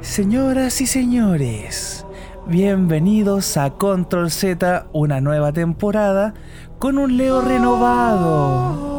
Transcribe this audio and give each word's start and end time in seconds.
Señoras 0.00 0.80
y 0.80 0.86
señores, 0.86 2.06
bienvenidos 2.46 3.56
a 3.56 3.70
Control 3.70 4.30
Z, 4.30 4.86
una 4.92 5.20
nueva 5.20 5.52
temporada 5.52 6.34
con 6.78 6.98
un 6.98 7.16
Leo 7.16 7.40
renovado. 7.40 8.96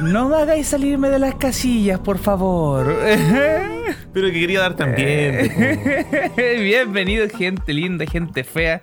No 0.00 0.28
me 0.28 0.36
hagáis 0.36 0.68
salirme 0.68 1.10
de 1.10 1.18
las 1.18 1.34
casillas, 1.36 2.00
por 2.00 2.18
favor. 2.18 2.92
Pero 4.12 4.26
que 4.28 4.40
quería 4.40 4.60
dar 4.60 4.74
también. 4.74 5.52
Bienvenido, 6.36 7.28
gente 7.28 7.72
linda, 7.72 8.04
gente 8.06 8.42
fea. 8.42 8.82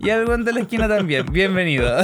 Y 0.00 0.10
al 0.10 0.44
de 0.44 0.52
la 0.52 0.60
esquina 0.60 0.88
también. 0.88 1.26
Bienvenido. 1.32 1.98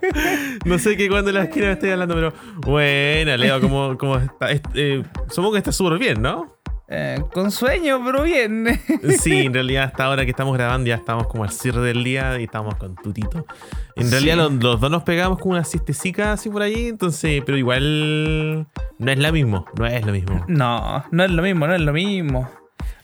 no 0.64 0.78
sé 0.78 0.96
qué 0.96 1.08
cuando 1.08 1.28
de 1.28 1.38
la 1.38 1.44
esquina 1.44 1.66
me 1.66 1.72
estoy 1.72 1.90
hablando, 1.90 2.14
pero 2.14 2.32
bueno, 2.56 3.36
Leo, 3.36 3.60
¿cómo, 3.60 3.96
cómo 3.96 4.16
está? 4.16 4.48
Eh, 4.74 5.04
supongo 5.28 5.52
que 5.52 5.58
está 5.58 5.72
súper 5.72 5.98
bien, 5.98 6.20
¿no? 6.20 6.59
Eh, 6.92 7.22
con 7.32 7.52
sueño, 7.52 8.00
pero 8.04 8.24
bien. 8.24 8.66
sí, 9.20 9.46
en 9.46 9.54
realidad 9.54 9.84
hasta 9.84 10.06
ahora 10.06 10.24
que 10.24 10.32
estamos 10.32 10.56
grabando 10.56 10.88
ya 10.88 10.96
estamos 10.96 11.28
como 11.28 11.44
al 11.44 11.50
cierre 11.50 11.82
del 11.82 12.02
día 12.02 12.40
y 12.40 12.44
estamos 12.44 12.74
con 12.74 12.96
tutito. 12.96 13.46
En 13.94 14.10
realidad 14.10 14.36
los, 14.36 14.80
dos 14.80 14.90
nos 14.90 15.04
pegamos 15.04 15.38
con 15.38 15.52
una 15.52 15.62
siestecica 15.62 16.32
así 16.32 16.50
por 16.50 16.62
ahí, 16.62 16.88
entonces, 16.88 17.42
pero 17.46 17.56
igual 17.56 18.66
no 18.98 19.12
es 19.12 19.18
lo 19.18 19.32
mismo, 19.32 19.66
no 19.78 19.86
es 19.86 20.04
lo 20.04 20.10
mismo. 20.10 20.44
No, 20.48 21.04
no 21.12 21.24
es 21.24 21.30
lo 21.30 21.42
mismo, 21.42 21.68
no 21.68 21.74
es 21.76 21.80
lo 21.80 21.92
mismo. 21.92 22.50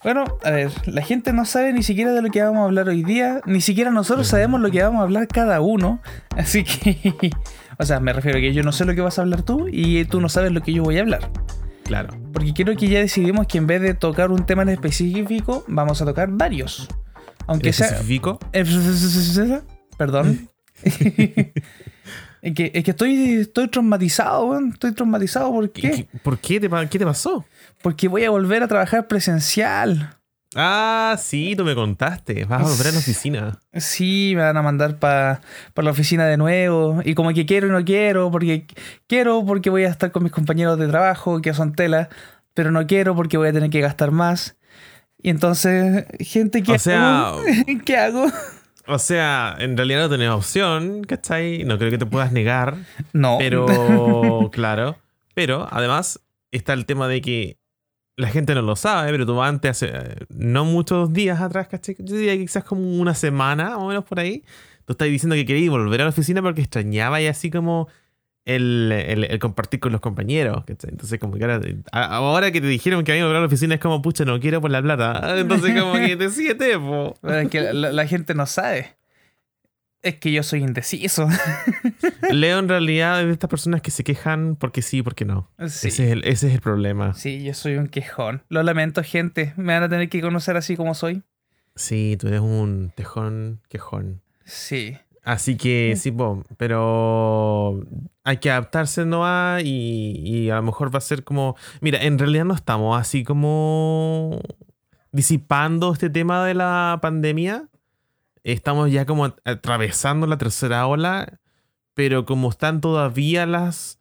Bueno, 0.03 0.25
a 0.45 0.51
ver, 0.51 0.71
la 0.87 1.03
gente 1.03 1.33
no 1.33 1.45
sabe 1.45 1.73
ni 1.73 1.85
siquiera 1.85 2.13
de 2.13 2.23
lo 2.23 2.30
que 2.30 2.43
vamos 2.43 2.63
a 2.63 2.65
hablar 2.65 2.89
hoy 2.89 3.05
día, 3.05 3.41
ni 3.47 3.61
siquiera 3.61 3.93
nosotros 3.93 4.27
sabemos 4.27 4.61
lo 4.61 4.71
que 4.71 4.83
vamos 4.83 5.01
a 5.01 5.05
hablar 5.05 5.29
cada 5.29 5.61
uno, 5.61 6.01
así 6.37 6.65
que, 6.65 7.30
o 7.79 7.85
sea, 7.85 8.01
me 8.01 8.13
refiero 8.13 8.39
a 8.39 8.41
que 8.41 8.53
yo 8.53 8.65
no 8.65 8.73
sé 8.73 8.85
lo 8.85 8.97
que 8.97 9.01
vas 9.01 9.21
a 9.21 9.23
hablar 9.23 9.43
tú 9.43 9.69
y 9.71 10.05
tú 10.07 10.21
no 10.21 10.29
sabes 10.29 10.51
lo 10.51 10.61
que 10.61 10.73
yo 10.73 10.83
voy 10.83 10.99
a 10.99 11.03
hablar. 11.03 11.30
Claro. 11.87 12.17
Porque 12.33 12.53
creo 12.53 12.77
que 12.77 12.89
ya 12.89 12.99
decidimos 13.01 13.47
que 13.47 13.59
en 13.59 13.67
vez 13.67 13.81
de 13.81 13.95
tocar 13.95 14.31
un 14.31 14.45
tema 14.45 14.63
en 14.63 14.71
específico, 14.71 15.65
vamos 15.69 16.03
a 16.03 16.05
tocar 16.05 16.29
varios. 16.30 16.88
Aunque 17.47 17.73
sea. 17.73 17.87
¿Específico? 17.87 18.41
Perdón. 19.97 20.51
es, 20.83 20.95
que, 22.55 22.71
es 22.75 22.85
que 22.85 22.91
estoy, 22.91 23.35
estoy 23.35 23.69
traumatizado, 23.69 24.47
weón. 24.47 24.71
Estoy 24.73 24.93
traumatizado. 24.93 25.52
¿Por 25.52 25.71
qué? 25.71 26.09
¿Por 26.23 26.38
qué 26.38 26.60
te, 26.60 26.69
qué 26.91 26.99
te 26.99 27.05
pasó? 27.05 27.45
Porque 27.83 28.09
voy 28.09 28.25
a 28.25 28.30
volver 28.30 28.63
a 28.63 28.69
trabajar 28.69 29.07
presencial. 29.07 30.16
Ah, 30.57 31.16
sí, 31.18 31.54
tú 31.54 31.65
me 31.65 31.74
contaste. 31.74 32.45
Vas 32.46 32.62
a 32.62 32.65
volver 32.65 32.88
a 32.88 32.93
la 32.93 32.99
oficina. 32.99 33.60
Sí, 33.74 34.32
me 34.35 34.43
van 34.43 34.57
a 34.57 34.63
mandar 34.63 34.98
para 34.98 35.40
la 35.76 35.90
oficina 35.90 36.26
de 36.26 36.38
nuevo. 36.38 37.01
Y 37.04 37.15
como 37.15 37.32
que 37.35 37.45
quiero 37.45 37.66
y 37.66 37.71
no 37.71 37.85
quiero, 37.85 38.30
porque 38.30 38.66
quiero 39.07 39.45
porque 39.45 39.68
voy 39.68 39.85
a 39.85 39.88
estar 39.88 40.13
con 40.13 40.23
mis 40.23 40.32
compañeros 40.32 40.79
de 40.79 40.88
trabajo, 40.88 41.43
que 41.43 41.52
son 41.52 41.74
tela, 41.74 42.09
pero 42.54 42.71
no 42.71 42.87
quiero 42.87 43.15
porque 43.15 43.37
voy 43.37 43.48
a 43.48 43.52
tener 43.52 43.68
que 43.68 43.80
gastar 43.80 44.13
más. 44.13 44.57
Y 45.23 45.29
entonces, 45.29 46.07
gente, 46.21 46.63
¿qué 46.63 46.73
o 46.73 46.79
sea? 46.79 47.32
¿Qué 47.85 47.96
hago? 47.96 48.26
O 48.87 48.98
sea, 48.98 49.57
en 49.59 49.76
realidad 49.76 50.01
no 50.02 50.09
tenés 50.09 50.30
opción, 50.30 51.04
¿cachai? 51.04 51.65
No 51.65 51.76
creo 51.79 51.91
que 51.91 51.98
te 51.98 52.07
puedas 52.07 52.32
negar. 52.32 52.76
No. 53.13 53.37
Pero, 53.38 54.48
claro. 54.52 54.96
Pero, 55.35 55.68
además, 55.70 56.20
está 56.51 56.73
el 56.73 56.87
tema 56.87 57.09
de 57.09 57.20
que 57.20 57.59
la 58.17 58.29
gente 58.29 58.55
no 58.55 58.63
lo 58.63 58.77
sabe, 58.77 59.11
pero 59.11 59.27
tú 59.27 59.43
antes, 59.43 59.71
hace 59.71 59.91
eh, 59.93 60.17
no 60.31 60.65
muchos 60.65 61.13
días 61.13 61.41
atrás, 61.41 61.69
¿cachai? 61.69 61.97
Yo 61.99 62.17
diría 62.17 62.35
que 62.35 62.41
quizás 62.41 62.65
como 62.65 62.83
una 62.99 63.15
semana, 63.15 63.77
o 63.77 63.89
menos 63.89 64.05
por 64.05 64.19
ahí, 64.19 64.43
tú 64.87 64.93
estás 64.93 65.09
diciendo 65.09 65.37
que 65.37 65.45
querías 65.45 65.71
volver 65.71 66.00
a 66.00 66.05
la 66.05 66.11
oficina 66.11 66.41
porque 66.41 66.62
extrañaba 66.62 67.21
y 67.21 67.27
así 67.27 67.50
como 67.50 67.89
el, 68.47 69.39
compartir 69.41 69.81
con 69.81 69.93
los 69.93 70.00
compañeros, 70.00 70.65
¿cachai? 70.65 70.91
Entonces, 70.91 71.19
como 71.21 71.34
que 71.34 71.44
ahora, 71.93 72.53
que 72.53 72.61
te 72.61 72.67
dijeron 72.69 73.05
que 73.05 73.12
había 73.12 73.25
volver 73.25 73.39
a 73.39 73.41
la 73.41 73.47
oficina 73.47 73.75
es 73.75 73.81
como, 73.81 74.00
pucha, 74.00 74.25
no 74.25 74.41
quiero 74.41 74.61
por 74.61 74.71
la 74.71 74.81
plata. 74.81 75.39
Entonces, 75.39 75.78
como 75.78 75.94
que 75.94 76.17
te 76.17 76.31
siete, 76.31 76.78
po. 76.78 77.19
Es 77.22 77.49
que 77.50 77.72
la 77.72 78.06
gente 78.06 78.34
no 78.34 78.47
sabe. 78.47 78.97
Es 80.03 80.16
que 80.16 80.31
yo 80.31 80.43
soy 80.43 80.62
indeciso. 80.62 81.28
Leo 82.31 82.59
en 82.59 82.69
realidad 82.69 83.20
es 83.20 83.26
de 83.26 83.32
estas 83.32 83.50
personas 83.50 83.82
que 83.82 83.91
se 83.91 84.04
quejan 84.04 84.56
porque 84.56 84.82
sí, 84.82 85.03
porque 85.03 85.25
no. 85.25 85.50
Ese, 85.59 85.88
es 85.88 85.98
el, 86.00 86.25
ese 86.25 86.48
es 86.48 86.54
el 86.54 86.60
problema. 86.60 87.15
Sí, 87.15 87.43
yo 87.43 87.54
soy 87.54 87.76
un 87.76 87.88
quejón. 87.88 88.43
Lo 88.48 88.62
lamento, 88.62 89.03
gente. 89.03 89.53
Me 89.56 89.75
van 89.75 89.82
a 89.82 89.88
tener 89.88 90.09
que 90.09 90.20
conocer 90.20 90.56
así 90.56 90.76
como 90.76 90.94
soy. 90.94 91.22
Sí, 91.75 92.16
tú 92.19 92.28
eres 92.28 92.41
un 92.41 92.93
tejón 92.94 93.62
quejón. 93.69 94.22
Sí. 94.44 94.97
Así 95.22 95.56
que 95.56 95.94
sí, 95.97 96.15
pero 96.56 97.84
hay 98.22 98.37
que 98.37 98.49
adaptarse 98.49 99.04
no 99.04 99.25
y, 99.59 100.22
y 100.25 100.50
a 100.50 100.56
lo 100.56 100.62
mejor 100.62 100.94
va 100.94 100.99
a 100.99 101.00
ser 101.00 101.25
como... 101.25 101.56
Mira, 101.81 102.00
en 102.04 102.16
realidad 102.16 102.44
no 102.44 102.54
estamos 102.54 102.99
así 102.99 103.25
como 103.25 104.41
disipando 105.10 105.93
este 105.93 106.10
tema 106.10 106.44
de 106.44 106.54
la 106.54 107.00
pandemia 107.03 107.69
estamos 108.52 108.90
ya 108.92 109.06
como 109.06 109.34
atravesando 109.44 110.26
la 110.26 110.38
tercera 110.38 110.86
ola, 110.86 111.40
pero 111.94 112.24
como 112.24 112.48
están 112.50 112.80
todavía 112.80 113.44
las, 113.44 113.98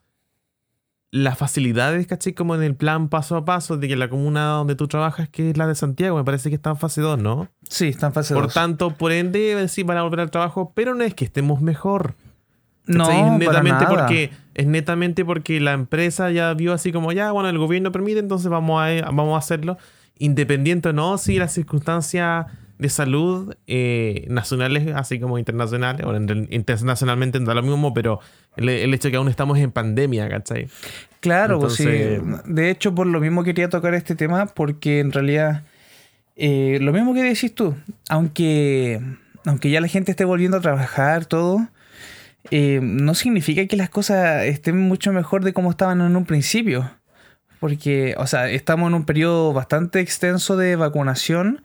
las 1.10 1.38
facilidades, 1.38 2.06
¿cachai? 2.06 2.34
Como 2.34 2.54
en 2.54 2.62
el 2.62 2.76
plan 2.76 3.10
paso 3.10 3.38
a 3.38 3.46
paso 3.46 3.78
de 3.78 3.88
que 3.88 3.96
la 3.96 4.08
comuna 4.08 4.46
donde 4.50 4.76
tú 4.76 4.88
trabajas, 4.88 5.30
que 5.30 5.50
es 5.50 5.58
la 5.58 5.66
de 5.66 5.74
Santiago, 5.74 6.18
me 6.18 6.24
parece 6.24 6.50
que 6.50 6.56
está 6.56 6.70
en 6.70 6.78
fase 6.78 7.02
2, 7.02 7.20
¿no? 7.20 7.50
Sí, 7.70 7.88
está 7.88 8.08
en 8.08 8.14
fase 8.14 8.36
2. 8.36 8.44
Por 8.44 8.54
tanto, 8.54 8.92
por 8.92 9.12
ende, 9.12 9.68
sí 9.68 9.82
van 9.82 9.98
a 9.98 10.04
volver 10.04 10.20
al 10.20 10.32
trabajo, 10.32 10.74
pero 10.76 10.94
no 10.94 11.04
es 11.04 11.16
que 11.16 11.26
estemos 11.26 11.62
mejor. 11.62 12.14
No, 12.86 13.10
es 13.10 13.40
netamente 13.40 13.86
para 13.86 13.96
porque 13.96 14.30
es 14.54 14.68
netamente 14.68 15.26
porque 15.26 15.60
la 15.60 15.74
empresa 15.74 16.30
ya 16.30 16.54
vio 16.54 16.72
así 16.72 16.92
como 16.92 17.12
ya, 17.12 17.32
bueno, 17.32 17.50
el 17.50 17.58
gobierno 17.58 17.92
permite, 17.92 18.20
entonces 18.20 18.48
vamos 18.50 18.80
a, 18.80 19.10
vamos 19.10 19.34
a 19.34 19.40
hacerlo. 19.40 19.80
Independiente 20.20 20.90
o 20.90 20.94
no, 20.94 21.18
si 21.18 21.40
las 21.40 21.52
circunstancias 21.52 22.46
de 22.78 22.90
salud 22.90 23.56
eh, 23.68 24.26
nacionales, 24.30 24.94
así 24.96 25.20
como 25.20 25.38
internacionales, 25.38 26.06
o 26.06 26.16
internacionalmente 26.16 27.40
da 27.40 27.54
lo 27.54 27.64
mismo, 27.64 27.94
pero 27.94 28.20
el, 28.58 28.70
hecho 28.94 29.08
de 29.08 29.12
que 29.12 29.18
aún 29.18 29.30
estamos 29.30 29.58
en 29.60 29.72
pandemia, 29.72 30.28
¿cachai? 30.28 30.68
Claro, 31.22 31.60
pues 31.60 31.76
sí. 31.76 31.86
De 31.86 32.70
hecho, 32.70 32.94
por 32.94 33.08
lo 33.08 33.20
mismo 33.20 33.44
quería 33.44 33.70
tocar 33.70 33.94
este 33.94 34.16
tema, 34.16 34.48
porque 34.48 35.00
en 35.00 35.12
realidad, 35.12 35.64
eh, 36.36 36.80
lo 36.82 36.92
mismo 36.92 37.14
que 37.14 37.24
decís 37.24 37.56
tú, 37.56 37.76
aunque, 38.10 39.02
aunque 39.46 39.70
ya 39.70 39.80
la 39.80 39.88
gente 39.88 40.12
esté 40.12 40.26
volviendo 40.26 40.58
a 40.58 40.62
trabajar, 40.62 41.26
todo, 41.26 41.68
eh, 42.52 42.80
no 42.84 43.16
significa 43.16 43.66
que 43.66 43.78
las 43.78 43.90
cosas 43.90 44.44
estén 44.44 44.78
mucho 44.78 45.14
mejor 45.14 45.44
de 45.44 45.54
como 45.54 45.72
estaban 45.72 46.02
en 46.02 46.16
un 46.16 46.26
principio. 46.26 46.92
Porque, 47.60 48.16
o 48.18 48.28
sea, 48.28 48.50
estamos 48.50 48.90
en 48.90 48.96
un 48.96 49.06
periodo 49.06 49.54
bastante 49.54 50.02
extenso 50.02 50.58
de 50.58 50.76
vacunación 50.76 51.64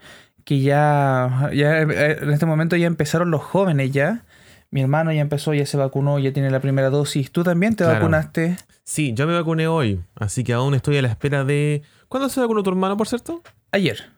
que 0.51 0.59
ya, 0.59 1.49
ya 1.55 1.83
eh, 1.83 2.19
en 2.23 2.31
este 2.31 2.45
momento 2.45 2.75
ya 2.75 2.89
empezaron 2.89 3.31
los 3.31 3.41
jóvenes 3.41 3.93
ya. 3.93 4.25
Mi 4.73 4.81
hermano 4.81 5.13
ya 5.13 5.21
empezó, 5.21 5.55
ya 5.55 5.65
se 5.65 5.77
vacunó, 5.77 6.19
ya 6.19 6.33
tiene 6.33 6.51
la 6.51 6.59
primera 6.59 6.91
dosis. 6.91 7.31
¿Tú 7.31 7.45
también 7.45 7.77
te 7.77 7.85
vacunaste? 7.85 8.57
Sí, 8.83 9.15
yo 9.15 9.29
me 9.29 9.35
vacuné 9.35 9.69
hoy, 9.69 10.01
así 10.17 10.43
que 10.43 10.53
aún 10.53 10.75
estoy 10.75 10.97
a 10.97 11.03
la 11.03 11.09
espera 11.09 11.45
de... 11.45 11.83
¿Cuándo 12.09 12.29
se 12.29 12.41
vacunó 12.41 12.65
tu 12.65 12.71
hermano, 12.71 12.97
por 12.97 13.07
cierto? 13.07 13.43
Ayer. 13.71 14.11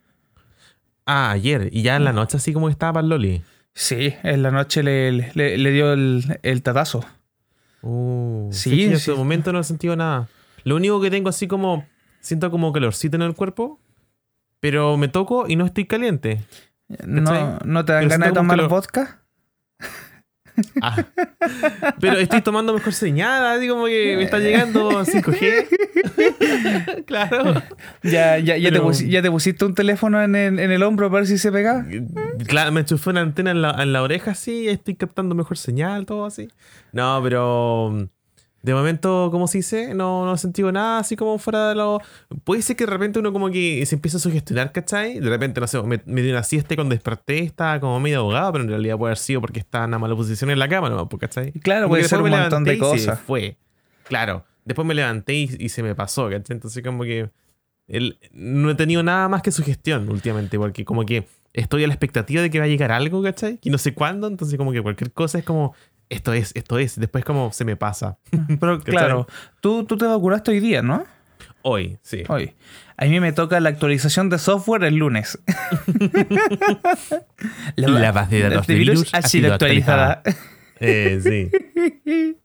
Ah, 1.05 1.33
ayer. 1.33 1.69
Y 1.71 1.83
ya 1.83 1.97
en 1.97 2.05
la 2.05 2.15
noche 2.15 2.39
así 2.39 2.55
como 2.55 2.71
estaba 2.71 2.95
para 2.95 3.07
Loli. 3.07 3.43
Sí, 3.75 4.15
en 4.23 4.43
la 4.43 4.51
noche 4.51 4.83
le, 4.83 5.13
le, 5.35 5.71
dio 5.71 5.93
el, 5.93 6.39
el, 6.43 6.63
tatazo. 6.63 7.05
Uh, 7.83 8.49
sí, 8.53 8.85
en 8.85 8.93
ese 8.95 9.13
momento 9.13 9.53
no 9.53 9.61
he 9.61 9.65
sentido 9.65 9.97
nada. 9.97 10.29
Lo 10.65 10.77
único 10.77 10.99
que 11.03 11.11
tengo 11.11 11.29
así 11.29 11.47
como... 11.47 11.85
Siento 12.21 12.51
como 12.51 12.73
calorcito 12.73 13.17
en 13.17 13.23
el 13.23 13.35
cuerpo 13.35 13.79
pero 14.63 14.97
me 14.97 15.09
toco 15.09 15.47
y 15.49 15.57
no 15.57 15.67
estoy 15.67 15.87
caliente. 15.87 16.41
¿No, 17.05 17.59
¿no 17.65 17.85
te 17.85 17.93
dan 17.93 18.07
ganas 18.07 18.29
de 18.29 18.35
tomar 18.35 18.69
vodka? 18.69 19.25
Ah. 20.81 21.05
Pero 21.99 22.19
estoy 22.19 22.43
tomando 22.43 22.73
mejor 22.73 22.93
señal, 22.93 23.45
así 23.45 23.67
como 23.67 23.87
que 23.87 24.15
me 24.17 24.23
está 24.23 24.39
llegando 24.39 24.91
5G. 25.05 27.05
claro. 27.07 27.61
Ya, 28.05 28.39
ya, 28.39 28.57
ya, 28.57 29.23
te 29.23 29.31
pusiste 29.33 29.65
un 29.65 29.75
teléfono 29.75 30.23
en 30.23 30.37
el, 30.37 30.61
en 30.61 30.71
el, 30.71 30.85
hombro 30.85 31.11
para 31.11 31.23
ver 31.23 31.27
si 31.27 31.39
se 31.39 31.51
pega. 31.51 31.85
Claro, 32.47 32.71
me 32.71 32.83
enchufé 32.83 33.11
una 33.11 33.23
antena 33.23 33.51
en 33.51 33.63
la, 33.63 33.83
en 33.83 33.93
la 33.93 34.01
oreja, 34.01 34.31
así, 34.31 34.69
estoy 34.69 34.95
captando 34.95 35.35
mejor 35.35 35.59
señal, 35.59 36.07
todo 36.07 36.25
así. 36.25 36.51
No, 36.93 37.19
pero 37.21 38.09
de 38.63 38.75
momento, 38.75 39.29
como 39.33 39.49
se 39.49 39.59
dice, 39.59 39.93
no, 39.93 40.25
no 40.25 40.35
he 40.35 40.39
sentido 40.39 40.71
nada 40.71 41.01
así 41.01 41.17
como 41.17 41.37
fuera 41.39 41.71
de 41.71 41.75
lo. 41.75 42.01
Puede 42.45 42.63
ser 42.63 42.77
que 42.77 42.87
de 42.87 42.93
repente 42.93 43.19
uno 43.19 43.33
como 43.33 43.51
que 43.51 43.85
se 43.87 43.97
empieza 43.97 44.19
a 44.19 44.21
sugestionar, 44.21 44.71
¿cachai? 44.71 45.19
De 45.19 45.29
repente, 45.29 45.61
no 45.61 45.67
sé, 45.67 45.83
me, 45.83 46.01
me 46.07 46.23
dio 46.23 46.31
una 46.31 46.45
siesta 46.45 46.75
y 46.75 46.77
cuando 46.77 46.95
desperté 46.95 47.41
estaba 47.41 47.81
como 47.81 47.99
medio 47.99 48.21
ahogado, 48.21 48.53
pero 48.53 48.65
en 48.65 48.71
realidad 48.71 48.97
puede 48.97 49.11
haber 49.11 49.19
sido 49.19 49.41
porque 49.41 49.59
estaba 49.59 49.85
en 49.85 49.91
una 49.91 49.99
mala 49.99 50.15
posición 50.15 50.51
en 50.51 50.61
la 50.61 50.69
cama, 50.69 50.89
¿no? 50.89 51.09
¿cachai? 51.09 51.51
Claro, 51.53 51.89
puede 51.89 52.05
ser 52.05 52.23
un 52.23 52.31
montón 52.31 52.63
de 52.63 52.79
cosas. 52.79 53.19
fue. 53.21 53.57
Claro. 54.05 54.45
Después 54.65 54.87
me 54.87 54.95
levanté 54.95 55.35
y, 55.35 55.69
se 55.69 55.83
me 55.83 55.97
pasó, 55.97 56.31
¿cachai? 56.31 56.55
Entonces, 56.55 56.85
como 56.85 57.03
que. 57.03 57.31
no 58.33 58.71
he 58.71 58.75
tenido 58.77 59.03
nada 59.03 59.29
más 59.29 59.43
que 59.43 59.51
sugestión 59.51 60.09
últimamente, 60.09 60.57
porque 60.57 60.85
como 60.85 61.05
que 61.05 61.27
estoy 61.53 61.85
a 61.85 61.87
la 61.87 61.95
expectativa 61.95 62.43
de 62.43 62.51
que 62.51 62.59
va 62.59 62.67
a 62.67 62.69
llegar 62.69 62.93
algo, 62.93 63.23
¿cachai? 63.23 63.59
Y 63.63 63.71
no 63.71 63.79
sé 63.79 63.93
cuándo, 63.95 64.27
entonces 64.27 64.57
como 64.57 64.73
que 64.73 64.83
cualquier 64.83 65.13
cosa 65.13 65.39
es 65.39 65.45
como, 65.45 65.75
esto 66.13 66.33
es, 66.33 66.53
esto 66.55 66.79
es. 66.79 66.99
Después 66.99 67.25
como 67.25 67.53
se 67.53 67.65
me 67.65 67.77
pasa. 67.77 68.19
Pero 68.61 68.81
claro, 68.81 69.27
tú, 69.61 69.85
tú 69.85 69.97
te 69.97 70.05
vacunaste 70.05 70.51
hoy 70.51 70.61
día, 70.61 70.83
¿no? 70.83 71.05
Hoy, 71.63 71.99
sí. 72.03 72.25
Hoy. 72.29 72.55
A 72.97 73.07
mí 73.07 73.21
me 73.21 73.33
toca 73.33 73.59
la 73.61 73.71
actualización 73.71 74.29
de 74.29 74.39
software 74.39 74.85
el 74.85 74.97
lunes. 74.97 75.39
la, 77.77 78.13
base 78.13 78.37
de 78.37 78.43
datos 78.43 78.67
de 78.67 78.75
virus, 78.75 79.15
ha 79.15 79.23
sido 79.23 79.53
actualizada. 79.53 80.23
Eh, 80.81 81.21
sí. 81.23 81.51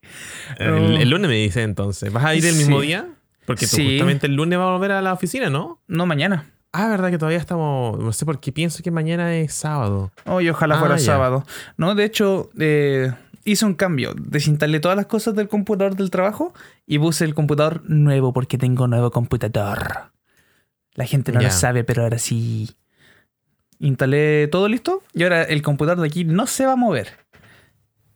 El, 0.60 1.10
lunes 1.10 1.30
me 1.30 1.36
dice 1.36 1.64
entonces. 1.64 2.14
¿Vas 2.14 2.24
a 2.24 2.36
ir 2.36 2.46
el 2.46 2.56
mismo 2.56 2.82
día? 2.82 3.08
Porque 3.46 3.66
tú 3.66 3.78
justamente 3.78 4.28
el 4.28 4.36
lunes 4.36 4.60
vas 4.60 4.68
a 4.68 4.72
volver 4.74 4.92
a 4.92 5.02
la 5.02 5.14
oficina, 5.14 5.50
¿no? 5.50 5.82
No, 5.88 6.06
mañana. 6.06 6.52
Ah, 6.72 6.90
verdad 6.90 7.10
que 7.10 7.18
todavía 7.18 7.40
estamos. 7.40 7.98
No 7.98 8.14
sé 8.14 8.26
por 8.26 8.40
qué 8.40 8.52
pienso 8.52 8.84
que 8.84 8.92
mañana 8.92 9.36
es 9.36 9.54
sábado. 9.54 10.12
Oh, 10.26 10.42
y 10.42 10.50
ojalá 10.50 10.78
fuera 10.78 10.96
ah, 10.96 11.00
sábado. 11.00 11.46
No, 11.78 11.96
de 11.96 12.04
hecho, 12.04 12.52
eh, 12.60 13.12
hice 13.48 13.66
un 13.66 13.74
cambio. 13.74 14.14
Desinstalé 14.18 14.80
todas 14.80 14.98
las 14.98 15.08
cosas 15.08 15.36
del 15.36 15.48
computador 15.48 15.96
del 15.96 16.12
trabajo 16.12 16.54
y 16.86 17.00
puse 17.00 17.26
el 17.26 17.34
computador 17.34 17.82
nuevo 17.90 18.34
porque 18.34 18.58
tengo 18.58 18.88
nuevo 18.88 19.12
computador. 19.12 20.12
La 20.94 21.06
gente 21.06 21.32
no 21.32 21.42
lo 21.42 21.52
sabe, 21.52 21.84
pero 21.84 22.04
ahora 22.04 22.20
sí. 22.20 22.70
Instalé 23.80 24.48
todo 24.48 24.68
listo 24.68 25.04
y 25.14 25.24
ahora 25.24 25.44
el 25.44 25.62
computador 25.62 26.02
de 26.02 26.08
aquí 26.08 26.26
no 26.26 26.48
se 26.48 26.66
va 26.66 26.74
a 26.74 26.76
mover. 26.76 27.10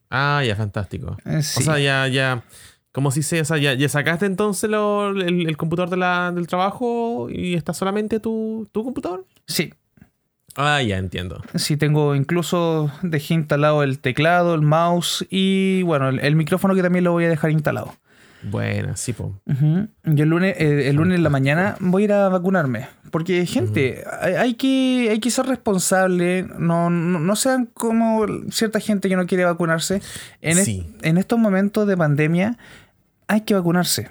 Ah, 0.10 0.44
ya, 0.46 0.56
fantástico. 0.56 1.16
Eh, 1.26 1.38
o 1.38 1.42
sea, 1.42 1.80
ya, 1.80 2.08
ya. 2.08 2.44
Como 2.92 3.12
si 3.12 3.24
se, 3.24 3.40
o 3.40 3.46
sea, 3.46 3.58
ya, 3.58 3.90
sacaste 3.90 4.26
entonces 4.26 4.66
el, 4.66 5.58
computador 5.58 6.34
del 6.36 6.48
trabajo 6.48 7.30
y 7.30 7.54
está 7.54 7.74
solamente 7.74 8.20
tu, 8.20 8.68
tu 8.74 8.84
computador. 8.84 9.26
Sí, 9.48 9.72
Ah, 10.56 10.82
ya 10.82 10.98
entiendo. 10.98 11.42
Sí, 11.56 11.78
tengo 11.78 12.16
incluso 12.16 12.92
dejé 13.02 13.36
instalado 13.36 13.84
el 13.84 14.00
teclado, 14.00 14.54
el 14.56 14.62
mouse 14.62 15.26
y 15.30 15.82
bueno, 15.84 16.10
el, 16.10 16.36
micrófono 16.36 16.76
que 16.76 16.82
también 16.82 17.04
lo 17.04 17.12
voy 17.12 17.26
a 17.26 17.30
dejar 17.30 17.52
instalado. 17.52 17.96
Bueno, 18.44 18.98
sí, 18.98 19.14
pues. 19.14 19.30
Yo 20.04 20.24
el 20.24 20.30
lunes, 20.30 20.56
eh, 20.58 20.90
el 20.90 20.96
lunes 20.96 21.18
en 21.18 21.24
la 21.24 21.30
mañana 21.30 21.76
voy 21.80 22.04
a 22.04 22.06
ir 22.06 22.14
a 22.14 22.30
vacunarme. 22.30 22.88
Porque, 23.12 23.46
gente, 23.46 24.04
hay, 24.22 24.56
que, 24.56 25.10
hay 25.12 25.20
que 25.20 25.30
ser 25.30 25.46
responsable. 25.46 26.48
No, 26.58 26.90
no, 26.90 27.36
sean 27.36 27.68
como 27.68 28.26
cierta 28.50 28.80
gente 28.80 29.10
que 29.10 29.16
no 29.16 29.28
quiere 29.28 29.46
vacunarse. 29.46 30.02
En, 30.42 30.58
en 31.04 31.18
estos 31.18 31.38
momentos 31.38 31.88
de 31.88 31.96
pandemia 31.96 32.58
hay 33.28 33.42
que 33.42 33.54
vacunarse. 33.54 34.10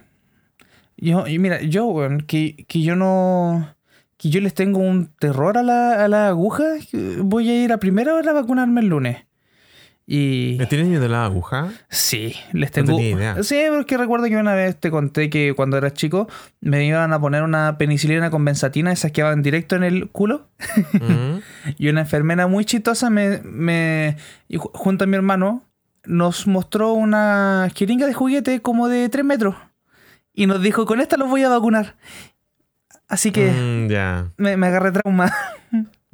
Yo, 0.96 1.26
y 1.26 1.38
mira, 1.38 1.60
yo, 1.62 1.96
que, 2.26 2.66
que 2.69 2.82
yo 2.82 2.94
no 2.94 3.75
que 4.20 4.28
yo 4.28 4.40
les 4.43 4.52
tengo 4.52 4.81
un 4.81 5.06
terror 5.19 5.56
a 5.56 5.62
la, 5.62 6.05
a 6.05 6.08
la 6.08 6.28
aguja, 6.28 6.64
voy 7.22 7.49
a 7.49 7.64
ir 7.64 7.72
a 7.72 7.78
primera 7.78 8.14
hora 8.14 8.32
a 8.32 8.34
vacunarme 8.34 8.82
el 8.82 8.88
lunes. 8.88 9.25
Y... 10.06 10.58
¿Le 10.58 10.67
tienes 10.67 10.88
miedo 10.88 11.06
a 11.06 11.08
la 11.08 11.25
aguja? 11.25 11.70
Sí, 11.88 12.34
les 12.52 12.70
tengo. 12.70 12.90
No 12.90 12.96
tenía 12.99 13.17
idea. 13.17 13.43
Sí, 13.43 13.62
porque 13.70 13.96
recuerdo 13.96 14.26
que 14.26 14.37
una 14.37 14.55
vez 14.55 14.76
te 14.78 14.90
conté 14.90 15.31
que 15.31 15.55
cuando 15.55 15.78
eras 15.78 15.94
chico 15.94 16.28
me 16.61 16.84
iban 16.84 17.14
a 17.14 17.20
poner 17.20 17.44
una 17.44 17.78
penicilina 17.78 18.31
con 18.31 18.44
benzatina, 18.44 18.93
esas 18.93 19.12
que 19.12 19.22
van 19.22 19.40
directo 19.40 19.75
en 19.76 19.84
el 19.84 20.11
culo. 20.11 20.49
Mm. 20.93 21.38
y 21.78 21.88
una 21.88 22.00
enfermera 22.02 22.46
muy 22.46 22.67
chistosa 22.67 23.08
me, 23.08 23.38
me. 23.44 24.17
junto 24.72 25.05
a 25.05 25.06
mi 25.06 25.14
hermano, 25.17 25.62
nos 26.05 26.46
mostró 26.46 26.93
una 26.93 27.69
jeringa 27.75 28.06
de 28.06 28.12
juguete 28.12 28.61
como 28.61 28.88
de 28.88 29.08
3 29.08 29.25
metros. 29.25 29.55
Y 30.34 30.46
nos 30.46 30.61
dijo: 30.61 30.84
Con 30.84 31.00
esta 31.00 31.17
los 31.17 31.31
voy 31.31 31.44
a 31.44 31.49
vacunar. 31.49 31.96
Así 33.10 33.32
que 33.32 33.50
mm, 33.50 34.40
me, 34.40 34.56
me, 34.56 34.66
agarré 34.68 34.92
trauma. 34.92 35.30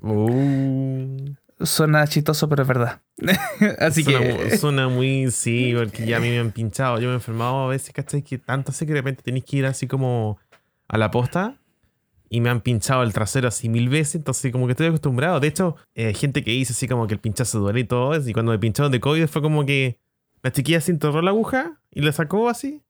Uh. 0.02 1.34
Suena 1.60 2.06
chistoso, 2.06 2.48
pero 2.48 2.62
es 2.62 2.68
verdad. 2.68 3.02
Así 3.78 4.04
que. 4.04 4.56
Suena 4.58 4.88
muy, 4.88 5.30
sí, 5.30 5.74
porque 5.76 6.06
ya 6.06 6.16
a 6.16 6.20
mí 6.20 6.30
me 6.30 6.38
han 6.38 6.52
pinchado. 6.52 6.98
Yo 6.98 7.06
me 7.08 7.12
he 7.12 7.14
enfermado 7.16 7.64
a 7.64 7.68
veces, 7.68 7.92
¿cachai? 7.92 8.22
Que 8.22 8.38
tanto 8.38 8.72
sé 8.72 8.86
que 8.86 8.92
de 8.92 9.00
repente 9.00 9.22
tenéis 9.22 9.44
que 9.44 9.58
ir 9.58 9.66
así 9.66 9.86
como 9.86 10.38
a 10.88 10.98
la 10.98 11.10
posta 11.10 11.58
y 12.28 12.40
me 12.40 12.50
han 12.50 12.60
pinchado 12.60 13.02
el 13.02 13.12
trasero 13.12 13.48
así 13.48 13.68
mil 13.68 13.88
veces, 13.88 14.16
entonces 14.16 14.50
como 14.50 14.66
que 14.66 14.72
estoy 14.72 14.86
acostumbrado. 14.86 15.38
De 15.40 15.48
hecho, 15.48 15.76
hay 15.94 16.14
gente 16.14 16.42
que 16.42 16.50
dice 16.50 16.72
así 16.72 16.88
como 16.88 17.06
que 17.06 17.14
el 17.14 17.20
pinchazo 17.20 17.60
duele 17.60 17.80
y 17.80 17.84
todo 17.84 18.14
eso, 18.14 18.28
y 18.28 18.32
cuando 18.32 18.52
me 18.52 18.58
pincharon 18.58 18.90
de 18.90 19.00
COVID 19.00 19.26
fue 19.26 19.42
como 19.42 19.64
que 19.64 19.98
la 20.42 20.50
chiquilla 20.50 20.80
se 20.80 20.92
enterró 20.92 21.22
la 21.22 21.30
aguja 21.30 21.80
y 21.90 22.00
le 22.00 22.12
sacó 22.12 22.48
así. 22.48 22.82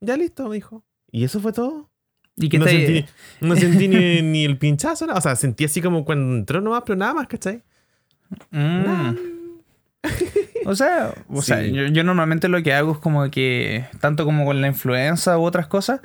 Ya 0.00 0.16
listo, 0.16 0.48
me 0.48 0.56
dijo. 0.56 0.84
Y 1.10 1.24
eso 1.24 1.40
fue 1.40 1.52
todo. 1.52 1.91
¿Y 2.36 2.48
que 2.48 2.58
no, 2.58 2.66
sentí, 2.66 3.04
no 3.40 3.56
sentí 3.56 3.88
ni, 3.88 4.44
el 4.44 4.56
pinchazo, 4.56 5.06
o 5.06 5.20
sea, 5.20 5.36
sentí 5.36 5.64
así 5.64 5.82
como 5.82 6.04
cuando 6.04 6.36
entró 6.36 6.60
nomás, 6.60 6.82
pero 6.86 6.96
nada 6.96 7.14
más, 7.14 7.26
¿cachai? 7.26 7.62
Mm. 8.50 9.14
o 10.64 10.74
sea, 10.74 11.12
o 11.28 11.42
sea 11.42 11.62
yo, 11.62 12.02
normalmente 12.02 12.48
lo 12.48 12.62
que 12.62 12.72
hago 12.72 12.92
es 12.92 12.98
como 12.98 13.30
que, 13.30 13.84
tanto 14.00 14.24
como 14.24 14.46
con 14.46 14.60
la 14.62 14.68
influenza 14.68 15.38
u 15.38 15.42
otras 15.42 15.66
cosas, 15.66 16.00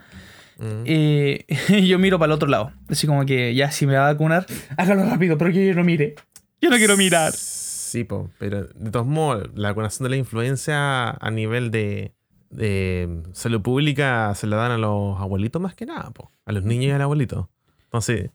mm. 0.58 0.84
eh, 0.86 1.46
yo 1.88 1.98
miro 1.98 2.20
para 2.20 2.32
el 2.32 2.36
otro 2.36 2.50
lado. 2.50 2.74
Así 2.90 3.08
como 3.08 3.26
que 3.26 3.56
ya 3.56 3.72
si 3.72 3.88
me 3.88 3.96
va 3.96 4.10
a 4.10 4.14
vacunar, 4.14 4.46
hágalo 4.76 5.06
rápido, 5.06 5.38
pero 5.38 5.52
que 5.52 5.66
yo 5.66 5.74
no 5.74 5.84
mire. 5.84 6.16
Yo 6.60 6.70
no 6.70 6.78
quiero 6.78 6.98
mirar. 6.98 7.32
Sí, 7.34 8.04
po, 8.04 8.30
pero 8.38 8.66
de 8.66 8.92
todos 8.92 9.06
modos, 9.06 9.50
la 9.56 9.70
vacunación 9.70 10.04
de 10.04 10.10
la 10.10 10.18
influenza 10.18 11.12
a 11.12 11.32
nivel 11.32 11.72
de, 11.72 12.17
de 12.50 13.24
salud 13.34 13.62
pública 13.62 14.34
se 14.36 14.48
la 14.48 14.58
dan 14.58 14.72
a 14.72 14.78
los 14.78 15.20
abuelitos 15.20 15.62
más 15.62 15.76
que 15.76 15.86
nada, 15.86 16.12
a 16.46 16.52
los 16.52 16.64
niños 16.64 16.86
y 16.86 16.92
al 16.92 17.02
abuelito. 17.02 17.50
Entonces, 17.84 18.32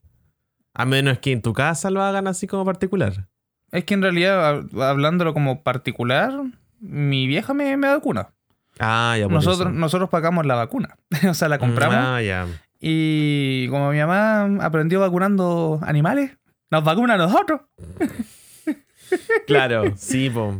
a 0.74 0.84
menos 0.84 1.18
que 1.18 1.32
en 1.32 1.42
tu 1.42 1.52
casa 1.52 1.90
lo 1.90 2.02
hagan 2.02 2.26
así 2.26 2.46
como 2.46 2.64
particular. 2.64 3.28
Es 3.70 3.84
que 3.84 3.94
en 3.94 4.02
realidad, 4.02 4.64
hablándolo 4.80 5.32
como 5.32 5.62
particular, 5.62 6.32
mi 6.80 7.26
vieja 7.26 7.54
me, 7.54 7.76
me 7.76 7.88
vacuna. 7.88 8.32
Ah, 8.78 9.16
ya 9.18 9.28
nosotros, 9.28 9.72
nosotros 9.72 10.10
pagamos 10.10 10.46
la 10.46 10.54
vacuna. 10.54 10.96
o 11.28 11.34
sea, 11.34 11.48
la 11.48 11.58
compramos. 11.58 11.96
Ah, 11.98 12.22
ya. 12.22 12.46
Y 12.80 13.68
como 13.68 13.92
mi 13.92 13.98
mamá 13.98 14.64
aprendió 14.64 15.00
vacunando 15.00 15.78
animales, 15.82 16.36
nos 16.70 16.82
vacuna 16.82 17.14
a 17.14 17.18
nosotros. 17.18 17.60
claro, 19.46 19.92
sí, 19.96 20.30
pues. 20.30 20.56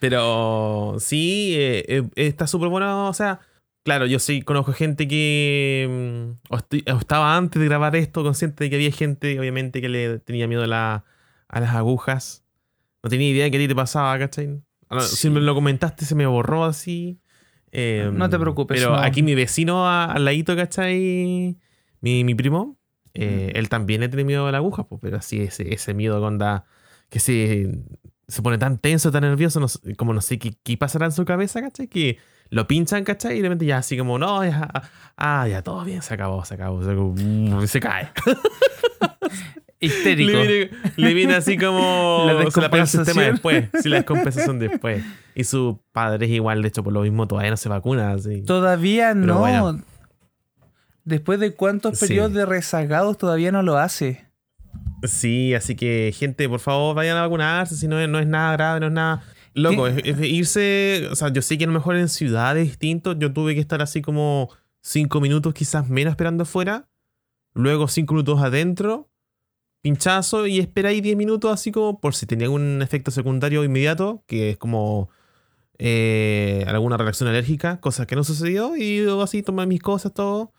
Pero 0.00 0.96
sí, 0.98 1.54
eh, 1.56 1.84
eh, 1.88 2.08
está 2.16 2.46
súper 2.46 2.68
bueno. 2.68 3.08
O 3.08 3.12
sea, 3.12 3.40
claro, 3.84 4.06
yo 4.06 4.18
sí 4.18 4.42
conozco 4.42 4.72
gente 4.72 5.06
que 5.06 6.34
mm, 6.50 6.54
estaba 6.86 7.36
antes 7.36 7.60
de 7.60 7.68
grabar 7.68 7.94
esto 7.94 8.24
consciente 8.24 8.64
de 8.64 8.70
que 8.70 8.76
había 8.76 8.90
gente, 8.90 9.38
obviamente, 9.38 9.80
que 9.80 9.88
le 9.88 10.18
tenía 10.18 10.48
miedo 10.48 10.64
a, 10.64 10.66
la, 10.66 11.04
a 11.48 11.60
las 11.60 11.74
agujas. 11.74 12.44
No 13.02 13.10
tenía 13.10 13.28
idea 13.28 13.44
de 13.44 13.50
qué 13.50 13.58
a 13.58 13.60
ti 13.60 13.68
te 13.68 13.74
pasaba, 13.76 14.18
¿cachai? 14.18 14.60
Si 15.00 15.30
me 15.30 15.40
lo 15.40 15.54
comentaste, 15.54 16.04
se 16.04 16.14
me 16.16 16.26
borró 16.26 16.64
así. 16.64 17.20
no 17.72 18.28
te 18.28 18.38
preocupes. 18.38 18.80
Pero 18.80 18.96
aquí 18.96 19.22
mi 19.22 19.34
vecino 19.34 19.88
al 19.88 20.24
ladito, 20.24 20.56
¿cachai? 20.56 21.56
Mi, 22.00 22.24
mi 22.24 22.34
primo, 22.34 22.78
eh, 23.14 23.52
él 23.54 23.68
también 23.68 24.00
le 24.00 24.08
tiene 24.08 24.24
miedo 24.24 24.46
a 24.46 24.52
la 24.52 24.58
aguja, 24.58 24.88
pues, 24.88 25.00
pero 25.02 25.18
así 25.18 25.40
ese, 25.40 25.74
ese 25.74 25.94
miedo 25.94 26.20
cuando 26.20 26.64
que 27.10 27.18
se 27.18 27.68
se 28.30 28.42
pone 28.42 28.58
tan 28.58 28.78
tenso, 28.78 29.10
tan 29.10 29.22
nervioso, 29.22 29.64
como 29.96 30.14
no 30.14 30.20
sé 30.20 30.38
qué, 30.38 30.54
qué, 30.62 30.76
pasará 30.76 31.06
en 31.06 31.12
su 31.12 31.24
cabeza, 31.24 31.60
¿cachai? 31.60 31.88
Que 31.88 32.18
lo 32.48 32.66
pinchan, 32.66 33.04
¿cachai? 33.04 33.38
Y 33.38 33.42
de 33.42 33.48
repente 33.48 33.66
ya 33.66 33.78
así 33.78 33.98
como, 33.98 34.18
no, 34.18 34.44
ya, 34.44 34.70
ah, 35.16 35.48
ya 35.48 35.62
todo 35.62 35.84
bien, 35.84 36.02
se 36.02 36.14
acabó, 36.14 36.44
se 36.44 36.54
acabó, 36.54 36.82
se, 36.82 36.92
mm, 36.92 37.66
se 37.66 37.80
cae. 37.80 38.10
Histérico. 39.80 40.38
Le 40.96 41.14
viene, 41.14 41.34
así 41.34 41.56
como. 41.56 42.24
La 42.44 42.50
se 42.50 42.60
la 42.60 42.70
pega 42.70 42.82
el 42.82 42.88
sistema 42.88 43.22
después. 43.22 43.68
Sí, 43.80 43.88
la 43.88 43.96
descompensación 43.96 44.58
después. 44.58 45.02
Y 45.34 45.44
su 45.44 45.80
padre 45.92 46.26
es 46.26 46.32
igual, 46.32 46.60
de 46.60 46.68
hecho, 46.68 46.84
por 46.84 46.92
lo 46.92 47.00
mismo 47.00 47.26
todavía 47.26 47.50
no 47.50 47.56
se 47.56 47.70
vacuna. 47.70 48.12
Así. 48.12 48.42
Todavía 48.42 49.14
no. 49.14 49.80
Después 51.04 51.40
de 51.40 51.54
cuántos 51.54 51.98
periodos 51.98 52.34
de 52.34 52.44
rezagados 52.44 53.16
todavía 53.16 53.50
no 53.52 53.62
lo 53.62 53.78
hace. 53.78 54.29
Sí, 55.02 55.54
así 55.54 55.76
que 55.76 56.12
gente, 56.16 56.48
por 56.48 56.60
favor, 56.60 56.94
vayan 56.94 57.16
a 57.16 57.22
vacunarse, 57.22 57.76
si 57.76 57.88
no 57.88 57.98
es, 57.98 58.08
no 58.08 58.18
es 58.18 58.26
nada 58.26 58.52
grave, 58.52 58.80
no 58.80 58.86
es 58.86 58.92
nada... 58.92 59.22
Loco, 59.52 59.88
es, 59.88 60.04
irse, 60.20 61.08
o 61.10 61.16
sea, 61.16 61.32
yo 61.32 61.42
sé 61.42 61.58
que 61.58 61.64
a 61.64 61.66
lo 61.66 61.72
mejor 61.72 61.96
en 61.96 62.08
ciudades 62.08 62.68
distintos 62.68 63.16
yo 63.18 63.32
tuve 63.32 63.54
que 63.54 63.60
estar 63.60 63.82
así 63.82 64.00
como 64.00 64.48
cinco 64.80 65.20
minutos, 65.20 65.54
quizás 65.54 65.88
menos 65.88 66.12
esperando 66.12 66.44
afuera, 66.44 66.88
luego 67.54 67.88
cinco 67.88 68.14
minutos 68.14 68.40
adentro, 68.40 69.10
pinchazo 69.82 70.46
y 70.46 70.60
espera 70.60 70.90
ahí 70.90 71.00
10 71.00 71.16
minutos 71.16 71.50
así 71.52 71.72
como 71.72 72.00
por 72.00 72.14
si 72.14 72.26
tenía 72.26 72.46
algún 72.46 72.80
efecto 72.82 73.10
secundario 73.10 73.64
inmediato, 73.64 74.22
que 74.26 74.50
es 74.50 74.56
como 74.56 75.10
eh, 75.78 76.64
alguna 76.68 76.96
reacción 76.96 77.28
alérgica, 77.28 77.80
cosa 77.80 78.06
que 78.06 78.16
no 78.16 78.22
sucedió, 78.22 78.76
y 78.76 79.00
luego 79.00 79.22
así 79.22 79.42
tomé 79.42 79.66
mis 79.66 79.80
cosas, 79.80 80.12
todo, 80.14 80.52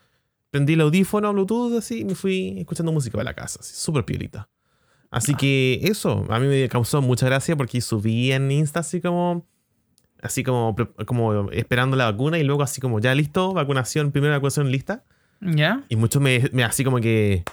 prendí 0.52 0.74
el 0.74 0.82
audífono 0.82 1.32
Bluetooth 1.32 1.78
así 1.78 2.00
y 2.00 2.04
me 2.04 2.14
fui 2.14 2.56
escuchando 2.58 2.92
música 2.92 3.14
para 3.14 3.24
la 3.24 3.34
casa, 3.34 3.60
súper 3.62 4.04
piolita. 4.04 4.50
Así 5.10 5.34
que 5.34 5.80
eso, 5.82 6.26
a 6.28 6.38
mí 6.38 6.46
me 6.46 6.68
causó 6.68 7.00
mucha 7.00 7.26
gracia 7.26 7.56
porque 7.56 7.80
subí 7.80 8.32
en 8.32 8.50
Insta 8.50 8.80
así 8.80 9.00
como, 9.00 9.46
así 10.20 10.42
como, 10.42 10.76
como 11.06 11.50
esperando 11.50 11.96
la 11.96 12.04
vacuna 12.04 12.38
y 12.38 12.44
luego 12.44 12.62
así 12.62 12.82
como 12.82 13.00
ya 13.00 13.14
listo, 13.14 13.54
vacunación, 13.54 14.12
primera 14.12 14.34
vacunación 14.34 14.70
lista. 14.70 15.04
¿Ya? 15.40 15.84
Y 15.88 15.96
muchos 15.96 16.20
me, 16.20 16.48
me 16.52 16.64
así 16.64 16.84
como 16.84 16.98
que 16.98 17.44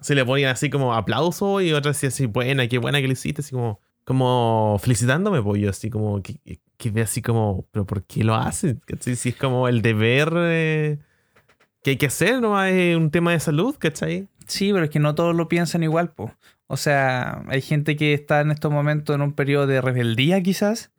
se 0.00 0.16
le 0.16 0.24
ponían 0.24 0.50
así 0.50 0.68
como 0.68 0.92
aplauso 0.92 1.60
y 1.60 1.72
otras 1.72 1.96
así, 1.96 2.06
así 2.06 2.26
buena, 2.26 2.66
qué 2.66 2.78
buena 2.78 3.00
que 3.00 3.06
lo 3.06 3.12
hiciste, 3.12 3.42
así 3.42 3.52
como, 3.52 3.80
como 4.04 4.76
felicitándome, 4.82 5.40
pues 5.40 5.62
yo 5.62 5.70
así 5.70 5.88
como 5.88 6.20
que, 6.20 6.60
que, 6.76 7.00
así 7.00 7.22
como, 7.22 7.68
pero 7.70 7.86
¿por 7.86 8.04
qué 8.04 8.24
lo 8.24 8.34
hacen? 8.34 8.80
Si 9.00 9.28
es 9.28 9.36
como 9.36 9.68
el 9.68 9.82
deber... 9.82 11.05
¿Qué 11.86 11.90
hay 11.90 11.96
que 11.98 12.06
hacer? 12.06 12.40
¿No 12.40 12.60
es 12.64 12.96
un 12.96 13.12
tema 13.12 13.30
de 13.30 13.38
salud, 13.38 13.76
¿cachai? 13.78 14.26
Sí, 14.48 14.72
pero 14.72 14.86
es 14.86 14.90
que 14.90 14.98
no 14.98 15.14
todos 15.14 15.36
lo 15.36 15.46
piensan 15.46 15.84
igual, 15.84 16.10
po. 16.10 16.34
O 16.66 16.76
sea, 16.76 17.44
hay 17.46 17.62
gente 17.62 17.94
que 17.94 18.12
está 18.12 18.40
en 18.40 18.50
estos 18.50 18.72
momentos 18.72 19.14
en 19.14 19.22
un 19.22 19.32
periodo 19.32 19.68
de 19.68 19.80
rebeldía, 19.80 20.42
quizás. 20.42 20.90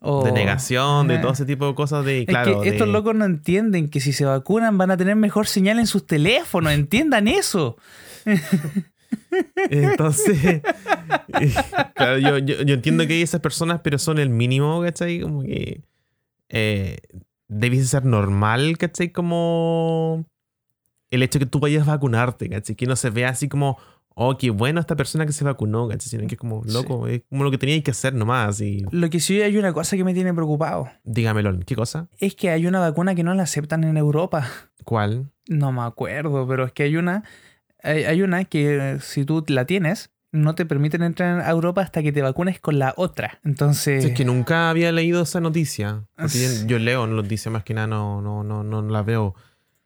O, 0.00 0.24
de 0.24 0.32
negación, 0.32 1.06
de 1.06 1.18
todo 1.18 1.34
ese 1.34 1.44
tipo 1.44 1.68
de 1.68 1.76
cosas. 1.76 2.04
De, 2.04 2.26
claro, 2.26 2.62
que 2.62 2.70
estos 2.70 2.88
locos 2.88 3.14
no 3.14 3.24
entienden 3.24 3.88
que 3.88 4.00
si 4.00 4.12
se 4.12 4.24
vacunan 4.24 4.76
van 4.76 4.90
a 4.90 4.96
tener 4.96 5.14
mejor 5.14 5.46
señal 5.46 5.78
en 5.78 5.86
sus 5.86 6.04
teléfonos. 6.04 6.72
Entiendan 6.72 7.28
eso. 7.28 7.76
Entonces, 9.70 10.62
claro, 11.94 12.18
yo, 12.18 12.38
yo, 12.38 12.74
entiendo 12.74 13.06
que 13.06 13.12
hay 13.12 13.22
esas 13.22 13.40
personas, 13.40 13.82
pero 13.84 14.00
son 14.00 14.18
el 14.18 14.30
mínimo, 14.30 14.82
¿cachai? 14.82 15.20
Como 15.20 15.42
que 15.42 15.82
eh, 16.48 16.96
debiese 17.48 17.86
ser 17.86 18.04
normal, 18.04 18.78
¿cachai? 18.78 19.12
Como 19.12 20.24
el 21.10 21.22
hecho 21.22 21.38
de 21.38 21.44
que 21.44 21.50
tú 21.50 21.60
vayas 21.60 21.86
a 21.88 21.92
vacunarte, 21.92 22.48
¿cachai? 22.48 22.76
Que 22.76 22.86
no 22.86 22.96
se 22.96 23.10
vea 23.10 23.28
así 23.28 23.48
como, 23.48 23.78
oh, 24.14 24.36
qué 24.36 24.50
bueno 24.50 24.80
esta 24.80 24.96
persona 24.96 25.26
que 25.26 25.32
se 25.32 25.44
vacunó, 25.44 25.88
¿cachai? 25.88 26.08
Sino 26.08 26.26
que 26.26 26.34
es 26.34 26.40
como, 26.40 26.62
loco, 26.64 27.06
es 27.06 27.22
como 27.28 27.44
lo 27.44 27.50
que 27.50 27.58
tenía 27.58 27.80
que 27.82 27.90
hacer 27.90 28.14
nomás. 28.14 28.60
Y... 28.60 28.84
Lo 28.90 29.10
que 29.10 29.20
sí 29.20 29.40
hay 29.42 29.56
una 29.56 29.72
cosa 29.72 29.96
que 29.96 30.04
me 30.04 30.14
tiene 30.14 30.32
preocupado. 30.34 30.88
Dígamelo, 31.04 31.58
¿qué 31.66 31.76
cosa? 31.76 32.08
Es 32.18 32.34
que 32.34 32.50
hay 32.50 32.66
una 32.66 32.80
vacuna 32.80 33.14
que 33.14 33.24
no 33.24 33.34
la 33.34 33.44
aceptan 33.44 33.84
en 33.84 33.96
Europa. 33.96 34.48
¿Cuál? 34.84 35.30
No 35.48 35.72
me 35.72 35.82
acuerdo, 35.82 36.46
pero 36.46 36.64
es 36.64 36.72
que 36.72 36.84
hay 36.84 36.96
una, 36.96 37.24
hay, 37.82 38.22
una 38.22 38.44
que 38.44 38.98
si 39.00 39.24
tú 39.24 39.44
la 39.48 39.66
tienes, 39.66 40.10
no 40.34 40.56
te 40.56 40.66
permiten 40.66 41.02
entrar 41.04 41.40
a 41.40 41.50
Europa 41.50 41.80
hasta 41.80 42.02
que 42.02 42.10
te 42.10 42.20
vacunes 42.20 42.58
con 42.58 42.78
la 42.80 42.92
otra. 42.96 43.38
Entonces. 43.44 44.04
Es 44.04 44.12
que 44.12 44.24
nunca 44.24 44.68
había 44.68 44.90
leído 44.90 45.22
esa 45.22 45.40
noticia. 45.40 46.02
yo, 46.66 46.78
leo 46.80 47.06
noticias 47.06 47.52
más 47.52 47.62
que 47.62 47.72
nada, 47.72 47.86
no, 47.86 48.20
no, 48.20 48.42
no, 48.42 48.64
no 48.64 48.82
la 48.82 49.02
veo. 49.02 49.36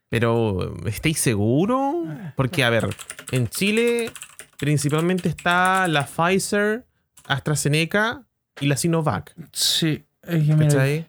Pero, 0.08 0.74
¿estáis 0.86 1.20
seguro? 1.20 2.06
Porque, 2.34 2.64
a 2.64 2.70
ver, 2.70 2.88
en 3.30 3.48
Chile 3.48 4.10
principalmente 4.58 5.28
está 5.28 5.86
la 5.86 6.06
Pfizer, 6.06 6.86
AstraZeneca 7.26 8.24
y 8.58 8.66
la 8.68 8.76
Sinovac. 8.78 9.34
Sí. 9.52 10.06
Es 10.22 11.04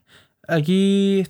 aquí 0.48 1.26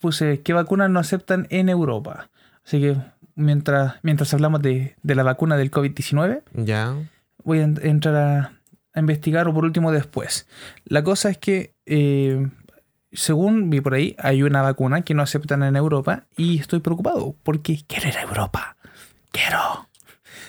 puse 0.00 0.40
qué 0.42 0.52
vacunas 0.52 0.90
no 0.90 0.98
aceptan 0.98 1.46
en 1.50 1.68
Europa. 1.68 2.30
Así 2.64 2.80
que 2.80 2.96
mientras, 3.36 3.94
mientras 4.02 4.34
hablamos 4.34 4.60
de, 4.60 4.96
de 5.02 5.14
la 5.14 5.22
vacuna 5.22 5.56
del 5.56 5.70
COVID-19, 5.70 6.42
ya. 6.54 6.96
Voy 7.44 7.60
a 7.60 7.64
entrar 7.64 8.16
a, 8.16 9.00
investigar 9.00 9.48
o 9.48 9.54
por 9.54 9.64
último 9.64 9.92
después. 9.92 10.46
La 10.84 11.02
cosa 11.02 11.28
es 11.28 11.38
que 11.38 11.74
eh, 11.86 12.48
según 13.14 13.70
vi 13.70 13.80
por 13.80 13.94
ahí, 13.94 14.14
hay 14.18 14.42
una 14.42 14.60
vacuna 14.62 15.02
que 15.02 15.14
no 15.14 15.22
aceptan 15.22 15.62
en 15.62 15.76
Europa 15.76 16.26
y 16.36 16.58
estoy 16.58 16.80
preocupado 16.80 17.36
porque 17.42 17.80
quiero 17.86 18.08
ir 18.08 18.18
a 18.18 18.22
Europa. 18.22 18.76
Quiero. 19.30 19.88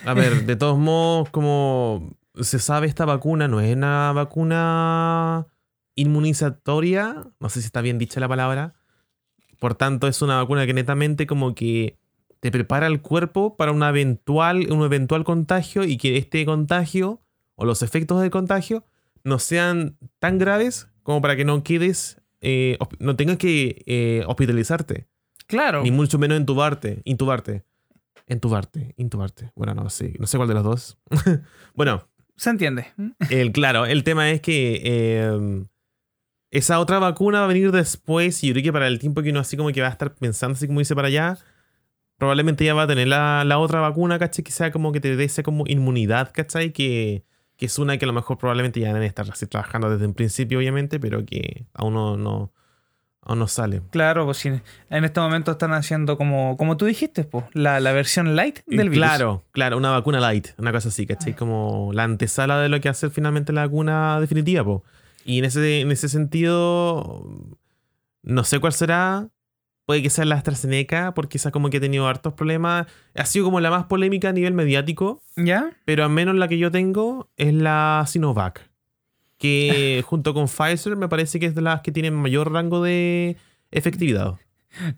A 0.06 0.14
ver, 0.14 0.46
de 0.46 0.56
todos 0.56 0.78
modos, 0.78 1.30
como 1.30 2.16
se 2.40 2.60
sabe, 2.60 2.88
esta 2.88 3.06
vacuna 3.06 3.48
no 3.48 3.62
es 3.62 3.76
una 3.76 4.12
vacuna 4.14 5.48
inmunizatoria, 5.96 7.24
no 7.40 7.50
sé 7.50 7.62
si 7.62 7.68
está 7.68 7.82
bien 7.82 7.98
dicha 7.98 8.20
la 8.20 8.28
palabra. 8.28 8.74
Por 9.60 9.76
tanto, 9.76 10.08
es 10.08 10.22
una 10.22 10.38
vacuna 10.38 10.66
que 10.66 10.74
netamente 10.74 11.26
como 11.28 11.56
que 11.56 11.98
te 12.46 12.52
prepara 12.52 12.86
el 12.86 13.02
cuerpo 13.02 13.58
para 13.58 13.72
una 13.72 13.90
eventual, 13.90 14.72
un 14.72 14.84
eventual 14.84 15.24
contagio 15.24 15.84
y 15.84 15.98
que 15.98 16.16
este 16.18 16.46
contagio 16.46 17.20
o 17.56 17.66
los 17.66 17.82
efectos 17.82 18.22
del 18.22 18.30
contagio 18.30 18.84
no 19.24 19.40
sean 19.40 19.98
tan 20.20 20.38
graves 20.38 20.88
como 21.02 21.24
para 21.24 21.36
que 21.36 21.44
no 21.44 21.64
quedes 21.64 22.22
eh, 22.42 22.78
no 23.00 23.16
tengas 23.16 23.38
que 23.38 23.82
eh, 23.88 24.24
hospitalizarte. 24.28 25.08
Claro. 25.48 25.82
Ni 25.82 25.90
mucho 25.90 26.20
menos 26.20 26.38
entubarte. 26.38 27.02
Intubarte. 27.04 27.66
Entubarte. 28.28 28.94
Intubarte. 28.98 29.52
Bueno, 29.56 29.74
no 29.74 29.90
sé. 29.90 30.14
No 30.20 30.28
sé 30.28 30.38
cuál 30.38 30.50
de 30.50 30.54
los 30.54 30.64
dos. 30.64 31.00
bueno. 31.74 32.08
Se 32.36 32.52
entiende. 32.52 32.94
el, 33.32 33.54
claro, 33.54 33.88
el 33.88 34.04
tema 34.04 34.30
es 34.30 34.42
que 34.42 35.24
em, 35.24 35.66
esa 36.52 36.80
otra 36.80 37.00
vacuna 37.00 37.40
va 37.40 37.46
a 37.46 37.48
venir 37.48 37.72
después 37.72 38.44
y 38.44 38.48
yo 38.50 38.54
creo 38.54 38.66
que 38.66 38.74
para 38.74 38.86
el 38.86 39.00
tiempo 39.00 39.24
que 39.24 39.32
uno 39.32 39.40
así 39.40 39.58
como 39.58 39.72
que 39.72 39.82
va 39.82 39.88
a 39.88 39.92
estar 39.92 40.14
pensando 40.14 40.54
así 40.56 40.68
como 40.68 40.78
dice 40.78 40.94
para 40.94 41.08
allá, 41.08 41.40
probablemente 42.18 42.66
ya 42.66 42.74
va 42.74 42.84
a 42.84 42.88
tener 42.88 43.08
la, 43.08 43.44
la 43.46 43.60
otra 43.60 43.82
vacuna, 43.82 44.20
¿cachai? 44.20 44.44
Que 44.44 44.52
sea 44.52 44.72
como 44.72 44.92
que 44.92 45.00
te 45.00 45.16
dé 45.16 45.24
esa 45.24 45.44
como 45.44 45.66
inmunidad, 45.68 46.32
¿cachai? 46.34 46.72
Que 46.72 47.24
que 47.58 47.68
es 47.68 47.80
una 47.80 47.98
que 47.98 48.06
a 48.06 48.08
lo 48.08 48.14
mejor 48.14 48.38
probablemente 48.38 48.80
ya 48.80 48.88
deben 48.88 49.04
estar 49.04 49.30
así 49.30 49.48
trabajando 49.48 49.90
desde 49.90 50.06
un 50.06 50.14
principio, 50.14 50.58
obviamente, 50.60 51.00
pero 51.00 51.26
que 51.26 51.66
aún 51.74 51.94
no, 51.94 52.18
no, 52.18 52.52
aún 53.22 53.40
no 53.40 53.48
sale. 53.48 53.82
Claro, 53.92 54.26
pues 54.26 54.46
en 54.46 54.62
este 54.90 55.20
momento 55.20 55.52
están 55.52 55.74
haciendo 55.74 56.18
como, 56.18 56.58
como 56.58 56.76
tú 56.76 56.86
dijiste, 56.86 57.24
pues, 57.24 57.46
la, 57.54 57.80
versión 57.94 58.36
light 58.36 58.60
del 58.68 58.90
virus. 58.90 59.06
Claro, 59.06 59.44
claro, 59.52 59.78
una 59.78 59.92
vacuna 59.92 60.20
light, 60.20 60.50
una 60.58 60.72
cosa 60.72 60.90
así, 60.90 61.06
¿cachai? 61.06 61.34
Como 61.34 61.92
la 61.94 62.04
antesala 62.04 62.60
de 62.60 62.70
lo 62.70 62.82
que 62.82 62.90
hace 62.90 63.10
finalmente 63.10 63.54
la 63.54 63.66
vacuna 63.66 64.20
definitiva, 64.20 64.64
pues. 64.64 64.82
Y 65.24 65.40
en 65.40 65.46
ese, 65.46 65.82
en 65.82 65.92
ese 65.92 66.10
sentido, 66.10 67.26
no 68.22 68.44
sé 68.44 68.60
cuál 68.60 68.74
será, 68.74 69.30
Puede 69.86 70.02
que 70.02 70.10
sea 70.10 70.26
la 70.26 70.36
AstraZeneca, 70.36 71.14
porque 71.14 71.38
esa 71.38 71.52
como 71.52 71.70
que 71.70 71.78
ha 71.78 71.82
tenido 71.82 72.08
hartos 72.08 72.34
problemas. 72.34 72.88
Ha 73.14 73.26
sido 73.26 73.46
como 73.46 73.60
la 73.60 73.70
más 73.70 73.86
polémica 73.86 74.30
a 74.30 74.34
nivel 74.34 74.54
mediático. 74.54 75.22
¿Ya? 75.36 75.72
Pero 75.86 76.04
al 76.04 76.10
menos 76.10 76.36
la 76.36 76.48
que 76.48 76.58
yo 76.58 76.72
tengo 76.72 77.30
es 77.38 77.54
la 77.54 78.04
Sinovac. 78.08 78.70
Que 79.38 80.04
junto 80.06 80.34
con 80.34 80.48
Pfizer 80.48 80.96
me 80.96 81.08
parece 81.08 81.40
que 81.40 81.46
es 81.46 81.56
de 81.56 81.62
las 81.62 81.82
que 81.82 81.92
tienen 81.92 82.16
mayor 82.16 82.52
rango 82.52 82.82
de 82.82 83.38
efectividad. 83.72 84.36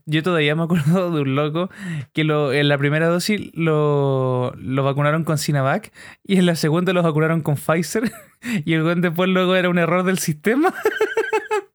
Yo 0.05 0.23
todavía 0.23 0.55
me 0.55 0.63
acuerdo 0.63 1.11
de 1.11 1.21
un 1.21 1.35
loco 1.35 1.69
que 2.13 2.23
lo, 2.23 2.51
en 2.51 2.67
la 2.67 2.77
primera 2.77 3.07
dosis 3.07 3.51
lo, 3.53 4.53
lo, 4.57 4.83
vacunaron 4.83 5.23
con 5.23 5.37
Sinovac 5.37 5.93
y 6.23 6.37
en 6.37 6.45
la 6.45 6.55
segunda 6.55 6.93
lo 6.93 7.03
vacunaron 7.03 7.41
con 7.41 7.55
Pfizer 7.55 8.11
y 8.65 8.73
el 8.73 9.01
después 9.01 9.29
luego 9.29 9.55
era 9.55 9.69
un 9.69 9.77
error 9.77 10.03
del 10.03 10.19
sistema. 10.19 10.73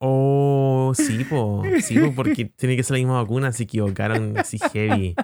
Oh, 0.04 0.61
sí, 0.94 1.24
po. 1.24 1.62
Sí, 1.80 1.98
porque 2.14 2.44
tiene 2.56 2.76
que 2.76 2.82
ser 2.82 2.96
la 2.96 2.98
misma 2.98 3.22
vacuna, 3.22 3.52
se 3.52 3.64
equivocaron 3.64 4.36
así 4.38 4.58
heavy. 4.72 5.14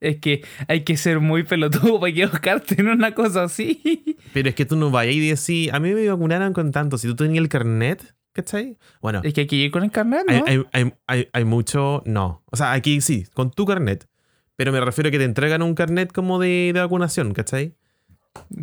Es 0.00 0.18
que 0.18 0.42
hay 0.68 0.84
que 0.84 0.96
ser 0.96 1.20
muy 1.20 1.42
pelotudo 1.42 2.00
para 2.00 2.10
equivocarte 2.10 2.80
en 2.80 2.88
una 2.88 3.14
cosa 3.14 3.44
así. 3.44 4.16
Pero 4.32 4.48
es 4.48 4.54
que 4.54 4.64
tú 4.64 4.76
no 4.76 4.90
vayas 4.90 5.14
y 5.14 5.28
decís, 5.28 5.72
a 5.72 5.80
mí 5.80 5.92
me 5.92 6.08
vacunaron 6.08 6.52
con 6.52 6.72
tanto, 6.72 6.98
si 6.98 7.08
tú 7.08 7.16
tenías 7.16 7.42
el 7.42 7.48
carnet, 7.48 8.14
¿cachai? 8.32 8.78
Bueno. 9.00 9.20
Es 9.24 9.34
que 9.34 9.42
aquí 9.42 9.56
ir 9.56 9.70
con 9.70 9.82
el 9.82 9.90
carnet, 9.90 10.24
¿no? 10.26 10.44
Hay, 10.46 10.64
hay, 10.72 10.92
hay, 11.06 11.28
hay, 11.32 11.44
mucho, 11.44 12.02
no. 12.06 12.42
O 12.46 12.56
sea, 12.56 12.72
aquí 12.72 13.00
sí, 13.00 13.26
con 13.34 13.50
tu 13.50 13.66
carnet. 13.66 14.08
Pero 14.56 14.72
me 14.72 14.80
refiero 14.80 15.08
a 15.08 15.10
que 15.10 15.18
te 15.18 15.24
entregan 15.24 15.62
un 15.62 15.74
carnet 15.74 16.12
como 16.12 16.38
de, 16.38 16.72
de 16.74 16.80
vacunación, 16.80 17.32
¿cachai? 17.32 17.74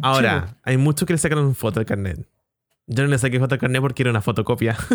Ahora, 0.01 0.57
hay 0.63 0.77
muchos 0.77 1.05
que 1.05 1.13
le 1.13 1.17
sacan 1.17 1.55
foto 1.55 1.79
al 1.79 1.85
carnet. 1.85 2.27
Yo 2.87 3.03
no 3.03 3.09
le 3.09 3.17
saqué 3.17 3.39
foto 3.39 3.55
al 3.55 3.59
carnet 3.59 3.81
porque 3.81 4.03
era 4.03 4.11
una 4.11 4.21
fotocopia. 4.21 4.77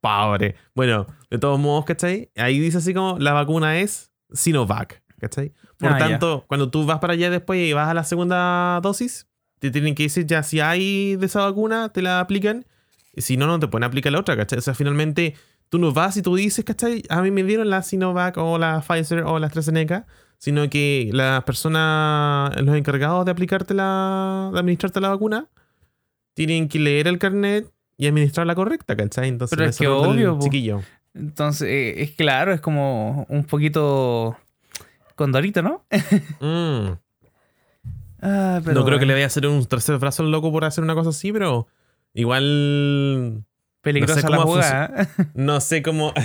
Pobre. 0.00 0.54
Bueno, 0.74 1.06
de 1.30 1.38
todos 1.38 1.58
modos, 1.58 1.84
¿cachai? 1.84 2.30
Ahí 2.36 2.58
dice 2.58 2.78
así 2.78 2.94
como 2.94 3.18
la 3.18 3.32
vacuna 3.32 3.78
es 3.78 4.12
Sinovac, 4.32 5.02
¿cachai? 5.18 5.52
Por 5.78 5.92
ah, 5.92 5.98
tanto, 5.98 6.44
cuando 6.48 6.70
tú 6.70 6.86
vas 6.86 6.98
para 6.98 7.12
allá 7.12 7.30
después 7.30 7.60
y 7.60 7.72
vas 7.72 7.88
a 7.88 7.94
la 7.94 8.04
segunda 8.04 8.80
dosis, 8.82 9.28
te 9.58 9.70
tienen 9.70 9.94
que 9.94 10.04
decir 10.04 10.26
ya 10.26 10.42
si 10.42 10.60
hay 10.60 11.16
de 11.16 11.26
esa 11.26 11.40
vacuna, 11.42 11.90
te 11.90 12.02
la 12.02 12.20
aplican. 12.20 12.66
Y 13.12 13.22
si 13.22 13.36
no, 13.36 13.46
no 13.46 13.58
te 13.58 13.68
pueden 13.68 13.84
aplicar 13.84 14.12
la 14.12 14.20
otra, 14.20 14.36
¿cachai? 14.36 14.58
O 14.58 14.62
sea, 14.62 14.74
finalmente 14.74 15.34
tú 15.68 15.78
no 15.78 15.92
vas 15.92 16.16
y 16.16 16.22
tú 16.22 16.34
dices, 16.34 16.64
¿cachai? 16.64 17.02
A 17.10 17.20
mí 17.20 17.30
me 17.30 17.42
dieron 17.42 17.68
la 17.68 17.82
Sinovac 17.82 18.38
o 18.38 18.56
la 18.56 18.80
Pfizer 18.80 19.24
o 19.24 19.38
la 19.38 19.48
AstraZeneca, 19.48 20.06
sino 20.38 20.68
que 20.70 21.10
las 21.12 21.44
personas, 21.44 22.58
los 22.62 22.74
encargados 22.76 23.26
de 23.26 23.32
aplicarte 23.32 23.74
la, 23.74 24.50
de 24.52 24.58
administrarte 24.58 25.00
la 25.00 25.10
vacuna, 25.10 25.50
tienen 26.34 26.68
que 26.68 26.78
leer 26.78 27.06
el 27.06 27.18
carnet 27.18 27.70
y 28.00 28.06
administrar 28.06 28.46
la 28.46 28.54
correcta, 28.54 28.96
¿cachai? 28.96 29.28
Entonces, 29.28 29.54
Pero 29.54 29.68
es 29.68 29.76
que 29.76 29.86
obvio, 29.86 30.38
chiquillo. 30.40 30.80
Entonces, 31.12 31.68
eh, 31.68 32.02
es 32.02 32.12
claro, 32.12 32.54
es 32.54 32.62
como 32.62 33.26
un 33.28 33.44
poquito 33.44 34.38
condorito, 35.16 35.60
¿no? 35.60 35.84
mm. 36.40 36.96
ah, 38.22 38.60
no 38.64 38.84
creo 38.86 38.98
que 38.98 39.04
le 39.04 39.12
vaya 39.12 39.24
a 39.24 39.26
hacer 39.26 39.46
un 39.46 39.66
tercer 39.66 39.98
brazo 39.98 40.22
al 40.22 40.30
loco 40.30 40.50
por 40.50 40.64
hacer 40.64 40.82
una 40.82 40.94
cosa 40.94 41.10
así, 41.10 41.30
pero 41.30 41.66
igual. 42.14 43.44
Peligrosa 43.82 44.22
no 44.22 44.30
la 44.30 44.42
jugada. 44.42 45.08
no 45.34 45.60
sé 45.60 45.82
cómo. 45.82 46.14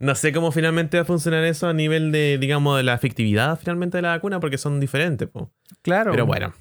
No 0.00 0.14
sé 0.14 0.32
cómo 0.32 0.52
finalmente 0.52 0.96
va 0.96 1.02
a 1.02 1.04
funcionar 1.04 1.42
eso 1.42 1.66
a 1.66 1.72
nivel 1.72 2.12
de, 2.12 2.38
digamos, 2.38 2.76
de 2.76 2.84
la 2.84 2.94
efectividad 2.94 3.58
finalmente 3.58 3.98
de 3.98 4.02
la 4.02 4.10
vacuna, 4.10 4.38
porque 4.38 4.56
son 4.56 4.78
diferentes. 4.78 5.28
Po. 5.28 5.50
Claro. 5.82 6.12
Pero 6.12 6.24
bueno. 6.24 6.54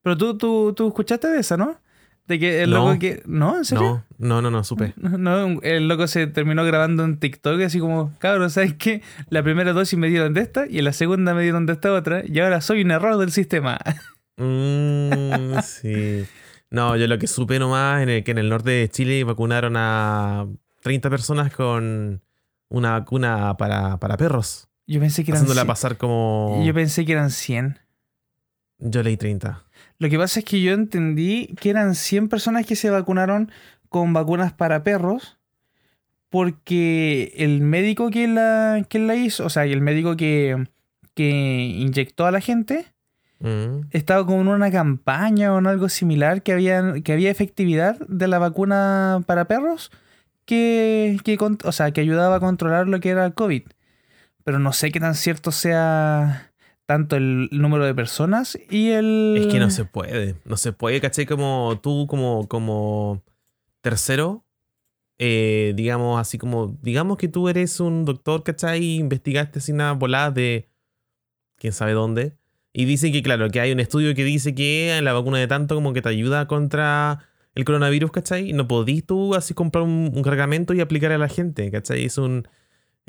Pero 0.00 0.16
tú, 0.16 0.38
tú, 0.38 0.72
tú 0.74 0.86
escuchaste 0.86 1.26
de 1.26 1.40
esa, 1.40 1.56
¿no? 1.56 1.80
De 2.26 2.38
que 2.38 2.62
el 2.62 2.70
loco 2.70 2.98
que. 2.98 3.22
¿No? 3.26 3.58
¿En 3.58 3.64
serio? 3.66 4.04
No, 4.16 4.40
no, 4.40 4.50
no, 4.50 4.64
supe. 4.64 4.94
No, 4.96 5.60
el 5.62 5.88
loco 5.88 6.06
se 6.06 6.26
terminó 6.26 6.64
grabando 6.64 7.04
en 7.04 7.18
TikTok 7.18 7.60
así 7.62 7.78
como, 7.78 8.12
cabrón, 8.18 8.50
¿sabes 8.50 8.74
qué? 8.74 9.02
La 9.28 9.42
primera 9.42 9.72
dosis 9.72 9.98
me 9.98 10.08
dieron 10.08 10.32
de 10.32 10.40
esta 10.40 10.66
y 10.66 10.78
en 10.78 10.84
la 10.84 10.92
segunda 10.94 11.34
me 11.34 11.42
dieron 11.42 11.66
de 11.66 11.74
esta 11.74 11.92
otra 11.92 12.22
y 12.26 12.40
ahora 12.40 12.60
soy 12.60 12.82
un 12.82 12.90
error 12.90 13.18
del 13.18 13.32
sistema. 13.32 13.78
Mm, 14.36 15.60
sí. 15.62 16.24
No, 16.68 16.96
yo 16.96 17.06
lo 17.06 17.18
que 17.20 17.28
supe 17.28 17.60
nomás 17.60 18.02
en 18.02 18.08
el 18.08 18.24
que 18.24 18.32
en 18.32 18.38
el 18.38 18.48
norte 18.48 18.70
de 18.70 18.88
Chile 18.88 19.22
vacunaron 19.22 19.74
a 19.76 20.46
30 20.82 21.08
personas 21.08 21.54
con 21.54 22.20
una 22.68 22.98
vacuna 22.98 23.56
para, 23.56 23.98
para 23.98 24.16
perros. 24.16 24.66
Yo 24.88 24.98
pensé 24.98 25.22
que 25.24 25.30
eran 25.30 25.42
Haciéndola 25.42 25.60
100. 25.62 25.66
pasar 25.68 25.96
como. 25.98 26.62
Yo 26.66 26.74
pensé 26.74 27.04
que 27.04 27.12
eran 27.12 27.30
100. 27.30 27.78
Yo 28.78 29.02
leí 29.04 29.16
30. 29.16 29.64
Lo 29.98 30.08
que 30.08 30.18
pasa 30.18 30.40
es 30.40 30.44
que 30.44 30.60
yo 30.60 30.72
entendí 30.72 31.54
que 31.60 31.70
eran 31.70 31.94
100 31.94 32.28
personas 32.28 32.66
que 32.66 32.76
se 32.76 32.90
vacunaron 32.90 33.50
con 33.88 34.12
vacunas 34.12 34.52
para 34.52 34.82
perros 34.82 35.38
porque 36.30 37.32
el 37.36 37.60
médico 37.60 38.10
que 38.10 38.26
la, 38.26 38.84
que 38.88 38.98
la 38.98 39.14
hizo, 39.14 39.46
o 39.46 39.50
sea, 39.50 39.64
el 39.64 39.80
médico 39.80 40.16
que, 40.16 40.66
que 41.14 41.30
inyectó 41.76 42.26
a 42.26 42.32
la 42.32 42.40
gente 42.40 42.86
Mm. 43.44 43.88
estaba 43.90 44.24
con 44.24 44.48
una 44.48 44.70
campaña 44.70 45.52
o 45.52 45.58
en 45.58 45.66
algo 45.66 45.90
similar 45.90 46.42
que 46.42 46.52
había, 46.52 46.94
que 47.02 47.12
había 47.12 47.30
efectividad 47.30 47.98
de 48.08 48.26
la 48.26 48.38
vacuna 48.38 49.22
para 49.26 49.46
perros 49.46 49.90
que, 50.46 51.18
que, 51.24 51.36
o 51.38 51.72
sea, 51.72 51.90
que 51.90 52.00
ayudaba 52.00 52.36
a 52.36 52.40
controlar 52.40 52.88
lo 52.88 53.00
que 53.00 53.10
era 53.10 53.26
el 53.26 53.34
COVID. 53.34 53.64
Pero 54.44 54.58
no 54.58 54.72
sé 54.72 54.90
qué 54.92 55.00
tan 55.00 55.14
cierto 55.14 55.52
sea 55.52 56.52
tanto 56.86 57.16
el 57.16 57.48
número 57.50 57.84
de 57.84 57.94
personas 57.94 58.58
y 58.70 58.90
el... 58.90 59.36
Es 59.38 59.46
que 59.46 59.58
no 59.58 59.70
se 59.70 59.84
puede. 59.84 60.36
No 60.44 60.56
se 60.56 60.72
puede, 60.72 61.00
¿cachai? 61.00 61.26
Como 61.26 61.80
tú, 61.82 62.06
como, 62.06 62.46
como 62.48 63.22
tercero, 63.80 64.44
eh, 65.18 65.72
digamos, 65.76 66.20
así 66.20 66.38
como, 66.38 66.78
digamos 66.82 67.16
que 67.16 67.28
tú 67.28 67.48
eres 67.48 67.80
un 67.80 68.04
doctor, 68.04 68.42
¿cachai? 68.42 68.82
Y 68.82 68.96
investigaste 68.96 69.60
sin 69.60 69.76
nada 69.76 69.92
volada 69.92 70.30
de 70.30 70.68
quién 71.56 71.72
sabe 71.72 71.92
dónde. 71.92 72.36
Y 72.72 72.84
dice 72.86 73.12
que, 73.12 73.22
claro, 73.22 73.50
que 73.50 73.60
hay 73.60 73.72
un 73.72 73.80
estudio 73.80 74.14
que 74.14 74.24
dice 74.24 74.54
que 74.54 74.98
la 75.02 75.12
vacuna 75.12 75.38
de 75.38 75.46
tanto 75.46 75.74
como 75.76 75.92
que 75.92 76.02
te 76.02 76.08
ayuda 76.08 76.46
contra 76.48 77.20
el 77.54 77.64
coronavirus, 77.64 78.10
¿cachai? 78.10 78.52
No 78.52 78.66
podís 78.66 79.06
tú 79.06 79.34
así 79.36 79.54
comprar 79.54 79.84
un, 79.84 80.10
un 80.12 80.22
cargamento 80.22 80.74
y 80.74 80.80
aplicar 80.80 81.12
a 81.12 81.18
la 81.18 81.28
gente, 81.28 81.70
¿cachai? 81.70 82.04
Es 82.04 82.18
un... 82.18 82.48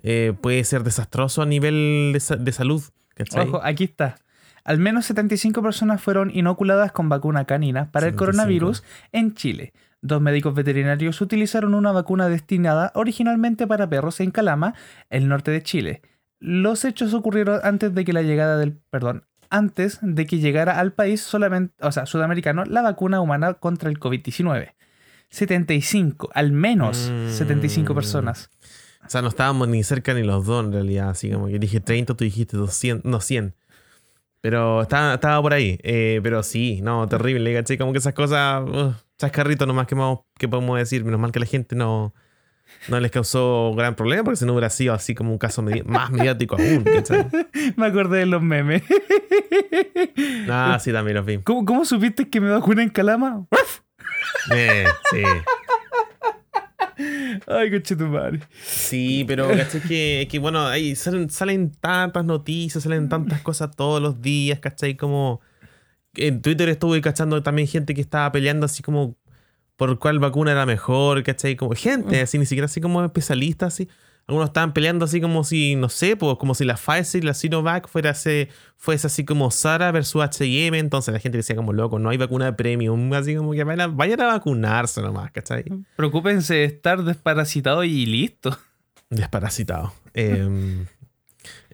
eh, 0.04 0.34
puede 0.40 0.64
ser 0.64 0.84
desastroso 0.84 1.42
a 1.42 1.46
nivel 1.46 2.12
de, 2.14 2.38
de 2.38 2.52
salud, 2.52 2.84
¿cachai? 3.16 3.48
Ojo, 3.48 3.62
aquí 3.64 3.86
está. 3.86 4.16
Al 4.64 4.80
menos 4.80 5.06
75 5.06 5.62
personas 5.62 6.02
fueron 6.02 6.32
inoculadas 6.34 6.92
con 6.92 7.10
vacuna 7.10 7.46
canina 7.46 7.92
para 7.92 8.08
el 8.08 8.14
75. 8.14 8.26
coronavirus 8.26 8.84
en 9.12 9.34
Chile. 9.36 9.74
Dos 10.02 10.22
médicos 10.22 10.54
veterinarios 10.54 11.20
utilizaron 11.22 11.74
una 11.74 11.92
vacuna 11.92 12.30
destinada 12.30 12.92
originalmente 12.96 13.66
para 13.68 13.90
perros 13.90 14.20
en 14.20 14.32
Calama, 14.32 14.74
el 15.10 15.28
norte 15.28 15.52
de 15.52 15.64
Chile. 15.64 16.02
Los 16.40 16.86
hechos 16.86 17.14
ocurrieron 17.14 17.60
antes 17.64 17.94
de 17.96 18.06
que 18.06 18.14
la 18.14 18.22
llegada 18.22 18.58
del, 18.58 18.74
perdón, 18.92 19.24
antes 19.50 20.00
de 20.02 20.26
que 20.26 20.40
llegara 20.40 20.80
al 20.80 20.94
país 20.94 21.22
solamente, 21.22 21.74
o 21.86 21.92
sea, 21.92 22.06
sudamericano, 22.06 22.66
la 22.66 22.82
vacuna 22.82 23.20
humana 23.22 23.54
contra 23.56 23.90
el 23.90 24.00
COVID-19. 24.00 24.74
75, 25.30 26.30
al 26.34 26.52
menos 26.52 27.12
Mm. 27.12 27.30
75 27.32 27.94
personas. 27.96 28.50
O 29.06 29.10
sea, 29.10 29.22
no 29.22 29.28
estábamos 29.28 29.68
ni 29.68 29.84
cerca 29.84 30.14
ni 30.14 30.24
los 30.24 30.46
dos 30.46 30.66
en 30.66 30.74
realidad. 30.74 31.10
Así 31.10 31.30
como 31.32 31.48
que 31.48 31.60
dije 31.60 31.80
30, 31.80 32.16
tú 32.16 32.24
dijiste 32.24 32.58
200, 32.58 33.10
no 33.10 33.22
100. 33.22 33.54
Pero 34.42 34.82
estaba, 34.84 35.16
estaba 35.16 35.42
por 35.42 35.54
ahí. 35.54 35.80
Eh, 35.84 36.20
pero 36.24 36.44
sí, 36.44 36.80
no, 36.82 37.08
terrible, 37.08 37.54
¿cachai? 37.54 37.78
Como 37.78 37.92
que 37.92 38.00
esas 38.00 38.14
cosas, 38.14 38.64
uh, 38.68 38.94
chascarrito 39.18 39.66
nomás 39.66 39.88
que, 39.88 39.96
más- 39.96 40.20
que 40.38 40.48
podemos 40.48 40.78
decir. 40.78 41.04
Menos 41.06 41.20
mal 41.20 41.32
que 41.32 41.40
la 41.40 41.46
gente 41.46 41.76
no, 41.76 42.14
no 42.90 43.00
les 43.00 43.12
causó 43.12 43.74
gran 43.76 43.96
problema 43.96 44.24
porque 44.24 44.38
si 44.38 44.46
no 44.46 44.54
hubiera 44.54 44.70
sido 44.70 44.94
así 44.94 45.16
como 45.16 45.32
un 45.32 45.38
caso 45.38 45.62
medi- 45.64 45.84
más 45.86 46.10
mediático 46.12 46.56
aún, 46.56 46.84
¿cachai? 46.84 47.28
Me 47.76 47.86
acordé 47.88 48.20
de 48.20 48.26
los 48.28 48.42
memes. 48.42 48.84
Ah, 50.50 50.78
sí, 50.82 50.92
también 50.92 51.16
los 51.18 51.26
vi. 51.26 51.38
¿Cómo, 51.40 51.66
cómo 51.66 51.86
supiste 51.86 52.30
que 52.30 52.40
me 52.40 52.50
vacuné 52.52 52.84
en 52.84 52.90
Calama? 52.90 53.46
Eh, 54.54 54.86
sí. 55.12 55.24
Ay, 57.48 57.72
coche 57.72 57.96
tu 57.96 58.08
madre. 58.08 58.40
Sí, 58.64 59.24
pero 59.28 59.48
¿cachai? 59.50 59.82
Que, 59.82 60.28
que 60.30 60.40
bueno, 60.40 60.66
ahí 60.68 60.96
salen, 60.96 61.30
salen 61.30 61.72
tantas 61.72 62.26
noticias, 62.26 62.84
salen 62.84 63.10
tantas 63.10 63.42
cosas 63.42 63.76
todos 63.76 64.02
los 64.02 64.22
días, 64.22 64.60
¿cachai? 64.60 64.96
Como 64.96 65.42
en 66.16 66.42
Twitter 66.42 66.70
estuve 66.70 67.02
cachando 67.02 67.42
también 67.44 67.68
gente 67.68 67.94
que 67.94 68.02
estaba 68.02 68.32
peleando 68.32 68.66
así 68.66 68.82
como 68.82 69.18
por 69.76 70.00
cuál 70.00 70.20
vacuna 70.20 70.52
era 70.52 70.66
mejor, 70.66 71.24
¿cachai? 71.24 71.56
Como 71.56 71.74
gente, 71.76 72.22
así, 72.22 72.38
ni 72.38 72.46
siquiera 72.46 72.66
así 72.66 72.80
como 72.82 73.04
especialistas, 73.04 73.74
así. 73.74 73.90
Algunos 74.28 74.50
estaban 74.50 74.74
peleando 74.74 75.06
así 75.06 75.22
como 75.22 75.44
si, 75.44 75.76
no 75.76 75.88
sé, 75.88 76.16
pues 76.18 76.38
como 76.38 76.56
si 76.56 76.66
la 76.66 76.76
Pfizer 76.78 77.24
y 77.24 77.28
la 77.28 77.34
Sinovac 77.36 77.88
fuera 77.88 78.10
ase- 78.10 78.50
fuese 78.76 79.06
así 79.08 79.24
como 79.24 79.52
Sara 79.52 79.92
versus 79.92 80.24
H&M, 80.24 80.78
entonces 80.80 81.14
la 81.14 81.20
gente 81.20 81.38
decía 81.38 81.56
como 81.56 81.74
loco, 81.74 82.00
no 82.00 82.10
hay 82.10 82.18
vacuna 82.18 82.46
de 82.46 82.54
premium, 82.54 83.14
así 83.14 83.36
como 83.36 83.52
que 83.52 83.64
vayan 83.64 83.82
a, 83.82 83.88
vayan 83.88 84.22
a 84.22 84.26
vacunarse 84.28 85.02
nomás, 85.04 85.32
¿cachai? 85.32 85.64
Preocúpense 85.96 86.56
de 86.56 86.64
estar 86.66 87.04
desparasitado 87.04 87.84
y 87.84 88.06
listo. 88.08 88.58
Desparasitado. 89.12 89.94
Eh, 90.16 90.86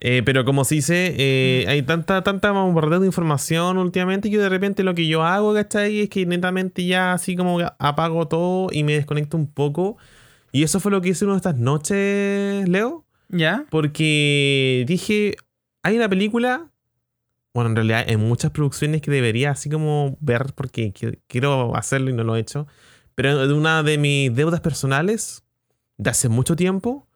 eh, 0.02 0.22
pero 0.26 0.44
como 0.44 0.66
se 0.66 0.76
dice, 0.76 1.14
eh, 1.18 1.66
hay 1.68 1.84
tanta, 1.84 2.24
tanta 2.24 2.52
bombardeo 2.52 3.00
de 3.00 3.06
información 3.06 3.78
últimamente 3.78 4.30
que 4.30 4.38
de 4.38 4.50
repente 4.50 4.84
lo 4.84 4.96
que 4.96 5.08
yo 5.08 5.24
hago, 5.24 5.54
¿cachai? 5.54 6.02
Es 6.02 6.10
que 6.10 6.26
netamente 6.26 6.86
ya 6.86 7.14
así 7.14 7.36
como 7.36 7.60
apago 7.80 8.28
todo 8.28 8.68
y 8.72 8.84
me 8.84 8.94
desconecto 8.94 9.38
un 9.38 9.48
poco. 9.48 9.98
Y 10.52 10.64
eso 10.64 10.80
fue 10.80 10.92
lo 10.92 11.02
que 11.02 11.10
hice 11.10 11.26
una 11.26 11.36
de 11.36 11.38
estas 11.38 11.58
noches, 11.58 12.68
Leo. 12.68 13.06
¿Ya? 13.30 13.66
Porque 13.70 14.84
dije, 14.88 15.36
hay 15.84 15.96
una 15.96 16.10
película, 16.10 16.70
bueno, 17.54 17.70
en 17.70 17.76
realidad 17.78 18.06
hay 18.08 18.18
muchas 18.18 18.52
producciones 18.52 19.02
que 19.02 19.12
debería 19.12 19.52
así 19.52 19.70
como 19.70 20.18
ver 20.20 20.52
porque 20.56 20.94
qui- 20.94 21.20
quiero 21.28 21.76
hacerlo 21.76 22.10
y 22.10 22.14
no 22.14 22.24
lo 22.24 22.36
he 22.36 22.40
hecho. 22.42 22.68
Pero 23.16 23.44
una 23.56 23.84
de 23.84 23.98
mis 23.98 24.34
deudas 24.36 24.60
personales 24.62 25.44
de 25.98 26.10
hace 26.10 26.28
mucho 26.30 26.56
tiempo, 26.56 27.08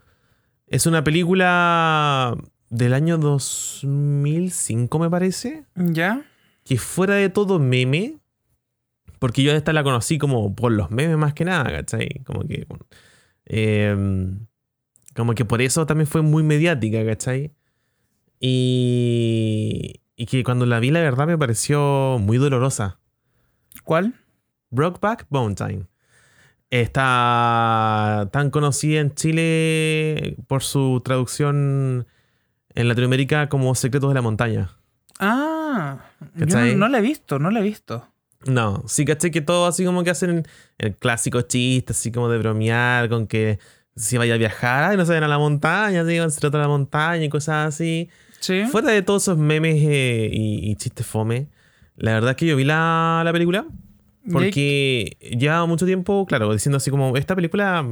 es 0.68 0.86
una 0.86 1.04
película 1.04 2.36
del 2.70 2.94
año 2.94 3.18
2005 3.18 5.00
me 5.00 5.10
parece, 5.10 5.66
¿Ya? 5.76 6.24
que 6.64 6.78
fuera 6.78 7.16
de 7.16 7.30
todo 7.30 7.60
meme, 7.60 8.18
porque 9.20 9.44
yo 9.44 9.52
esta 9.52 9.74
la 9.74 9.84
conocí 9.84 10.18
como 10.18 10.56
por 10.56 10.72
los 10.72 10.92
memes 10.92 11.18
más 11.18 11.34
que 11.34 11.46
nada, 11.46 11.70
¿cachai? 11.72 12.22
Como 12.26 12.42
que... 12.48 12.68
eh, 13.46 13.96
como 15.16 15.34
que 15.34 15.46
por 15.46 15.62
eso 15.62 15.86
también 15.86 16.08
fue 16.08 16.22
muy 16.22 16.44
mediática, 16.44 17.06
¿cachai? 17.06 17.54
Y, 18.40 20.02
y 20.16 20.26
que 20.26 20.44
cuando 20.44 20.66
la 20.66 20.80
vi, 20.80 20.92
la 20.92 21.02
verdad 21.02 21.28
me 21.28 21.38
pareció 21.38 22.18
muy 22.20 22.38
dolorosa. 22.38 23.00
¿Cuál? 23.84 24.16
Brokeback 24.72 25.28
Mountain. 25.30 25.88
Está 26.70 28.28
tan 28.32 28.50
conocida 28.50 29.00
en 29.00 29.14
Chile 29.14 30.36
por 30.48 30.64
su 30.64 31.02
traducción 31.06 32.08
en 32.74 32.88
Latinoamérica 32.88 33.48
como 33.48 33.74
Secretos 33.76 34.10
de 34.10 34.16
la 34.16 34.22
Montaña. 34.22 34.72
Ah, 35.20 36.00
yo 36.36 36.46
no, 36.46 36.76
no 36.76 36.88
la 36.90 36.98
he 36.98 37.02
visto, 37.02 37.40
no 37.40 37.52
la 37.52 37.60
he 37.60 37.64
visto. 37.64 38.06
No, 38.46 38.84
sí, 38.88 39.06
caché 39.06 39.32
que 39.32 39.42
todo 39.42 39.66
así 39.66 39.84
como 39.86 40.04
que 40.04 40.12
hacen 40.12 40.48
el 40.78 40.96
clásico 40.96 41.42
chiste, 41.42 41.94
así 41.94 42.12
como 42.12 42.30
de 42.30 42.38
bromear 42.38 43.10
con 43.10 43.28
que 43.28 43.60
si 43.96 44.18
vaya 44.18 44.36
a 44.36 44.38
viajar, 44.38 44.84
ay, 44.84 44.98
no 44.98 45.06
se 45.06 45.12
vayan 45.12 45.24
a 45.24 45.28
la 45.28 45.38
montaña, 45.38 46.04
digo, 46.04 46.30
se 46.30 46.40
trata 46.40 46.58
de 46.58 46.64
la 46.64 46.68
montaña 46.68 47.24
y 47.24 47.30
cosas 47.30 47.74
así. 47.74 48.10
Sí. 48.40 48.66
Fuera 48.70 48.92
de 48.92 49.02
todos 49.02 49.24
esos 49.24 49.38
memes 49.38 49.78
eh, 49.82 50.30
y, 50.32 50.70
y 50.70 50.76
chistes 50.76 51.06
fome, 51.06 51.48
la 51.96 52.14
verdad 52.14 52.32
es 52.32 52.36
que 52.38 52.46
yo 52.46 52.56
vi 52.56 52.66
la, 52.66 53.22
la 53.24 53.32
película 53.32 53.66
porque 54.32 55.18
llevaba 55.38 55.66
mucho 55.66 55.86
tiempo, 55.86 56.26
claro, 56.26 56.52
diciendo 56.52 56.78
así 56.78 56.90
como, 56.90 57.16
esta 57.16 57.36
película 57.36 57.86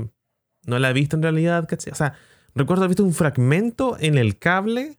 no 0.65 0.79
la 0.79 0.89
he 0.89 0.93
visto 0.93 1.15
en 1.15 1.21
realidad, 1.21 1.67
¿cachai? 1.67 1.93
O 1.93 1.95
sea, 1.95 2.13
recuerdo 2.55 2.83
haber 2.83 2.89
visto 2.89 3.03
un 3.03 3.13
fragmento 3.13 3.97
en 3.99 4.17
el 4.17 4.37
cable, 4.37 4.97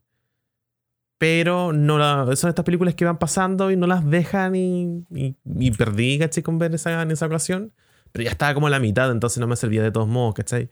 pero 1.17 1.73
no 1.73 1.97
la, 1.97 2.35
son 2.35 2.49
estas 2.49 2.65
películas 2.65 2.95
que 2.95 3.05
van 3.05 3.17
pasando 3.17 3.71
y 3.71 3.77
no 3.77 3.87
las 3.87 4.09
dejan 4.09 4.55
y, 4.55 5.05
y, 5.13 5.35
y 5.45 5.71
perdí, 5.71 6.19
¿cachai? 6.19 6.43
Con 6.43 6.59
ver 6.59 6.75
esa, 6.75 7.01
en 7.01 7.11
esa 7.11 7.25
ocasión. 7.27 7.73
Pero 8.11 8.23
ya 8.23 8.31
estaba 8.31 8.53
como 8.53 8.67
a 8.67 8.69
la 8.69 8.79
mitad, 8.79 9.11
entonces 9.11 9.39
no 9.39 9.47
me 9.47 9.55
servía 9.55 9.83
de 9.83 9.91
todos 9.91 10.07
modos, 10.07 10.35
¿cachai? 10.35 10.69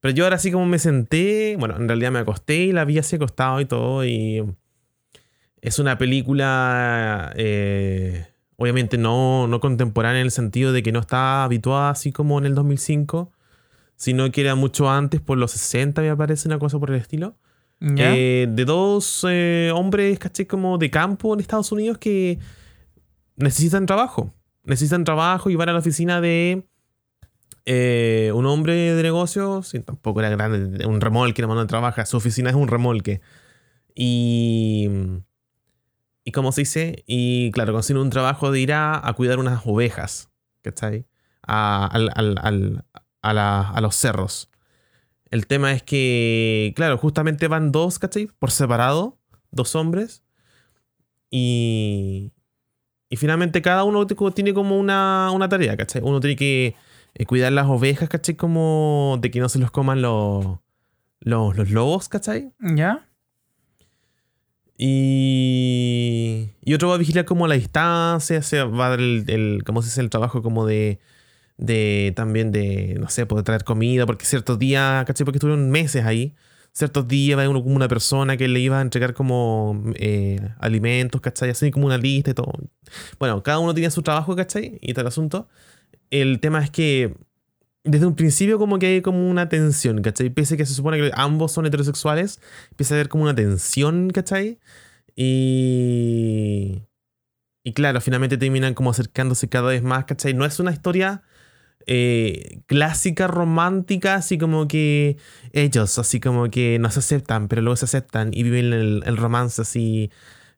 Pero 0.00 0.14
yo 0.14 0.24
ahora 0.24 0.38
sí 0.38 0.50
como 0.50 0.66
me 0.66 0.78
senté, 0.78 1.56
bueno, 1.58 1.76
en 1.76 1.88
realidad 1.88 2.10
me 2.10 2.18
acosté 2.18 2.56
y 2.56 2.72
la 2.72 2.84
vi 2.84 2.98
así 2.98 3.16
acostado 3.16 3.60
y 3.60 3.66
todo 3.66 4.04
y 4.04 4.44
es 5.60 5.78
una 5.78 5.96
película 5.96 7.32
eh, 7.36 8.26
obviamente 8.56 8.98
no, 8.98 9.46
no 9.46 9.60
contemporánea 9.60 10.20
en 10.20 10.26
el 10.26 10.30
sentido 10.30 10.72
de 10.72 10.82
que 10.82 10.92
no 10.92 11.00
está 11.00 11.44
habituada 11.44 11.90
así 11.90 12.12
como 12.12 12.38
en 12.38 12.46
el 12.46 12.54
2005, 12.54 13.32
sino 13.96 14.30
que 14.30 14.40
era 14.40 14.54
mucho 14.54 14.90
antes, 14.90 15.20
por 15.20 15.38
los 15.38 15.52
60 15.52 16.02
me 16.02 16.16
parece, 16.16 16.48
una 16.48 16.58
cosa 16.58 16.78
por 16.78 16.90
el 16.90 16.96
estilo. 16.96 17.36
Eh, 17.98 18.46
de 18.48 18.64
dos 18.64 19.26
eh, 19.28 19.72
hombres, 19.74 20.18
caché, 20.18 20.46
como 20.46 20.78
de 20.78 20.90
campo 20.90 21.34
en 21.34 21.40
Estados 21.40 21.72
Unidos 21.72 21.98
que 21.98 22.38
necesitan 23.36 23.86
trabajo. 23.86 24.32
Necesitan 24.64 25.02
trabajo 25.04 25.50
y 25.50 25.56
van 25.56 25.68
a 25.68 25.72
la 25.72 25.80
oficina 25.80 26.20
de 26.20 26.64
eh, 27.64 28.30
un 28.34 28.46
hombre 28.46 28.74
de 28.94 29.02
negocios, 29.02 29.68
sí, 29.68 29.80
tampoco 29.80 30.20
era 30.20 30.28
grande, 30.30 30.86
un 30.86 31.00
remolque, 31.00 31.42
la 31.42 31.48
mano 31.48 31.66
trabaja, 31.66 32.06
su 32.06 32.16
oficina 32.16 32.50
es 32.50 32.56
un 32.56 32.68
remolque. 32.68 33.20
Y. 33.94 34.88
Y 36.24 36.30
como 36.30 36.52
se 36.52 36.60
dice, 36.60 37.02
y 37.08 37.50
claro, 37.50 37.72
consiguen 37.72 38.00
un 38.02 38.10
trabajo 38.10 38.52
de 38.52 38.60
ir 38.60 38.72
a, 38.72 39.06
a 39.08 39.12
cuidar 39.14 39.40
unas 39.40 39.62
ovejas, 39.66 40.30
¿cachai? 40.62 41.04
A, 41.44 41.86
al- 41.86 42.12
al- 42.14 42.38
al- 42.40 42.84
a, 43.22 43.32
la- 43.34 43.68
a 43.68 43.80
los 43.80 43.96
cerros. 43.96 44.48
El 45.32 45.46
tema 45.46 45.72
es 45.72 45.82
que, 45.82 46.74
claro, 46.76 46.98
justamente 46.98 47.48
van 47.48 47.72
dos, 47.72 47.98
¿cachai? 47.98 48.28
Por 48.38 48.50
separado, 48.50 49.18
dos 49.50 49.74
hombres. 49.74 50.22
Y, 51.30 52.32
y 53.08 53.16
finalmente 53.16 53.62
cada 53.62 53.84
uno 53.84 54.06
tiene 54.06 54.52
como 54.52 54.78
una, 54.78 55.30
una 55.32 55.48
tarea, 55.48 55.74
¿cachai? 55.78 56.02
Uno 56.04 56.20
tiene 56.20 56.36
que 56.36 56.74
eh, 57.14 57.24
cuidar 57.24 57.50
las 57.50 57.66
ovejas, 57.66 58.10
¿cachai? 58.10 58.34
Como 58.36 59.18
de 59.22 59.30
que 59.30 59.40
no 59.40 59.48
se 59.48 59.58
los 59.58 59.70
coman 59.70 60.02
los, 60.02 60.58
los, 61.20 61.56
los 61.56 61.70
lobos, 61.70 62.10
¿cachai? 62.10 62.52
¿Ya? 62.60 63.08
Y, 64.76 66.50
y 66.62 66.74
otro 66.74 66.88
va 66.90 66.96
a 66.96 66.98
vigilar 66.98 67.24
como 67.24 67.46
la 67.46 67.54
distancia, 67.54 68.42
se 68.42 68.62
va 68.62 68.86
a 68.88 68.90
dar 68.90 69.00
el, 69.00 69.24
el 69.28 69.64
¿cómo 69.64 69.80
se 69.80 69.88
dice? 69.88 70.02
El 70.02 70.10
trabajo 70.10 70.42
como 70.42 70.66
de, 70.66 71.00
de 71.56 72.12
también 72.16 72.52
de, 72.52 72.96
no 73.00 73.08
sé, 73.08 73.26
poder 73.26 73.44
traer 73.44 73.64
comida, 73.64 74.06
porque 74.06 74.24
ciertos 74.24 74.58
días, 74.58 75.04
¿cachai? 75.04 75.24
Porque 75.24 75.38
estuvieron 75.38 75.70
meses 75.70 76.04
ahí. 76.04 76.34
Ciertos 76.72 77.06
días 77.06 77.38
va 77.38 77.48
uno 77.48 77.62
como 77.62 77.76
una 77.76 77.88
persona 77.88 78.36
que 78.38 78.48
le 78.48 78.60
iba 78.60 78.78
a 78.78 78.82
entregar 78.82 79.12
como 79.14 79.82
eh, 79.96 80.40
alimentos, 80.58 81.20
¿cachai? 81.20 81.50
Así 81.50 81.70
como 81.70 81.86
una 81.86 81.98
lista 81.98 82.30
y 82.30 82.34
todo. 82.34 82.52
Bueno, 83.18 83.42
cada 83.42 83.58
uno 83.58 83.74
tiene 83.74 83.90
su 83.90 84.02
trabajo, 84.02 84.34
¿cachai? 84.34 84.78
Y 84.80 84.94
tal 84.94 85.06
asunto. 85.06 85.48
El 86.10 86.40
tema 86.40 86.64
es 86.64 86.70
que 86.70 87.14
desde 87.84 88.06
un 88.06 88.14
principio 88.14 88.58
como 88.58 88.78
que 88.78 88.86
hay 88.86 89.02
como 89.02 89.28
una 89.28 89.48
tensión, 89.48 90.02
¿cachai? 90.02 90.30
Pese 90.30 90.54
a 90.54 90.56
que 90.56 90.66
se 90.66 90.74
supone 90.74 90.98
que 90.98 91.10
ambos 91.14 91.52
son 91.52 91.66
heterosexuales, 91.66 92.40
empieza 92.70 92.94
a 92.94 92.96
haber 92.96 93.08
como 93.08 93.24
una 93.24 93.34
tensión, 93.34 94.10
¿cachai? 94.10 94.58
Y... 95.16 96.82
Y 97.64 97.74
claro, 97.74 98.00
finalmente 98.00 98.36
terminan 98.38 98.74
como 98.74 98.90
acercándose 98.90 99.48
cada 99.48 99.68
vez 99.68 99.82
más, 99.82 100.04
¿cachai? 100.04 100.34
No 100.34 100.44
es 100.44 100.58
una 100.58 100.72
historia 100.72 101.22
eh, 101.86 102.62
clásica, 102.66 103.26
romántica, 103.26 104.14
así 104.14 104.38
como 104.38 104.68
que 104.68 105.16
ellos, 105.52 105.98
así 105.98 106.20
como 106.20 106.50
que 106.50 106.78
no 106.78 106.90
se 106.90 107.00
aceptan, 107.00 107.48
pero 107.48 107.62
luego 107.62 107.76
se 107.76 107.84
aceptan 107.86 108.30
y 108.32 108.42
viven 108.42 108.72
el, 108.72 109.16
romance 109.16 109.62
así 109.62 110.10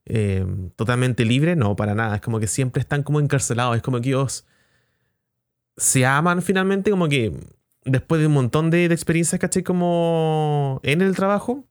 eh, 0.07 0.47
totalmente 0.77 1.25
libre. 1.25 1.57
No, 1.57 1.77
para 1.77 1.95
nada. 1.95 2.17
Es 2.17 2.21
como 2.21 2.41
que 2.41 2.47
siempre 2.47 2.81
están 2.81 3.03
como 3.03 3.21
encarcelados. 3.21 3.77
Es 3.77 3.83
como 3.83 4.01
que 4.01 4.11
ellos 4.11 4.47
se 5.77 6.07
aman 6.07 6.43
finalmente, 6.43 6.91
como 6.91 7.09
que 7.09 7.33
después 7.85 8.21
de 8.21 8.27
un 8.27 8.35
montón 8.35 8.71
de, 8.71 8.85
experiencias, 8.87 9.41
¿cachai? 9.41 9.63
Como 9.63 10.81
en 10.83 11.03
el 11.03 11.15
trabajo. 11.15 11.67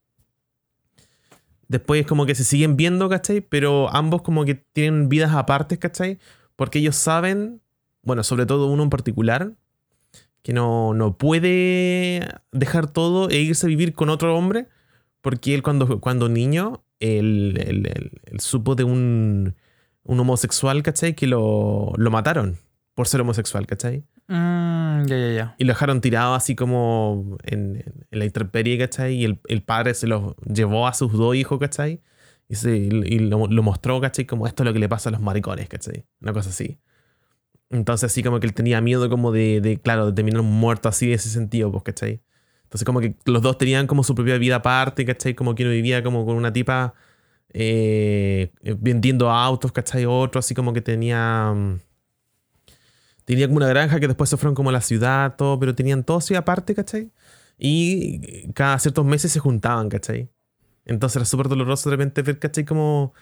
Después 1.67 2.05
como 2.05 2.25
que 2.25 2.35
se 2.35 2.43
siguen 2.43 2.77
viendo, 2.77 3.09
¿cachai? 3.09 3.41
Pero 3.41 3.89
ambos 3.93 4.21
como 4.21 4.45
que 4.45 4.55
tienen 4.55 5.09
vidas 5.09 5.33
aparte, 5.33 5.79
¿cachai? 5.79 6.19
Porque 6.55 6.79
ellos 6.79 6.95
saben, 6.95 7.61
bueno, 8.03 8.23
sobre 8.23 8.45
todo 8.45 8.67
uno 8.67 8.83
en 8.83 8.89
particular, 8.89 9.53
que 10.41 10.53
no, 10.53 10.93
no 10.93 11.17
puede 11.17 12.27
dejar 12.51 12.91
todo 12.91 13.29
e 13.29 13.37
irse 13.37 13.65
a 13.65 13.69
vivir 13.69 13.93
con 13.93 14.09
otro 14.09 14.35
hombre, 14.35 14.67
porque 15.21 15.55
él 15.55 15.63
cuando, 15.63 15.99
cuando 15.99 16.29
niño, 16.29 16.83
él, 16.99 18.11
supo 18.39 18.75
de 18.75 18.83
un, 18.83 19.55
un 20.03 20.19
homosexual, 20.19 20.83
¿cachai? 20.83 21.15
Que 21.15 21.27
lo, 21.27 21.93
lo 21.95 22.11
mataron 22.11 22.57
por 22.93 23.07
ser 23.07 23.21
homosexual, 23.21 23.65
¿cachai? 23.65 24.03
Mm, 24.27 25.05
ya, 25.05 25.17
ya, 25.17 25.31
ya. 25.31 25.55
Y 25.57 25.63
lo 25.63 25.73
dejaron 25.73 26.01
tirado 26.01 26.35
así 26.35 26.55
como 26.55 27.37
en, 27.43 27.83
la 28.11 28.25
intemperie, 28.25 28.77
¿cachai? 28.77 29.15
Y 29.15 29.39
el, 29.47 29.63
padre 29.63 29.93
se 29.93 30.07
lo 30.07 30.35
llevó 30.45 30.87
a 30.87 30.93
sus 30.93 31.11
dos 31.13 31.35
hijos, 31.35 31.59
¿cachai? 31.59 32.01
Y, 32.47 32.55
se, 32.55 32.75
y 32.77 33.19
lo, 33.19 33.47
mostró, 33.47 33.99
¿cachai? 33.99 34.25
Como 34.25 34.47
esto 34.47 34.63
es 34.63 34.65
lo 34.65 34.73
que 34.73 34.79
le 34.79 34.89
pasa 34.89 35.09
a 35.09 35.11
los 35.11 35.21
maricones, 35.21 35.67
¿cachai? 35.67 36.05
Una 36.21 36.33
cosa 36.33 36.49
así. 36.49 36.79
Entonces 37.73 38.11
así 38.11 38.23
como 38.23 38.39
que 38.39 38.47
él 38.47 38.53
tenía 38.53 38.81
miedo 38.81 39.09
como 39.09 39.31
de, 39.33 39.61
de 39.61 39.79
claro, 39.81 40.07
de 40.07 40.13
terminar 40.13 40.43
muerto 40.43 40.89
así 40.89 41.07
de 41.07 41.15
ese 41.15 41.29
sentido, 41.29 41.71
pues, 41.71 41.83
¿cachai? 41.83 42.21
Entonces 42.63 42.85
como 42.85 43.01
que 43.01 43.15
los 43.25 43.41
dos 43.41 43.57
tenían 43.57 43.87
como 43.87 44.03
su 44.03 44.15
propia 44.15 44.37
vida 44.37 44.57
aparte, 44.57 45.05
¿cachai? 45.05 45.35
Como 45.35 45.55
que 45.55 45.63
uno 45.63 45.71
vivía 45.73 46.03
como 46.03 46.25
con 46.25 46.35
una 46.37 46.53
tipa 46.53 46.93
eh, 47.53 48.51
vendiendo 48.79 49.29
autos, 49.31 49.71
¿cachai? 49.71 50.05
Otro 50.05 50.39
así 50.39 50.55
como 50.55 50.73
que 50.73 50.81
tenía... 50.81 51.53
Mm, 51.55 51.79
Tenía 53.25 53.47
como 53.47 53.57
una 53.57 53.67
granja 53.67 53.99
que 53.99 54.07
después 54.07 54.29
se 54.29 54.37
fueron 54.37 54.55
como 54.55 54.69
a 54.69 54.73
la 54.73 54.81
ciudad, 54.81 55.35
todo, 55.37 55.59
pero 55.59 55.75
tenían 55.75 56.03
todo 56.03 56.17
así 56.17 56.35
aparte, 56.35 56.75
¿cachai? 56.75 57.11
Y 57.57 58.51
cada 58.53 58.79
ciertos 58.79 59.05
meses 59.05 59.31
se 59.31 59.39
juntaban, 59.39 59.89
¿cachai? 59.89 60.29
Entonces 60.85 61.17
era 61.17 61.25
súper 61.25 61.47
doloroso 61.49 61.89
de 61.89 61.95
repente 61.95 62.21
ver, 62.21 62.39
¿cachai? 62.39 62.65
Como 62.65 63.13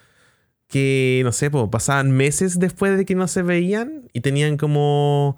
que, 0.71 1.21
no 1.23 1.31
sé, 1.31 1.51
pues, 1.51 1.67
pasaban 1.69 2.11
meses 2.11 2.59
después 2.59 2.97
de 2.97 3.05
que 3.05 3.15
no 3.15 3.27
se 3.27 3.43
veían 3.43 4.09
y 4.13 4.21
tenían 4.21 4.57
como, 4.57 5.37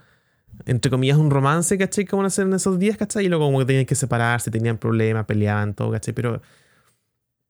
entre 0.66 0.90
comillas, 0.92 1.18
un 1.18 1.32
romance, 1.32 1.78
¿cachai? 1.78 2.06
Como 2.06 2.24
hacer 2.24 2.48
en 2.48 2.54
esos 2.54 2.80
días, 2.80 2.98
¿cachai? 2.98 3.26
Y 3.26 3.30
luego 3.30 3.46
como 3.46 3.60
que 3.60 3.66
tenían 3.66 3.86
que 3.86 3.96
separarse, 3.96 4.52
tenían 4.52 4.78
problemas, 4.78 5.26
peleaban, 5.26 5.74
todo, 5.74 5.92
¿cachai? 5.92 6.14
Pero 6.14 6.42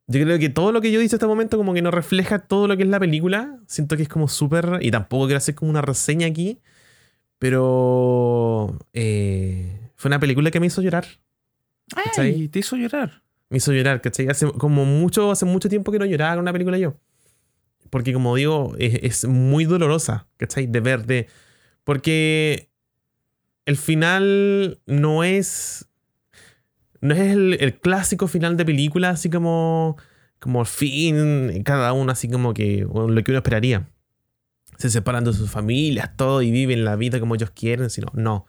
yo 0.07 0.23
creo 0.23 0.39
que 0.39 0.49
todo 0.49 0.71
lo 0.71 0.81
que 0.81 0.91
yo 0.91 1.01
hice 1.01 1.15
hasta 1.15 1.25
este 1.25 1.27
momento 1.27 1.57
como 1.57 1.73
que 1.73 1.81
no 1.81 1.91
refleja 1.91 2.39
todo 2.39 2.67
lo 2.67 2.77
que 2.77 2.83
es 2.83 2.89
la 2.89 2.99
película. 2.99 3.59
Siento 3.67 3.97
que 3.97 4.03
es 4.03 4.09
como 4.09 4.27
súper... 4.27 4.79
Y 4.81 4.91
tampoco 4.91 5.25
quiero 5.25 5.37
hacer 5.37 5.55
como 5.55 5.71
una 5.71 5.81
reseña 5.81 6.27
aquí 6.27 6.59
pero 7.43 8.79
eh, 8.93 9.89
fue 9.97 10.07
una 10.07 10.17
película 10.17 10.49
que 10.49 10.61
me 10.61 10.67
hizo 10.67 10.81
llorar. 10.81 11.05
Ay, 12.15 12.47
te 12.47 12.59
hizo 12.59 12.77
llorar. 12.77 13.21
Me 13.49 13.57
hizo 13.57 13.73
llorar, 13.73 13.99
¿cachai? 13.99 14.29
Hace 14.29 14.49
como 14.53 14.85
mucho, 14.85 15.29
hace 15.29 15.43
mucho 15.43 15.67
tiempo 15.67 15.91
que 15.91 15.99
no 15.99 16.05
lloraba 16.05 16.35
con 16.35 16.43
una 16.43 16.53
película 16.53 16.77
yo. 16.77 16.95
Porque 17.93 18.11
como 18.11 18.35
digo, 18.35 18.73
es, 18.79 19.23
muy 19.27 19.65
dolorosa, 19.65 20.25
¿cachai? 20.37 20.65
De 20.65 20.79
ver, 20.79 21.05
de... 21.05 21.27
Porque 21.83 22.71
el 23.67 23.77
final 23.77 24.81
no 24.87 25.23
es... 25.23 25.87
No 27.01 27.13
es 27.13 27.21
el, 27.33 27.79
clásico 27.79 28.27
final 28.27 28.57
de 28.57 28.65
película, 28.65 29.11
así 29.11 29.29
como... 29.29 29.95
Como 30.39 30.65
fin, 30.65 31.61
cada 31.61 31.93
uno 31.93 32.11
así 32.11 32.27
como 32.27 32.55
que... 32.55 32.79
Lo 32.79 33.23
que 33.23 33.29
uno 33.29 33.37
esperaría 33.37 33.87
se 34.79 34.89
separan 34.89 35.23
de 35.23 35.33
sus 35.33 35.51
familias, 35.51 36.17
todo, 36.17 36.41
y 36.41 36.49
viven 36.49 36.85
la 36.85 36.95
vida 36.95 37.19
como 37.19 37.35
ellos 37.35 37.51
quieren, 37.51 37.91
sino, 37.91 38.07
no. 38.15 38.47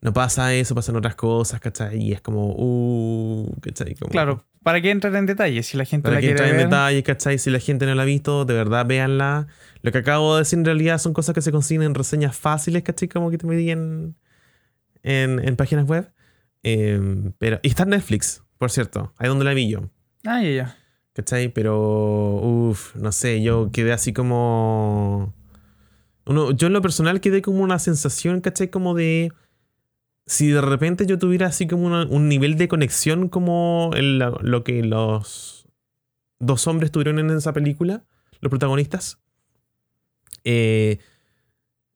No 0.00 0.12
pasa 0.12 0.54
eso, 0.54 0.76
pasan 0.76 0.94
otras 0.94 1.16
cosas, 1.16 1.58
¿cachai? 1.58 2.00
Y 2.00 2.12
es 2.12 2.20
como, 2.20 2.54
uh, 2.56 3.52
¿cachai? 3.62 3.96
claro, 3.96 4.46
¿para 4.66 4.80
qué 4.80 4.90
entrar 4.90 5.14
en 5.14 5.26
detalles 5.26 5.68
si 5.68 5.76
la 5.76 5.84
gente 5.84 6.08
¿Para 6.08 6.16
la 6.16 6.20
qué 6.20 6.30
entrar 6.30 6.48
en 6.48 6.56
detalles, 6.56 7.04
¿cachai? 7.04 7.38
Si 7.38 7.50
la 7.50 7.60
gente 7.60 7.86
no 7.86 7.94
la 7.94 8.02
ha 8.02 8.04
visto, 8.04 8.44
de 8.44 8.52
verdad, 8.52 8.84
véanla. 8.84 9.46
Lo 9.82 9.92
que 9.92 9.98
acabo 9.98 10.34
de 10.34 10.40
decir 10.40 10.58
en 10.58 10.64
realidad 10.64 10.98
son 10.98 11.12
cosas 11.12 11.36
que 11.36 11.40
se 11.40 11.52
consiguen 11.52 11.84
en 11.84 11.94
reseñas 11.94 12.36
fáciles, 12.36 12.82
¿cachai? 12.82 13.06
Como 13.06 13.30
que 13.30 13.38
te 13.38 13.46
me 13.46 13.70
en, 13.70 14.16
en, 15.04 15.54
páginas 15.54 15.86
web. 15.86 16.10
Em, 16.64 17.30
pero, 17.38 17.60
y 17.62 17.68
está 17.68 17.84
en 17.84 17.90
Netflix, 17.90 18.42
por 18.58 18.72
cierto, 18.72 19.12
ahí 19.18 19.28
donde 19.28 19.44
la 19.44 19.54
vi 19.54 19.70
yo. 19.70 19.88
Ah, 20.24 20.42
ya, 20.42 20.50
ya. 20.50 20.76
¿Cachai? 21.12 21.46
Pero, 21.46 22.34
uff, 22.42 22.96
no 22.96 23.12
sé, 23.12 23.40
yo 23.42 23.70
quedé 23.70 23.92
así 23.92 24.12
como 24.12 25.32
yo 26.26 26.66
en 26.66 26.72
lo 26.72 26.82
personal 26.82 27.20
quedé 27.20 27.40
como 27.40 27.60
una 27.60 27.78
sensación, 27.78 28.40
¿cachai? 28.40 28.68
Como 28.68 28.94
de... 28.94 29.32
Si 30.26 30.48
de 30.48 30.60
repente 30.60 31.06
yo 31.06 31.18
tuviera 31.18 31.46
así 31.46 31.66
como 31.66 31.86
un 31.86 32.28
nivel 32.28 32.56
de 32.56 32.68
conexión 32.68 33.28
como 33.28 33.90
lo 33.94 34.64
que 34.64 34.82
los 34.82 35.66
dos 36.40 36.66
hombres 36.66 36.90
tuvieron 36.90 37.18
en 37.18 37.30
esa 37.30 37.52
película, 37.52 38.04
los 38.40 38.50
protagonistas, 38.50 39.18
eh, 40.44 40.98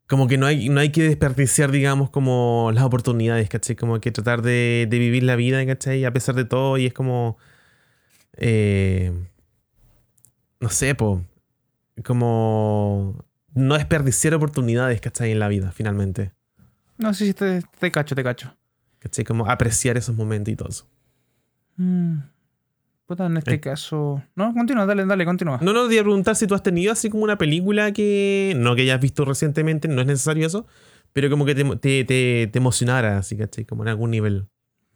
como 0.07 0.27
que 0.27 0.39
no 0.39 0.47
hay, 0.47 0.69
no 0.69 0.81
hay 0.81 0.91
que 0.91 1.05
desperdiciar, 1.05 1.71
digamos, 1.71 2.11
como 2.11 2.73
las 2.75 2.83
oportunidades, 2.85 3.49
¿cachai? 3.49 3.77
Como 3.77 4.01
que 4.01 4.11
tratar 4.11 4.43
de, 4.43 4.89
vivir 4.91 5.23
la 5.23 5.37
vida, 5.37 5.65
¿cachai? 5.67 6.05
A 6.05 6.13
pesar 6.13 6.35
de 6.35 6.45
todo, 6.45 6.79
y 6.79 6.87
es 6.87 6.93
como... 6.93 7.39
Eh, 8.37 9.13
no 10.59 10.69
sé, 10.69 10.97
como 12.05 13.25
no 13.55 13.75
desperdiciar 13.75 14.35
oportunidades, 14.35 15.01
¿cachai? 15.01 15.33
En 15.33 15.39
la 15.39 15.49
vida, 15.49 15.73
finalmente. 15.73 16.33
No 17.01 17.15
sé 17.15 17.27
si 17.27 17.35
te, 17.35 17.63
te 17.79 17.91
cacho, 17.91 18.15
te 18.15 18.23
cacho. 18.23 18.55
¿Cachai? 18.99 19.25
Como 19.25 19.51
apreciar 19.51 19.97
esos 19.97 20.15
eso. 20.69 20.87
Mm. 21.77 22.19
Puta, 23.07 23.27
en 23.27 23.39
este 23.39 23.55
eh. 23.55 23.61
caso. 23.61 24.23
No, 24.37 24.53
continúa, 24.53 24.87
dale, 24.87 25.05
dale, 25.07 25.25
continúa. 25.25 25.59
No, 25.63 25.73
no, 25.73 25.85
quería 25.85 26.03
preguntar 26.03 26.37
si 26.37 26.47
tú 26.47 26.55
has 26.55 26.63
tenido 26.63 26.93
así 26.93 27.09
como 27.09 27.25
una 27.25 27.39
película 27.39 27.91
que. 27.93 28.55
No 28.57 28.77
que 28.77 28.83
hayas 28.83 29.01
visto 29.01 29.25
recientemente, 29.25 29.89
no 29.89 30.03
es 30.03 30.07
necesario 30.07 30.47
eso. 30.47 30.67
Pero 31.13 31.29
como 31.31 31.45
que 31.45 31.55
te, 31.55 32.05
te, 32.05 32.59
emocionara, 32.59 33.19
así, 33.19 33.37
¿cachai? 33.37 33.65
Como 33.65 33.83
en 33.83 33.89
algún 33.89 34.11
nivel. 34.11 34.47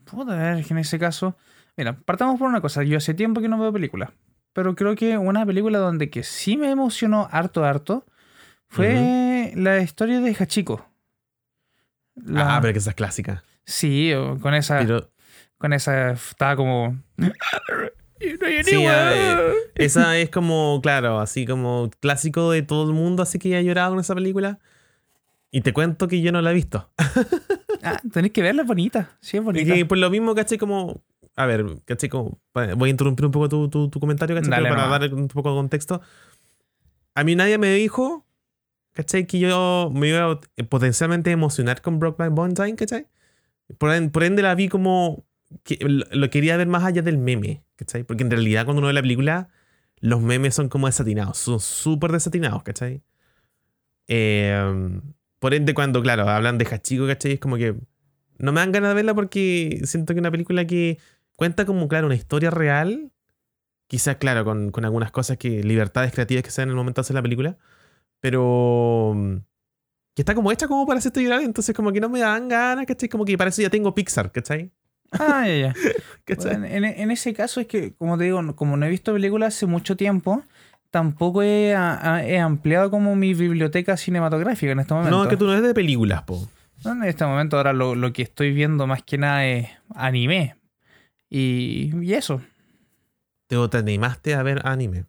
Puta, 0.05 0.35
a 0.35 0.55
ver, 0.55 0.65
en 0.69 0.79
ese 0.79 0.99
caso. 0.99 1.37
Mira, 1.77 1.99
partamos 2.05 2.39
por 2.39 2.49
una 2.49 2.61
cosa. 2.61 2.85
Yo 2.85 2.99
hace 2.99 3.15
tiempo 3.15 3.41
que 3.41 3.49
no 3.49 3.59
veo 3.59 3.73
películas. 3.73 4.11
Pero 4.53 4.77
creo 4.77 4.95
que 4.95 5.19
una 5.19 5.45
película 5.45 5.79
donde 5.79 6.11
que 6.11 6.23
sí 6.23 6.57
me 6.57 6.71
emocionó 6.71 7.29
harto, 7.33 7.65
harto 7.65 8.07
fue 8.69 9.53
la 9.57 9.81
historia 9.81 10.21
de 10.21 10.37
Hachiko. 10.39 10.87
Ah, 12.35 12.59
pero 12.61 12.73
que 12.73 12.79
esa 12.79 12.91
es 12.91 12.97
clásica. 12.97 13.45
Sí, 13.65 14.13
con 14.41 14.55
esa. 14.55 14.87
Con 15.59 15.73
esa. 15.73 16.13
Estaba 16.13 16.57
como. 16.57 16.99
Sí, 18.65 18.87
esa 19.75 20.17
es 20.17 20.31
como, 20.31 20.81
claro, 20.83 21.21
así 21.21 21.47
como 21.47 21.91
clásico 22.01 22.51
de 22.51 22.63
todo 22.63 22.89
el 22.89 22.95
mundo, 22.95 23.23
así 23.23 23.39
que 23.39 23.57
ha 23.57 23.61
llorado 23.61 23.91
con 23.91 24.01
esa 24.01 24.15
película. 24.15 24.59
Y 25.51 25.61
te 25.61 25.73
cuento 25.73 26.09
que 26.09 26.21
yo 26.21 26.33
no 26.33 26.41
la 26.43 26.51
he 26.51 26.55
visto. 26.55 26.91
Ah, 27.87 28.01
tenés 28.11 28.31
que 28.31 28.41
verla, 28.41 28.63
es 28.63 28.67
bonita. 28.67 29.11
Sí, 29.21 29.37
es 29.37 29.45
bonita. 29.45 29.77
Y 29.77 29.85
por 29.85 29.99
lo 29.99 30.09
mismo, 30.09 30.35
¿cachai? 30.35 30.57
Como. 30.57 31.03
A 31.37 31.45
ver, 31.45 31.67
¿cachai? 31.85 32.09
Como, 32.09 32.39
voy 32.55 32.89
a 32.89 32.91
interrumpir 32.91 33.27
un 33.27 33.31
poco 33.31 33.47
tu, 33.47 33.69
tu, 33.69 33.91
tu 33.91 34.01
comentario. 34.01 34.41
Dale, 34.41 34.71
para 34.71 34.87
dar 34.87 35.13
un 35.13 35.29
poco 35.29 35.51
de 35.51 35.57
contexto. 35.57 36.01
A 37.15 37.25
mí 37.25 37.37
nadie 37.37 37.59
me 37.59 37.75
dijo, 37.75 38.25
¿cachai? 38.95 39.27
Que 39.27 39.41
yo 39.41 39.91
me 39.95 40.09
iba 40.11 40.25
a 40.33 40.41
eh, 40.57 40.65
potencialmente 40.65 41.31
emocionar 41.33 41.83
con 41.83 41.99
Brokeback 42.01 42.33
Mountain, 42.33 42.77
¿cachai? 42.77 43.07
Por, 43.79 43.93
en- 43.93 44.11
por 44.11 44.25
ende 44.25 44.43
la 44.43 44.55
vi 44.57 44.69
como 44.69 45.27
que 45.65 45.79
lo, 45.89 46.31
quería 46.31 46.57
ver 46.57 46.69
más 46.69 46.85
allá 46.85 47.03
del 47.03 47.19
meme, 47.19 47.65
¿cachai? 47.77 48.05
Porque 48.05 48.25
en 48.25 48.31
realidad 48.31 48.65
cuando 48.67 48.81
uno 48.81 48.89
ve 48.89 48.95
la 48.95 49.03
película, 49.03 49.49
los 50.01 50.21
memes 50.23 50.55
son 50.55 50.69
como 50.69 50.87
desatinados, 50.89 51.39
son 51.39 51.61
súper 51.61 52.13
desatinados, 52.13 52.63
¿cachai? 52.65 53.03
Eh, 54.09 55.01
por 55.39 55.55
ende 55.55 55.75
cuando, 55.75 56.03
claro, 56.03 56.29
hablan 56.29 56.59
de 56.59 56.67
Hachiko, 56.67 57.07
¿cachai? 57.07 57.33
Es 57.33 57.41
como 57.41 57.57
que 57.57 57.75
no 58.39 58.53
me 58.53 58.61
dan 58.61 58.73
ganas 58.73 58.91
de 58.91 58.95
verla 58.95 59.15
porque 59.15 59.81
siento 59.85 60.15
que 60.15 60.21
una 60.21 60.31
película 60.31 60.67
que 60.67 60.99
cuenta 61.37 61.65
como, 61.67 61.89
claro, 61.89 62.07
una 62.07 62.15
historia 62.17 62.51
real, 62.51 63.13
quizás, 63.89 64.17
claro, 64.19 64.45
con, 64.45 64.71
con 64.73 64.85
algunas 64.85 65.11
cosas 65.13 65.39
que, 65.39 65.63
libertades 65.65 66.13
creativas 66.13 66.45
que 66.45 66.51
se 66.51 66.63
dan 66.63 66.69
en 66.69 66.73
el 66.73 66.77
momento 66.77 67.01
de 67.01 67.07
hacer 67.07 67.15
la 67.15 67.23
película, 67.23 67.59
pero 68.25 69.13
mm, 69.15 69.37
que 70.15 70.23
está 70.23 70.35
como 70.35 70.51
hecha 70.51 70.67
como 70.67 70.87
para 70.87 70.99
hacerte 70.99 71.23
llorar, 71.23 71.43
entonces 71.43 71.75
como 71.77 71.93
que 71.93 72.01
no 72.01 72.09
me 72.09 72.21
dan 72.21 72.49
ganas, 72.49 72.87
¿cachai? 72.87 73.11
Como 73.11 73.27
que 73.27 73.37
para 73.37 73.51
eso 73.51 73.61
ya 73.61 73.69
tengo 73.69 73.95
Pixar, 73.95 74.33
¿cachai? 74.33 74.71
Ah, 75.13 75.45
ya, 75.47 75.57
ya. 75.57 75.75
¿Cachai? 76.25 76.53
Bueno, 76.59 76.65
en, 76.75 76.85
en 76.87 77.11
ese 77.11 77.35
caso 77.35 77.61
es 77.61 77.67
que, 77.67 77.93
como 77.93 78.17
te 78.17 78.25
digo, 78.25 78.41
como 78.57 78.79
no 78.79 78.87
he 78.87 78.89
visto 78.89 79.13
películas 79.13 79.55
hace 79.55 79.67
mucho 79.67 79.95
tiempo, 79.95 80.43
tampoco 80.91 81.43
he, 81.43 81.75
a- 81.75 82.15
a- 82.15 82.27
he 82.27 82.39
ampliado 82.39 82.91
como 82.91 83.15
mi 83.15 83.35
biblioteca 83.35 83.99
cinematográfica 83.99 84.73
en 84.73 84.81
este 84.81 84.95
momento. 84.95 85.23
no, 85.25 85.29
que 85.29 85.37
tú 85.37 85.45
no 85.45 85.53
eres 85.53 85.65
de 85.65 85.75
películas, 85.75 86.23
po. 86.23 86.49
No, 86.83 86.93
En 86.93 87.05
este 87.05 87.27
momento 87.27 87.59
ahora 87.59 87.75
lo, 87.75 87.95
lo 87.95 88.11
que 88.15 88.23
estoy 88.23 88.53
viendo 88.53 88.87
más 88.87 89.03
que 89.03 89.19
nada 89.19 89.45
es 89.47 89.69
anime. 89.95 90.57
Y, 91.29 91.93
y 92.01 92.15
eso. 92.15 92.41
Te, 93.49 93.57
te 93.69 93.77
animaste 93.77 94.35
a 94.35 94.43
ver 94.43 94.63
anime. 94.65 95.05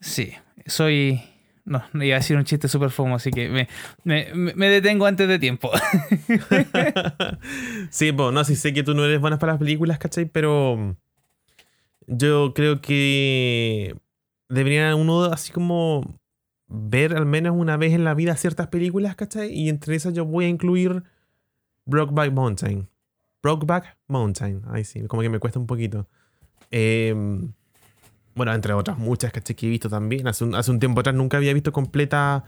Sí, 0.00 0.32
soy... 0.64 1.20
No, 1.68 1.82
no 1.92 2.02
iba 2.04 2.16
a 2.16 2.20
decir 2.20 2.36
un 2.36 2.44
chiste 2.44 2.66
súper 2.68 2.90
fumo, 2.90 3.16
así 3.16 3.30
que 3.30 3.48
me, 3.48 3.68
me- 4.04 4.54
me- 4.54 4.68
detengo 4.68 5.04
antes 5.06 5.28
de 5.28 5.38
tiempo. 5.38 5.70
sí, 7.90 8.12
pues, 8.12 8.32
no, 8.32 8.44
sí 8.44 8.56
sé 8.56 8.72
que 8.72 8.82
tú 8.82 8.94
no 8.94 9.04
eres 9.04 9.20
buena 9.20 9.38
para 9.38 9.52
las 9.52 9.58
películas, 9.60 9.98
¿cachai? 9.98 10.26
Pero 10.26 10.96
yo 12.06 12.52
creo 12.54 12.80
que 12.80 13.94
debería 14.48 14.94
uno 14.96 15.24
así 15.24 15.52
como 15.52 16.18
ver 16.68 17.14
al 17.16 17.26
menos 17.26 17.54
una 17.56 17.76
vez 17.76 17.92
en 17.92 18.04
la 18.04 18.14
vida 18.14 18.36
ciertas 18.36 18.68
películas, 18.68 19.14
¿cachai? 19.16 19.52
Y 19.52 19.68
entre 19.68 19.94
esas 19.96 20.14
yo 20.14 20.24
voy 20.24 20.46
a 20.46 20.48
incluir 20.48 21.02
Brokeback 21.84 22.32
Mountain. 22.32 22.88
Brokeback 23.42 23.96
Mountain. 24.08 24.62
Ahí 24.68 24.84
sí, 24.84 25.02
como 25.06 25.22
que 25.22 25.28
me 25.30 25.38
cuesta 25.38 25.58
un 25.58 25.66
poquito. 25.66 26.08
Em, 26.70 27.52
bueno, 28.38 28.54
entre 28.54 28.72
otras 28.72 28.96
muchas. 28.96 29.32
Que 29.32 29.66
he 29.66 29.68
visto 29.68 29.90
también. 29.90 30.26
Hace 30.26 30.44
un, 30.44 30.54
hace 30.54 30.70
un 30.70 30.78
tiempo 30.78 31.00
atrás 31.00 31.14
nunca 31.14 31.36
había 31.36 31.52
visto 31.52 31.72
completa 31.72 32.44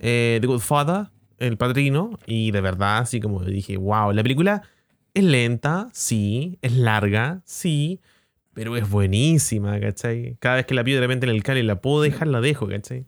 eh, 0.00 0.38
The 0.40 0.46
Good 0.46 0.60
Father, 0.60 1.06
El 1.38 1.56
Padrino. 1.56 2.18
Y 2.26 2.50
de 2.50 2.60
verdad, 2.60 2.98
así 2.98 3.20
como 3.20 3.42
dije, 3.44 3.78
wow, 3.78 4.12
la 4.12 4.22
película 4.22 4.62
es 5.14 5.24
lenta, 5.24 5.88
sí. 5.92 6.58
Es 6.60 6.72
larga, 6.72 7.40
sí. 7.44 8.00
Pero 8.52 8.76
es 8.76 8.90
buenísima, 8.90 9.78
¿cachai? 9.78 10.36
Cada 10.40 10.56
vez 10.56 10.66
que 10.66 10.74
la 10.74 10.82
pido 10.82 10.96
de 10.96 11.06
repente 11.06 11.26
en 11.26 11.30
el 11.30 11.44
cali 11.44 11.62
la 11.62 11.80
puedo 11.80 12.02
dejar, 12.02 12.26
la 12.26 12.40
dejo, 12.40 12.68
¿cachai? 12.68 13.06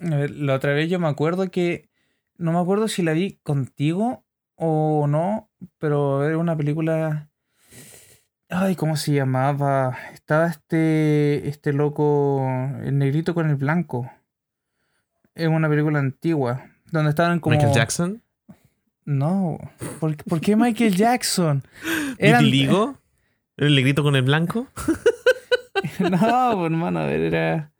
A 0.00 0.16
ver, 0.16 0.30
la 0.30 0.54
otra 0.54 0.72
vez 0.72 0.88
yo 0.90 0.98
me 0.98 1.08
acuerdo 1.08 1.50
que. 1.50 1.90
No 2.38 2.52
me 2.52 2.58
acuerdo 2.58 2.88
si 2.88 3.02
la 3.02 3.12
vi 3.12 3.38
contigo 3.42 4.24
o 4.56 5.06
no, 5.06 5.50
pero 5.78 6.24
era 6.24 6.38
una 6.38 6.56
película. 6.56 7.28
Ay, 8.48 8.76
¿cómo 8.76 8.96
se 8.96 9.12
llamaba? 9.12 9.96
Estaba 10.12 10.46
este. 10.46 11.48
Este 11.48 11.72
loco. 11.72 12.46
El 12.82 12.98
negrito 12.98 13.34
con 13.34 13.48
el 13.50 13.56
blanco. 13.56 14.10
Es 15.34 15.48
una 15.48 15.68
película 15.68 15.98
antigua. 15.98 16.66
Donde 16.92 17.10
estaban 17.10 17.40
como. 17.40 17.56
Michael 17.56 17.74
Jackson. 17.74 18.22
No. 19.04 19.58
¿Por, 20.00 20.16
por 20.24 20.40
qué 20.40 20.56
Michael 20.56 20.94
Jackson? 20.96 21.62
Eran- 22.18 22.44
Vitiligo. 22.44 22.98
El 23.56 23.74
negrito 23.74 24.02
con 24.02 24.16
el 24.16 24.22
blanco. 24.22 24.68
no, 25.98 26.66
hermano, 26.66 27.00
a 27.00 27.06
ver, 27.06 27.20
era. 27.20 27.72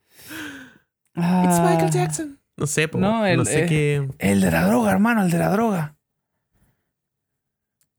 It's 1.15 1.25
Ah, 1.25 1.69
Michael 1.71 1.91
Jackson. 1.91 2.41
No 2.57 2.67
sé, 2.67 2.89
po, 2.89 2.99
No, 2.99 3.27
el- 3.27 3.37
no 3.39 3.45
sé 3.45 3.65
eh, 3.65 3.67
qué. 3.67 4.09
El 4.19 4.41
de 4.41 4.51
la 4.51 4.67
droga, 4.67 4.91
hermano, 4.93 5.23
el 5.23 5.31
de 5.31 5.39
la 5.39 5.51
droga. 5.51 5.96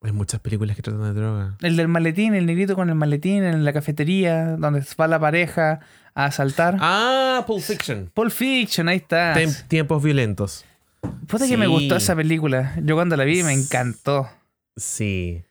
Hay 0.04 0.12
muchas 0.12 0.40
películas 0.40 0.76
que 0.76 0.82
tratan 0.84 1.02
de 1.14 1.20
droga. 1.20 1.58
El 1.62 1.76
del 1.76 1.88
maletín, 1.88 2.36
el 2.36 2.46
negrito 2.46 2.76
con 2.76 2.90
el 2.90 2.96
maletín 2.96 3.44
en 3.44 3.66
la 3.66 3.74
cafetería, 3.74 4.56
donde 4.58 4.84
va 5.00 5.08
la 5.08 5.20
pareja 5.20 5.80
a 6.14 6.26
asaltar. 6.26 6.78
Ah, 6.80 7.44
Pulp 7.48 7.62
Fiction. 7.64 8.12
Pulp 8.14 8.32
Fiction, 8.32 8.88
ahí 8.90 8.98
está. 8.98 9.34
Tem- 9.34 9.68
tiempos 9.68 10.04
violentos. 10.04 10.66
Puta 11.28 11.48
que 11.48 11.58
me 11.58 11.66
Sí. 11.66 11.72
gustó 11.72 11.96
esa 11.96 12.16
película. 12.16 12.76
Yo 12.84 12.96
cuando 12.96 13.18
la 13.18 13.24
vi 13.24 13.42
me 13.44 13.54
encantó. 13.54 14.30
Sí. 14.76 15.44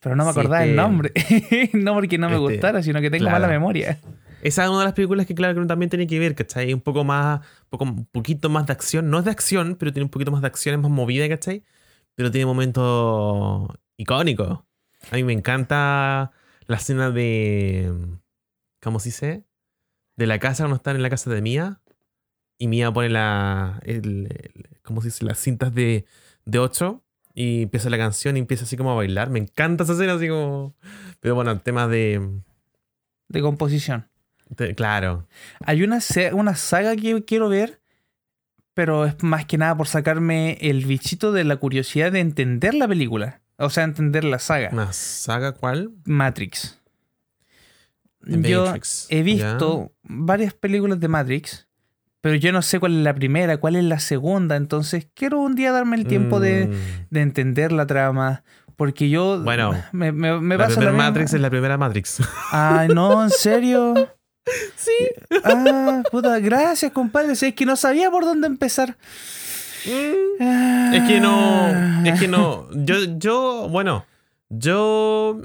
Pero 0.00 0.14
no 0.16 0.24
me 0.26 0.32
Sí, 0.32 0.38
acordaba 0.38 0.62
el 0.64 0.70
este- 0.70 0.82
nombre. 0.82 1.12
no 1.74 1.94
porque 1.94 2.18
no 2.18 2.28
me 2.28 2.36
este, 2.36 2.52
gustara, 2.52 2.82
sino 2.82 3.00
que 3.00 3.10
tengo 3.10 3.24
claro. 3.24 3.40
mala 3.40 3.48
memoria. 3.48 3.98
Esa 4.42 4.64
es 4.64 4.70
una 4.70 4.80
de 4.80 4.84
las 4.86 4.94
películas 4.94 5.26
que, 5.26 5.34
claro, 5.34 5.54
que 5.54 5.58
uno 5.58 5.68
también 5.68 5.88
tiene 5.90 6.06
que 6.06 6.18
ver, 6.18 6.34
¿cachai? 6.34 6.72
Un 6.74 6.80
poco 6.80 7.04
más, 7.04 7.40
poco, 7.68 7.84
un 7.84 8.06
poquito 8.06 8.48
más 8.48 8.66
de 8.66 8.72
acción. 8.72 9.08
No 9.10 9.18
es 9.20 9.24
de 9.24 9.30
acción, 9.30 9.76
pero 9.78 9.92
tiene 9.92 10.04
un 10.04 10.10
poquito 10.10 10.30
más 10.32 10.40
de 10.40 10.48
acción, 10.48 10.74
es 10.76 10.80
más 10.80 10.90
movida, 10.90 11.28
¿cachai? 11.28 11.62
Pero 12.14 12.30
tiene 12.30 12.46
momentos 12.46 13.68
icónicos. 13.96 14.60
A 15.10 15.16
mí 15.16 15.24
me 15.24 15.32
encanta 15.32 16.30
la 16.66 16.76
escena 16.76 17.10
de. 17.10 17.92
¿Cómo 18.80 19.00
se 19.00 19.08
dice? 19.08 19.44
De 20.16 20.26
la 20.26 20.38
casa 20.38 20.64
cuando 20.64 20.76
están 20.76 20.96
en 20.96 21.02
la 21.02 21.10
casa 21.10 21.30
de 21.30 21.42
Mía. 21.42 21.80
Y 22.58 22.68
Mía 22.68 22.92
pone 22.92 23.08
la. 23.08 23.80
el- 23.84 24.28
el- 24.30 24.68
¿Cómo 24.82 25.00
se 25.00 25.08
dice? 25.08 25.24
Las 25.24 25.38
cintas 25.38 25.74
de, 25.74 26.04
de 26.44 26.58
8. 26.58 27.02
Y 27.34 27.62
empieza 27.62 27.88
la 27.90 27.96
canción 27.98 28.36
y 28.36 28.40
empieza 28.40 28.64
así 28.64 28.76
como 28.76 28.92
a 28.92 28.94
bailar. 28.94 29.30
Me 29.30 29.38
encanta 29.38 29.84
esa 29.84 29.94
escena, 29.94 30.14
así 30.14 30.28
como. 30.28 30.74
Pero 31.20 31.34
bueno, 31.34 31.58
temas 31.60 31.88
de. 31.90 32.40
De 33.28 33.40
composición. 33.40 34.08
de- 34.50 34.74
claro. 34.74 35.26
Hay 35.64 35.82
una, 35.82 35.98
una 36.34 36.54
saga 36.54 36.94
que 36.96 37.24
quiero 37.24 37.48
ver, 37.48 37.80
pero 38.74 39.04
es 39.06 39.22
más 39.22 39.44
que 39.46 39.58
nada 39.58 39.76
por 39.76 39.86
sacarme 39.86 40.58
el 40.60 40.84
bichito 40.86 41.32
de 41.32 41.44
la 41.44 41.56
curiosidad 41.56 42.12
de 42.12 42.20
entender 42.20 42.74
la 42.74 42.88
película. 42.88 43.40
O 43.58 43.70
sea, 43.70 43.84
entender 43.84 44.24
la 44.24 44.38
saga. 44.38 44.70
¿Una 44.72 44.92
saga 44.92 45.52
cuál? 45.52 45.90
Matrix. 46.04 46.78
Yo 48.24 48.66
Matrix, 48.66 49.06
he 49.10 49.22
visto 49.22 49.92
varias 50.02 50.54
películas 50.54 51.00
de 51.00 51.08
Matrix, 51.08 51.68
pero 52.20 52.36
yo 52.36 52.52
no 52.52 52.62
sé 52.62 52.78
cuál 52.78 52.96
es 52.98 53.02
la 53.04 53.14
primera, 53.14 53.56
cuál 53.58 53.74
es 53.76 53.84
la 53.84 53.98
segunda. 53.98 54.54
Entonces 54.56 55.08
quiero 55.14 55.40
un 55.40 55.56
día 55.56 55.72
darme 55.72 55.96
el 55.96 56.06
tiempo 56.06 56.38
de, 56.38 56.66
Mm. 56.68 57.06
de 57.10 57.20
entender 57.20 57.72
la 57.72 57.86
trama. 57.86 58.44
Porque 58.76 59.10
yo. 59.10 59.40
Bueno, 59.42 59.74
me, 59.92 60.12
me, 60.12 60.40
me 60.40 60.56
la 60.56 60.66
pasa. 60.68 60.92
Matrix 60.92 61.34
es 61.34 61.40
la 61.40 61.50
primera 61.50 61.76
Matrix. 61.76 62.20
Ay, 62.52 62.88
no, 62.88 63.22
en 63.24 63.30
serio. 63.30 63.94
Sí. 64.76 64.92
Ah, 65.44 66.02
puta, 66.10 66.38
gracias, 66.40 66.92
compadre. 66.92 67.34
Si 67.36 67.46
es 67.46 67.54
que 67.54 67.66
no 67.66 67.76
sabía 67.76 68.10
por 68.10 68.24
dónde 68.24 68.46
empezar. 68.46 68.96
Mm. 69.86 70.94
Es 70.94 71.02
que 71.08 71.20
no. 71.20 72.04
Es 72.04 72.20
que 72.20 72.28
no. 72.28 72.68
Yo, 72.72 72.96
yo, 73.18 73.68
bueno, 73.70 74.06
yo. 74.48 75.40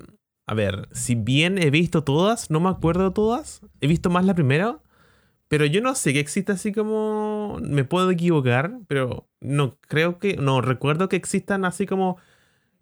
A 0.45 0.53
ver, 0.53 0.88
si 0.91 1.15
bien 1.15 1.57
he 1.57 1.69
visto 1.69 2.03
todas, 2.03 2.49
no 2.49 2.60
me 2.60 2.69
acuerdo 2.69 3.12
todas. 3.12 3.62
He 3.81 3.88
visto 3.88 4.10
más 4.10 4.25
la 4.25 4.36
primera. 4.36 4.79
Pero 5.49 5.65
yo 5.65 5.81
no 5.81 5.95
sé 5.95 6.13
que 6.13 6.19
exista 6.19 6.53
así 6.53 6.71
como. 6.71 7.57
Me 7.62 7.83
puedo 7.83 8.12
equivocar, 8.12 8.79
pero 8.88 9.27
no 9.39 9.77
creo 9.81 10.19
que. 10.19 10.36
No 10.38 10.62
recuerdo 10.62 11.10
que 11.10 11.15
existan 11.15 11.65
así 11.65 11.86
como. 11.86 12.17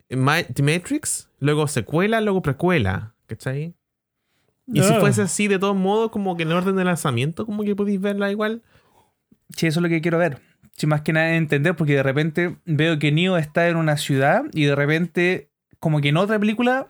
The 0.07 0.17
Matrix, 0.61 1.29
luego 1.39 1.67
secuela, 1.67 2.21
luego 2.21 2.41
precuela. 2.41 3.15
¿Cachai? 3.27 3.73
Y 4.67 4.81
si 4.81 4.93
fuese 4.95 5.21
así, 5.21 5.47
de 5.47 5.59
todos 5.59 5.75
modos, 5.75 6.11
como 6.11 6.35
que 6.35 6.43
en 6.43 6.51
orden 6.51 6.75
de 6.75 6.83
lanzamiento, 6.83 7.45
como 7.45 7.63
que 7.63 7.75
podéis 7.75 8.01
verla 8.01 8.31
igual. 8.31 8.63
Sí, 9.55 9.67
eso 9.67 9.79
es 9.79 9.83
lo 9.83 9.89
que 9.89 10.01
quiero 10.01 10.17
ver. 10.17 10.41
Sí, 10.75 10.87
más 10.87 11.01
que 11.01 11.13
nada 11.13 11.35
entender, 11.35 11.75
porque 11.75 11.93
de 11.93 12.03
repente 12.03 12.57
veo 12.65 12.99
que 12.99 13.11
Neo 13.11 13.37
está 13.37 13.67
en 13.69 13.77
una 13.77 13.97
ciudad 13.97 14.43
y 14.53 14.65
de 14.65 14.75
repente, 14.75 15.49
como 15.79 16.01
que 16.01 16.09
en 16.09 16.17
otra 16.17 16.39
película, 16.39 16.89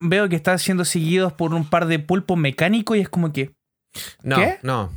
veo 0.00 0.28
que 0.28 0.36
está 0.36 0.56
siendo 0.58 0.84
seguidos 0.84 1.32
por 1.32 1.54
un 1.54 1.68
par 1.68 1.86
de 1.86 1.98
pulpos 1.98 2.36
mecánicos 2.36 2.96
y 2.96 3.00
es 3.00 3.08
como 3.08 3.32
que. 3.32 3.54
No, 4.22 4.36
¿Qué? 4.36 4.58
no. 4.62 4.92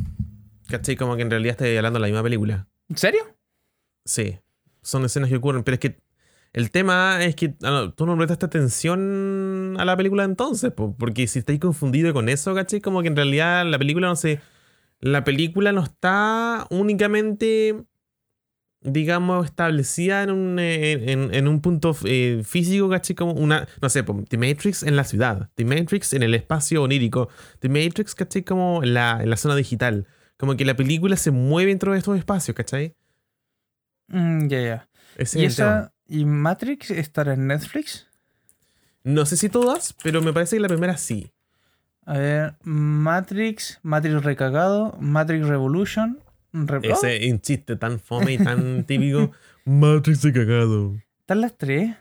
¿Cachai? 0.68 0.96
Como 0.98 1.16
que 1.16 1.22
en 1.22 1.32
realidad 1.32 1.52
estoy 1.52 1.76
hablando 1.78 1.98
de 1.98 2.02
la 2.02 2.08
misma 2.08 2.24
película. 2.24 2.68
¿En 2.90 2.98
serio? 2.98 3.22
Sí. 4.06 4.38
Son 4.82 5.06
escenas 5.06 5.30
que 5.30 5.38
ocurren, 5.38 5.64
pero 5.64 5.76
es 5.76 5.80
que 5.80 6.00
el 6.54 6.72
tema 6.72 7.24
es 7.24 7.36
que 7.36 7.56
ah, 7.64 7.94
tú 7.96 8.06
no 8.06 8.16
prestaste 8.18 8.46
atención 8.46 9.76
a 9.80 9.86
la 9.86 9.96
película 9.98 10.24
entonces, 10.24 10.72
po, 10.72 10.96
porque 10.98 11.28
si 11.28 11.40
estáis 11.40 11.60
confundido 11.60 12.14
con 12.14 12.30
eso, 12.30 12.56
¿cachai? 12.56 12.82
Como 12.82 13.02
que 13.02 13.10
en 13.10 13.16
realidad 13.16 13.66
la 13.66 13.78
película 13.78 14.08
no 14.08 14.16
se... 14.16 14.40
La 15.00 15.24
película 15.24 15.72
no 15.72 15.84
está 15.84 16.66
únicamente 16.72 17.76
digamos, 18.82 19.46
establecida 19.46 20.24
en 20.24 20.32
un, 20.32 20.60
en, 20.60 21.48
un 21.48 21.62
punto 21.62 21.96
eh, 22.06 22.42
físico, 22.46 22.90
¿cachai? 22.90 23.16
Como 23.16 23.34
una, 23.34 23.68
no 23.82 23.90
sé, 23.90 24.04
The 24.04 24.38
Matrix 24.38 24.84
en 24.84 24.96
la 24.96 25.04
ciudad, 25.04 25.50
The 25.56 25.66
Matrix 25.66 26.14
en 26.14 26.24
el 26.24 26.34
espacio 26.34 26.84
onírico, 26.84 27.30
The 27.60 27.70
Matrix, 27.70 28.16
¿cachai? 28.16 28.44
Como 28.44 28.84
en 28.84 28.94
la, 28.94 29.20
en 29.22 29.30
la 29.30 29.38
zona 29.38 29.56
digital. 29.56 30.08
Como 30.38 30.56
que 30.56 30.66
la 30.66 30.76
película 30.76 31.18
se 31.18 31.32
mueve 31.32 31.70
dentro 31.70 31.92
de 31.92 31.98
estos 31.98 32.18
espacios, 32.18 32.56
¿cachai? 32.56 32.96
Mm, 34.08 34.48
ya, 34.48 34.62
ya. 34.62 34.90
¿Y, 35.34 35.46
esa, 35.46 35.92
¿Y 36.08 36.26
Matrix 36.26 36.92
estará 36.92 37.34
en 37.34 37.48
Netflix? 37.48 38.08
No 39.04 39.26
sé 39.26 39.38
si 39.38 39.50
todas, 39.50 39.94
pero 40.04 40.22
me 40.22 40.34
parece 40.34 40.58
que 40.58 40.62
la 40.62 40.68
primera 40.68 40.98
sí. 40.98 41.32
A 42.06 42.18
ver, 42.18 42.56
Matrix, 42.64 43.80
Matrix 43.84 44.24
recagado, 44.24 44.98
Matrix 45.00 45.48
Revolution, 45.48 46.20
ese 46.84 47.26
es 47.26 47.32
un 47.32 47.42
chiste 47.42 47.76
tan 47.76 48.00
fome 48.00 48.34
y 48.34 48.38
tan 48.38 48.84
típico. 48.88 49.32
Matrix 49.66 50.22
de 50.22 50.34
cagado. 50.34 50.96
¿Están 51.20 51.42
las 51.42 51.58
tres? 51.58 51.96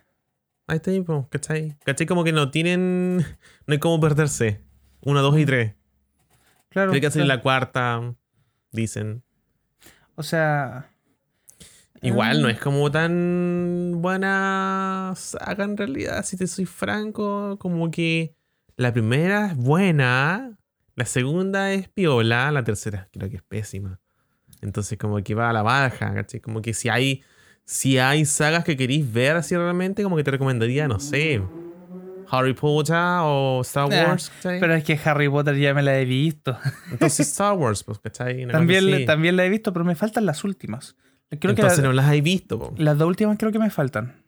Ahí 0.69 0.77
está, 0.77 0.91
¿cachai? 1.31 1.77
¿Cachai? 1.85 2.07
Como 2.07 2.25
que 2.25 2.33
no 2.33 2.51
tienen. 2.51 3.19
No 3.19 3.73
hay 3.73 3.79
cómo 3.79 4.01
perderse. 4.01 4.61
Una, 5.01 5.21
dos 5.21 5.39
y 5.39 5.47
tres. 5.47 5.75
Claro. 6.71 6.91
Tiene 6.91 7.01
que 7.01 7.07
hacer 7.07 7.27
la 7.27 7.41
cuarta, 7.41 8.15
dicen. 8.73 9.23
O 10.15 10.23
sea. 10.23 10.91
Igual 12.03 12.43
no 12.43 12.49
mm. 12.49 12.51
es 12.51 12.61
como 12.61 12.91
tan 12.91 13.93
buena 13.97 15.13
saga 15.17 15.65
en 15.65 15.77
realidad, 15.77 16.25
si 16.25 16.37
te 16.37 16.47
soy 16.47 16.67
franco. 16.67 17.57
Como 17.59 17.91
que 17.91 18.35
la 18.77 18.93
primera 18.93 19.47
es 19.47 19.57
buena, 19.57 20.59
la 20.95 21.05
segunda 21.07 21.73
es 21.73 21.89
piola, 21.89 22.51
la 22.51 22.65
tercera 22.65 23.09
creo 23.13 23.31
que 23.31 23.37
es 23.37 23.43
pésima. 23.43 24.01
Entonces 24.63 24.99
como 24.99 25.23
que 25.23 25.35
va 25.35 25.51
a 25.51 25.53
la 25.53 25.63
baja, 25.63 26.15
¿cachai? 26.15 26.41
Como 26.41 26.63
que 26.63 26.75
si 26.75 26.89
hay, 26.89 27.23
si 27.65 27.99
hay 27.99 28.25
sagas 28.25 28.65
que 28.65 28.77
queréis 28.77 29.11
ver 29.11 29.37
así 29.37 29.57
realmente, 29.57 30.03
como 30.03 30.17
que 30.17 30.25
te 30.25 30.31
recomendaría, 30.31 30.89
no 30.89 30.99
sé, 30.99 31.43
Harry 32.31 32.55
Potter 32.55 32.97
o 33.23 33.61
Star 33.63 33.87
Wars, 33.87 34.33
Pero 34.43 34.75
es 34.75 34.85
que 34.85 34.99
Harry 35.05 35.29
Potter 35.29 35.57
ya 35.57 35.75
me 35.75 35.83
la 35.83 35.99
he 35.99 36.05
visto. 36.05 36.59
Entonces 36.91 37.29
Star 37.29 37.53
Wars, 37.59 37.85
pues, 37.85 37.99
¿cachai? 37.99 38.47
también, 38.49 39.07
también 39.07 39.37
la 39.37 39.45
he 39.45 39.49
visto, 39.49 39.73
pero 39.73 39.85
me 39.85 39.95
faltan 39.95 40.27
las 40.27 40.45
últimas. 40.45 40.97
Creo 41.31 41.51
Entonces 41.51 41.83
no 41.83 41.93
las 41.93 42.13
he 42.13 42.21
visto. 42.21 42.73
Las 42.77 42.99
dos 42.99 43.09
últimas 43.09 43.37
creo 43.39 43.53
que 43.53 43.59
me 43.59 43.71
faltan. 43.71 44.23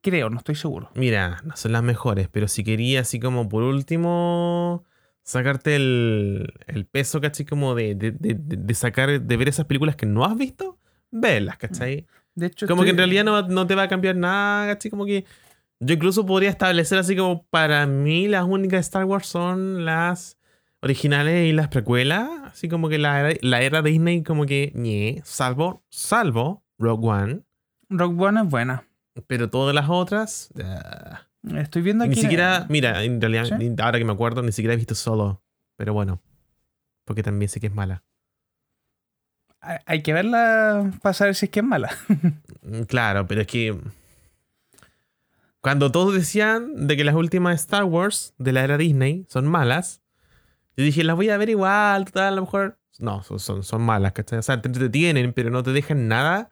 Creo, 0.00 0.30
no 0.30 0.38
estoy 0.38 0.54
seguro. 0.54 0.90
Mira, 0.94 1.42
no 1.44 1.56
son 1.56 1.72
las 1.72 1.82
mejores, 1.82 2.28
pero 2.28 2.48
si 2.48 2.64
quería 2.64 3.00
así 3.00 3.20
como 3.20 3.48
por 3.48 3.62
último 3.62 4.84
sacarte 5.22 5.76
el, 5.76 6.52
el 6.66 6.86
peso, 6.86 7.20
¿cachai? 7.20 7.44
Como 7.44 7.74
de, 7.74 7.94
de, 7.94 8.12
de, 8.12 8.74
sacar, 8.74 9.20
de 9.20 9.36
ver 9.36 9.48
esas 9.48 9.66
películas 9.66 9.96
que 9.96 10.06
no 10.06 10.24
has 10.24 10.36
visto, 10.36 10.78
verlas, 11.10 11.58
¿cachai? 11.58 12.06
De 12.34 12.46
hecho, 12.46 12.66
como 12.66 12.84
que 12.84 12.90
en 12.90 12.96
realidad 12.96 13.24
no, 13.24 13.42
no, 13.42 13.66
te 13.66 13.74
va 13.74 13.82
a 13.82 13.88
cambiar 13.88 14.16
nada, 14.16 14.66
¿cachai? 14.72 14.90
Como 14.90 15.04
que 15.04 15.26
yo 15.80 15.94
incluso 15.94 16.24
podría 16.24 16.48
establecer 16.48 16.98
así 16.98 17.14
como 17.14 17.44
para 17.44 17.86
mí 17.86 18.26
las 18.26 18.44
únicas 18.44 18.80
Star 18.80 19.04
Wars 19.04 19.26
son 19.26 19.84
las 19.84 20.38
originales 20.82 21.48
y 21.48 21.52
las 21.52 21.68
precuelas, 21.68 22.28
así 22.44 22.68
como 22.68 22.88
que 22.88 22.98
la, 22.98 23.34
la 23.40 23.62
era 23.62 23.82
Disney 23.82 24.22
como 24.22 24.46
que, 24.46 24.72
ñe, 24.74 25.20
salvo, 25.24 25.84
salvo 25.90 26.64
Rogue 26.78 27.06
One. 27.06 27.40
Rogue 27.88 28.24
One 28.24 28.40
es 28.42 28.48
buena. 28.48 28.84
Pero 29.26 29.50
todas 29.50 29.74
las 29.74 29.88
otras... 29.88 30.52
Estoy 31.42 31.82
viendo 31.82 32.04
aquí. 32.04 32.16
Ni 32.16 32.20
siquiera, 32.20 32.66
mira, 32.68 33.02
en 33.02 33.20
realidad, 33.20 33.48
ahora 33.80 33.98
que 33.98 34.04
me 34.04 34.12
acuerdo, 34.12 34.42
ni 34.42 34.52
siquiera 34.52 34.74
he 34.74 34.76
visto 34.76 34.94
solo. 34.94 35.42
Pero 35.76 35.94
bueno. 35.94 36.20
Porque 37.04 37.22
también 37.22 37.48
sé 37.48 37.60
que 37.60 37.68
es 37.68 37.74
mala. 37.74 38.04
Hay 39.60 40.02
que 40.02 40.12
verla 40.12 40.90
para 41.02 41.12
saber 41.12 41.34
si 41.34 41.46
es 41.46 41.50
que 41.50 41.60
es 41.60 41.66
mala. 41.66 41.90
Mm, 42.62 42.82
claro, 42.82 43.26
pero 43.26 43.40
es 43.40 43.46
que. 43.46 43.74
Cuando 45.62 45.90
todos 45.90 46.12
decían 46.12 46.86
de 46.86 46.94
que 46.94 47.04
las 47.04 47.14
últimas 47.14 47.58
Star 47.58 47.84
Wars 47.84 48.34
de 48.36 48.52
la 48.52 48.62
era 48.62 48.76
Disney 48.76 49.24
son 49.30 49.46
malas, 49.46 50.02
yo 50.80 50.84
dije, 50.86 51.04
las 51.04 51.16
voy 51.16 51.30
a 51.30 51.36
ver 51.36 51.50
igual, 51.50 52.06
a 52.14 52.30
lo 52.30 52.42
mejor. 52.42 52.78
No, 52.98 53.22
son, 53.22 53.62
son, 53.62 53.82
malas, 53.82 54.12
¿cachai? 54.12 54.38
O 54.38 54.42
sea, 54.42 54.60
te 54.60 54.68
entretienen, 54.68 55.32
pero 55.32 55.50
no 55.50 55.62
te 55.62 55.72
dejan 55.72 56.08
nada 56.08 56.50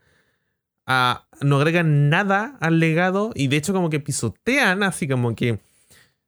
no 1.42 1.56
agregan 1.56 2.08
nada 2.08 2.56
al 2.60 2.80
legado 2.80 3.30
y 3.34 3.48
de 3.48 3.56
hecho 3.56 3.72
como 3.72 3.90
que 3.90 4.00
pisotean 4.00 4.82
así 4.82 5.06
como 5.06 5.34
que... 5.34 5.60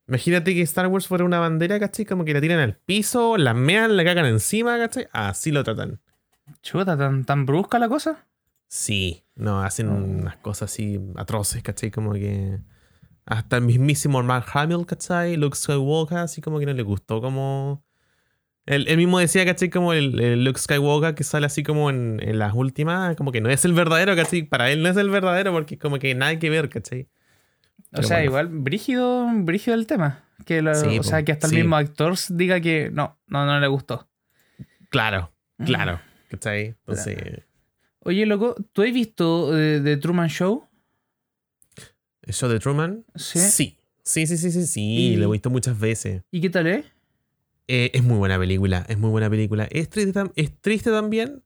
Imagínate 0.07 0.55
que 0.55 0.63
Star 0.63 0.89
Wars 0.89 1.07
fuera 1.07 1.25
una 1.25 1.39
bandera, 1.39 1.79
¿cachai? 1.79 2.05
Como 2.05 2.25
que 2.25 2.35
la 2.35 2.41
tiran 2.41 2.59
al 2.59 2.75
piso, 2.75 3.37
la 3.37 3.55
mean, 3.55 3.97
la 3.97 4.05
cagan 4.05 4.27
encima, 4.27 4.77
¿cachai? 4.77 5.07
Así 5.13 5.53
lo 5.53 5.63
tratan. 5.63 6.01
Chuta, 6.63 6.99
¿tan, 6.99 7.25
tan 7.25 7.47
brusca 7.47 7.79
la 7.79 7.89
cosa? 7.89 8.27
Sí, 8.67 9.23
no, 9.37 9.63
hacen 9.63 9.89
oh. 9.89 9.95
unas 9.95 10.37
cosas 10.39 10.73
así 10.73 11.01
atroces, 11.15 11.63
¿cachai? 11.63 11.93
Como 11.93 12.13
que... 12.15 12.59
Hasta 13.25 13.59
el 13.59 13.63
mismísimo 13.63 14.21
Mark 14.25 14.47
Hamill, 14.53 14.85
¿cachai? 14.85 15.37
Luke 15.37 15.57
Skywalker, 15.57 16.19
así 16.19 16.41
como 16.41 16.59
que 16.59 16.67
no 16.67 16.73
le 16.73 16.83
gustó 16.83 17.21
como 17.21 17.85
él, 18.71 18.97
mismo 18.97 19.19
decía, 19.19 19.45
¿cachai? 19.45 19.69
Como 19.69 19.93
el, 19.93 20.45
Luke 20.45 20.61
Skywalker 20.61 21.17
que 21.17 21.25
sale 21.25 21.47
así 21.47 21.65
como 21.65 21.91
en, 21.91 22.39
las 22.39 22.55
últimas, 22.55 23.17
como 23.17 23.33
que 23.33 23.41
no 23.41 23.51
es 23.51 23.65
el 23.65 23.73
verdadero, 23.73 24.15
¿cachai? 24.15 24.45
Para 24.45 24.71
él 24.71 24.83
no 24.83 24.89
es 24.89 24.97
el 24.97 25.11
verdadero 25.11 25.53
porque 25.53 25.77
como 25.77 25.99
que 25.99 26.15
nada 26.15 26.39
que 26.39 26.51
ver, 26.51 26.69
¿cachai? 26.69 27.09
o 27.93 28.03
sea, 28.05 28.23
igual, 28.23 28.47
brígido, 28.47 29.29
brígido 29.33 29.75
el 29.75 29.87
tema. 29.87 30.25
Que 30.47 30.61
o 30.61 31.03
sea, 31.03 31.25
que 31.25 31.33
hasta 31.33 31.49
el 31.49 31.55
mismo 31.55 31.77
actor 31.77 32.15
diga 32.29 32.61
que 32.61 32.91
no, 32.93 33.19
no, 33.27 33.45
no 33.45 33.59
le 33.59 33.67
gustó. 33.67 34.09
Claro, 34.89 35.33
mm. 35.59 35.65
claro, 35.65 36.01
¿cachai? 36.31 36.67
Entonces... 36.67 37.17
Oye, 38.03 38.25
loco, 38.25 38.55
¿tú 38.73 38.83
has 38.83 38.93
visto 38.93 39.59
eh, 39.59 39.81
The 39.83 39.97
Truman 39.97 40.29
Show? 40.29 40.67
¿El 42.23 42.33
show 42.33 42.49
de 42.49 42.61
Truman? 42.61 43.05
Sí. 43.17 43.41
Sí, 43.41 43.79
sí, 44.05 44.27
sí, 44.27 44.39
sí, 44.39 44.51
sí, 44.53 44.67
sí. 44.67 45.17
lo 45.17 45.29
he 45.29 45.33
visto 45.33 45.51
muchas 45.51 45.79
veces. 45.79 46.23
¿Y 46.31 46.41
qué 46.41 46.49
tal 46.49 46.69
es? 46.69 46.87
Eh, 47.73 47.93
es 47.95 48.03
muy 48.03 48.17
buena 48.17 48.37
película, 48.37 48.85
es 48.89 48.99
muy 48.99 49.11
buena 49.11 49.31
película. 49.31 49.69
Es 49.71 49.89
triste, 49.89 50.21
es 50.35 50.61
triste 50.61 50.91
también. 50.91 51.45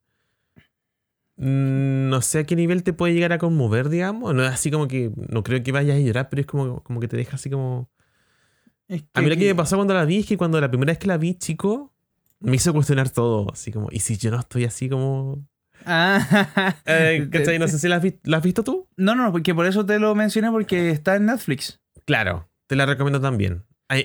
Mm, 1.37 2.09
no 2.09 2.23
sé 2.23 2.39
a 2.39 2.45
qué 2.45 2.57
nivel 2.57 2.83
te 2.83 2.95
puede 2.95 3.13
llegar 3.13 3.35
a 3.35 3.39
conmover, 3.39 3.91
digamos. 3.91 4.35
No 4.35 4.43
es 4.43 4.51
así 4.51 4.71
como 4.71 4.89
que. 4.89 5.13
No 5.29 5.43
creo 5.43 5.63
que 5.63 5.71
vayas 5.71 5.99
a 5.99 6.01
llorar, 6.01 6.31
pero 6.31 6.41
es 6.41 6.47
como, 6.47 6.83
como 6.83 6.99
que 6.99 7.09
te 7.09 7.19
deja 7.19 7.37
así 7.37 7.51
como. 7.51 7.91
a 8.89 9.21
mí 9.21 9.29
lo 9.29 9.37
que 9.37 9.49
me 9.49 9.55
pasó 9.55 9.77
cuando 9.77 9.93
la 9.93 10.07
vi 10.07 10.21
es 10.21 10.27
que 10.27 10.39
cuando 10.39 10.59
la 10.63 10.71
primera 10.71 10.93
vez 10.93 10.99
que 10.99 11.09
la 11.09 11.19
vi, 11.19 11.35
chico, 11.35 11.93
me 12.41 12.57
hizo 12.57 12.73
cuestionar 12.73 13.11
todo. 13.11 13.53
Así 13.53 13.71
como, 13.71 13.89
¿y 13.91 14.01
si 14.01 14.17
yo 14.17 14.31
no 14.31 14.41
estoy 14.41 14.65
así 14.65 14.89
como.? 14.89 15.47
Ah, 15.85 16.75
eh, 16.87 17.29
No 17.61 17.69
sé 17.69 17.79
si 17.79 17.87
la 17.87 17.97
has, 17.97 18.43
visto 18.43 18.65
tú. 18.65 18.89
No, 18.97 19.15
no, 19.15 19.31
porque 19.31 19.55
por 19.55 19.67
eso 19.67 19.85
te 19.85 19.99
lo 19.99 20.15
mencioné, 20.15 20.51
porque 20.51 20.89
está 20.89 21.17
en 21.17 21.27
Netflix. 21.27 21.83
Claro, 22.07 22.49
te 22.67 22.77
la 22.77 22.87
recomiendo 22.87 23.21
también 23.21 23.63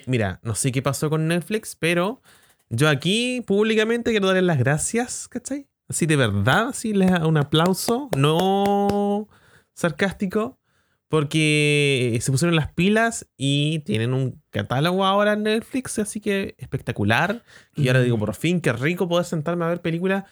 mira, 0.08 0.40
no 0.44 0.56
sé 0.56 0.72
qué 0.72 0.82
pasó 0.82 1.10
con 1.10 1.28
Netflix, 1.28 1.76
pero 1.76 2.22
yo 2.70 2.90
aquí 2.90 3.42
públicamente 3.42 4.12
quiero 4.12 4.28
darles 4.28 4.44
las 4.44 4.60
gracias, 4.60 5.28
¿cachai? 5.28 5.68
Así 5.88 6.06
de 6.06 6.16
verdad, 6.16 6.70
así 6.70 6.94
les 6.94 7.12
un 7.22 7.38
aplauso, 7.38 8.10
no 8.16 9.28
sarcástico, 9.74 10.60
porque 11.08 12.20
se 12.22 12.32
pusieron 12.32 12.56
las 12.56 12.72
pilas 12.72 13.28
y 13.36 13.80
tienen 13.80 14.14
un 14.14 14.42
catálogo 14.52 15.04
ahora 15.04 15.34
en 15.34 15.44
Netflix, 15.44 15.98
así 15.98 16.20
que 16.20 16.54
espectacular. 16.60 17.44
Y 17.76 17.88
ahora 17.88 18.02
digo, 18.02 18.20
por 18.20 18.36
fin, 18.36 18.62
qué 18.62 18.72
rico 18.72 19.08
poder 19.08 19.26
sentarme 19.26 19.66
a 19.66 19.70
ver 19.70 19.82
películas. 19.82 20.26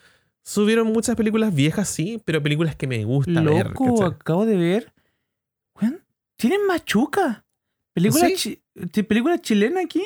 Subieron 0.44 0.88
muchas 0.88 1.16
películas 1.16 1.56
viejas, 1.56 1.90
sí, 1.90 2.22
pero 2.24 2.44
películas 2.44 2.76
que 2.76 2.86
me 2.86 3.04
gustan 3.04 3.46
ver. 3.46 3.70
Loco, 3.70 4.06
acabo 4.06 4.46
de 4.46 4.58
ver. 4.58 4.94
¿Tienen 6.36 6.68
machuca? 6.68 7.47
¿Película, 7.98 8.28
¿Película 9.08 9.42
chilena 9.42 9.82
aquí? 9.82 10.04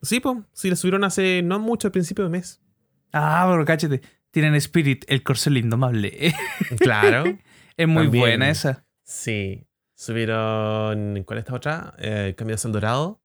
Sí, 0.00 0.20
pues. 0.20 0.38
Sí, 0.52 0.70
la 0.70 0.76
subieron 0.76 1.02
hace 1.02 1.42
no 1.42 1.58
mucho, 1.58 1.88
al 1.88 1.92
principio 1.92 2.22
de 2.22 2.30
mes. 2.30 2.62
Ah, 3.12 3.48
pero 3.50 3.64
cáchate. 3.64 4.00
Tienen 4.30 4.54
Spirit, 4.54 5.04
el 5.08 5.24
corcel 5.24 5.56
indomable. 5.56 6.32
Claro. 6.78 7.24
es 7.76 7.88
muy 7.88 8.06
buena 8.06 8.48
esa. 8.48 8.86
Sí. 9.02 9.66
Subieron. 9.96 11.24
¿Cuál 11.24 11.38
es 11.40 11.42
esta 11.42 11.54
otra? 11.56 11.94
Eh, 11.98 12.34
Camino 12.36 12.56
al 12.62 12.72
Dorado. 12.72 13.20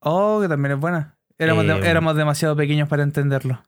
Oh, 0.00 0.40
que 0.42 0.48
también 0.48 0.72
es 0.72 0.78
buena. 0.78 1.18
Éramos, 1.38 1.64
em. 1.64 1.82
éramos 1.84 2.14
demasiado 2.14 2.56
pequeños 2.56 2.90
para 2.90 3.04
entenderlo. 3.04 3.62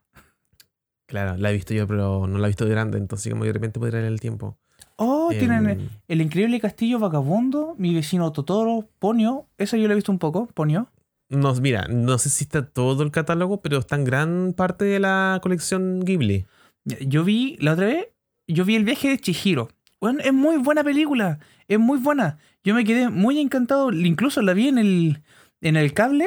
Claro, 1.06 1.38
la 1.38 1.50
he 1.50 1.54
visto 1.54 1.72
yo, 1.72 1.86
pero 1.88 2.26
no 2.26 2.38
la 2.38 2.46
he 2.46 2.50
visto 2.50 2.68
grande, 2.68 2.98
entonces 2.98 3.32
como 3.32 3.46
de 3.46 3.54
repente 3.54 3.80
podría 3.80 4.00
ir 4.00 4.06
el 4.06 4.20
tiempo. 4.20 4.58
Oh, 5.02 5.30
tienen 5.38 5.88
el 6.08 6.20
increíble 6.20 6.60
castillo 6.60 6.98
vagabundo, 6.98 7.74
mi 7.78 7.94
vecino 7.94 8.32
Totoro, 8.32 8.88
Ponio. 8.98 9.46
Eso 9.56 9.76
yo 9.78 9.86
lo 9.86 9.92
he 9.92 9.96
visto 9.96 10.12
un 10.12 10.18
poco, 10.18 10.46
Ponio. 10.48 10.88
No, 11.30 11.54
mira, 11.54 11.86
no 11.88 12.18
sé 12.18 12.28
si 12.28 12.44
está 12.44 12.66
todo 12.66 13.02
el 13.02 13.10
catálogo, 13.10 13.62
pero 13.62 13.78
está 13.78 13.96
en 13.96 14.04
gran 14.04 14.52
parte 14.54 14.84
de 14.84 14.98
la 15.00 15.38
colección 15.42 16.00
Ghibli. 16.04 16.44
Yo 16.84 17.24
vi, 17.24 17.56
la 17.60 17.72
otra 17.72 17.86
vez, 17.86 18.08
yo 18.46 18.64
vi 18.64 18.76
el 18.76 18.84
viaje 18.84 19.08
de 19.08 19.18
Chihiro. 19.18 19.68
Bueno, 20.00 20.20
es 20.22 20.32
muy 20.34 20.56
buena 20.58 20.82
película, 20.84 21.38
es 21.68 21.78
muy 21.78 21.98
buena. 21.98 22.38
Yo 22.62 22.74
me 22.74 22.84
quedé 22.84 23.08
muy 23.08 23.38
encantado, 23.38 23.90
incluso 23.92 24.42
la 24.42 24.52
vi 24.54 24.68
en 24.68 24.78
el, 24.78 25.22
en 25.62 25.76
el 25.76 25.94
cable, 25.94 26.26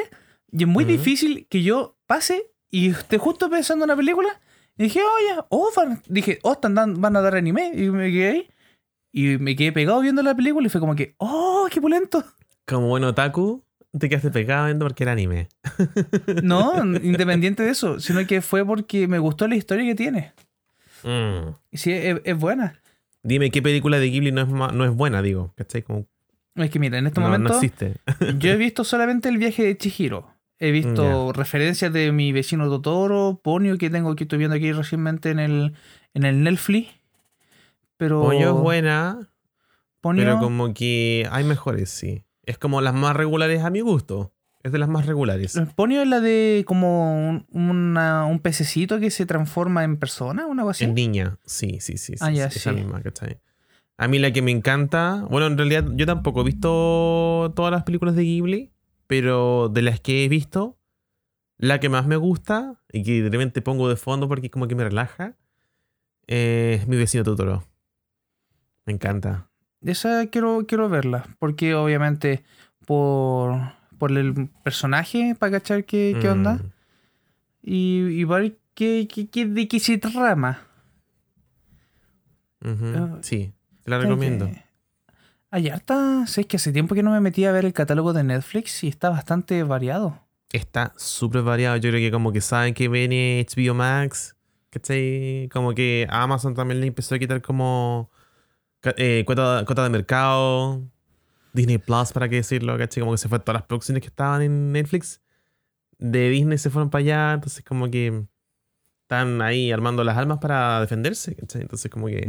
y 0.52 0.64
es 0.64 0.68
muy 0.70 0.84
difícil 0.86 1.46
que 1.50 1.62
yo 1.64 1.96
pase 2.08 2.52
y 2.72 2.90
esté 2.90 3.18
justo 3.20 3.50
pensando 3.52 3.86
en 3.86 3.90
la 3.90 3.96
película 3.96 4.30
Y 4.78 4.84
dije, 4.84 5.02
oh, 5.04 5.28
ya, 5.36 5.46
oh, 5.50 5.70
van, 5.76 6.02
dije, 6.08 6.40
oh, 6.42 6.54
están 6.54 6.74
dan- 6.74 7.00
van 7.02 7.16
a 7.16 7.22
dar 7.22 7.36
anime. 7.36 7.72
Y 7.76 7.90
me 7.92 8.12
quedé 8.12 8.30
ahí. 8.30 8.48
Y 9.16 9.38
me 9.38 9.56
quedé 9.56 9.72
pegado 9.72 10.02
viendo 10.02 10.24
la 10.24 10.36
película 10.36 10.66
y 10.66 10.70
fue 10.70 10.82
como 10.82 10.96
que, 10.96 11.14
oh, 11.20 11.68
qué 11.72 11.80
pulento. 11.80 12.26
Como 12.66 12.88
buen 12.88 13.04
otaku, 13.04 13.64
te 13.98 14.10
quedaste 14.10 14.32
pegado 14.32 14.66
viendo 14.66 14.86
porque 14.86 15.04
era 15.04 15.14
anime. 15.14 15.48
No, 16.44 16.84
independiente 17.04 17.64
de 17.64 17.70
eso, 17.70 18.00
sino 18.00 18.26
que 18.26 18.42
fue 18.42 18.66
porque 18.66 19.08
me 19.08 19.20
gustó 19.20 19.48
la 19.48 19.56
historia 19.56 19.86
que 19.86 19.96
tiene. 19.96 20.34
Mm. 21.04 21.54
Sí, 21.74 21.92
es, 21.92 22.22
es 22.24 22.38
buena. 22.38 22.82
Dime 23.22 23.52
qué 23.52 23.62
película 23.62 24.00
de 24.00 24.10
Ghibli 24.10 24.32
no 24.32 24.42
es, 24.42 24.48
no 24.48 24.84
es 24.84 24.92
buena, 24.92 25.22
digo. 25.22 25.54
¿Cachai? 25.56 25.84
Como, 25.84 26.08
Es 26.56 26.72
que 26.72 26.80
mira, 26.80 26.98
en 26.98 27.08
este 27.08 27.22
no, 27.22 27.28
no 27.28 27.34
momento 27.34 27.54
existe. 27.54 27.98
yo 28.40 28.50
he 28.50 28.58
visto 28.58 28.84
solamente 28.84 29.30
el 29.30 29.38
viaje 29.38 29.64
de 29.64 29.78
Chihiro. 29.78 30.34
He 30.60 30.72
visto 30.72 31.34
referencias 31.34 31.92
de 31.92 32.12
mi 32.12 32.32
vecino 32.32 32.70
Totoro, 32.70 33.42
Ponyo, 33.44 33.78
que 33.78 33.90
tengo 33.90 34.16
que 34.16 34.24
estoy 34.24 34.40
viendo 34.40 34.56
aquí 34.56 34.72
recientemente 34.72 35.30
en 35.30 35.40
el, 35.40 35.74
en 36.14 36.24
el 36.24 36.42
Netflix. 36.44 36.90
Pero. 37.98 38.22
Pollo 38.22 38.56
es 38.56 38.62
buena, 38.62 39.30
Ponyo- 40.02 40.18
pero 40.24 40.40
como 40.40 40.74
que 40.74 41.28
hay 41.32 41.44
mejores, 41.44 41.90
sí. 41.90 42.26
Es 42.46 42.58
como 42.58 42.82
las 42.82 42.94
más 42.94 43.16
regulares 43.16 43.64
a 43.64 43.70
mi 43.70 43.80
gusto. 43.82 44.34
Es 44.64 44.72
de 44.72 44.78
las 44.80 44.88
más 44.90 45.06
regulares. 45.06 45.60
Ponyo 45.76 46.02
es 46.02 46.08
la 46.08 46.20
de 46.22 46.64
como 46.66 47.30
un, 47.30 47.46
una- 47.52 48.26
un 48.26 48.40
pececito 48.40 49.00
que 49.00 49.12
se 49.12 49.26
transforma 49.26 49.84
en 49.84 49.98
persona, 49.98 50.46
una 50.48 50.64
cosa 50.64 50.72
así. 50.78 50.84
En 50.86 50.96
niña, 50.96 51.38
sí, 51.46 51.80
sí, 51.82 51.98
sí. 51.98 52.14
sí, 52.14 52.18
Ah, 52.22 52.32
ya, 52.32 52.50
sí, 52.50 52.60
esa 52.60 52.72
sí. 52.72 52.78
misma, 52.78 53.02
¿cachai? 53.02 53.40
A 53.98 54.08
mí 54.08 54.20
la 54.20 54.32
que 54.32 54.42
me 54.42 54.52
encanta, 54.52 55.26
bueno, 55.30 55.48
en 55.48 55.58
realidad 55.58 55.86
yo 55.96 56.06
tampoco 56.06 56.42
he 56.42 56.44
visto 56.46 57.52
todas 57.56 57.72
las 57.72 57.84
películas 57.84 58.16
de 58.16 58.24
Ghibli, 58.24 58.72
pero 59.08 59.70
de 59.70 59.82
las 59.84 60.00
que 60.00 60.24
he 60.26 60.30
visto, 60.30 60.78
la 61.58 61.80
que 61.80 61.90
más 61.90 62.08
me 62.08 62.16
gusta 62.16 62.82
y 62.92 63.04
que 63.04 63.22
de 63.22 63.30
repente 63.30 63.62
pongo 63.62 63.88
de 63.90 63.96
fondo 63.98 64.28
porque 64.28 64.50
como 64.50 64.68
que 64.68 64.76
me 64.76 64.84
relaja, 64.86 65.36
eh, 66.28 66.78
es 66.82 66.88
mi 66.88 66.96
vecino 66.98 67.24
Totoro. 67.24 67.64
Me 68.86 68.94
encanta. 68.94 69.50
Esa 69.82 70.28
quiero, 70.28 70.66
quiero 70.68 70.90
verla, 70.90 71.26
porque 71.40 71.76
obviamente 71.76 72.44
por, 72.86 73.60
por 73.98 74.12
el 74.12 74.50
personaje, 74.64 75.36
para 75.38 75.54
cachar 75.54 75.84
qué, 75.86 76.18
qué 76.22 76.30
onda, 76.30 76.54
Mm. 76.56 76.72
y, 77.64 77.98
y 78.20 78.24
ver 78.26 78.58
qué, 78.74 79.08
qué, 79.14 79.28
qué- 79.28 79.46
de 79.46 79.68
qué 79.68 79.80
se 79.80 79.98
trama. 79.98 80.62
Ujú, 82.64 82.86
Ah, 82.96 83.18
Sí, 83.22 83.54
te 83.84 83.92
la 83.92 84.00
recomiendo. 84.00 84.46
que 84.48 84.64
Hay 85.52 85.70
harta, 85.70 86.26
sé 86.28 86.46
que 86.46 86.58
hace 86.58 86.72
tiempo 86.72 86.96
que 86.96 87.04
no 87.04 87.12
me 87.12 87.20
metí 87.20 87.46
a 87.46 87.52
ver 87.52 87.66
el 87.66 87.74
catálogo 87.74 88.12
de 88.14 88.24
Netflix 88.24 88.84
y 88.84 88.88
está 88.88 89.10
bastante 89.10 89.62
variado. 89.64 90.20
Está 90.52 90.94
súper 90.98 91.42
variado. 91.44 91.78
Yo 91.78 91.90
creo 91.90 92.02
que 92.02 92.12
como 92.12 92.32
que 92.32 92.42
saben 92.42 92.74
que 92.74 92.88
viene 92.88 93.46
HBO 93.48 93.74
Max. 93.76 94.36
¿Cachai? 94.70 95.50
Como 95.54 95.74
que 95.76 96.08
Amazon 96.10 96.56
también 96.56 96.80
le 96.82 96.88
empezó 96.88 97.14
a 97.14 97.20
quitar 97.20 97.42
como 97.44 98.10
eh, 98.98 99.24
cuota, 99.26 99.64
cuota 99.66 99.84
de 99.84 99.90
mercado. 99.90 100.82
Disney 101.54 101.78
Plus, 101.78 102.12
para 102.12 102.28
qué 102.30 102.38
decirlo, 102.38 102.78
¿cachai? 102.78 103.02
Como 103.02 103.12
que 103.12 103.20
se 103.20 103.30
fue 103.30 103.40
todas 103.40 103.62
las 103.62 103.68
producciones 103.68 104.02
que 104.02 104.08
estaban 104.08 104.42
en 104.42 104.72
Netflix. 104.72 105.22
De 106.00 106.30
Disney 106.30 106.58
se 106.58 106.70
fueron 106.70 106.90
para 106.90 107.02
allá. 107.02 107.34
Entonces 107.34 107.64
como 107.64 107.90
que 107.92 108.26
están 109.04 109.42
ahí 109.42 109.72
armando 109.72 110.04
las 110.04 110.18
almas 110.18 110.40
para 110.40 110.82
defenderse. 110.82 111.36
¿cachai? 111.36 111.62
Entonces 111.62 111.92
como 111.92 112.08
que 112.08 112.28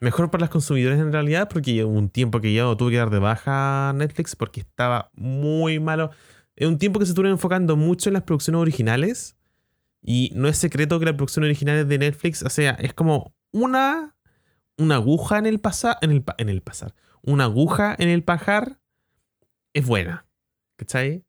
mejor 0.00 0.30
para 0.30 0.42
los 0.42 0.50
consumidores 0.50 0.98
en 0.98 1.12
realidad, 1.12 1.48
porque 1.48 1.84
hubo 1.84 1.98
un 1.98 2.10
tiempo 2.10 2.40
que 2.40 2.52
yo 2.52 2.76
tuve 2.76 2.92
que 2.92 2.96
dar 2.98 3.10
de 3.10 3.18
baja 3.18 3.92
Netflix 3.94 4.36
porque 4.36 4.60
estaba 4.60 5.10
muy 5.14 5.80
malo. 5.80 6.10
Es 6.54 6.68
un 6.68 6.78
tiempo 6.78 6.98
que 6.98 7.06
se 7.06 7.12
estuvieron 7.12 7.36
enfocando 7.36 7.76
mucho 7.76 8.10
en 8.10 8.14
las 8.14 8.24
producciones 8.24 8.60
originales. 8.60 9.36
Y 10.02 10.32
no 10.34 10.48
es 10.48 10.56
secreto 10.56 10.98
que 10.98 11.06
las 11.06 11.14
producciones 11.14 11.48
originales 11.48 11.88
de 11.88 11.98
Netflix, 11.98 12.42
o 12.42 12.50
sea, 12.50 12.72
es 12.72 12.94
como 12.94 13.34
una, 13.52 14.14
una 14.80 14.96
aguja 14.96 15.38
en 15.38 15.46
el 15.46 15.60
pasar, 15.60 15.98
en 16.02 16.10
el, 16.10 16.24
en 16.38 16.48
el 16.48 16.62
pasar, 16.62 16.94
una 17.22 17.44
aguja 17.44 17.94
en 17.98 18.08
el 18.08 18.22
pajar 18.24 18.78
es 19.74 19.86
buena. 19.86 20.26
¿Cachai? 20.76 21.24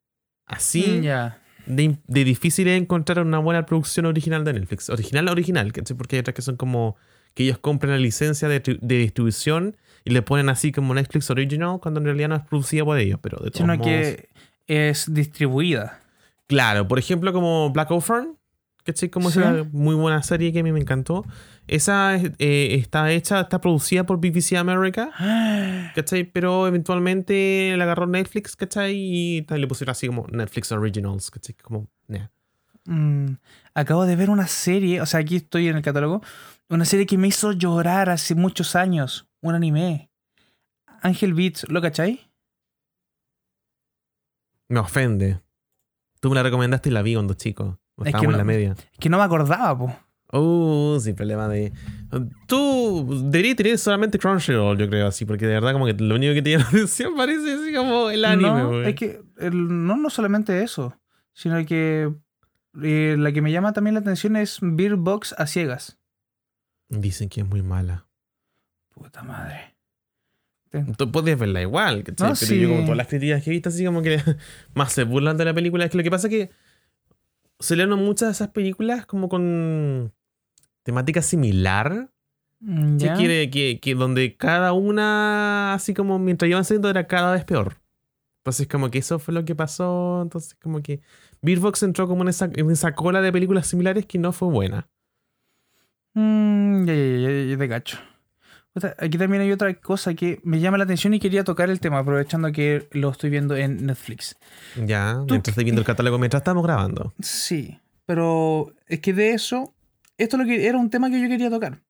Así 0.45 0.85
Mm, 0.99 1.01
Ya. 1.03 1.41
de, 1.65 1.97
de 2.07 2.23
difícil 2.23 2.67
es 2.67 2.81
encontrar 2.81 3.19
una 3.25 3.39
buena 3.39 3.65
producción 3.65 4.05
original 4.05 4.43
de 4.45 4.53
Netflix. 4.53 4.89
Original, 4.89 5.27
original, 5.29 5.71
¿cachai? 5.73 5.95
Porque 5.97 6.15
hay 6.15 6.21
otras 6.21 6.33
que 6.35 6.41
son 6.41 6.55
como 6.57 6.95
que 7.33 7.43
ellos 7.43 7.59
compran 7.59 7.91
la 7.91 7.99
licencia 7.99 8.47
de, 8.47 8.59
de 8.59 8.97
distribución 8.97 9.77
y 10.03 10.11
le 10.11 10.21
ponen 10.21 10.49
así 10.49 10.71
como 10.71 10.93
Netflix 10.93 11.29
Original 11.29 11.79
cuando 11.81 11.99
en 11.99 12.05
realidad 12.07 12.29
no 12.29 12.35
es 12.35 12.41
producida 12.43 12.83
por 12.83 12.97
ellos, 12.97 13.19
pero 13.21 13.37
de 13.37 13.51
todos 13.51 13.57
Sino 13.57 13.73
modos- 13.75 13.85
que 13.85 14.29
es 14.67 15.13
distribuida. 15.13 15.99
Claro, 16.47 16.87
por 16.87 16.99
ejemplo 16.99 17.31
como 17.31 17.69
Black 17.71 17.91
Ophern, 17.91 18.37
¿cachai? 18.83 19.09
Como 19.09 19.29
Sí. 19.31 19.39
esa 19.39 19.63
muy 19.71 19.95
buena 19.95 20.21
serie 20.23 20.51
que 20.53 20.59
a 20.59 20.63
mí 20.63 20.71
me 20.71 20.79
encantó. 20.79 21.25
Esa 21.67 22.15
es- 22.15 22.31
eh, 22.39 22.75
está 22.75 23.11
hecha, 23.11 23.41
está 23.41 23.61
producida 23.61 24.05
por 24.05 24.19
BBC 24.19 24.57
America. 24.57 25.11
¿Cachai? 25.95 26.23
Pero 26.25 26.67
eventualmente 26.67 27.73
la 27.77 27.83
agarró 27.85 28.07
Netflix, 28.07 28.55
¿cachai? 28.55 28.95
Y 28.95 29.45
le 29.49 29.67
pusieron 29.67 29.91
así 29.91 30.07
como 30.07 30.25
Netflix 30.31 30.71
Originals, 30.71 31.29
¿cachai? 31.31 31.55
Como. 31.55 31.87
Mm, 32.85 33.33
acabo 33.75 34.05
de 34.07 34.15
ver 34.15 34.31
una 34.31 34.47
serie, 34.47 35.01
o 35.01 35.05
sea, 35.05 35.19
aquí 35.19 35.35
estoy 35.35 35.67
en 35.67 35.77
el 35.77 35.83
catálogo, 35.83 36.21
una 36.67 36.83
serie 36.85 37.05
que 37.05 37.15
me 37.17 37.27
hizo 37.27 37.51
llorar 37.51 38.09
hace 38.09 38.33
muchos 38.33 38.75
años, 38.75 39.27
un 39.41 39.53
anime. 39.53 40.09
Ángel 41.03 41.33
Beats, 41.35 41.69
¿lo 41.69 41.79
cachai? 41.81 42.21
Me 44.69 44.79
ofende. 44.79 45.41
Tú 46.21 46.29
me 46.29 46.35
la 46.35 46.43
recomendaste 46.43 46.89
y 46.89 46.91
la 46.91 47.01
vi 47.01 47.13
cuando 47.15 47.33
chico. 47.33 47.79
Es 48.03 48.07
Estábamos 48.07 48.21
que 48.21 48.25
en 48.25 48.31
no- 48.31 48.37
la 48.37 48.43
media. 48.43 48.75
Que 48.99 49.09
no 49.09 49.17
me 49.17 49.23
acordaba, 49.23 49.77
po. 49.77 49.95
Uh, 50.33 50.97
sin 51.01 51.13
problema 51.15 51.47
de. 51.49 51.73
Tú 52.47 53.25
deberías 53.29 53.57
tener 53.57 53.77
solamente 53.77 54.17
Crunchyroll, 54.17 54.77
yo 54.77 54.89
creo, 54.89 55.07
así, 55.07 55.25
porque 55.25 55.45
de 55.45 55.53
verdad, 55.55 55.73
como 55.73 55.85
que 55.85 55.93
lo 55.93 56.15
único 56.15 56.33
que 56.33 56.41
te 56.41 56.51
llama 56.51 56.63
la 56.65 56.69
atención 56.77 57.15
parece 57.17 57.53
así 57.53 57.73
como 57.73 58.09
el 58.09 58.23
anime, 58.25 58.49
no, 58.49 58.81
es 58.83 58.95
que 58.95 59.21
el- 59.37 59.85
no, 59.85 59.97
no 59.97 60.09
solamente 60.09 60.63
eso, 60.63 60.97
sino 61.33 61.65
que 61.65 62.13
eh, 62.81 63.15
la 63.19 63.31
que 63.33 63.41
me 63.41 63.51
llama 63.51 63.73
también 63.73 63.93
la 63.95 63.99
atención 63.99 64.35
es 64.37 64.59
Beer 64.61 64.95
Box 64.95 65.35
a 65.37 65.47
ciegas. 65.47 65.99
Dicen 66.87 67.27
que 67.29 67.41
es 67.41 67.47
muy 67.47 67.61
mala. 67.61 68.05
Puta 68.93 69.23
madre. 69.23 69.75
Ten- 70.69 70.95
Tú 70.95 71.11
podías 71.11 71.37
verla 71.37 71.61
igual, 71.61 72.03
¿cachai? 72.03 72.29
No, 72.29 72.33
Pero 72.39 72.47
sí. 72.49 72.59
yo, 72.61 72.69
como 72.69 72.81
todas 72.83 72.97
las 72.97 73.07
críticas 73.07 73.43
que 73.43 73.49
he 73.49 73.53
visto, 73.53 73.67
así 73.69 73.83
como 73.85 74.01
que 74.01 74.21
más 74.73 74.93
se 74.93 75.03
burlan 75.03 75.35
de 75.37 75.43
la 75.45 75.53
película. 75.53 75.83
Es 75.85 75.91
que 75.91 75.97
lo 75.97 76.03
que 76.03 76.11
pasa 76.11 76.27
es 76.27 76.31
que 76.31 76.51
se 77.61 77.75
leen 77.75 77.89
muchas 77.91 78.27
de 78.29 78.31
esas 78.33 78.49
películas 78.49 79.05
como 79.05 79.29
con 79.29 80.13
temática 80.83 81.21
similar. 81.21 82.11
Mm, 82.59 82.97
que 82.97 83.05
¿ya? 83.05 83.15
quiere 83.15 83.49
que, 83.49 83.79
que 83.79 83.95
donde 83.95 84.35
cada 84.37 84.73
una, 84.73 85.73
así 85.73 85.93
como 85.93 86.19
mientras 86.19 86.49
iban 86.49 86.65
saliendo, 86.65 86.89
era 86.89 87.07
cada 87.07 87.33
vez 87.33 87.45
peor. 87.45 87.81
Entonces, 88.41 88.67
como 88.67 88.89
que 88.89 88.99
eso 88.99 89.19
fue 89.19 89.33
lo 89.33 89.45
que 89.45 89.55
pasó. 89.55 90.21
Entonces, 90.21 90.55
como 90.55 90.81
que 90.81 91.01
Beerbox 91.41 91.83
entró 91.83 92.07
como 92.07 92.23
en 92.23 92.29
esa, 92.29 92.49
en 92.53 92.71
esa 92.71 92.95
cola 92.95 93.21
de 93.21 93.31
películas 93.31 93.67
similares 93.67 94.05
que 94.05 94.17
no 94.17 94.31
fue 94.31 94.49
buena. 94.49 94.89
Mm, 96.13 96.85
ya, 96.85 96.93
ya, 96.93 97.17
ya, 97.17 97.29
ya, 97.29 97.45
ya 97.51 97.57
te 97.57 97.69
cacho. 97.69 98.10
Aquí 98.97 99.17
también 99.17 99.43
hay 99.43 99.51
otra 99.51 99.73
cosa 99.73 100.13
que 100.13 100.39
me 100.43 100.61
llama 100.61 100.77
la 100.77 100.85
atención 100.85 101.13
y 101.13 101.19
quería 101.19 101.43
tocar 101.43 101.69
el 101.69 101.81
tema, 101.81 101.99
aprovechando 101.99 102.51
que 102.53 102.87
lo 102.91 103.09
estoy 103.09 103.29
viendo 103.29 103.57
en 103.57 103.85
Netflix. 103.85 104.37
Ya, 104.77 105.15
¿Tú 105.27 105.33
mientras 105.33 105.51
estoy 105.51 105.65
viendo 105.65 105.81
el 105.81 105.85
catálogo, 105.85 106.17
mientras 106.17 106.39
estamos 106.39 106.63
grabando. 106.63 107.13
Sí, 107.19 107.77
pero 108.05 108.73
es 108.87 109.01
que 109.01 109.13
de 109.13 109.31
eso, 109.33 109.73
esto 110.17 110.37
es 110.37 110.41
lo 110.41 110.47
que 110.47 110.67
era 110.67 110.77
un 110.77 110.89
tema 110.89 111.09
que 111.09 111.21
yo 111.21 111.27
quería 111.27 111.49
tocar. 111.49 111.81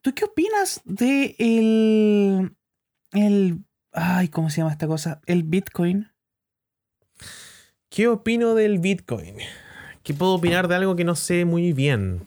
¿Tú 0.00 0.14
qué 0.14 0.24
opinas 0.24 0.80
de 0.84 1.34
el, 1.38 2.56
el, 3.12 3.58
ay, 3.92 4.28
¿cómo 4.28 4.48
se 4.48 4.58
llama 4.58 4.72
esta 4.72 4.86
cosa? 4.86 5.20
El 5.26 5.42
Bitcoin. 5.42 6.08
¿Qué 7.90 8.08
opino 8.08 8.54
del 8.54 8.78
Bitcoin? 8.78 9.36
¿Qué 10.02 10.14
puedo 10.14 10.34
opinar 10.34 10.68
de 10.68 10.76
algo 10.76 10.96
que 10.96 11.04
no 11.04 11.14
sé 11.14 11.44
muy 11.44 11.74
bien? 11.74 12.26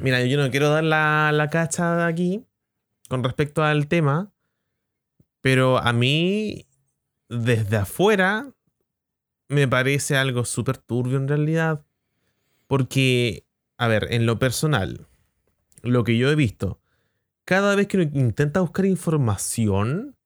Mira, 0.00 0.24
yo 0.24 0.38
no 0.38 0.50
quiero 0.50 0.70
dar 0.70 0.84
la, 0.84 1.30
la 1.32 1.50
cacha 1.50 2.06
aquí 2.06 2.44
con 3.08 3.24
respecto 3.24 3.62
al 3.62 3.88
tema, 3.88 4.32
pero 5.40 5.78
a 5.78 5.92
mí, 5.92 6.66
desde 7.28 7.76
afuera, 7.76 8.54
me 9.48 9.66
parece 9.66 10.16
algo 10.16 10.44
súper 10.44 10.78
turbio 10.78 11.18
en 11.18 11.28
realidad. 11.28 11.84
Porque, 12.66 13.46
a 13.78 13.88
ver, 13.88 14.06
en 14.12 14.26
lo 14.26 14.38
personal, 14.38 15.08
lo 15.82 16.04
que 16.04 16.16
yo 16.16 16.30
he 16.30 16.36
visto, 16.36 16.80
cada 17.44 17.74
vez 17.74 17.88
que 17.88 18.08
intenta 18.14 18.60
buscar 18.60 18.86
información 18.86 20.16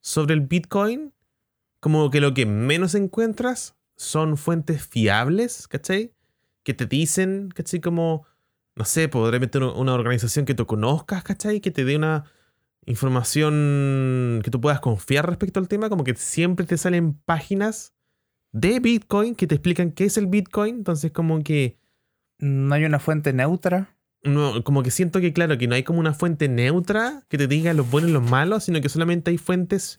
sobre 0.00 0.34
el 0.34 0.40
Bitcoin, 0.40 1.12
como 1.80 2.10
que 2.10 2.22
lo 2.22 2.32
que 2.32 2.46
menos 2.46 2.94
encuentras 2.94 3.76
son 3.96 4.38
fuentes 4.38 4.86
fiables, 4.86 5.68
¿cachai? 5.68 6.14
Que 6.62 6.72
te 6.72 6.86
dicen, 6.86 7.50
¿cachai? 7.54 7.80
Como, 7.80 8.26
no 8.76 8.84
sé, 8.84 9.08
podré 9.08 9.38
meter 9.38 9.62
una 9.62 9.94
organización 9.94 10.44
que 10.44 10.54
tú 10.54 10.66
conozcas, 10.66 11.22
¿cachai? 11.22 11.60
Que 11.60 11.70
te 11.70 11.84
dé 11.84 11.96
una 11.96 12.24
información 12.86 14.40
que 14.44 14.50
tú 14.50 14.60
puedas 14.60 14.80
confiar 14.80 15.26
respecto 15.26 15.60
al 15.60 15.68
tema, 15.68 15.88
como 15.88 16.04
que 16.04 16.14
siempre 16.16 16.66
te 16.66 16.76
salen 16.76 17.14
páginas 17.14 17.94
de 18.52 18.80
Bitcoin 18.80 19.34
que 19.34 19.46
te 19.46 19.54
explican 19.56 19.90
qué 19.90 20.04
es 20.04 20.16
el 20.16 20.26
Bitcoin, 20.26 20.76
entonces 20.76 21.12
como 21.12 21.42
que 21.42 21.78
no 22.38 22.74
hay 22.74 22.84
una 22.84 22.98
fuente 22.98 23.32
neutra. 23.32 23.96
No, 24.22 24.64
como 24.64 24.82
que 24.82 24.90
siento 24.90 25.20
que, 25.20 25.32
claro, 25.32 25.58
que 25.58 25.66
no 25.66 25.74
hay 25.74 25.82
como 25.82 26.00
una 26.00 26.14
fuente 26.14 26.48
neutra 26.48 27.24
que 27.28 27.36
te 27.36 27.46
diga 27.46 27.74
los 27.74 27.90
buenos 27.90 28.10
y 28.10 28.14
los 28.14 28.28
malos, 28.28 28.64
sino 28.64 28.80
que 28.80 28.88
solamente 28.88 29.30
hay 29.30 29.38
fuentes 29.38 29.98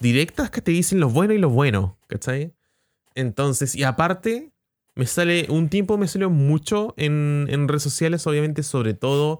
directas 0.00 0.50
que 0.50 0.60
te 0.60 0.70
dicen 0.70 1.00
los 1.00 1.12
buenos 1.12 1.36
y 1.36 1.40
los 1.40 1.52
buenos, 1.52 1.92
¿cachai? 2.08 2.54
Entonces, 3.14 3.74
y 3.74 3.84
aparte, 3.84 4.52
me 4.98 5.06
sale, 5.06 5.46
un 5.48 5.68
tiempo 5.68 5.96
me 5.96 6.08
salió 6.08 6.28
mucho 6.28 6.92
en, 6.96 7.46
en 7.50 7.68
redes 7.68 7.84
sociales, 7.84 8.26
obviamente, 8.26 8.64
sobre 8.64 8.94
todo 8.94 9.38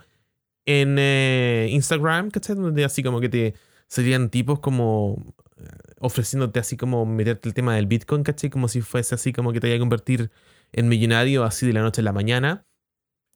en 0.64 0.98
eh, 1.00 1.66
Instagram, 1.72 2.30
¿cachai? 2.30 2.54
Donde 2.54 2.84
así 2.84 3.02
como 3.02 3.18
que 3.18 3.28
te 3.28 3.54
salían 3.88 4.30
tipos 4.30 4.60
como 4.60 5.34
eh, 5.56 5.64
ofreciéndote 5.98 6.60
así 6.60 6.76
como 6.76 7.04
meterte 7.06 7.48
el 7.48 7.54
tema 7.54 7.74
del 7.74 7.86
Bitcoin, 7.86 8.22
¿cachai? 8.22 8.50
Como 8.50 8.68
si 8.68 8.82
fuese 8.82 9.16
así 9.16 9.32
como 9.32 9.52
que 9.52 9.58
te 9.58 9.66
iba 9.66 9.74
a 9.74 9.80
convertir 9.80 10.30
en 10.70 10.86
millonario 10.86 11.42
así 11.42 11.66
de 11.66 11.72
la 11.72 11.82
noche 11.82 12.02
a 12.02 12.04
la 12.04 12.12
mañana. 12.12 12.64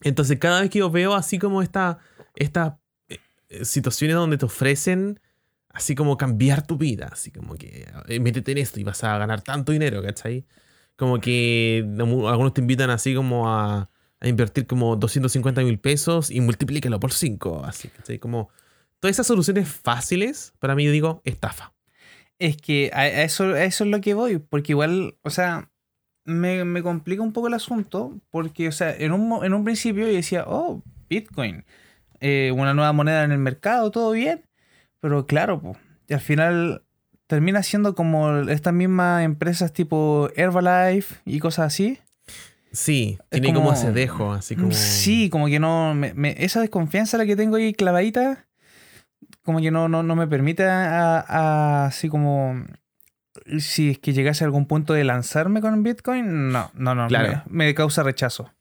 Entonces, 0.02 0.38
cada 0.38 0.60
vez 0.60 0.70
que 0.70 0.78
yo 0.78 0.92
veo 0.92 1.14
así 1.14 1.40
como 1.40 1.60
esta, 1.60 1.98
estas 2.36 2.74
eh, 3.08 3.64
situaciones 3.64 4.14
donde 4.14 4.38
te 4.38 4.44
ofrecen 4.44 5.18
así 5.70 5.96
como 5.96 6.16
cambiar 6.16 6.64
tu 6.68 6.76
vida, 6.76 7.08
así 7.10 7.32
como 7.32 7.56
que 7.56 7.84
métete 8.20 8.52
en 8.52 8.58
esto 8.58 8.78
y 8.78 8.84
vas 8.84 9.02
a 9.02 9.18
ganar 9.18 9.40
tanto 9.42 9.72
dinero, 9.72 10.00
¿cachai? 10.04 10.46
Como 10.96 11.20
que 11.20 11.84
algunos 11.98 12.54
te 12.54 12.60
invitan 12.60 12.90
así 12.90 13.14
como 13.14 13.48
a, 13.48 13.90
a 14.20 14.28
invertir 14.28 14.66
como 14.66 14.96
250 14.96 15.62
mil 15.62 15.78
pesos 15.78 16.30
y 16.30 16.40
multiplícalo 16.40 17.00
por 17.00 17.12
5. 17.12 17.64
Así, 17.64 17.88
¿cachai? 17.88 18.18
Como 18.18 18.50
todas 19.00 19.16
esas 19.16 19.26
soluciones 19.26 19.68
fáciles, 19.68 20.54
para 20.60 20.76
mí 20.76 20.84
yo 20.84 20.92
digo, 20.92 21.22
estafa. 21.24 21.72
Es 22.38 22.56
que 22.56 22.90
a 22.94 23.08
eso, 23.08 23.56
eso 23.56 23.84
es 23.84 23.90
lo 23.90 24.00
que 24.00 24.14
voy, 24.14 24.38
porque 24.38 24.72
igual, 24.72 25.16
o 25.22 25.30
sea, 25.30 25.70
me, 26.24 26.64
me 26.64 26.82
complica 26.82 27.22
un 27.22 27.32
poco 27.32 27.48
el 27.48 27.54
asunto, 27.54 28.20
porque, 28.30 28.68
o 28.68 28.72
sea, 28.72 28.94
en 28.94 29.12
un, 29.12 29.44
en 29.44 29.54
un 29.54 29.64
principio 29.64 30.06
yo 30.06 30.12
decía, 30.12 30.44
oh, 30.46 30.82
Bitcoin, 31.08 31.64
eh, 32.20 32.52
una 32.54 32.74
nueva 32.74 32.92
moneda 32.92 33.24
en 33.24 33.32
el 33.32 33.38
mercado, 33.38 33.90
todo 33.90 34.12
bien, 34.12 34.44
pero 35.00 35.26
claro, 35.26 35.60
pues, 35.60 35.76
al 36.08 36.20
final 36.20 36.84
termina 37.32 37.62
siendo 37.62 37.94
como 37.94 38.40
estas 38.50 38.74
mismas 38.74 39.24
empresas 39.24 39.72
tipo 39.72 40.28
Herbalife 40.36 41.14
y 41.24 41.38
cosas 41.38 41.68
así. 41.68 41.98
Sí, 42.72 43.18
tiene 43.30 43.54
como, 43.54 43.72
ese 43.72 43.90
dejo, 43.90 44.34
así 44.34 44.54
como. 44.54 44.70
Sí, 44.72 45.30
como 45.30 45.46
que 45.46 45.58
no. 45.58 45.98
esa 46.36 46.60
desconfianza 46.60 47.16
la 47.16 47.24
que 47.24 47.34
tengo 47.34 47.56
ahí 47.56 47.72
clavadita, 47.72 48.44
como 49.46 49.60
que 49.62 49.70
no, 49.70 49.88
no, 49.88 50.02
no 50.02 50.14
me 50.14 50.26
permite 50.26 50.64
así 50.68 52.10
como. 52.10 52.66
Si 53.58 53.92
es 53.92 53.98
que 53.98 54.12
llegase 54.12 54.44
a 54.44 54.46
algún 54.46 54.66
punto 54.66 54.92
de 54.92 55.04
lanzarme 55.04 55.62
con 55.62 55.82
Bitcoin, 55.82 56.50
no, 56.50 56.70
no, 56.74 56.94
no. 56.94 57.08
Me, 57.48 57.72
causa 57.72 58.02
rechazo. 58.02 58.52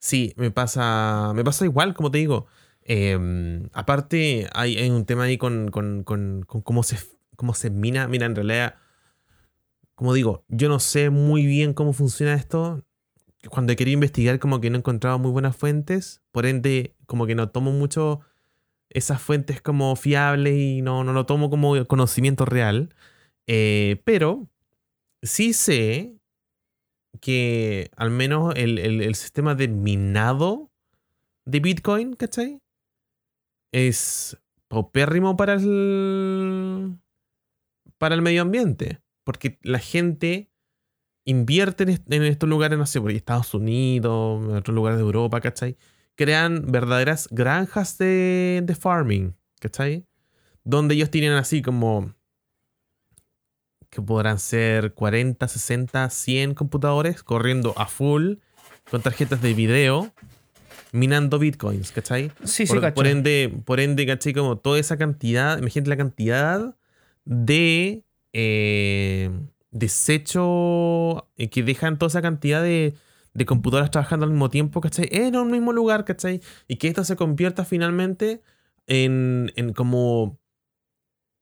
Sí, 0.00 0.34
me 0.36 0.50
pasa. 0.50 1.30
Me 1.36 1.44
pasa 1.44 1.64
igual, 1.64 1.94
como 1.94 2.10
te 2.10 2.18
digo. 2.18 2.48
Em, 2.82 3.68
aparte, 3.72 4.48
hay, 4.54 4.90
un 4.90 5.04
tema 5.04 5.22
ahí 5.22 5.38
con, 5.38 5.70
con, 5.70 6.02
con, 6.02 6.42
con 6.48 6.62
cómo 6.62 6.82
se 6.82 6.96
cómo 7.36 7.54
se 7.54 7.70
mina. 7.70 8.08
Mira, 8.08 8.26
en 8.26 8.34
realidad, 8.34 8.76
como 9.94 10.14
digo, 10.14 10.44
yo 10.48 10.68
no 10.68 10.80
sé 10.80 11.10
muy 11.10 11.46
bien 11.46 11.74
cómo 11.74 11.92
funciona 11.92 12.34
esto. 12.34 12.84
Cuando 13.50 13.74
querido 13.76 13.94
investigar, 13.94 14.38
como 14.38 14.60
que 14.60 14.70
no 14.70 14.76
he 14.76 14.78
encontrado 14.80 15.18
muy 15.18 15.30
buenas 15.30 15.56
fuentes. 15.56 16.22
Por 16.30 16.46
ende, 16.46 16.94
como 17.06 17.26
que 17.26 17.34
no 17.34 17.50
tomo 17.50 17.72
mucho 17.72 18.20
esas 18.90 19.20
fuentes 19.20 19.60
como 19.62 19.96
fiables 19.96 20.56
y 20.58 20.82
no, 20.82 21.04
no 21.04 21.12
lo 21.12 21.26
tomo 21.26 21.50
como 21.50 21.84
conocimiento 21.86 22.44
real. 22.44 22.94
Eh, 23.46 24.00
pero 24.04 24.48
sí 25.22 25.52
sé 25.52 26.16
que 27.20 27.90
al 27.96 28.10
menos 28.10 28.54
el, 28.56 28.78
el, 28.78 29.14
sistema 29.14 29.54
de 29.54 29.68
minado 29.68 30.70
de 31.44 31.60
Bitcoin, 31.60 32.14
¿cachai? 32.14 32.60
Es 33.72 34.38
paupérrimo 34.68 35.36
para 35.36 35.54
el, 35.54 36.98
para 38.02 38.16
el 38.16 38.22
medio 38.22 38.42
ambiente. 38.42 39.00
Porque 39.22 39.60
la 39.62 39.78
gente 39.78 40.50
invierte 41.24 41.84
en, 41.84 42.22
estos 42.24 42.48
lugares, 42.48 42.76
no 42.76 42.84
sé, 42.84 43.00
por 43.00 43.12
Estados 43.12 43.54
Unidos, 43.54 44.42
en 44.42 44.56
otros 44.56 44.74
lugares 44.74 44.98
de 44.98 45.04
Europa, 45.04 45.40
¿cachai? 45.40 45.76
Crean 46.16 46.72
verdaderas 46.72 47.28
granjas 47.30 47.98
de, 47.98 48.60
de 48.64 48.74
farming, 48.74 49.36
¿cachai? 49.60 50.04
Donde 50.64 50.96
ellos 50.96 51.10
tienen 51.10 51.34
así 51.34 51.62
como 51.62 52.12
que 53.88 54.02
podrán 54.02 54.40
ser 54.40 54.94
40, 54.94 55.46
60, 55.46 56.10
100 56.10 56.54
computadores 56.54 57.22
corriendo 57.22 57.72
a 57.76 57.86
full 57.86 58.38
con 58.90 59.00
tarjetas 59.00 59.40
de 59.42 59.54
video 59.54 60.12
minando 60.90 61.38
bitcoins, 61.38 61.92
¿cachai? 61.92 62.32
Sí, 62.42 62.66
sí, 62.66 62.74
por, 62.74 62.94
por 62.94 63.06
ende, 63.06 63.54
por 63.64 63.78
ende, 63.78 64.04
¿cachai? 64.08 64.34
Como 64.34 64.58
toda 64.58 64.80
esa 64.80 64.96
cantidad, 64.96 65.56
imagínate 65.56 65.88
la 65.88 65.96
cantidad 65.96 66.76
de 67.24 68.04
eh, 68.32 69.30
desecho 69.70 71.28
eh, 71.36 71.50
que 71.50 71.62
dejan 71.62 71.98
toda 71.98 72.08
esa 72.08 72.22
cantidad 72.22 72.62
de, 72.62 72.94
de 73.34 73.46
computadoras 73.46 73.90
trabajando 73.90 74.24
al 74.24 74.32
mismo 74.32 74.50
tiempo, 74.50 74.80
¿cachai? 74.80 75.08
En 75.10 75.36
un 75.36 75.50
mismo 75.50 75.72
lugar, 75.72 76.04
¿cachai? 76.04 76.40
Y 76.68 76.76
que 76.76 76.88
esto 76.88 77.04
se 77.04 77.16
convierta 77.16 77.64
finalmente 77.64 78.42
en, 78.86 79.52
en 79.56 79.72
como 79.72 80.38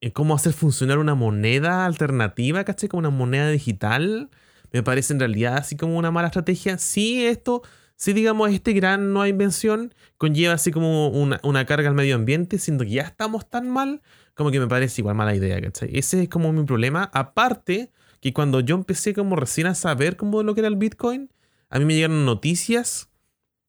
en 0.00 0.10
cómo 0.12 0.34
hacer 0.34 0.52
funcionar 0.52 0.98
una 0.98 1.14
moneda 1.14 1.84
alternativa, 1.84 2.64
¿cachai? 2.64 2.88
Como 2.88 3.00
una 3.00 3.10
moneda 3.10 3.50
digital. 3.50 4.30
Me 4.72 4.82
parece 4.82 5.12
en 5.12 5.20
realidad 5.20 5.56
así 5.58 5.76
como 5.76 5.98
una 5.98 6.10
mala 6.10 6.28
estrategia. 6.28 6.78
Sí, 6.78 7.26
esto, 7.26 7.62
sí 7.96 8.12
digamos, 8.12 8.50
este 8.50 8.72
gran 8.72 9.12
nueva 9.12 9.28
invención 9.28 9.94
conlleva 10.16 10.54
así 10.54 10.70
como 10.70 11.08
una, 11.08 11.40
una 11.42 11.66
carga 11.66 11.88
al 11.88 11.94
medio 11.94 12.14
ambiente, 12.14 12.58
siendo 12.58 12.84
que 12.84 12.90
ya 12.92 13.02
estamos 13.02 13.48
tan 13.50 13.68
mal 13.68 14.00
como 14.40 14.50
que 14.50 14.58
me 14.58 14.68
parece 14.68 15.02
igual 15.02 15.14
mala 15.16 15.34
idea, 15.34 15.60
¿cachai? 15.60 15.90
Ese 15.92 16.22
es 16.22 16.28
como 16.30 16.50
mi 16.50 16.64
problema. 16.64 17.10
Aparte, 17.12 17.92
que 18.22 18.32
cuando 18.32 18.60
yo 18.60 18.74
empecé 18.74 19.12
como 19.12 19.36
recién 19.36 19.66
a 19.66 19.74
saber 19.74 20.16
cómo 20.16 20.42
lo 20.42 20.54
que 20.54 20.60
era 20.62 20.68
el 20.68 20.76
Bitcoin, 20.76 21.30
a 21.68 21.78
mí 21.78 21.84
me 21.84 21.94
llegaron 21.94 22.24
noticias 22.24 23.10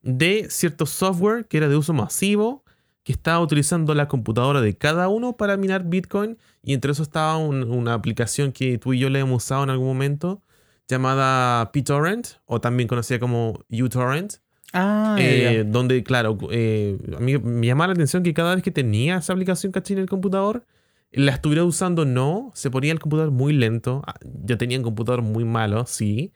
de 0.02 0.48
cierto 0.50 0.86
software 0.86 1.46
que 1.46 1.58
era 1.58 1.68
de 1.68 1.76
uso 1.76 1.92
masivo, 1.92 2.64
que 3.04 3.12
estaba 3.12 3.42
utilizando 3.42 3.94
la 3.96 4.08
computadora 4.08 4.62
de 4.62 4.78
cada 4.78 5.10
uno 5.10 5.36
para 5.36 5.58
minar 5.58 5.84
Bitcoin, 5.84 6.38
y 6.64 6.74
entre 6.74 6.94
eso 6.94 7.04
estaba 7.04 7.36
una 7.36 7.94
aplicación 7.94 8.54
que 8.54 8.78
tú 8.78 8.94
y 8.94 9.00
yo 9.00 9.10
le 9.10 9.20
hemos 9.20 9.44
usado 9.44 9.66
en 9.66 9.72
algún 9.72 9.88
momento, 9.88 10.42
llamada 10.88 11.70
PTorrent, 11.74 12.28
o 12.46 12.62
también 12.62 12.88
conocida 12.88 13.20
como 13.20 13.66
uTorrent, 13.70 14.36
Ah, 14.74 15.18
eh, 15.20 15.66
donde, 15.68 16.04
claro, 16.04 16.38
eh, 16.52 16.98
a 17.16 17.20
mí 17.20 17.38
me 17.38 17.68
llamaba 17.68 17.88
la 17.88 17.94
atención 17.94 18.24
que 18.24 18.34
cada 18.34 18.56
vez 18.56 18.64
que 18.64 18.72
tenía 18.72 19.18
esa 19.18 19.34
aplicación 19.34 19.72
cachín 19.72 19.98
en 19.98 20.04
el 20.04 20.10
computador, 20.10 20.66
la 21.12 21.34
estuviera 21.34 21.66
usando 21.66 22.06
no, 22.06 22.52
se 22.56 22.72
ponía 22.72 22.94
el 22.94 23.00
computador 23.00 23.32
muy 23.32 23.54
lento. 23.54 24.02
Ah, 24.08 24.16
yo 24.44 24.58
tenía 24.58 24.78
un 24.78 24.84
computador 24.84 25.22
muy 25.22 25.44
malo, 25.44 25.86
sí, 25.86 26.32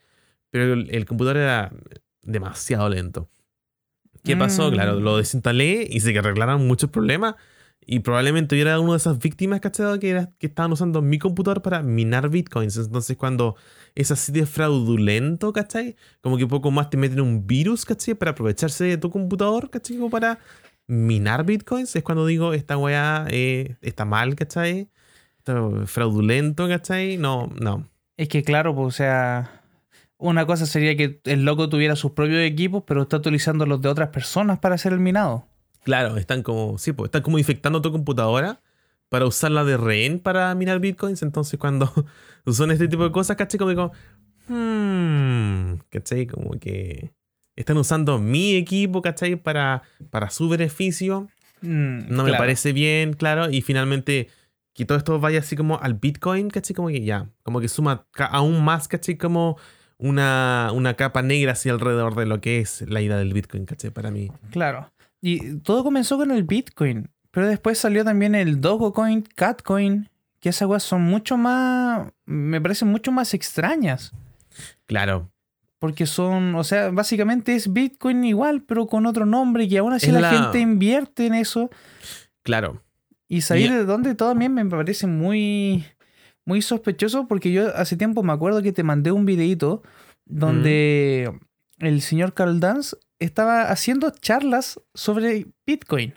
pero 0.50 0.74
el, 0.74 1.06
computador 1.06 1.38
era 1.38 1.72
demasiado 2.24 2.90
lento. 2.90 3.30
¿Qué 4.24 4.36
pasó? 4.36 4.72
Claro, 4.72 5.00
lo 5.00 5.14
mm. 5.14 5.18
desinstalé 5.18 5.88
y 5.90 6.00
se 6.00 6.18
arreglaron 6.18 6.68
muchos 6.68 6.90
problemas. 6.90 7.36
Y 7.86 8.00
probablemente 8.00 8.56
yo 8.58 8.64
era 8.64 8.80
una 8.80 8.94
de 8.94 8.98
esas 8.98 9.20
víctimas, 9.20 9.60
¿cachai? 9.60 10.00
Que, 10.00 10.28
que 10.40 10.48
estaban 10.48 10.72
usando 10.72 11.02
mi 11.02 11.20
computador 11.20 11.62
para 11.62 11.84
minar 11.84 12.30
bitcoins. 12.30 12.78
Entonces, 12.78 13.16
cuando 13.16 13.56
es 13.94 14.12
así 14.12 14.32
de 14.32 14.46
fraudulento, 14.46 15.54
¿cachai? 15.54 15.96
Como 16.22 16.38
que 16.38 16.48
poco 16.48 16.72
más 16.72 16.90
te 16.90 16.98
meten 16.98 17.22
un 17.22 17.46
virus, 17.46 17.86
¿cachai? 17.86 18.16
Para 18.16 18.32
aprovecharse 18.32 18.86
de 18.86 18.98
tu 18.98 19.10
computador, 19.12 19.70
¿cachai? 19.70 19.98
Para 20.10 20.40
minar 20.88 21.46
bitcoins. 21.46 21.96
Es 21.96 22.04
cuando 22.04 22.26
digo, 22.26 22.54
esta 22.54 22.78
weá 22.78 23.28
eh, 23.30 23.78
está 23.82 24.06
mal, 24.06 24.36
¿cachai? 24.36 24.90
Está 25.38 25.86
fraudulento, 25.86 26.68
¿cachai? 26.68 27.18
No, 27.18 27.52
no. 27.62 27.88
Es 28.18 28.30
que 28.30 28.44
claro, 28.44 28.76
pues, 28.76 28.88
o 28.88 28.92
sea, 28.92 29.62
una 30.18 30.46
cosa 30.46 30.66
sería 30.66 30.96
que 30.96 31.22
el 31.26 31.46
loco 31.46 31.70
tuviera 31.70 31.96
sus 31.96 32.12
propios 32.12 32.42
equipos, 32.42 32.84
pero 32.88 33.04
está 33.04 33.18
utilizando 33.18 33.66
los 33.66 33.82
de 33.82 33.90
otras 33.90 34.10
personas 34.10 34.60
para 34.60 34.76
hacer 34.76 34.94
el 34.94 35.00
minado. 35.00 35.48
Claro, 35.86 36.18
están 36.18 36.42
como, 36.42 36.80
sí, 36.80 36.94
pues 36.94 37.10
están 37.10 37.22
como 37.22 37.38
infectando 37.38 37.80
tu 37.80 37.92
computadora 37.92 38.60
para 39.08 39.28
usarla 39.28 39.64
de 39.64 39.78
rehén 39.78 40.20
para 40.20 40.54
minar 40.56 40.80
bitcoins. 40.80 41.22
Entonces, 41.22 41.60
cuando 41.60 41.94
son 42.52 42.72
este 42.72 42.88
tipo 42.88 43.04
de 43.04 43.12
cosas, 43.12 43.38
¿cachai? 43.38 43.60
Como 43.60 43.70
digo, 43.70 43.92
hmm. 44.48 45.76
Como 46.32 46.60
que 46.60 47.12
están 47.56 47.78
usando 47.78 48.20
mi 48.20 48.56
equipo, 48.56 49.02
¿cachai? 49.02 49.36
Para, 49.36 49.84
para 50.10 50.32
su 50.32 50.50
beneficio. 50.50 51.30
Mm, 51.62 52.10
no 52.10 52.24
me 52.24 52.34
parece 52.34 52.74
bien, 52.74 53.14
claro. 53.14 53.52
Y 53.52 53.62
finalmente, 53.62 54.30
que 54.74 54.86
todo 54.86 54.98
esto 54.98 55.20
vaya 55.20 55.40
así 55.40 55.56
como 55.56 55.80
al 55.80 55.94
bitcoin, 55.94 56.50
¿cachai? 56.50 56.76
Como 56.76 56.88
que 56.90 57.02
ya, 57.04 57.30
como 57.44 57.62
que 57.62 57.68
suma 57.68 58.08
aún 58.18 58.64
más, 58.64 58.88
¿cachai? 58.88 59.18
Como 59.18 59.58
una, 59.98 60.72
una 60.74 60.96
capa 60.96 61.22
negra 61.22 61.54
así 61.54 61.70
alrededor 61.70 62.16
de 62.16 62.26
lo 62.26 62.42
que 62.42 62.60
es 62.60 62.82
la 62.82 63.02
idea 63.02 63.18
del 63.18 63.34
bitcoin, 63.34 63.66
¿cachai? 63.66 63.92
Para 63.92 64.12
mí. 64.12 64.32
Claro. 64.52 64.92
Y 65.28 65.58
todo 65.62 65.84
comenzó 65.84 66.18
con 66.18 66.30
el 66.30 66.44
Bitcoin, 66.44 67.10
pero 67.32 67.48
después 67.48 67.80
salió 67.80 68.06
también 68.06 68.36
el 68.36 68.62
Dogecoin, 68.62 69.24
Catcoin, 69.24 70.08
que 70.40 70.50
esas 70.50 70.68
cosas 70.68 70.84
son 70.84 71.02
mucho 71.02 71.36
más, 71.36 72.12
me 72.26 72.62
parecen 72.62 72.90
mucho 72.90 73.12
más 73.12 73.34
extrañas. 73.34 74.14
Claro. 74.86 75.32
Porque 75.80 76.06
son, 76.06 76.54
o 76.54 76.64
sea, 76.64 76.92
básicamente 76.92 77.56
es 77.56 77.74
Bitcoin 77.74 78.24
igual, 78.24 78.62
pero 78.62 78.86
con 78.86 79.08
otro 79.08 79.26
nombre, 79.26 79.64
y 79.64 79.76
aún 79.78 79.94
así 79.94 80.12
la, 80.12 80.30
gente 80.30 80.60
invierte 80.60 81.26
en 81.26 81.34
eso. 81.34 81.72
Claro. 82.44 82.84
Y 83.28 83.42
salir 83.42 83.72
de 83.72 83.84
dónde 83.84 84.14
también 84.14 84.54
me 84.54 84.64
parece 84.64 85.08
muy, 85.08 85.86
muy 86.46 86.62
sospechoso, 86.62 87.28
porque 87.28 87.52
yo 87.52 87.76
hace 87.76 87.98
tiempo 87.98 88.22
me 88.22 88.34
acuerdo 88.34 88.62
que 88.62 88.74
te 88.74 88.84
mandé 88.84 89.12
un 89.12 89.26
videito 89.26 89.82
donde 90.26 91.36
el 91.80 92.02
señor 92.04 92.36
Carl 92.36 92.60
Dance 92.60 92.96
estaba 93.20 93.70
haciendo 93.70 94.12
charlas 94.12 94.80
sobre 94.94 95.48
Bitcoin. 95.66 96.14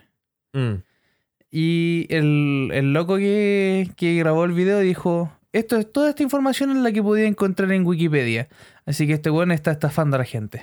Mm. 0.53 0.83
Y 1.51 2.05
el, 2.09 2.69
el 2.73 2.93
loco 2.93 3.17
que, 3.17 3.89
que, 3.95 4.15
grabó 4.15 4.45
el 4.45 4.51
video 4.53 4.79
dijo, 4.79 5.31
esto 5.51 5.77
es 5.77 5.91
toda 5.91 6.09
esta 6.09 6.23
información 6.23 6.69
en 6.69 6.83
la 6.83 6.91
que 6.91 7.01
podía 7.01 7.25
encontrar 7.25 7.71
en 7.71 7.85
Wikipedia. 7.85 8.49
Así 8.85 9.07
que 9.07 9.13
este 9.13 9.31
weón 9.31 9.51
está 9.51 9.71
estafando 9.71 10.15
a 10.15 10.19
la 10.19 10.25
gente. 10.25 10.61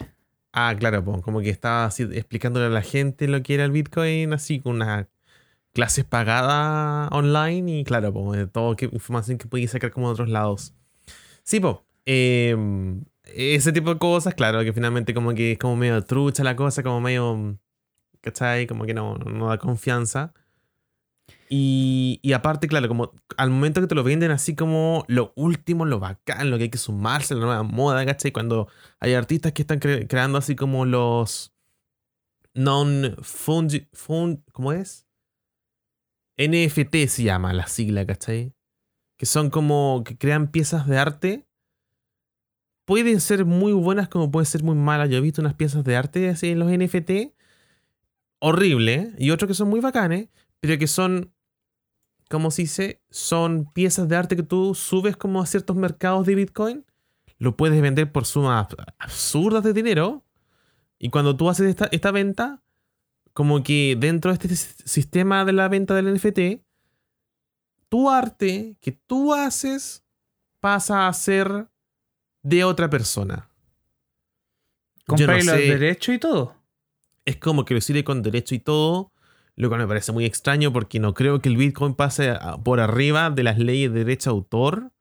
Ah, 0.52 0.74
claro, 0.78 1.04
como 1.04 1.40
que 1.40 1.50
estaba 1.50 1.84
así 1.84 2.04
explicándole 2.04 2.66
a 2.66 2.70
la 2.70 2.82
gente 2.82 3.28
lo 3.28 3.42
que 3.42 3.54
era 3.54 3.64
el 3.64 3.72
Bitcoin, 3.72 4.32
así 4.32 4.60
con 4.60 4.76
unas 4.76 5.06
clases 5.74 6.04
pagadas 6.06 7.10
online 7.12 7.80
y 7.80 7.84
claro, 7.84 8.10
pues 8.14 8.50
todo 8.50 8.74
que, 8.76 8.86
información 8.86 9.36
que 9.36 9.46
podía 9.46 9.68
sacar 9.68 9.90
como 9.90 10.06
de 10.06 10.12
otros 10.14 10.30
lados. 10.30 10.74
Sí, 11.42 11.60
pues, 11.60 11.76
ese 13.26 13.72
tipo 13.72 13.92
de 13.92 13.98
cosas, 13.98 14.34
claro, 14.34 14.62
que 14.64 14.72
finalmente 14.72 15.14
como 15.14 15.34
que 15.34 15.52
es 15.52 15.58
como 15.58 15.76
medio 15.76 16.02
trucha 16.04 16.44
la 16.44 16.56
cosa, 16.56 16.82
como 16.82 17.00
medio, 17.00 17.58
¿cachai? 18.20 18.66
Como 18.66 18.84
que 18.84 18.94
no, 18.94 19.16
no 19.16 19.48
da 19.48 19.58
confianza. 19.58 20.32
Y, 21.48 22.18
y, 22.22 22.32
aparte, 22.32 22.66
claro, 22.66 22.88
como 22.88 23.12
al 23.36 23.50
momento 23.50 23.80
que 23.80 23.86
te 23.86 23.94
lo 23.94 24.02
venden 24.02 24.32
así 24.32 24.56
como 24.56 25.04
lo 25.06 25.32
último, 25.36 25.84
lo 25.84 26.00
bacán, 26.00 26.50
lo 26.50 26.56
que 26.56 26.64
hay 26.64 26.70
que 26.70 26.78
sumarse, 26.78 27.34
la 27.34 27.40
nueva 27.46 27.62
moda, 27.62 28.04
¿cachai? 28.04 28.32
Cuando 28.32 28.68
hay 28.98 29.14
artistas 29.14 29.52
que 29.52 29.62
están 29.62 29.78
creando 29.78 30.38
así 30.38 30.56
como 30.56 30.84
los 30.84 31.52
non-fund... 32.54 33.86
Fund, 33.92 34.42
¿Cómo 34.52 34.72
es? 34.72 35.06
NFT 36.38 37.06
se 37.08 37.22
llama 37.22 37.52
la 37.52 37.66
sigla, 37.66 38.06
¿cachai? 38.06 38.54
Que 39.16 39.26
son 39.26 39.50
como 39.50 40.02
que 40.04 40.18
crean 40.18 40.50
piezas 40.50 40.86
de 40.86 40.98
arte. 40.98 41.45
Pueden 42.86 43.20
ser 43.20 43.44
muy 43.44 43.74
buenas 43.74 44.08
como 44.08 44.30
pueden 44.30 44.46
ser 44.46 44.62
muy 44.62 44.76
malas. 44.76 45.10
Yo 45.10 45.18
he 45.18 45.20
visto 45.20 45.42
unas 45.42 45.54
piezas 45.54 45.84
de 45.84 45.96
arte 45.96 46.30
así 46.30 46.48
en 46.48 46.58
los 46.58 46.70
NFT. 46.70 47.34
Horrible. 48.38 49.12
Y 49.18 49.30
otros 49.30 49.48
que 49.48 49.54
son 49.54 49.68
muy 49.68 49.80
bacanes. 49.80 50.28
Pero 50.60 50.78
que 50.78 50.86
son 50.86 51.34
como 52.28 52.50
se 52.50 52.62
dice, 52.62 53.02
son 53.10 53.70
piezas 53.72 54.08
de 54.08 54.16
arte 54.16 54.36
que 54.36 54.42
tú 54.42 54.74
subes 54.74 55.16
como 55.16 55.40
a 55.40 55.46
ciertos 55.46 55.76
mercados 55.76 56.26
de 56.26 56.34
Bitcoin, 56.34 56.84
lo 57.38 57.56
puedes 57.56 57.80
vender 57.80 58.10
por 58.10 58.26
sumas 58.26 58.68
absurdas 58.98 59.62
de 59.62 59.72
dinero. 59.72 60.24
Y 60.98 61.10
cuando 61.10 61.36
tú 61.36 61.48
haces 61.48 61.76
esta, 61.90 62.10
venta, 62.10 62.62
como 63.32 63.62
que 63.62 63.96
dentro 63.98 64.32
de 64.32 64.38
este 64.48 64.56
sistema 64.56 65.44
de 65.44 65.52
la 65.52 65.68
venta 65.68 65.94
del 65.94 66.12
NFT, 66.14 66.64
tu 67.88 68.10
arte 68.10 68.76
que 68.80 68.92
tú 68.92 69.34
haces 69.34 70.02
pasa 70.60 71.06
a 71.06 71.12
ser 71.12 71.68
de 72.46 72.62
otra 72.64 72.88
persona. 72.88 73.48
Comprar 75.06 75.44
los 75.44 75.56
derechos 75.56 76.14
y 76.14 76.18
todo. 76.18 76.54
Es 77.24 77.36
como 77.36 77.64
que 77.64 77.74
lo 77.74 77.80
sirve 77.80 78.04
con 78.04 78.22
derecho 78.22 78.54
y 78.54 78.60
todo 78.60 79.12
lo 79.56 79.68
cual 79.68 79.80
me 79.80 79.88
parece 79.88 80.12
muy 80.12 80.26
extraño 80.26 80.72
porque 80.72 81.00
no 81.00 81.14
creo 81.14 81.40
que 81.40 81.48
el 81.48 81.56
Bitcoin 81.56 81.94
pase 81.94 82.34
por 82.62 82.78
arriba 82.78 83.30
de 83.30 83.42
las 83.42 83.58
leyes 83.58 83.92
de 83.92 84.00
derecho 84.00 84.30
de 84.30 84.36
autor. 84.36 84.92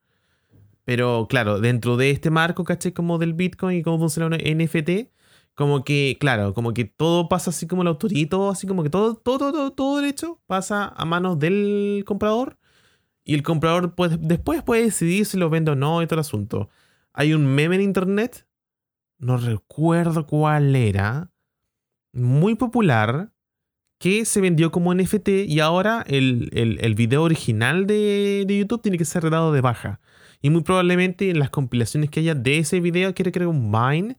Pero 0.86 1.28
claro, 1.30 1.60
dentro 1.60 1.98
de 1.98 2.12
este 2.12 2.30
marco, 2.30 2.64
¿caché? 2.64 2.94
Como 2.94 3.18
del 3.18 3.34
Bitcoin 3.34 3.80
y 3.80 3.84
cómo 3.84 4.00
funciona 4.00 4.28
un 4.28 4.34
NFT, 4.34 5.12
como 5.56 5.84
que, 5.84 6.18
claro, 6.20 6.54
como 6.54 6.74
que 6.74 6.86
todo 6.86 7.28
pasa 7.28 7.50
así 7.50 7.68
como 7.68 7.82
el 7.82 7.90
autorito, 7.90 8.50
así 8.50 8.66
como 8.66 8.82
que 8.84 8.90
todo, 8.90 9.16
todo, 9.16 9.52
todo, 9.52 9.72
todo 9.72 9.98
derecho 9.98 10.42
pasa 10.48 10.94
a 10.96 11.06
manos 11.06 11.38
del 11.38 12.04
comprador. 12.06 12.58
Y 13.24 13.34
el 13.34 13.44
comprador 13.44 13.94
pues, 13.96 14.18
después 14.22 14.64
puede 14.64 14.84
decidir 14.84 15.26
si 15.26 15.38
lo 15.38 15.50
vende 15.50 15.72
o 15.72 15.76
no 15.76 16.02
y 16.02 16.08
todo 16.08 16.16
el 16.16 16.22
asunto. 16.22 16.70
Hay 17.18 17.34
un 17.34 17.46
meme 17.46 17.76
en 17.76 17.82
internet, 17.82 18.46
no 19.18 19.38
recuerdo 19.38 20.28
cuál 20.28 20.76
era, 20.76 21.32
muy 22.12 22.56
popular, 22.56 23.32
que 24.00 24.26
se 24.26 24.42
vendió 24.42 24.70
como 24.70 24.94
NFT 24.94 25.30
y 25.48 25.62
ahora 25.62 26.04
el, 26.08 26.50
el, 26.52 26.96
video 26.96 27.24
original 27.24 27.88
de, 27.88 28.46
YouTube 28.48 28.82
tiene 28.82 28.98
que 28.98 29.06
ser 29.06 29.30
dado 29.30 29.54
de 29.54 29.62
baja. 29.62 30.02
Y 30.42 30.50
muy 30.50 30.62
probablemente 30.62 31.30
en 31.30 31.40
las 31.40 31.50
compilaciones 31.50 32.10
que 32.10 32.20
haya 32.20 32.36
de 32.36 32.60
ese 32.60 32.82
video, 32.82 33.14
quiere 33.14 33.32
crear 33.32 33.48
un 33.48 33.72
Vine, 33.72 34.18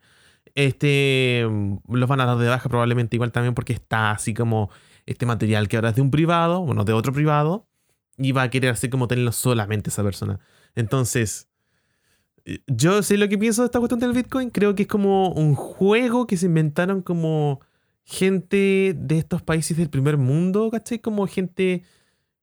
este, 0.55 1.47
los 1.89 2.09
van 2.09 2.21
a 2.21 2.25
dar 2.27 2.39
de 2.39 2.49
baja 2.49 2.71
probablemente 2.71 3.17
igual 3.17 3.31
también 3.31 3.55
porque 3.55 3.75
está 3.75 4.13
así 4.13 4.33
como 4.33 4.71
este 5.05 5.27
material 5.27 5.69
que 5.69 5.77
ahora 5.77 5.91
es 5.91 5.97
de 5.97 6.03
un 6.03 6.11
privado, 6.11 6.63
bueno, 6.63 6.85
de 6.85 6.95
otro 6.95 7.13
privado, 7.13 7.69
y 8.17 8.33
va 8.33 8.45
a 8.45 8.51
querer 8.51 8.71
así 8.71 8.89
como 8.89 9.07
tenerlo 9.07 9.33
solamente 9.33 9.91
esa 9.91 10.03
persona. 10.03 10.41
Entonces, 10.75 11.51
yo 12.67 13.03
sé 13.03 13.17
lo 13.17 13.29
que 13.29 13.39
pienso 13.39 13.63
de 13.63 13.67
esta 13.67 13.79
cuestión 13.79 14.01
del 14.01 14.13
Bitcoin, 14.13 14.51
creo 14.51 14.75
que 14.75 14.83
es 14.83 14.89
como 14.89 15.33
un 15.33 15.55
juego 15.55 16.27
que 16.27 16.37
se 16.37 16.47
inventaron 16.47 17.03
como 17.03 17.61
gente 18.05 18.95
de 18.97 19.19
estos 19.19 19.43
países 19.43 19.77
del 19.77 19.91
primer 19.91 20.17
mundo, 20.17 20.71
¿cachai? 20.71 21.01
Como 21.01 21.27
gente, 21.27 21.83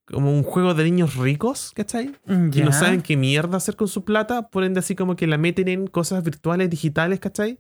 como 0.05 0.31
un 0.31 0.43
juego 0.43 0.73
de 0.73 0.83
niños 0.83 1.15
ricos, 1.15 1.71
¿cachai? 1.73 2.11
Mm, 2.25 2.49
que 2.49 2.63
no 2.63 2.73
saben 2.73 3.01
qué 3.01 3.15
mierda 3.15 3.57
hacer 3.57 3.77
con 3.77 3.87
su 3.87 4.03
plata, 4.03 4.49
por 4.49 4.65
ende 4.65 4.79
así 4.79 4.93
como 4.93 5.15
que 5.15 5.25
la 5.25 5.37
meten 5.37 5.69
en 5.69 5.87
cosas 5.87 6.21
virtuales, 6.23 6.69
digitales, 6.69 7.21
¿cachai? 7.21 7.59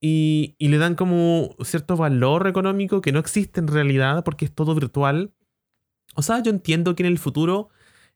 Y, 0.00 0.56
y 0.58 0.68
le 0.68 0.78
dan 0.78 0.96
como 0.96 1.54
cierto 1.62 1.96
valor 1.96 2.48
económico 2.48 3.00
que 3.00 3.12
no 3.12 3.20
existe 3.20 3.60
en 3.60 3.68
realidad 3.68 4.24
porque 4.24 4.46
es 4.46 4.52
todo 4.52 4.74
virtual. 4.74 5.32
O 6.16 6.22
sea, 6.22 6.42
yo 6.42 6.50
entiendo 6.50 6.96
que 6.96 7.04
en 7.04 7.08
el 7.08 7.18
futuro 7.18 7.68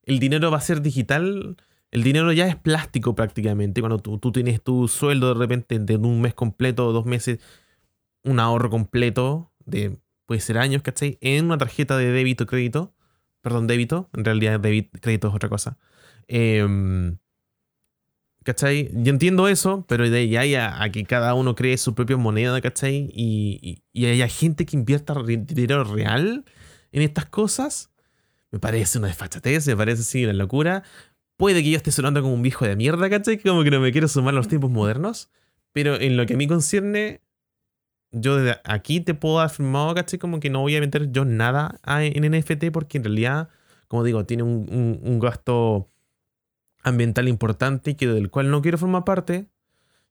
el 0.03 0.19
dinero 0.19 0.51
va 0.51 0.59
a 0.59 0.63
ser 0.63 0.83
digital. 0.83 1.57
El 1.95 2.03
dinero 2.03 2.33
ya 2.33 2.49
es 2.49 2.57
plástico 2.57 3.15
prácticamente. 3.15 3.81
Cuando 3.81 3.99
tú, 4.01 4.19
tú 4.19 4.33
tienes 4.33 4.61
tu 4.61 4.89
sueldo 4.89 5.33
de 5.33 5.39
repente 5.39 5.79
de 5.79 5.97
un 5.97 6.21
mes 6.21 6.35
completo 6.35 6.93
dos 6.93 7.07
meses, 7.07 7.39
un 8.25 8.41
ahorro 8.41 8.69
completo 8.69 9.53
de, 9.65 9.99
puede 10.27 10.41
ser 10.41 10.59
años, 10.59 10.83
¿cachai? 10.83 11.19
En 11.23 11.47
una 11.47 11.57
tarjeta 11.57 11.97
de 11.97 12.11
débito 12.11 12.47
crédito. 12.47 12.95
Perdón, 13.43 13.69
débito. 13.69 14.11
En 14.13 14.25
realidad, 14.25 14.61
débito, 14.61 14.99
crédito 15.01 15.29
es 15.29 15.35
otra 15.35 15.49
cosa. 15.49 15.79
Eh, 16.29 16.67
¿Cachai? 18.45 18.91
Yo 18.93 19.11
entiendo 19.11 19.49
eso, 19.49 19.87
pero 19.89 20.09
de 20.11 20.39
ahí 20.39 20.55
a, 20.55 20.91
que 20.93 21.05
cada 21.05 21.33
uno 21.33 21.55
cree 21.55 21.79
su 21.79 21.95
propia 21.95 22.19
moneda, 22.19 22.61
¿cachai? 22.61 23.09
Y, 23.15 23.83
y, 23.93 24.07
haya 24.07 24.29
gente 24.29 24.67
que 24.67 24.77
invierta 24.77 25.15
dinero 25.25 25.85
real 25.85 26.45
en 26.93 27.03
estas 27.03 27.25
cosas, 27.25 27.91
me 28.51 28.59
parece 28.59 28.99
una 28.99 29.09
desfachatez, 29.09 29.67
me 29.67 29.77
parece 29.77 30.03
así 30.03 30.25
una 30.25 30.35
locura. 30.35 30.83
Puede 31.37 31.63
que 31.63 31.71
yo 31.71 31.77
esté 31.77 31.91
sonando 31.91 32.23
como 32.23 32.35
un 32.35 32.43
viejo 32.43 32.65
de 32.65 32.77
mierda, 32.77 33.11
¿cachai? 33.11 33.39
Como 33.39 33.65
que 33.65 33.71
no 33.71 33.81
me 33.81 33.91
quiero 33.91 34.07
sumar 34.07 34.35
a 34.35 34.37
los 34.37 34.49
tiempos 34.49 34.71
modernos, 34.71 35.31
pero 35.73 35.97
en 35.97 36.17
lo 36.17 36.27
que 36.27 36.35
a 36.35 36.37
mí 36.37 36.47
concierne, 36.47 37.23
yo 38.13 38.37
desde 38.37 38.61
aquí 38.65 39.01
te 39.01 39.15
puedo 39.15 39.41
afirmar, 39.41 39.95
¿cachai? 39.97 40.19
Como 40.19 40.39
que 40.39 40.51
no 40.51 40.61
voy 40.61 40.77
a 40.77 40.81
meter 40.81 41.11
yo 41.11 41.25
nada 41.25 41.81
en 41.87 42.31
NFT 42.31 42.71
porque 42.73 42.99
en 42.99 43.05
realidad, 43.05 43.49
como 43.89 44.05
digo, 44.05 44.25
tiene 44.25 44.45
un, 44.45 45.19
gasto 45.21 45.91
ambiental 46.85 47.29
importante 47.29 47.97
que 47.97 48.07
del 48.07 48.31
cual 48.31 48.51
no 48.51 48.63
quiero 48.63 48.79
formar 48.79 49.05
parte. 49.05 49.49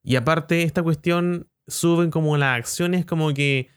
Y 0.03 0.17
aparte, 0.17 0.63
esta 0.63 0.84
cuestión 0.84 1.47
suben 1.67 2.11
como 2.11 2.36
las 2.36 2.57
acciones, 2.57 3.05
como 3.05 3.34
que 3.34 3.69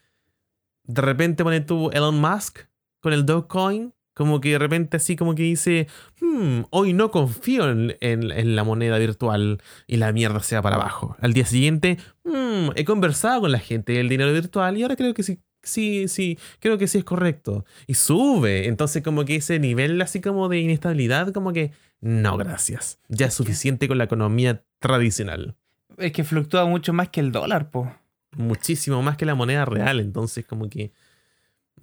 de 0.83 1.03
repente 1.03 1.45
pone 1.45 1.61
tú 1.61 1.91
Elon 1.93 2.21
Musk 2.21 2.61
con 3.01 3.13
el 3.13 3.25
Dogecoin 3.25 3.93
como 4.17 4.41
que 4.41 4.53
de 4.53 4.59
repente 4.59 4.97
así 4.97 5.15
como 5.15 5.35
que 5.35 5.43
dice, 5.43 5.89
hmm, 6.23 6.63
hoy 6.71 6.95
no 6.95 7.11
confío 7.11 7.71
en, 7.71 8.57
la 8.57 8.65
moneda 8.65 8.97
virtual 8.97 9.61
y 9.87 9.99
la 9.99 10.11
mierda 10.13 10.41
sea 10.41 10.63
para 10.63 10.77
abajo. 10.77 11.17
Al 11.21 11.35
día 11.35 11.45
siguiente, 11.45 11.99
hmm, 12.25 12.71
he 12.77 12.87
conversado 12.87 13.43
con 13.43 13.53
la 13.53 13.59
gente 13.59 13.93
del 13.93 14.09
dinero 14.09 14.33
virtual 14.33 14.79
y 14.79 14.83
ahora 14.83 14.97
creo 14.97 15.13
que 15.13 15.23
sí, 15.23 15.41
sí, 15.63 16.09
sí, 16.09 16.39
creo 16.61 16.79
que 16.79 16.89
sí 16.89 16.97
es 16.97 17.05
correcto. 17.05 17.67
Y 17.87 17.93
sube. 17.93 18.69
Entonces 18.69 19.03
como 19.03 19.27
que 19.27 19.37
ese 19.37 19.59
nivel 19.59 20.01
así 20.01 20.23
como 20.23 20.49
de 20.49 20.61
inestabilidad, 20.61 21.31
como 21.35 21.53
que, 21.53 21.73
no, 22.01 22.39
gracias. 22.39 22.99
Ya 23.09 23.27
es 23.27 23.35
suficiente 23.35 23.87
con 23.87 23.99
la 23.99 24.05
economía 24.05 24.65
tradicional. 24.79 25.57
Es 25.99 26.13
que 26.13 26.25
fluctúa 26.25 26.65
mucho 26.65 26.95
más 26.95 27.11
que 27.11 27.21
el 27.21 27.33
dólar, 27.33 27.71
po. 27.71 27.95
Muchísimo 28.35 29.03
más 29.03 29.19
que 29.19 29.27
la 29.27 29.35
moneda 29.35 29.67
real. 29.67 30.01
Entonces 30.01 30.47
como 30.47 30.71
que... 30.71 30.93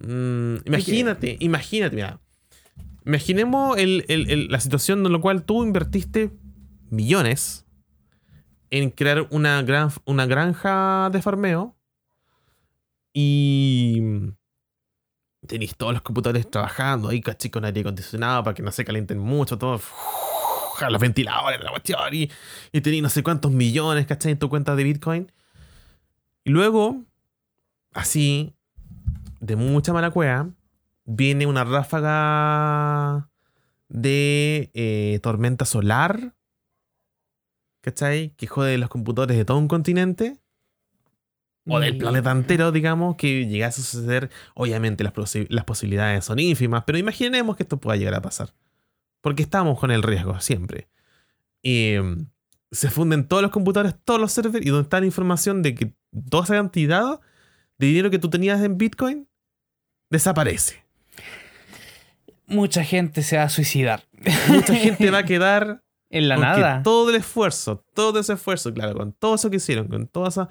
Mm, 0.00 0.56
imagínate, 0.64 1.36
imagínate, 1.38 1.94
mira, 1.94 2.20
Imaginemos 3.04 3.76
la 3.78 4.60
situación 4.60 5.04
en 5.04 5.12
la 5.12 5.18
cual 5.20 5.44
tú 5.44 5.62
invertiste 5.62 6.30
millones 6.90 7.66
en 8.70 8.90
crear 8.90 9.26
una, 9.30 9.62
gran, 9.62 9.90
una 10.04 10.26
granja 10.26 11.10
de 11.10 11.20
farmeo 11.22 11.76
y 13.12 14.02
tenéis 15.46 15.76
todos 15.76 15.92
los 15.92 16.02
computadores 16.02 16.50
trabajando 16.50 17.08
ahí, 17.08 17.20
caché 17.20 17.50
con 17.50 17.64
aire 17.64 17.82
acondicionado 17.82 18.42
para 18.42 18.54
que 18.54 18.62
no 18.62 18.72
se 18.72 18.84
calienten 18.84 19.18
mucho, 19.18 19.58
todo. 19.58 19.80
los 20.88 21.00
ventiladores, 21.00 21.60
la 21.62 21.70
cuestión, 21.70 22.00
y, 22.12 22.30
y 22.72 22.80
tenías 22.80 23.02
no 23.02 23.08
sé 23.10 23.22
cuántos 23.22 23.52
millones. 23.52 24.06
En 24.24 24.38
tu 24.38 24.48
cuenta 24.48 24.74
de 24.74 24.84
Bitcoin. 24.84 25.30
Y 26.44 26.50
luego, 26.50 27.02
así, 27.92 28.54
de 29.40 29.56
mucha 29.56 29.92
mala 29.92 30.10
cueva, 30.10 30.48
viene 31.04 31.46
una 31.46 31.64
ráfaga 31.64 33.30
de 33.88 34.70
eh, 34.74 35.20
tormenta 35.22 35.64
solar, 35.64 36.34
¿cachai? 37.80 38.30
Que 38.36 38.46
jode 38.46 38.78
los 38.78 38.88
computadores 38.88 39.36
de 39.36 39.44
todo 39.44 39.58
un 39.58 39.68
continente. 39.68 40.38
O 41.66 41.80
del 41.80 41.96
planeta 41.96 42.30
entero, 42.30 42.72
digamos, 42.72 43.16
que 43.16 43.46
llegase 43.46 43.80
a 43.80 43.84
suceder. 43.84 44.30
Obviamente 44.54 45.02
las, 45.02 45.14
las 45.48 45.64
posibilidades 45.64 46.24
son 46.24 46.38
ínfimas, 46.38 46.84
pero 46.86 46.98
imaginemos 46.98 47.56
que 47.56 47.62
esto 47.62 47.78
pueda 47.78 47.96
llegar 47.96 48.14
a 48.14 48.20
pasar. 48.20 48.54
Porque 49.22 49.42
estamos 49.42 49.78
con 49.78 49.90
el 49.90 50.02
riesgo, 50.02 50.38
siempre. 50.40 50.88
Y 51.62 51.96
mm, 51.98 52.26
se 52.70 52.90
funden 52.90 53.26
todos 53.26 53.42
los 53.42 53.50
computadores, 53.50 53.94
todos 54.04 54.20
los 54.20 54.32
servers, 54.32 54.66
y 54.66 54.68
donde 54.68 54.82
está 54.82 55.00
la 55.00 55.06
información 55.06 55.62
de 55.62 55.74
que 55.74 55.94
toda 56.28 56.44
esa 56.44 56.54
cantidad 56.54 57.20
de 57.78 57.86
dinero 57.86 58.10
que 58.10 58.18
tú 58.18 58.28
tenías 58.28 58.62
en 58.62 58.76
Bitcoin 58.76 59.26
desaparece. 60.10 60.83
Mucha 62.46 62.84
gente 62.84 63.22
se 63.22 63.36
va 63.36 63.44
a 63.44 63.48
suicidar. 63.48 64.04
Mucha 64.48 64.74
gente 64.74 65.10
va 65.10 65.18
a 65.18 65.24
quedar 65.24 65.82
en 66.10 66.28
la 66.28 66.36
nada. 66.36 66.82
Todo 66.82 67.10
el 67.10 67.16
esfuerzo, 67.16 67.84
todo 67.94 68.20
ese 68.20 68.34
esfuerzo, 68.34 68.72
claro, 68.72 68.94
con 68.94 69.12
todo 69.12 69.34
eso 69.34 69.50
que 69.50 69.56
hicieron, 69.56 69.88
con 69.88 70.06
toda 70.06 70.28
esa, 70.28 70.48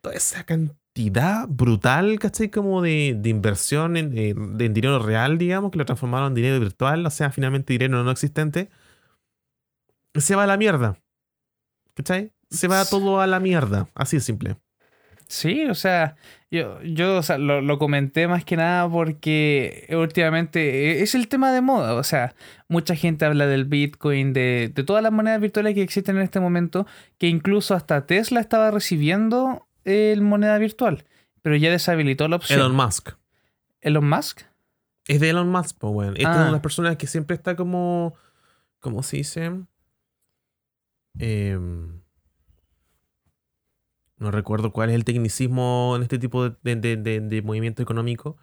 toda 0.00 0.14
esa 0.14 0.44
cantidad 0.44 1.46
brutal, 1.48 2.18
¿cachai? 2.18 2.50
Como 2.50 2.82
de, 2.82 3.16
de 3.18 3.30
inversión 3.30 3.96
en, 3.96 4.16
eh, 4.16 4.30
en, 4.30 4.74
dinero 4.74 4.98
real, 4.98 5.38
digamos, 5.38 5.70
que 5.70 5.78
lo 5.78 5.86
transformaron 5.86 6.28
en 6.28 6.34
dinero 6.34 6.60
virtual, 6.60 7.06
o 7.06 7.10
sea, 7.10 7.30
finalmente 7.30 7.72
dinero 7.72 8.02
no 8.02 8.10
existente, 8.10 8.68
se 10.14 10.34
va 10.36 10.44
a 10.44 10.46
la 10.46 10.56
mierda. 10.56 10.98
¿Cachai? 11.94 12.32
Se 12.50 12.68
va 12.68 12.84
todo 12.84 13.20
a 13.20 13.26
la 13.26 13.40
mierda, 13.40 13.88
así 13.94 14.16
de 14.16 14.22
simple. 14.22 14.56
Sí, 15.28 15.64
o 15.64 15.74
sea, 15.74 16.16
yo, 16.52 16.82
yo 16.82 17.16
o 17.16 17.22
sea, 17.22 17.38
lo, 17.38 17.78
comenté 17.78 18.28
más 18.28 18.44
que 18.44 18.56
nada 18.56 18.86
porque 18.86 19.88
últimamente 19.90 21.00
e, 21.00 21.02
es 21.02 21.14
el 21.14 21.26
tema 21.26 21.50
de 21.50 21.62
moda. 21.62 21.94
O 21.94 22.04
sea, 22.04 22.34
mucha 22.68 22.94
gente 22.94 23.24
habla 23.24 23.46
del 23.46 23.64
Bitcoin, 23.64 24.34
de, 24.34 24.70
de 24.72 24.84
todas 24.84 25.02
las 25.02 25.12
monedas 25.12 25.40
virtuales 25.40 25.74
que 25.74 25.80
existen 25.80 26.16
en 26.16 26.22
este 26.22 26.40
momento, 26.40 26.86
que 27.16 27.28
incluso 27.28 27.74
hasta 27.74 28.04
Tesla 28.04 28.38
estaba 28.38 28.70
recibiendo 28.70 29.66
el 29.84 30.20
moneda 30.20 30.58
virtual, 30.58 31.04
pero 31.40 31.56
ya 31.56 31.70
deshabilitó 31.70 32.28
la 32.28 32.36
opción. 32.36 32.60
Elon 32.60 32.76
Musk. 32.76 33.12
¿Elon 33.80 34.06
Musk? 34.06 34.42
Es 35.08 35.20
de 35.20 35.30
Elon 35.30 35.48
Musk, 35.48 35.78
pues, 35.78 35.92
bueno. 35.94 36.12
Esta 36.12 36.32
es 36.32 36.36
una 36.36 36.44
de 36.44 36.52
las 36.52 36.58
ah. 36.58 36.62
personas 36.62 36.96
que 36.98 37.06
siempre 37.06 37.34
está 37.34 37.56
como. 37.56 38.14
¿Cómo 38.78 39.02
se 39.02 39.16
dice? 39.16 39.52
Eh 41.18 41.58
no 44.22 44.30
recuerdo 44.30 44.72
cuál 44.72 44.90
es 44.90 44.94
el 44.94 45.04
tecnicismo 45.04 45.94
en 45.96 46.02
este 46.02 46.18
tipo 46.18 46.48
de, 46.48 47.42
movimiento 47.44 47.82
económico. 47.82 48.36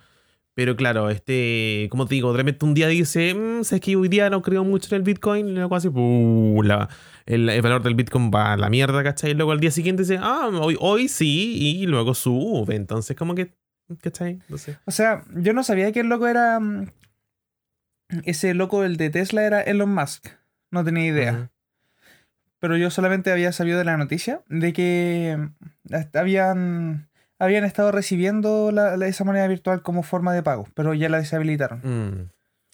Pero 0.53 0.75
claro, 0.75 1.09
este, 1.09 1.87
como 1.89 2.05
te 2.05 2.15
digo, 2.15 2.31
de 2.33 2.37
repente 2.37 2.65
un 2.65 2.73
día 2.73 2.87
dice, 2.87 3.33
mmm, 3.33 3.63
sabes 3.63 3.81
que 3.81 3.95
hoy 3.95 4.09
día 4.09 4.29
no 4.29 4.41
creo 4.41 4.63
mucho 4.65 4.93
en 4.93 4.99
el 4.99 5.03
Bitcoin, 5.03 5.47
y 5.47 5.53
luego 5.53 5.75
así, 5.75 5.87
el, 5.87 7.61
valor 7.61 7.81
del 7.81 7.95
Bitcoin 7.95 8.29
va 8.33 8.53
a 8.53 8.57
la 8.57 8.69
mierda, 8.69 9.01
¿cachai? 9.03 9.31
Y 9.31 9.33
luego 9.35 9.53
al 9.53 9.59
día 9.61 9.71
siguiente 9.71 10.03
dice, 10.03 10.19
ah, 10.21 10.49
hoy, 10.51 10.75
hoy 10.79 11.07
sí, 11.07 11.79
y 11.81 11.85
luego 11.85 12.13
sube. 12.13 12.75
Entonces, 12.75 13.15
como 13.15 13.35
que, 13.35 13.53
¿cachai? 14.01 14.39
No 14.49 14.57
sé. 14.57 14.77
O 14.85 14.91
sea, 14.91 15.23
yo 15.33 15.53
no 15.53 15.63
sabía 15.63 15.91
que 15.93 16.01
el 16.01 16.07
loco 16.07 16.27
era. 16.27 16.59
Mm, 16.59 16.87
ese 18.25 18.53
loco, 18.53 18.83
el 18.83 18.97
de 18.97 19.11
Tesla, 19.11 19.45
era 19.45 19.61
Elon 19.61 19.93
Musk. 19.93 20.27
No 20.71 20.83
tenía 20.83 21.05
idea 21.05 21.51
pero 22.59 22.77
yo 22.77 22.91
solamente 22.91 23.31
había 23.31 23.51
sabido 23.51 23.77
de 23.77 23.85
la 23.85 23.97
noticia 23.97 24.43
de 24.47 24.73
que 24.73 25.37
mm, 25.37 25.95
habían, 26.13 27.09
habían 27.39 27.63
estado 27.63 27.91
recibiendo 27.91 28.71
la, 28.71 28.95
esa 29.07 29.23
moneda 29.23 29.47
virtual 29.47 29.81
como 29.81 30.03
forma 30.03 30.33
de 30.33 30.43
pago, 30.43 30.67
pero 30.75 30.93
ya 30.93 31.09
la 31.09 31.19
deshabilitaron. 31.19 31.79
Mm, 31.83 32.29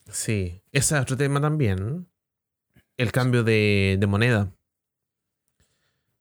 sí, 0.09 0.61
ese 0.71 0.95
es 0.95 1.01
otro 1.01 1.15
tema 1.15 1.39
también. 1.39 2.07
El 2.97 3.11
cambio 3.11 3.43
de, 3.43 4.03
moneda. 4.07 4.51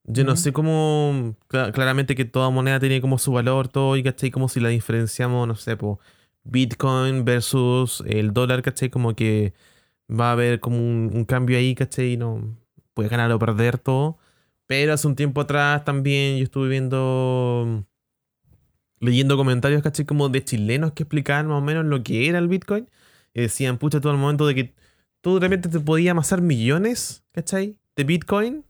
Yo 0.06 0.24
no 0.24 0.36
sé 0.36 0.52
cómo. 0.52 1.34
Claramente 1.48 2.14
que 2.14 2.26
toda 2.26 2.50
moneda 2.50 2.78
tiene 2.78 3.00
como 3.00 3.16
su 3.16 3.32
valor, 3.32 3.68
todo, 3.68 3.96
y 3.96 4.02
¿cachai? 4.02 4.30
Como 4.30 4.48
si 4.48 4.60
la 4.60 4.68
diferenciamos, 4.68 5.48
no 5.48 5.54
sé, 5.54 5.76
por 5.76 5.98
Bitcoin 6.42 7.24
versus 7.24 8.02
el 8.06 8.34
dólar, 8.34 8.60
¿cachai? 8.60 8.90
Como 8.90 9.14
que 9.14 9.54
va 10.10 10.30
a 10.30 10.32
haber 10.32 10.60
como 10.60 10.76
un, 10.76 11.10
un 11.14 11.24
cambio 11.24 11.56
ahí, 11.56 11.74
¿cachai? 11.74 12.18
No, 12.18 12.54
puedes 12.94 13.10
ganar 13.10 13.30
o 13.32 13.38
perder 13.38 13.78
todo. 13.78 14.18
Pero 14.66 14.94
hace 14.94 15.06
un 15.06 15.16
tiempo 15.16 15.42
atrás 15.42 15.84
también 15.84 16.38
yo 16.38 16.44
estuve 16.44 16.68
viendo, 16.68 17.84
leyendo 19.00 19.36
comentarios, 19.36 19.82
¿cachai? 19.82 20.06
Como 20.06 20.28
de 20.30 20.42
chilenos 20.42 20.92
que 20.92 21.02
explicaban 21.02 21.48
más 21.48 21.58
o 21.58 21.60
menos 21.60 21.84
lo 21.84 22.02
que 22.02 22.28
era 22.28 22.38
el 22.38 22.48
Bitcoin. 22.48 22.88
Y 23.34 23.42
decían, 23.42 23.78
pucha, 23.78 24.00
todo 24.00 24.12
el 24.12 24.18
momento 24.18 24.46
de 24.46 24.54
que 24.54 24.74
tú 25.20 25.34
de 25.34 25.40
repente 25.40 25.68
te 25.68 25.80
podías 25.80 26.12
amasar 26.12 26.40
millones, 26.40 27.24
¿cachai? 27.32 27.76
De 27.96 28.04
Bitcoin. 28.04 28.64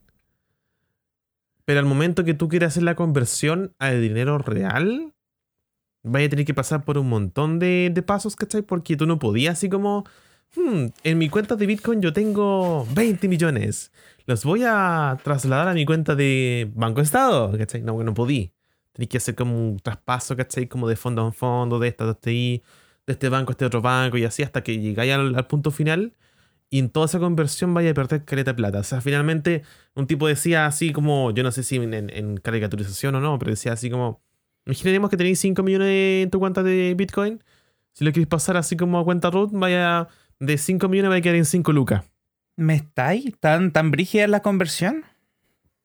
Pero 1.64 1.80
al 1.80 1.86
momento 1.86 2.24
que 2.24 2.34
tú 2.34 2.48
quieras 2.48 2.72
hacer 2.72 2.82
la 2.82 2.94
conversión 2.96 3.74
a 3.78 3.90
dinero 3.90 4.38
real, 4.38 5.14
vaya 6.02 6.26
a 6.26 6.30
tener 6.30 6.44
que 6.44 6.54
pasar 6.54 6.84
por 6.84 6.98
un 6.98 7.08
montón 7.08 7.58
de, 7.58 7.90
de 7.92 8.02
pasos, 8.02 8.36
¿cachai? 8.36 8.62
Porque 8.62 8.96
tú 8.96 9.06
no 9.06 9.18
podías 9.18 9.58
así 9.58 9.68
como, 9.68 10.04
hmm, 10.56 10.86
en 11.02 11.18
mi 11.18 11.28
cuenta 11.28 11.56
de 11.56 11.66
Bitcoin 11.66 12.00
yo 12.00 12.12
tengo 12.12 12.86
20 12.94 13.28
millones 13.28 13.90
los 14.26 14.44
voy 14.44 14.62
a 14.64 15.18
trasladar 15.22 15.68
a 15.68 15.74
mi 15.74 15.84
cuenta 15.84 16.14
de 16.14 16.70
Banco 16.74 17.00
Estado, 17.00 17.56
¿cachai? 17.58 17.82
No, 17.82 18.02
no 18.02 18.14
podí. 18.14 18.52
Tenía 18.92 19.08
que 19.08 19.18
hacer 19.18 19.34
como 19.34 19.56
un 19.56 19.78
traspaso, 19.78 20.36
¿cachai? 20.36 20.66
Como 20.66 20.88
de 20.88 20.96
fondo 20.96 21.26
a 21.26 21.32
fondo, 21.32 21.78
de 21.78 21.88
esta, 21.88 22.04
de 22.04 22.12
este 22.12 22.62
de 23.06 23.12
este 23.12 23.28
banco 23.28 23.50
a 23.50 23.52
este 23.52 23.66
otro 23.66 23.82
banco, 23.82 24.16
y 24.16 24.24
así 24.24 24.42
hasta 24.42 24.62
que 24.62 24.78
llegáis 24.80 25.12
al, 25.12 25.46
punto 25.46 25.70
final. 25.70 26.14
Y 26.70 26.78
en 26.78 26.90
toda 26.90 27.06
esa 27.06 27.18
conversión 27.20 27.74
vaya 27.74 27.90
a 27.90 27.94
perder 27.94 28.24
caleta 28.24 28.52
de 28.52 28.54
plata. 28.56 28.80
O 28.80 28.82
sea, 28.84 29.00
finalmente 29.00 29.62
un 29.94 30.06
tipo 30.06 30.26
decía 30.26 30.66
así 30.66 30.92
como, 30.92 31.30
yo 31.32 31.42
no 31.42 31.52
sé 31.52 31.62
si 31.62 31.76
en, 31.76 32.38
caricaturización 32.38 33.14
o 33.16 33.20
no, 33.20 33.38
pero 33.38 33.50
decía 33.50 33.72
así 33.72 33.90
como, 33.90 34.22
imaginemos 34.66 35.10
que 35.10 35.16
tenéis 35.16 35.40
5 35.40 35.62
millones 35.62 36.24
en 36.24 36.30
tu 36.30 36.38
cuenta 36.40 36.62
de 36.62 36.94
Bitcoin. 36.96 37.42
Si 37.92 38.04
lo 38.04 38.10
queréis 38.12 38.28
pasar 38.28 38.56
así 38.56 38.76
como 38.76 38.98
a 38.98 39.04
cuenta 39.04 39.30
root, 39.30 39.50
vaya 39.52 40.08
de 40.46 40.58
5 40.58 40.88
millones 40.88 41.10
va 41.10 41.16
a 41.16 41.20
quedar 41.20 41.36
en 41.36 41.44
5 41.44 41.72
lucas. 41.72 42.04
¿Me 42.56 42.74
estáis? 42.74 43.36
¿Tan, 43.40 43.72
tan 43.72 43.90
brígida 43.90 44.26
la 44.28 44.40
conversión? 44.40 45.04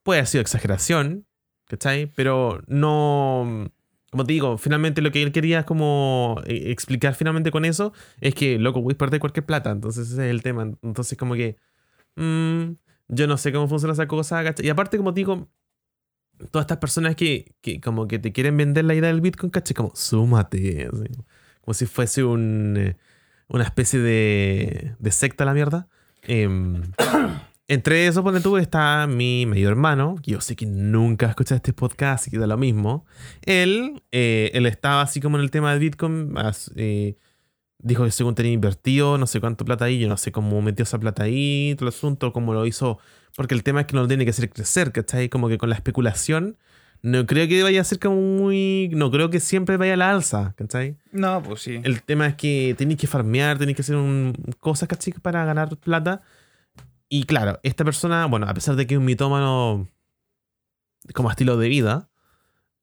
Puede 0.03 0.19
haber 0.19 0.27
sido 0.27 0.41
exageración, 0.41 1.25
¿cachai? 1.67 2.07
Pero 2.15 2.61
no. 2.67 3.71
Como 4.11 4.25
te 4.25 4.33
digo, 4.33 4.57
finalmente 4.57 5.01
lo 5.01 5.11
que 5.11 5.21
él 5.21 5.31
quería 5.31 5.65
como 5.65 6.41
eh, 6.45 6.71
explicar 6.71 7.13
finalmente 7.13 7.51
con 7.51 7.63
eso 7.63 7.93
es 8.21 8.33
que, 8.33 8.57
loco, 8.57 8.81
puedes 8.81 8.97
perder 8.97 9.19
cualquier 9.19 9.45
plata. 9.45 9.71
Entonces 9.71 10.11
ese 10.11 10.25
es 10.25 10.31
el 10.31 10.41
tema. 10.43 10.63
Entonces, 10.81 11.17
como 11.17 11.35
que. 11.35 11.57
Mm, 12.15 12.73
yo 13.09 13.27
no 13.27 13.37
sé 13.37 13.51
cómo 13.51 13.67
funciona 13.67 13.93
esa 13.93 14.07
cosa, 14.07 14.43
¿cachai? 14.43 14.65
Y 14.65 14.69
aparte, 14.69 14.97
como 14.97 15.13
te 15.13 15.21
digo, 15.21 15.49
todas 16.51 16.63
estas 16.63 16.77
personas 16.77 17.15
que, 17.15 17.55
que, 17.61 17.81
como 17.81 18.07
que 18.07 18.19
te 18.19 18.31
quieren 18.31 18.55
vender 18.57 18.85
la 18.85 18.93
idea 18.95 19.09
del 19.09 19.21
Bitcoin, 19.21 19.49
¿cachai? 19.49 19.75
Como, 19.75 19.91
súmate. 19.95 20.87
como 21.61 21.73
si 21.73 21.85
fuese 21.85 22.23
un, 22.23 22.75
eh, 22.77 22.97
una 23.49 23.63
especie 23.63 23.99
de, 23.99 24.95
de 24.97 25.11
secta 25.11 25.43
la 25.43 25.53
mierda. 25.53 25.87
Em, 26.23 26.81
entre 27.67 28.07
eso, 28.07 28.23
ponte 28.23 28.39
tú, 28.39 28.57
está 28.57 29.07
mi 29.07 29.45
medio 29.45 29.69
hermano, 29.69 30.15
que 30.23 30.31
yo 30.31 30.41
sé 30.41 30.55
que 30.55 30.65
nunca 30.65 31.25
ha 31.25 31.29
escuchado 31.29 31.57
este 31.57 31.73
podcast, 31.73 32.27
y 32.27 32.31
que 32.31 32.37
da 32.37 32.47
lo 32.47 32.57
mismo. 32.57 33.05
Él, 33.43 34.01
eh, 34.11 34.51
él 34.53 34.65
estaba 34.65 35.01
así 35.01 35.19
como 35.19 35.37
en 35.37 35.43
el 35.43 35.51
tema 35.51 35.73
de 35.73 35.79
Bitcoin, 35.79 36.33
eh, 36.75 37.15
dijo 37.79 38.05
que 38.05 38.11
según 38.11 38.35
tenía 38.35 38.51
invertido 38.51 39.17
no 39.17 39.25
sé 39.25 39.39
cuánto 39.39 39.65
plata 39.65 39.85
ahí, 39.85 39.99
yo 39.99 40.07
no 40.09 40.17
sé 40.17 40.31
cómo 40.31 40.61
metió 40.61 40.83
esa 40.83 40.99
plata 40.99 41.23
ahí, 41.23 41.73
todo 41.75 41.89
el 41.89 41.95
asunto, 41.95 42.33
cómo 42.33 42.53
lo 42.53 42.65
hizo, 42.65 42.99
porque 43.35 43.55
el 43.55 43.63
tema 43.63 43.81
es 43.81 43.87
que 43.87 43.95
no 43.95 44.01
lo 44.03 44.07
tiene 44.07 44.25
que 44.25 44.31
hacer 44.31 44.49
crecer, 44.49 44.91
¿cachai? 44.91 45.29
Como 45.29 45.47
que 45.49 45.57
con 45.57 45.69
la 45.69 45.75
especulación, 45.75 46.57
no 47.01 47.25
creo 47.25 47.47
que 47.47 47.63
vaya 47.63 47.81
a 47.81 47.83
ser 47.83 47.99
como 47.99 48.17
muy. 48.17 48.89
No 48.93 49.09
creo 49.09 49.29
que 49.29 49.39
siempre 49.39 49.77
vaya 49.77 49.93
a 49.93 49.97
la 49.97 50.11
alza, 50.11 50.53
¿cachai? 50.57 50.97
No, 51.11 51.41
pues 51.41 51.61
sí. 51.61 51.79
El 51.83 52.01
tema 52.03 52.27
es 52.27 52.35
que 52.35 52.75
tenéis 52.77 52.99
que 52.99 53.07
farmear, 53.07 53.57
tenéis 53.57 53.77
que 53.77 53.81
hacer 53.83 53.95
un, 53.95 54.33
cosas, 54.59 54.89
¿cachai? 54.89 55.13
Para 55.13 55.45
ganar 55.45 55.75
plata. 55.77 56.21
Y 57.07 57.23
claro, 57.23 57.59
esta 57.63 57.85
persona, 57.85 58.25
bueno, 58.25 58.47
a 58.47 58.53
pesar 58.53 58.75
de 58.75 58.85
que 58.85 58.95
es 58.95 58.99
un 58.99 59.05
mitómano 59.05 59.87
como 61.13 61.31
estilo 61.31 61.57
de 61.57 61.69
vida, 61.69 62.09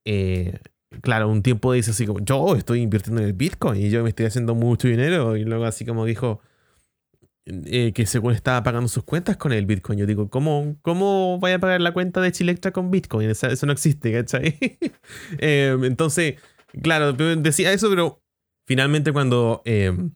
eh, 0.05 0.61
claro, 1.03 1.29
un 1.29 1.43
tiempo 1.43 1.73
dice 1.75 1.91
así 1.91 2.07
como: 2.07 2.21
Yo 2.21 2.57
estoy 2.57 2.81
invirtiendo 2.81 3.21
en 3.21 3.29
el 3.29 3.35
Bitcoin 3.35 3.83
y 3.83 3.91
yo 3.91 4.03
me 4.03 4.09
estoy 4.09 4.27
haciendo 4.27 4.55
mucho 4.55 4.89
dinero. 4.89 5.37
Y 5.37 5.45
luego, 5.45 5.67
así 5.67 5.85
como 5.85 6.07
dijo 6.07 6.41
eh, 7.49 7.93
que 7.95 8.07
según 8.07 8.33
estaba 8.33 8.65
pagando 8.65 8.89
sus 8.89 9.05
cuentas 9.05 9.37
con 9.37 9.53
el 9.53 9.67
Bitcoin. 9.67 10.01
Yo 10.01 10.07
digo, 10.07 10.29
¿cómo, 10.29 10.77
cómo 10.83 11.39
vaya 11.39 11.57
a 11.57 11.59
pagar 11.61 11.81
la 11.81 11.93
cuenta 11.93 12.21
de 12.21 12.33
Chilectra 12.33 12.73
con 12.73 12.91
Bitcoin? 12.91 13.31
Eso, 13.31 13.67
no 13.67 13.73
existe, 13.73 14.13
¿cachai? 14.13 14.59
Em, 15.39 15.85
entonces, 15.85 16.41
claro, 16.83 17.13
decía 17.13 17.73
eso, 17.73 17.89
pero 17.89 18.21
finalmente 18.67 19.13
cuando, 19.13 19.63
em, 19.65 20.11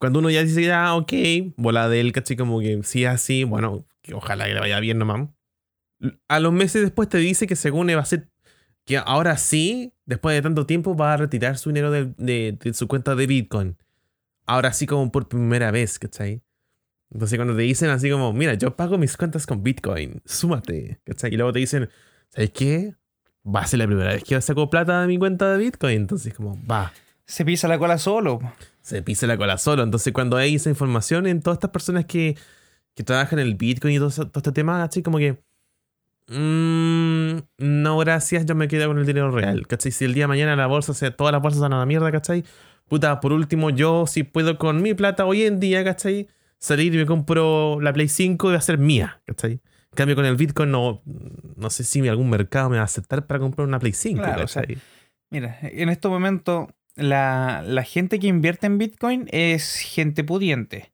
cuando 0.00 0.18
uno 0.18 0.28
ya 0.28 0.42
dice, 0.42 0.64
ya, 0.64 0.96
ok, 0.96 1.12
bola 1.56 1.88
de 1.88 2.00
él, 2.00 2.10
¿cachai? 2.12 2.36
Como 2.36 2.58
que 2.58 2.82
sí, 2.82 3.04
así, 3.04 3.44
bueno, 3.44 3.86
que 4.02 4.14
ojalá 4.14 4.46
que 4.46 4.54
le 4.54 4.60
vaya 4.60 4.80
bien 4.80 4.98
nomás. 4.98 5.28
A 6.26 6.40
los 6.40 6.52
meses 6.52 6.82
después 6.82 7.08
te 7.08 7.18
dice 7.18 7.46
que 7.46 7.54
según 7.54 7.88
va 7.88 8.00
a 8.00 8.04
ser, 8.04 8.28
que 8.84 8.96
ahora 8.98 9.36
sí, 9.36 9.92
después 10.04 10.34
de 10.34 10.42
tanto 10.42 10.66
tiempo, 10.66 10.96
va 10.96 11.12
a 11.12 11.16
retirar 11.16 11.58
su 11.58 11.70
dinero 11.70 11.92
de, 11.92 12.06
de 12.16 12.74
su 12.74 12.88
cuenta 12.88 13.14
de 13.14 13.26
Bitcoin. 13.28 13.76
Ahora 14.48 14.72
sí 14.72 14.86
como 14.86 15.12
por 15.12 15.28
primera 15.28 15.70
vez, 15.70 15.98
¿cachai? 15.98 16.42
Entonces 17.10 17.38
cuando 17.38 17.54
te 17.54 17.62
dicen 17.62 17.90
así 17.90 18.10
como, 18.10 18.32
mira, 18.32 18.54
yo 18.54 18.74
pago 18.74 18.96
mis 18.96 19.14
cuentas 19.16 19.46
con 19.46 19.62
Bitcoin, 19.62 20.22
súmate, 20.24 21.00
¿cachai? 21.04 21.34
Y 21.34 21.36
luego 21.36 21.52
te 21.52 21.58
dicen, 21.58 21.90
¿sabes 22.30 22.50
qué? 22.50 22.94
Va 23.46 23.60
a 23.60 23.66
ser 23.66 23.78
la 23.78 23.86
primera 23.86 24.10
vez 24.10 24.24
que 24.24 24.40
saco 24.40 24.70
plata 24.70 25.02
de 25.02 25.06
mi 25.06 25.18
cuenta 25.18 25.52
de 25.52 25.58
Bitcoin. 25.58 25.96
Entonces 25.98 26.32
como, 26.32 26.58
va. 26.66 26.92
Se 27.26 27.44
pisa 27.44 27.68
la 27.68 27.78
cola 27.78 27.98
solo. 27.98 28.38
Se 28.80 29.02
pisa 29.02 29.26
la 29.26 29.36
cola 29.36 29.58
solo. 29.58 29.82
Entonces 29.82 30.14
cuando 30.14 30.38
hay 30.38 30.54
esa 30.54 30.70
información 30.70 31.26
en 31.26 31.42
todas 31.42 31.56
estas 31.56 31.70
personas 31.70 32.06
que, 32.06 32.34
que 32.94 33.04
trabajan 33.04 33.38
en 33.40 33.48
el 33.48 33.54
Bitcoin 33.54 33.96
y 33.96 33.98
todo, 33.98 34.08
este 34.08 34.52
tema, 34.52 34.82
así 34.82 35.02
como 35.02 35.18
que... 35.18 35.42
Mmm, 36.28 37.38
no, 37.58 37.98
gracias, 37.98 38.44
yo 38.46 38.54
me 38.54 38.68
quedo 38.68 38.88
con 38.88 38.98
el 38.98 39.06
dinero 39.06 39.30
real, 39.30 39.66
¿cachai? 39.66 39.92
Si 39.92 40.04
el 40.04 40.12
día 40.14 40.24
de 40.24 40.28
mañana 40.28 40.56
la 40.56 40.66
bolsa, 40.66 40.92
se, 40.92 41.10
todas 41.10 41.32
las 41.32 41.40
bolsas 41.40 41.60
van 41.60 41.72
a 41.72 41.78
la 41.78 41.86
mierda, 41.86 42.12
¿cachai? 42.12 42.44
Puta, 42.88 43.20
por 43.20 43.32
último, 43.32 43.70
yo 43.70 44.06
si 44.06 44.22
puedo 44.22 44.58
con 44.58 44.82
mi 44.82 44.94
plata 44.94 45.24
hoy 45.26 45.42
en 45.42 45.60
día, 45.60 45.84
¿cachai? 45.84 46.28
salir 46.58 46.94
y 46.94 46.98
me 46.98 47.06
compro 47.06 47.80
la 47.80 47.92
Play 47.92 48.08
5 48.08 48.48
y 48.48 48.52
va 48.52 48.58
a 48.58 48.62
ser 48.62 48.78
mía, 48.78 49.20
¿cachai? 49.26 49.52
En 49.52 49.96
cambio, 49.96 50.16
con 50.16 50.26
el 50.26 50.36
Bitcoin 50.36 50.70
no, 50.70 51.02
no 51.56 51.70
sé 51.70 51.84
si 51.84 52.06
algún 52.08 52.30
mercado 52.30 52.68
me 52.68 52.76
va 52.76 52.82
a 52.82 52.84
aceptar 52.84 53.26
para 53.26 53.40
comprar 53.40 53.66
una 53.66 53.78
Play 53.78 53.92
5, 53.92 54.22
mira, 55.30 55.58
en 55.62 55.88
este 55.88 56.08
momento 56.08 56.68
la, 56.94 57.84
gente 57.86 58.18
que 58.18 58.26
invierte 58.26 58.66
en 58.66 58.78
Bitcoin 58.78 59.28
es 59.30 59.76
gente 59.76 60.24
pudiente. 60.24 60.92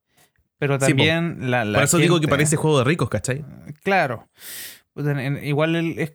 Pero 0.59 0.79
también 0.79 1.51
la, 1.51 1.65
Por 1.65 1.83
eso 1.83 1.99
digo 1.99 2.21
que 2.21 2.29
parece 2.29 2.57
juego 2.57 2.79
de 2.79 2.85
ricos, 2.85 3.09
¿cachai? 3.09 3.45
Claro. 3.83 4.29
Igual 5.43 5.75
es, 5.99 6.13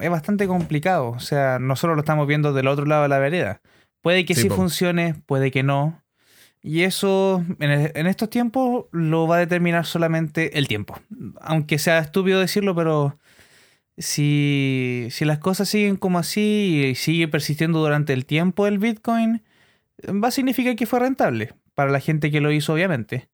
es 0.00 0.10
bastante 0.10 0.46
complicado. 0.46 1.08
O 1.08 1.18
sea, 1.18 1.58
nosotros 1.58 1.96
lo 1.96 2.00
estamos 2.00 2.26
viendo 2.28 2.52
del 2.52 2.68
otro 2.68 2.86
lado 2.86 3.02
de 3.02 3.08
la 3.08 3.18
vereda. 3.18 3.60
Puede 4.02 4.24
que 4.24 4.34
sí, 4.34 4.48
funcione, 4.48 5.14
puede 5.26 5.50
que 5.50 5.62
no. 5.62 6.02
Y 6.62 6.82
eso 6.82 7.44
en, 7.58 8.06
estos 8.06 8.28
tiempos 8.28 8.86
lo 8.92 9.26
va 9.26 9.36
a 9.36 9.40
determinar 9.40 9.86
solamente 9.86 10.58
el 10.58 10.68
tiempo. 10.68 10.98
Aunque 11.40 11.78
sea 11.78 11.98
estúpido 11.98 12.40
decirlo, 12.40 12.74
pero 12.74 13.18
si, 13.96 15.08
si 15.10 15.24
las 15.24 15.38
cosas 15.38 15.68
siguen 15.68 15.96
como 15.96 16.18
así 16.18 16.90
y 16.90 16.94
sigue 16.94 17.28
persistiendo 17.28 17.78
durante 17.78 18.12
el 18.12 18.26
tiempo 18.26 18.66
el 18.66 18.78
Bitcoin, 18.78 19.42
va 20.06 20.28
a 20.28 20.32
significar 20.32 20.76
que 20.76 20.86
fue 20.86 21.00
rentable 21.00 21.54
para 21.74 21.90
la 21.90 22.00
gente 22.00 22.30
que 22.30 22.40
lo 22.40 22.52
hizo, 22.52 22.74
obviamente. 22.74 23.28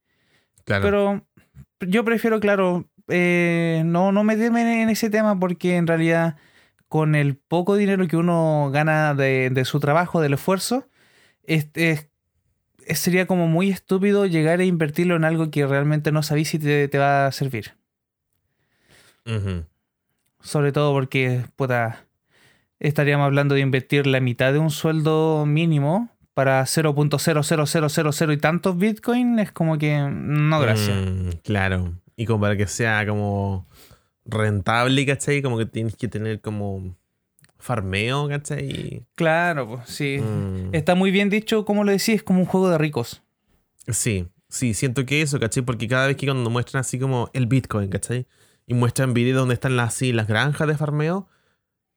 Claro. 0.65 0.83
Pero 0.83 1.27
yo 1.91 2.05
prefiero, 2.05 2.41
claro, 2.41 2.89
eh, 3.09 3.83
no, 3.85 4.13
no 4.13 4.25
meterme 4.25 4.83
en 4.83 4.89
ese 4.89 5.11
tema 5.11 5.39
porque 5.39 5.77
en 5.77 5.87
realidad 5.87 6.37
con 6.89 7.15
el 7.15 7.37
poco 7.37 7.77
dinero 7.77 8.07
que 8.09 8.17
uno 8.17 8.71
gana 8.73 9.15
de, 9.15 9.51
de 9.51 9.65
su 9.65 9.81
trabajo, 9.81 10.21
del 10.21 10.35
esfuerzo, 10.35 10.89
es, 11.45 11.69
es 11.75 12.09
sería 12.95 13.27
como 13.27 13.49
muy 13.49 13.71
estúpido 13.71 14.27
llegar 14.27 14.61
a 14.61 14.65
invertirlo 14.65 15.17
en 15.17 15.25
algo 15.25 15.51
que 15.51 15.67
realmente 15.67 16.13
no 16.13 16.23
sabéis 16.23 16.51
si 16.51 16.59
te, 16.59 16.99
va 16.99 17.27
a 17.27 17.33
servir. 17.33 17.73
Sobre 20.41 20.71
todo 20.71 20.93
porque, 20.93 21.43
puta, 21.57 22.05
estaríamos 22.79 23.25
hablando 23.25 23.57
de 23.57 23.63
invertir 23.63 24.07
la 24.07 24.21
mitad 24.21 24.53
de 24.53 24.61
un 24.61 24.71
sueldo 24.71 25.45
mínimo 25.47 26.11
para 26.33 26.63
0.00000 26.63 28.33
y 28.33 28.37
tantos 28.37 28.77
bitcoin, 28.77 29.41
es 29.41 29.51
como 29.51 29.79
que 29.79 29.99
no, 29.99 30.61
gracias. 30.61 30.97
Mm, 30.97 31.31
claro. 31.43 31.95
Y 32.15 32.27
como 32.27 32.43
para 32.43 32.57
que 32.57 32.69
sea 32.69 33.05
como 33.07 33.67
rentable, 34.27 35.07
¿cachai? 35.07 35.43
Como 35.43 35.59
que 35.59 35.67
tienes 35.67 35.97
que 35.97 36.09
tener 36.09 36.41
como 36.41 36.97
farmeo, 37.59 38.29
¿cachai? 38.29 39.07
Claro, 39.15 39.69
pues 39.69 39.89
sí. 39.89 40.19
Mm. 40.19 40.75
Está 40.75 40.95
muy 40.95 41.11
bien 41.11 41.31
dicho, 41.31 41.65
como 41.65 41.85
lo 41.85 41.91
decís, 41.93 42.11
es 42.11 42.23
como 42.23 42.41
un 42.41 42.47
juego 42.47 42.69
de 42.71 42.79
ricos. 42.79 43.23
Sí, 43.89 44.29
sí, 44.49 44.75
siento 44.75 45.07
que 45.07 45.23
eso, 45.23 45.39
¿cachai? 45.39 45.63
Porque 45.63 45.89
cada 45.89 46.07
vez 46.07 46.17
que 46.17 46.27
cuando 46.27 46.51
muestran 46.51 46.81
así 46.81 46.99
como 46.99 47.31
el 47.33 47.47
Bitcoin, 47.47 47.89
¿cachai? 47.89 48.27
Y 48.67 48.75
muestran 48.75 49.15
videos 49.15 49.39
donde 49.39 49.55
están 49.55 49.77
las, 49.77 49.95
así, 49.95 50.13
las 50.13 50.27
granjas 50.27 50.67
de 50.69 50.77
farmeo, 50.77 51.29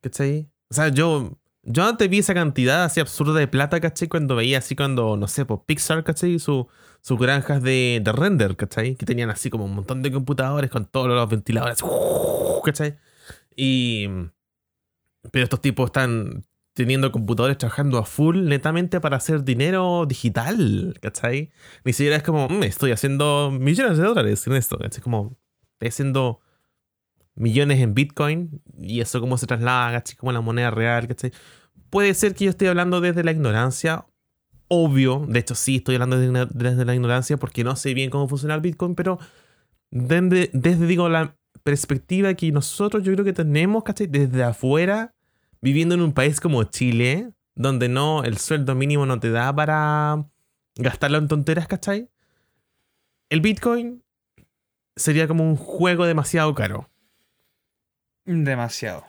¿cachai? 0.02 0.48
O 0.70 0.74
sea, 0.74 0.90
yo, 0.90 1.38
yo 1.64 1.86
antes 1.86 2.10
vi 2.10 2.20
esa 2.20 2.34
cantidad 2.34 2.84
así 2.84 3.00
absurda 3.00 3.40
de 3.40 3.48
plata, 3.48 3.80
¿cachai? 3.80 4.08
Cuando 4.08 4.36
veía 4.36 4.60
así 4.60 4.76
cuando, 4.76 5.18
no 5.18 5.28
sé, 5.28 5.46
pues 5.46 5.62
Pixar, 5.66 6.04
¿cachai? 6.04 6.38
Su, 6.40 6.68
sus 7.02 7.20
granjas 7.20 7.62
de, 7.64 8.02
de 8.04 8.12
render, 8.12 8.56
¿cachai? 8.56 8.96
Que 8.96 9.06
tenían 9.06 9.30
así 9.30 9.50
como 9.50 9.66
un 9.66 9.76
montón 9.76 10.02
de 10.02 10.12
computadores 10.12 10.70
con 10.70 10.86
todos 10.86 11.08
los 11.08 11.30
ventiladores, 11.30 11.80
¿cachai? 12.64 12.98
Y 13.56 14.08
pero 15.32 15.44
estos 15.44 15.62
tipos 15.62 15.88
están 15.88 16.46
teniendo 16.74 17.12
computadores 17.12 17.58
trabajando 17.58 17.98
a 17.98 18.06
full 18.06 18.46
netamente 18.46 19.02
para 19.02 19.18
hacer 19.18 19.44
dinero 19.44 20.06
digital, 20.08 20.98
¿cachai? 21.02 21.52
Ni 21.84 21.94
siquiera 21.94 22.16
es 22.16 22.24
como, 22.24 22.48
me 22.48 22.60
mm, 22.60 22.64
estoy 22.64 22.92
haciendo 22.92 23.52
millones 23.52 23.98
de 23.98 24.04
dólares 24.06 24.48
en 24.48 24.54
esto, 24.54 24.78
¿cachai? 24.78 25.02
Como, 25.02 25.38
estoy 25.74 25.90
haciendo 25.90 26.40
millones 27.36 27.80
en 27.82 27.94
Bitcoin 27.94 28.62
y 28.78 29.02
eso 29.02 29.20
cómo 29.20 29.38
se 29.38 29.48
traslada, 29.48 29.92
¿cachai? 29.92 30.16
Como 30.16 30.32
la 30.32 30.42
moneda 30.42 30.72
real, 30.72 31.08
¿cachai? 31.08 31.34
Puede 31.90 32.14
ser 32.14 32.34
que 32.34 32.46
yo 32.46 32.52
esté 32.52 32.70
hablando 32.70 33.02
desde 33.02 33.24
la 33.24 33.32
ignorancia, 33.32 34.06
obvio, 34.70 35.26
de 35.28 35.40
hecho 35.40 35.56
sí 35.56 35.78
estoy 35.78 35.96
hablando 35.96 36.18
desde, 36.18 36.86
la 36.86 36.96
ignorancia 36.96 37.38
porque 37.38 37.64
no 37.64 37.76
sé 37.76 37.94
bien 37.94 38.10
cómo 38.10 38.30
funciona 38.30 38.56
el 38.56 38.62
Bitcoin, 38.62 38.96
pero 38.96 39.20
desde, 39.92 40.50
desde 40.54 40.88
digo, 40.88 41.10
la 41.10 41.36
perspectiva 41.64 42.34
que 42.36 42.52
nosotros 42.52 43.04
yo 43.04 43.12
creo 43.14 43.26
que 43.26 43.34
tenemos, 43.34 43.84
¿cachai? 43.84 44.08
Desde 44.08 44.44
afuera, 44.44 45.14
viviendo 45.62 45.96
en 45.96 46.02
un 46.02 46.14
país 46.14 46.40
como 46.40 46.64
Chile, 46.64 47.32
donde 47.56 47.90
no, 47.90 48.24
el 48.24 48.38
sueldo 48.38 48.76
mínimo 48.76 49.06
no 49.06 49.20
te 49.20 49.32
da 49.32 49.54
para 49.54 50.26
gastarlo 50.76 51.18
en 51.18 51.28
tonteras, 51.28 51.68
¿cachai? 51.68 52.10
El 53.30 53.42
Bitcoin 53.42 54.04
sería 54.96 55.28
como 55.28 55.44
un 55.44 55.56
juego 55.56 56.06
demasiado 56.06 56.54
caro. 56.54 56.90
Demasiado. 58.26 59.06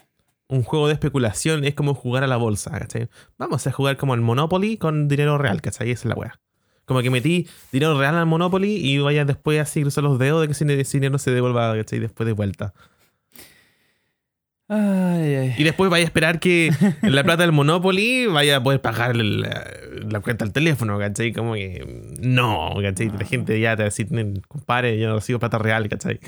Un 0.50 0.64
juego 0.64 0.88
de 0.88 0.94
especulación 0.94 1.64
es 1.64 1.74
como 1.74 1.94
jugar 1.94 2.24
a 2.24 2.26
la 2.26 2.36
bolsa, 2.36 2.70
¿cachai? 2.70 3.08
Vamos 3.38 3.66
a 3.66 3.72
jugar 3.72 3.96
como 3.96 4.14
el 4.14 4.20
Monopoly 4.20 4.76
con 4.76 5.08
dinero 5.08 5.38
real, 5.38 5.62
¿cachai? 5.62 5.90
Esa 5.90 6.02
es 6.02 6.04
la 6.06 6.14
wea. 6.16 6.40
Como 6.84 7.02
que 7.02 7.10
metí 7.10 7.46
dinero 7.70 7.96
real 7.98 8.16
al 8.16 8.26
Monopoly 8.26 8.76
y 8.76 8.98
vaya 8.98 9.24
después 9.24 9.60
así 9.60 9.82
cruzar 9.82 10.02
los 10.02 10.18
dedos 10.18 10.40
de 10.40 10.48
que 10.48 10.80
ese 10.82 10.98
dinero 10.98 11.18
se 11.18 11.30
devuelva, 11.30 11.74
¿cachai? 11.76 12.00
Después 12.00 12.26
de 12.26 12.32
vuelta. 12.32 12.74
Y 14.72 15.64
después 15.64 15.90
vaya 15.90 16.04
a 16.04 16.06
esperar 16.06 16.38
que 16.38 16.70
la 17.02 17.24
plata 17.24 17.42
del 17.42 17.50
Monopoly 17.50 18.26
vaya 18.26 18.56
a 18.56 18.62
poder 18.62 18.80
pagar 18.80 19.16
la, 19.16 20.20
cuenta 20.22 20.44
al 20.44 20.52
teléfono, 20.52 20.96
¿cachai? 20.96 21.32
Como 21.32 21.54
que 21.54 22.12
no, 22.20 22.74
¿cachai? 22.80 23.10
La 23.10 23.24
gente 23.24 23.58
ya 23.58 23.74
te 23.74 23.82
va 23.82 23.86
a 23.86 23.90
decir, 23.90 24.08
compadre, 24.46 24.96
yo 24.98 25.08
no 25.08 25.16
recibo 25.16 25.40
plata 25.40 25.58
real, 25.58 25.88
¿cachai? 25.88 26.20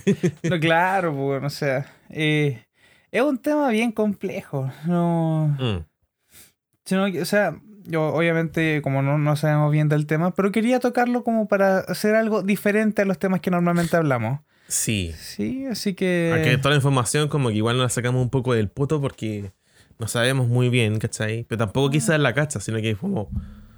no, 0.43 0.59
claro, 0.59 1.15
pues, 1.15 1.45
o 1.45 1.51
sea, 1.51 1.87
eh, 2.11 2.65
es 3.13 3.23
un 3.23 3.39
tema 3.39 3.69
bien 3.69 3.93
complejo. 3.93 4.73
No. 4.87 5.57
Mm. 5.61 7.21
o 7.21 7.25
sea, 7.25 7.61
yo 7.85 8.07
obviamente 8.07 8.81
como 8.83 9.03
no, 9.03 9.19
no, 9.19 9.37
sabemos 9.37 9.71
bien 9.71 9.89
del 9.89 10.07
tema, 10.07 10.33
pero 10.35 10.51
quería 10.51 10.81
tocarlo 10.81 11.23
como 11.23 11.47
para 11.47 11.79
hacer 11.81 12.15
algo 12.15 12.43
diferente 12.43 13.03
a 13.03 13.05
los 13.05 13.19
temas 13.19 13.41
que 13.41 13.51
normalmente 13.51 13.97
hablamos. 13.97 14.41
Sí. 14.67 15.15
Sí, 15.19 15.67
así 15.67 15.93
que... 15.95 16.33
Aquí 16.35 16.57
toda 16.57 16.71
la 16.71 16.77
información 16.77 17.29
como 17.29 17.51
que 17.51 17.57
igual 17.57 17.77
nos 17.77 17.85
la 17.85 17.89
sacamos 17.91 18.23
un 18.23 18.31
poco 18.31 18.55
del 18.55 18.69
puto 18.69 19.01
porque 19.01 19.53
no 19.99 20.09
sabemos 20.09 20.49
muy 20.49 20.71
bien, 20.71 20.99
¿cachai? 20.99 21.45
Pero 21.49 21.59
tampoco 21.59 21.95
dar 22.07 22.21
la 22.21 22.33
cacha, 22.33 22.61
sino 22.61 22.79
que 22.79 22.91
es 22.91 22.97
como... 22.97 23.29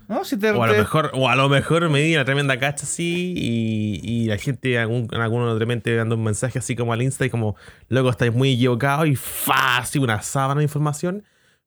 No, 0.09 0.25
si 0.25 0.37
te, 0.37 0.51
o, 0.51 0.63
a 0.63 0.67
lo 0.67 0.75
mejor, 0.75 1.11
o 1.15 1.29
a 1.29 1.37
lo 1.37 1.49
mejor 1.49 1.89
me 1.89 2.01
di 2.01 2.15
una 2.15 2.25
tremenda 2.25 2.59
cacha 2.59 2.85
así 2.85 3.35
y, 3.37 4.01
y 4.03 4.27
la 4.27 4.37
gente, 4.37 4.79
algún, 4.79 5.09
alguno 5.13 5.55
de 5.55 5.59
repente 5.59 5.95
dando 5.95 6.17
un 6.17 6.25
mensaje 6.25 6.59
así 6.59 6.77
como 6.77 6.93
al 6.93 7.01
Insta 7.01 7.25
y 7.25 7.31
como, 7.31 7.57
luego 7.89 8.11
estáis 8.11 8.33
muy 8.35 8.53
equivocados 8.53 9.07
y 9.07 9.17
fácil, 9.17 10.03
una 10.03 10.21
sábana 10.21 10.59
de 10.59 10.65
información. 10.65 11.25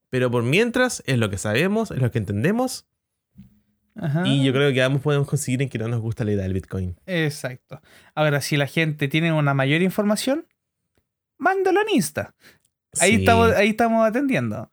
Pero 0.09 0.31
por 0.31 0.43
mientras 0.43 1.03
es 1.05 1.17
lo 1.17 1.29
que 1.29 1.37
sabemos, 1.37 1.91
es 1.91 1.99
lo 1.99 2.11
que 2.11 2.19
entendemos. 2.19 2.87
Y 4.25 4.45
yo 4.45 4.53
creo 4.53 4.71
que 4.73 4.83
ambos 4.83 5.01
podemos 5.01 5.27
conseguir 5.27 5.63
en 5.63 5.69
que 5.69 5.79
no 5.79 5.87
nos 5.87 6.01
gusta 6.01 6.23
la 6.23 6.31
idea 6.31 6.43
del 6.43 6.53
Bitcoin. 6.53 6.95
Exacto. 7.07 7.81
Ahora, 8.13 8.41
si 8.41 8.55
la 8.55 8.67
gente 8.67 9.07
tiene 9.07 9.33
una 9.33 9.55
mayor 9.55 9.81
información, 9.81 10.45
mándalo 11.39 11.81
en 11.81 11.95
Insta. 11.95 12.35
Ahí, 12.99 13.15
estamos, 13.15 13.51
ahí 13.53 13.69
estamos 13.69 14.07
atendiendo. 14.07 14.71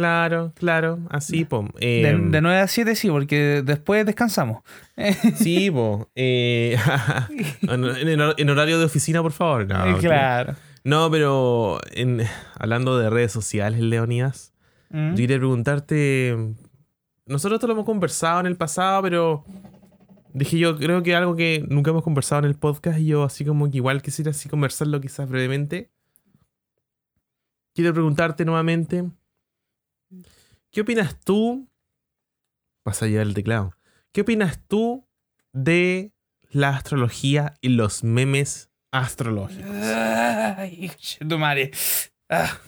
Claro, 0.00 0.52
claro, 0.54 0.98
así, 1.10 1.44
po. 1.44 1.68
de, 1.78 2.08
em, 2.08 2.30
de, 2.30 2.40
9 2.40 2.58
a 2.58 2.66
7 2.66 2.94
sí, 2.94 3.10
porque 3.10 3.62
después 3.62 4.06
descansamos. 4.06 4.62
sí, 5.34 5.70
po. 5.70 6.08
Eh, 6.14 6.78
en, 7.62 8.50
horario 8.50 8.78
de 8.78 8.86
oficina, 8.86 9.20
por 9.20 9.32
favor. 9.32 9.66
No, 9.66 9.98
claro. 9.98 10.56
No, 10.84 11.10
pero 11.10 11.78
hablando 12.58 12.98
de 12.98 13.10
redes 13.10 13.30
sociales, 13.30 13.80
Leonidas, 13.80 14.54
¿Mm? 14.88 15.10
yo 15.10 15.16
quería 15.16 15.36
preguntarte. 15.36 16.54
Nosotros 17.26 17.58
esto 17.58 17.66
lo 17.66 17.74
hemos 17.74 17.84
conversado 17.84 18.40
en 18.40 18.46
el 18.46 18.56
pasado, 18.56 19.02
pero 19.02 19.44
Dije 20.32 20.58
yo, 20.58 20.78
creo 20.78 21.02
que 21.02 21.14
algo 21.14 21.36
que 21.36 21.66
nunca 21.68 21.90
hemos 21.90 22.04
conversado 22.04 22.38
en 22.40 22.44
el 22.46 22.54
podcast 22.54 23.00
y 23.00 23.06
yo 23.06 23.24
así 23.24 23.44
como 23.44 23.68
que 23.70 23.76
igual 23.76 24.00
quisiera 24.00 24.30
así 24.30 24.48
conversarlo 24.48 24.98
quizás 24.98 25.28
brevemente. 25.28 25.90
Quiero 27.74 27.92
preguntarte 27.92 28.46
nuevamente, 28.46 29.04
¿qué 30.70 30.80
opinas 30.82 31.18
tú? 31.20 31.68
Vas 32.84 33.02
a 33.02 33.06
llevar 33.06 33.26
el 33.26 33.34
teclado. 33.34 33.74
¿Qué 34.12 34.22
opinas 34.22 34.60
tú 34.66 35.06
de 35.52 36.12
la 36.50 36.70
astrología 36.70 37.54
y 37.60 37.70
los 37.70 38.02
memes 38.02 38.70
astrológicos? 38.90 39.70
Ay, 39.70 40.90
tu 41.26 41.38
madre. 41.38 41.70
Ah. 42.28 42.58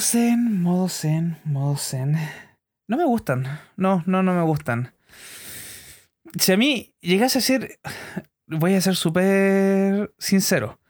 Zen, 0.00 0.62
modo 0.62 1.76
zen. 1.76 2.16
No 2.86 2.96
me 2.96 3.04
gustan. 3.04 3.46
No, 3.76 4.02
no, 4.06 4.22
no 4.22 4.34
me 4.34 4.42
gustan. 4.42 4.94
Si 6.38 6.52
a 6.52 6.56
mí 6.56 6.94
llegase 7.00 7.38
a 7.38 7.42
ser. 7.42 7.78
Voy 8.46 8.74
a 8.74 8.80
ser 8.80 8.94
súper 8.96 10.12
sincero. 10.18 10.80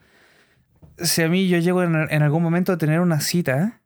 Si 0.98 1.22
a 1.22 1.28
mí 1.28 1.48
yo 1.48 1.58
llego 1.58 1.82
en 1.82 2.22
algún 2.22 2.42
momento 2.42 2.72
a 2.72 2.78
tener 2.78 3.00
una 3.00 3.20
cita 3.20 3.83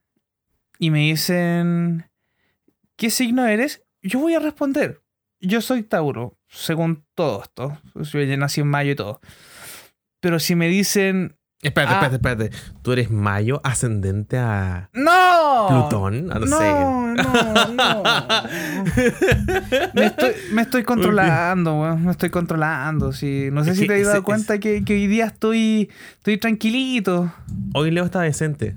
y 0.78 0.90
me 0.90 1.00
dicen. 1.00 2.08
¿Qué 2.96 3.10
signo 3.10 3.46
eres? 3.46 3.82
Yo 4.02 4.18
voy 4.20 4.34
a 4.34 4.40
responder. 4.40 5.00
Yo 5.40 5.60
soy 5.60 5.84
Tauro, 5.84 6.36
según 6.48 7.04
todo 7.14 7.42
esto. 7.42 7.78
Yo 7.94 8.36
nací 8.36 8.60
en 8.60 8.66
mayo 8.68 8.92
y 8.92 8.96
todo. 8.96 9.20
Pero 10.20 10.38
si 10.40 10.54
me 10.56 10.68
dicen. 10.68 11.36
Espérate, 11.60 11.92
Ah. 11.94 12.06
espérate, 12.06 12.16
espérate. 12.50 12.80
¿Tú 12.82 12.92
eres 12.92 13.10
Mayo 13.10 13.60
ascendente 13.64 14.38
a 14.38 14.90
¡No! 14.92 15.66
Plutón? 15.68 16.30
Ah, 16.32 16.38
no, 16.38 16.46
sé. 16.46 16.70
No, 16.70 17.14
no, 17.14 17.72
no. 17.74 18.02
me, 19.94 20.06
estoy, 20.06 20.30
me 20.52 20.62
estoy 20.62 20.82
controlando, 20.84 21.80
weón. 21.80 22.04
Me 22.04 22.10
estoy 22.12 22.30
controlando. 22.30 23.12
Sí. 23.12 23.48
No 23.52 23.64
sé 23.64 23.72
Es 23.72 23.78
si 23.78 23.86
te 23.88 24.00
has 24.00 24.06
dado 24.06 24.22
cuenta 24.22 24.58
que, 24.60 24.84
que 24.84 24.94
hoy 24.94 25.06
día 25.08 25.26
estoy, 25.26 25.90
estoy 26.18 26.38
tranquilito. 26.38 27.32
Hoy 27.74 27.90
Leo 27.90 28.04
está 28.04 28.20
decente. 28.20 28.76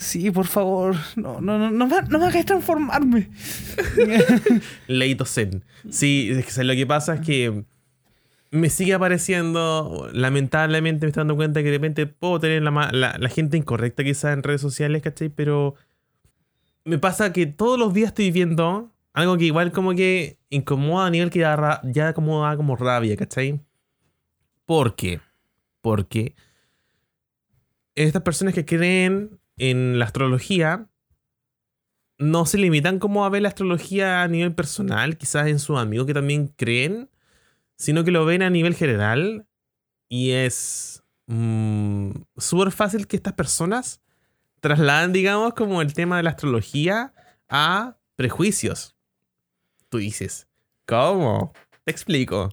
Sí, 0.00 0.30
por 0.30 0.46
favor. 0.46 0.96
No, 1.14 1.42
no, 1.42 1.58
no, 1.58 1.70
no, 1.70 1.86
me, 1.86 2.02
no 2.08 2.18
me 2.18 2.44
transformarme. 2.44 3.28
Leito 4.86 5.26
Zen. 5.26 5.62
Sí, 5.90 6.32
lo 6.62 6.72
que 6.74 6.86
pasa 6.86 7.16
es 7.16 7.20
que 7.20 7.64
me 8.50 8.70
sigue 8.70 8.94
apareciendo, 8.94 10.08
lamentablemente 10.14 11.04
me 11.04 11.10
estoy 11.10 11.20
dando 11.20 11.36
cuenta 11.36 11.60
que 11.60 11.66
de 11.66 11.72
repente 11.76 12.06
puedo 12.06 12.40
tener 12.40 12.62
la, 12.62 12.70
la- 12.92 13.18
la 13.18 13.28
gente 13.28 13.58
incorrecta 13.58 14.02
quizás 14.02 14.32
en 14.32 14.42
redes 14.42 14.62
sociales, 14.62 15.02
¿cachai? 15.02 15.28
Pero 15.28 15.74
me 16.86 16.98
pasa 16.98 17.30
que 17.34 17.44
todos 17.44 17.78
los 17.78 17.92
días 17.92 18.08
estoy 18.08 18.30
viendo 18.30 18.90
algo 19.12 19.36
que 19.36 19.44
igual 19.44 19.70
como 19.70 19.92
que 19.94 20.38
incomoda 20.48 21.08
a 21.08 21.10
nivel 21.10 21.28
que 21.28 21.40
ya, 21.40 21.82
ya 21.84 22.14
como 22.14 22.42
da 22.42 22.56
como 22.56 22.74
rabia, 22.74 23.16
¿cachai? 23.18 23.60
¿Por 24.64 24.96
qué? 24.96 25.20
Porque 25.82 26.34
estas 27.94 28.22
personas 28.22 28.54
que 28.54 28.64
creen 28.64 29.38
en 29.60 29.98
la 29.98 30.06
astrología 30.06 30.88
no 32.18 32.46
se 32.46 32.56
limitan 32.58 32.98
como 32.98 33.24
a 33.24 33.28
ver 33.28 33.42
la 33.42 33.48
astrología 33.48 34.22
a 34.22 34.28
nivel 34.28 34.54
personal, 34.54 35.18
quizás 35.18 35.48
en 35.48 35.58
sus 35.58 35.78
amigos 35.78 36.06
que 36.06 36.14
también 36.14 36.48
creen, 36.48 37.10
sino 37.76 38.02
que 38.02 38.10
lo 38.10 38.24
ven 38.24 38.42
a 38.42 38.50
nivel 38.50 38.74
general 38.74 39.46
y 40.08 40.30
es 40.30 41.02
mm, 41.26 42.10
súper 42.38 42.72
fácil 42.72 43.06
que 43.06 43.16
estas 43.16 43.34
personas 43.34 44.00
trasladan, 44.60 45.12
digamos, 45.12 45.52
como 45.52 45.82
el 45.82 45.92
tema 45.92 46.16
de 46.16 46.22
la 46.22 46.30
astrología 46.30 47.12
a 47.48 47.98
prejuicios. 48.16 48.96
Tú 49.90 49.98
dices, 49.98 50.48
¿cómo? 50.86 51.52
Te 51.84 51.90
explico. 51.90 52.48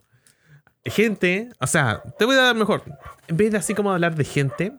Gente, 0.84 1.50
o 1.60 1.68
sea, 1.68 2.02
te 2.18 2.26
voy 2.26 2.36
a 2.36 2.42
dar 2.42 2.56
mejor. 2.56 2.84
En 3.28 3.38
vez 3.38 3.52
de 3.52 3.58
así 3.58 3.74
como 3.74 3.92
hablar 3.92 4.16
de 4.16 4.24
gente, 4.24 4.78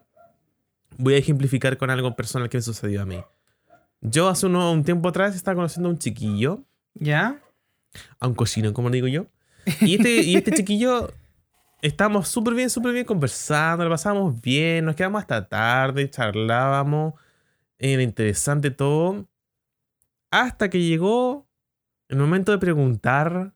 voy 0.99 1.15
a 1.15 1.17
ejemplificar 1.17 1.77
con 1.77 1.89
algo 1.89 2.15
personal 2.15 2.49
que 2.49 2.57
me 2.57 2.61
sucedió 2.61 3.01
a 3.01 3.05
mí. 3.05 3.19
Yo 4.01 4.27
hace 4.29 4.45
uno- 4.45 4.71
un 4.71 4.83
tiempo 4.83 5.09
atrás 5.09 5.35
estaba 5.35 5.55
conociendo 5.55 5.89
a 5.89 5.91
un 5.93 5.97
chiquillo, 5.97 6.63
¿Ya? 6.93 7.41
a 8.19 8.27
un 8.27 8.35
cochino, 8.35 8.71
como 8.73 8.89
digo 8.91 9.07
yo. 9.07 9.25
Y 9.81 9.95
este, 9.95 10.21
y 10.21 10.35
este 10.35 10.51
chiquillo, 10.63 11.11
estábamos 11.81 12.27
súper 12.27 12.53
bien, 12.53 12.69
súper 12.69 12.93
bien 12.93 13.05
conversando, 13.05 13.83
lo 13.83 13.89
pasábamos 13.89 14.39
bien, 14.41 14.85
nos 14.85 14.95
quedamos 14.95 15.21
hasta 15.21 15.47
tarde, 15.47 16.09
charlábamos, 16.09 17.13
era 17.77 18.01
interesante 18.03 18.71
todo. 18.71 19.25
Hasta 20.31 20.69
que 20.69 20.81
llegó 20.83 21.47
el 22.07 22.17
momento 22.17 22.51
de 22.51 22.57
preguntar 22.59 23.53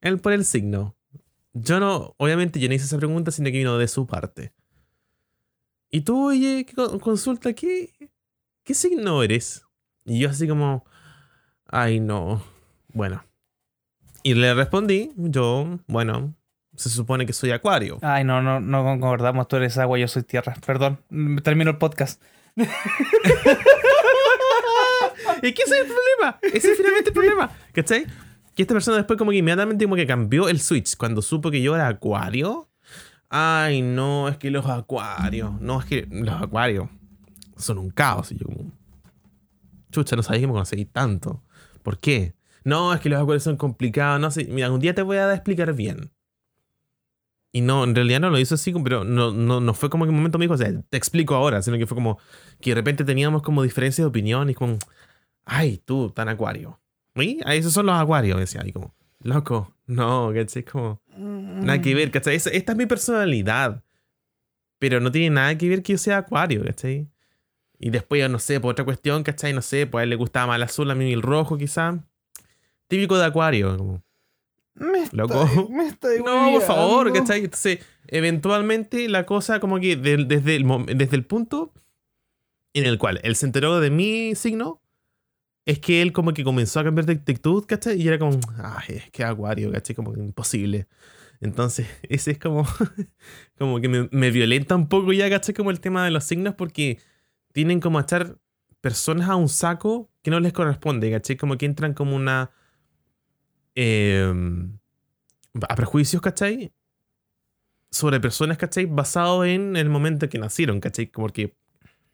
él 0.00 0.18
por 0.18 0.32
el 0.32 0.44
signo. 0.44 0.96
Yo 1.52 1.80
no, 1.80 2.14
obviamente 2.18 2.60
yo 2.60 2.68
no 2.68 2.74
hice 2.74 2.84
esa 2.84 2.98
pregunta, 2.98 3.30
sino 3.30 3.46
que 3.46 3.58
vino 3.58 3.78
de 3.78 3.88
su 3.88 4.06
parte. 4.06 4.52
Y 5.90 6.02
tú, 6.02 6.26
oye, 6.28 6.64
¿qué 6.66 6.74
co- 6.74 6.98
consulta, 7.00 7.52
¿qué, 7.54 7.94
¿qué 8.64 8.74
signo 8.74 9.22
eres? 9.22 9.64
Y 10.04 10.18
yo 10.20 10.28
así 10.30 10.46
como, 10.48 10.84
ay 11.66 12.00
no, 12.00 12.42
bueno. 12.88 13.24
Y 14.22 14.34
le 14.34 14.52
respondí, 14.54 15.12
yo, 15.16 15.78
bueno, 15.86 16.34
se 16.76 16.90
supone 16.90 17.24
que 17.24 17.32
soy 17.32 17.50
acuario. 17.52 17.98
Ay, 18.02 18.24
no, 18.24 18.42
no, 18.42 18.60
no 18.60 18.84
concordamos. 18.84 19.48
Tú 19.48 19.56
eres 19.56 19.78
agua, 19.78 19.98
yo 19.98 20.06
soy 20.08 20.22
tierra. 20.22 20.54
Perdón. 20.66 21.00
Termino 21.42 21.70
el 21.70 21.78
podcast. 21.78 22.22
¿Y 25.42 25.52
qué 25.52 25.62
es 25.62 25.70
el 25.72 25.86
problema? 25.86 26.38
Ese 26.42 26.72
es 26.72 26.76
finalmente 26.76 27.10
el 27.10 27.14
problema. 27.14 27.50
¿Cachai? 27.72 28.06
Que 28.54 28.62
esta 28.62 28.74
persona 28.74 28.96
después 28.96 29.16
como 29.18 29.30
que 29.30 29.36
inmediatamente 29.38 29.84
como 29.84 29.94
que 29.96 30.06
cambió 30.06 30.48
el 30.48 30.60
switch 30.60 30.96
cuando 30.96 31.22
supo 31.22 31.50
que 31.50 31.62
yo 31.62 31.74
era 31.74 31.86
acuario. 31.88 32.68
Ay, 33.30 33.82
no, 33.82 34.28
es 34.28 34.38
que 34.38 34.50
los 34.50 34.66
acuarios. 34.66 35.60
No, 35.60 35.80
es 35.80 35.86
que 35.86 36.06
los 36.10 36.42
acuarios 36.42 36.88
son 37.56 37.78
un 37.78 37.90
caos. 37.90 38.32
Y 38.32 38.38
yo 38.38 38.46
como... 38.46 38.72
Chucha, 39.90 40.16
no 40.16 40.22
sabía 40.22 40.40
que 40.40 40.46
me 40.46 40.52
conocéis 40.52 40.88
tanto. 40.90 41.42
¿Por 41.82 41.98
qué? 41.98 42.34
No, 42.64 42.92
es 42.92 43.00
que 43.00 43.08
los 43.08 43.20
acuarios 43.20 43.42
son 43.42 43.56
complicados. 43.56 44.20
No 44.20 44.30
sé. 44.30 44.46
Mira, 44.46 44.70
un 44.70 44.80
día 44.80 44.94
te 44.94 45.02
voy 45.02 45.18
a 45.18 45.32
explicar 45.34 45.72
bien. 45.74 46.10
Y 47.50 47.62
no, 47.62 47.84
en 47.84 47.94
realidad 47.94 48.20
no 48.20 48.30
lo 48.30 48.38
hizo 48.38 48.56
así, 48.56 48.72
pero 48.84 49.04
no, 49.04 49.32
no, 49.32 49.60
no 49.60 49.74
fue 49.74 49.88
como 49.88 50.04
que 50.04 50.10
un 50.10 50.16
momento 50.16 50.38
me 50.38 50.44
dijo, 50.44 50.54
o 50.54 50.58
sea, 50.58 50.70
te 50.82 50.96
explico 50.98 51.34
ahora, 51.34 51.62
sino 51.62 51.78
que 51.78 51.86
fue 51.86 51.94
como 51.94 52.18
que 52.60 52.70
de 52.70 52.74
repente 52.74 53.04
teníamos 53.04 53.42
como 53.42 53.62
diferencias 53.62 54.04
de 54.04 54.08
opinión 54.08 54.50
y 54.50 54.54
como, 54.54 54.78
ay, 55.46 55.78
tú, 55.78 56.10
tan 56.10 56.28
acuario. 56.28 56.78
¿Y? 57.14 57.40
Esos 57.46 57.72
son 57.72 57.86
los 57.86 57.96
acuarios, 57.96 58.38
decía. 58.38 58.62
Y 58.66 58.72
como, 58.72 58.94
loco, 59.22 59.74
no, 59.86 60.30
¿cachai? 60.34 60.62
Como, 60.64 61.00
nada 61.18 61.80
que 61.80 61.94
ver, 61.94 62.10
¿cachai? 62.10 62.36
Esta 62.36 62.50
es 62.52 62.76
mi 62.76 62.86
personalidad. 62.86 63.82
Pero 64.78 65.00
no 65.00 65.10
tiene 65.10 65.30
nada 65.30 65.58
que 65.58 65.68
ver 65.68 65.82
que 65.82 65.92
yo 65.92 65.98
sea 65.98 66.18
acuario, 66.18 66.64
¿cachai? 66.64 67.08
Y 67.78 67.90
después, 67.90 68.20
yo 68.20 68.28
no 68.28 68.38
sé, 68.38 68.60
por 68.60 68.72
otra 68.72 68.84
cuestión, 68.84 69.22
¿cachai? 69.22 69.52
No 69.52 69.62
sé, 69.62 69.86
pues 69.86 70.00
a 70.00 70.04
él 70.04 70.10
le 70.10 70.16
gustaba 70.16 70.48
más 70.48 70.56
el 70.56 70.62
azul, 70.62 70.90
a 70.90 70.94
mí 70.94 71.12
el 71.12 71.22
rojo, 71.22 71.58
quizá. 71.58 71.98
Típico 72.86 73.18
de 73.18 73.24
acuario, 73.26 73.76
como, 73.76 74.02
Me 74.74 75.02
estoy, 75.02 75.18
Loco. 75.18 75.68
Me 75.70 75.86
estoy 75.88 76.18
no, 76.22 76.52
por 76.52 76.62
favor. 76.62 77.12
¿cachai? 77.12 77.44
Entonces, 77.44 77.80
eventualmente 78.06 79.08
la 79.08 79.26
cosa 79.26 79.60
como 79.60 79.80
que 79.80 79.96
desde, 79.96 80.56
el, 80.56 80.86
desde 80.86 81.16
el 81.16 81.24
punto 81.24 81.72
en 82.72 82.84
el 82.84 82.98
cual 82.98 83.20
él 83.22 83.36
se 83.36 83.46
enteró 83.46 83.80
de 83.80 83.90
mi 83.90 84.34
signo, 84.34 84.80
es 85.68 85.80
que 85.80 86.02
él 86.02 86.12
como 86.12 86.32
que 86.34 86.44
comenzó 86.44 86.80
a 86.80 86.84
cambiar 86.84 87.06
de 87.06 87.14
actitud, 87.14 87.64
¿cachai? 87.66 88.00
Y 88.02 88.08
era 88.08 88.18
como, 88.18 88.40
ay, 88.58 88.96
es 88.96 89.10
que 89.12 89.24
acuario, 89.24 89.72
¿cachai? 89.72 89.94
Como 89.96 90.12
que 90.14 90.20
imposible. 90.20 90.88
Entonces, 91.40 91.88
ese 92.04 92.32
es 92.32 92.38
como, 92.38 92.66
como 93.58 93.80
que 93.80 93.88
me, 94.12 94.30
violenta 94.32 94.76
un 94.76 94.88
poco 94.88 95.12
ya, 95.12 95.30
¿cachai? 95.30 95.54
Como 95.54 95.70
el 95.72 95.80
tema 95.80 96.04
de 96.04 96.12
los 96.12 96.24
signos 96.24 96.54
porque 96.56 97.00
tienen 97.52 97.80
como 97.80 97.98
a 97.98 98.02
echar 98.02 98.38
personas 98.82 99.28
a 99.30 99.36
un 99.36 99.48
saco 99.50 100.10
que 100.22 100.30
no 100.32 100.40
les 100.40 100.52
corresponde, 100.54 101.10
¿cachai? 101.12 101.36
Como 101.36 101.58
que 101.58 101.66
entran 101.66 101.94
como 101.94 102.16
una... 102.16 102.52
eh, 103.74 104.32
a 105.68 105.74
prejuicios, 105.76 106.22
¿cachai? 106.22 106.72
Sobre 107.90 108.20
personas, 108.20 108.58
¿cachai? 108.58 108.84
Basado 108.84 109.44
en 109.46 109.74
el 109.76 109.88
momento 109.88 110.26
en 110.26 110.30
que 110.30 110.38
nacieron, 110.38 110.78
¿cachai? 110.80 111.06
Porque 111.06 111.56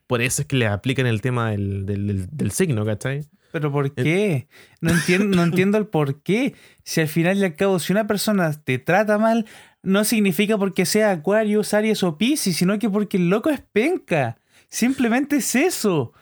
por 0.06 0.22
eso 0.22 0.42
es 0.42 0.48
que 0.48 0.56
le 0.56 0.66
aplican 0.68 1.06
el 1.06 1.20
tema 1.22 1.50
del, 1.52 1.86
del, 1.86 2.06
del- 2.08 2.28
del 2.30 2.52
signo, 2.52 2.84
¿cachai? 2.86 3.22
¿Pero 3.54 3.70
por 3.70 3.94
qué? 3.94 4.48
No 4.80 4.90
entiendo, 4.90 5.36
no 5.36 5.44
entiendo 5.44 5.78
el 5.78 5.86
por 5.86 6.20
qué. 6.22 6.56
Si 6.82 7.00
al 7.00 7.06
final 7.06 7.38
y 7.38 7.44
al 7.44 7.54
cabo, 7.54 7.78
si 7.78 7.92
una 7.92 8.08
persona 8.08 8.52
te 8.52 8.80
trata 8.80 9.16
mal, 9.16 9.46
no 9.80 10.02
significa 10.02 10.58
porque 10.58 10.84
sea 10.84 11.12
Aquarius, 11.12 11.72
Aries 11.72 12.02
o 12.02 12.18
Pisces, 12.18 12.56
sino 12.56 12.76
que 12.80 12.90
porque 12.90 13.16
el 13.16 13.28
loco 13.28 13.50
es 13.50 13.60
penca. 13.60 14.38
Simplemente 14.68 15.36
es 15.36 15.54
eso. 15.54 16.12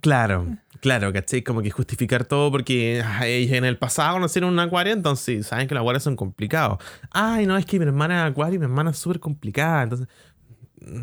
Claro, 0.00 0.48
claro, 0.80 1.12
¿cachai? 1.12 1.42
Como 1.42 1.62
que 1.62 1.70
justificar 1.70 2.24
todo 2.24 2.50
porque 2.50 3.04
ay, 3.04 3.48
en 3.54 3.64
el 3.64 3.78
pasado 3.78 4.14
conocieron 4.14 4.52
un 4.52 4.58
acuario, 4.58 4.92
entonces 4.92 5.46
saben 5.46 5.68
que 5.68 5.74
los 5.76 5.82
acuarios 5.82 6.02
son 6.02 6.16
complicados. 6.16 6.82
Ay, 7.12 7.46
no, 7.46 7.56
es 7.56 7.66
que 7.66 7.78
mi 7.78 7.84
hermana 7.84 8.26
es 8.26 8.32
acuario 8.32 8.56
y 8.56 8.58
mi 8.58 8.64
hermana 8.64 8.90
es 8.90 8.98
súper 8.98 9.20
complicada. 9.20 9.84
Entonces, 9.84 10.08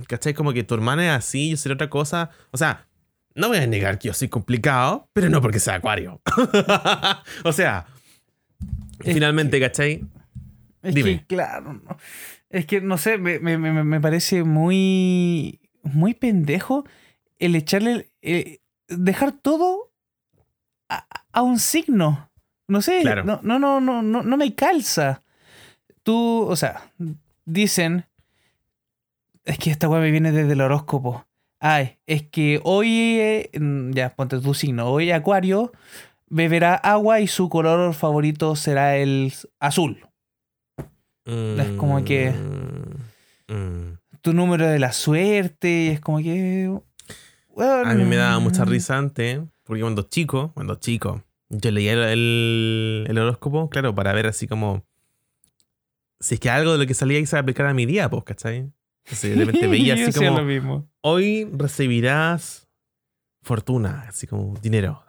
¿cachai? 0.06 0.34
Como 0.34 0.52
que 0.52 0.66
tu 0.66 0.76
hermana 0.76 1.06
es 1.06 1.18
así, 1.18 1.52
yo 1.52 1.56
seré 1.56 1.76
otra 1.76 1.90
cosa. 1.90 2.30
O 2.52 2.58
sea, 2.58 2.87
no 3.38 3.48
voy 3.48 3.58
a 3.58 3.68
negar 3.68 4.00
que 4.00 4.10
yo 4.10 4.14
soy 4.14 4.28
complicado, 4.28 5.10
pero 5.14 5.30
no 5.30 5.42
porque 5.42 5.60
sea 5.60 5.76
acuario. 5.76 6.22
o 7.44 7.52
sea, 7.54 7.88
Finalmente, 9.00 9.60
¿cachai? 9.60 10.06
Es 10.82 10.96
que, 10.96 11.26
claro, 11.26 11.74
no. 11.74 11.98
es 12.50 12.66
que 12.66 12.82
no 12.82 12.98
sé, 12.98 13.18
me, 13.18 13.40
me, 13.40 13.58
me, 13.58 14.02
parece 14.02 14.44
muy, 14.44 15.60
muy 15.84 16.14
pendejo 16.14 16.86
el 17.40 17.56
echarle, 17.56 18.12
eh, 18.22 18.60
dejar 18.88 19.34
todo 19.34 19.92
a, 20.90 21.42
un 21.42 21.60
signo. 21.60 22.30
No 22.68 22.82
sé, 22.82 23.04
no, 23.04 23.40
no, 23.44 23.60
no, 23.60 23.80
no, 23.80 24.02
no, 24.02 24.24
no 24.24 24.38
me 24.38 24.56
calza. 24.56 25.24
Tú, 26.04 26.46
o 26.48 26.56
sea, 26.56 26.92
dicen, 27.46 28.06
es 29.46 29.58
que 29.58 29.72
esta 29.72 29.90
weá 29.90 30.02
me 30.02 30.12
viene 30.12 30.32
desde 30.32 30.54
el 30.54 30.62
horóscopo. 30.62 31.26
Ay, 31.60 31.98
es 32.06 32.24
que 32.24 32.60
hoy, 32.64 33.20
eh, 33.20 33.50
ya, 33.92 34.16
ponte 34.16 34.40
tu 34.40 34.54
signo, 34.54 34.90
hoy 34.90 35.12
Acuario 35.12 35.72
beberá 36.30 36.76
agua 36.76 37.20
y 37.20 37.28
su 37.28 37.50
color 37.50 37.94
favorito 37.94 38.56
será 38.56 38.98
el 38.98 39.34
azul. 39.60 40.00
Es 41.26 41.68
como 41.78 42.06
que 42.06 42.32
mm, 42.32 43.54
mm. 43.54 43.98
tu 44.22 44.34
número 44.34 44.66
de 44.66 44.80
la 44.80 44.94
suerte, 44.94 45.92
es 45.92 46.00
como 46.00 46.20
que... 46.20 46.72
a 47.58 47.94
mí 47.94 48.06
me 48.06 48.16
daba 48.16 48.40
mucha 48.40 48.64
risa 48.64 48.98
antes, 48.98 49.42
porque 49.64 49.82
cuando 49.82 50.04
chico, 50.04 50.52
cuando 50.54 50.76
chico, 50.76 51.24
yo 51.50 51.72
leía 51.72 51.94
el, 52.14 53.06
el, 53.10 53.18
horóscopo, 53.18 53.70
claro, 53.70 53.94
para 53.94 54.14
ver 54.14 54.28
así 54.28 54.48
como 54.48 54.86
si 56.20 56.36
es 56.36 56.40
que 56.40 56.50
algo 56.50 56.72
de 56.74 56.78
lo 56.78 56.88
que 56.88 56.94
salía 56.94 57.20
iba 57.20 57.30
a 57.38 57.42
aplicar 57.42 57.66
a 57.66 57.74
mi 57.74 57.86
día, 57.86 58.10
pues, 58.10 58.24
¿cachai? 58.24 58.72
Entonces, 59.08 59.38
de 59.38 59.46
repente 59.46 59.68
veía 59.68 59.94
así 60.08 60.12
como, 60.12 60.44
mismo. 60.44 60.90
hoy 61.02 61.50
recibirás 61.54 62.68
fortuna, 63.42 64.06
así 64.10 64.28
como 64.28 64.54
dinero. 64.60 65.04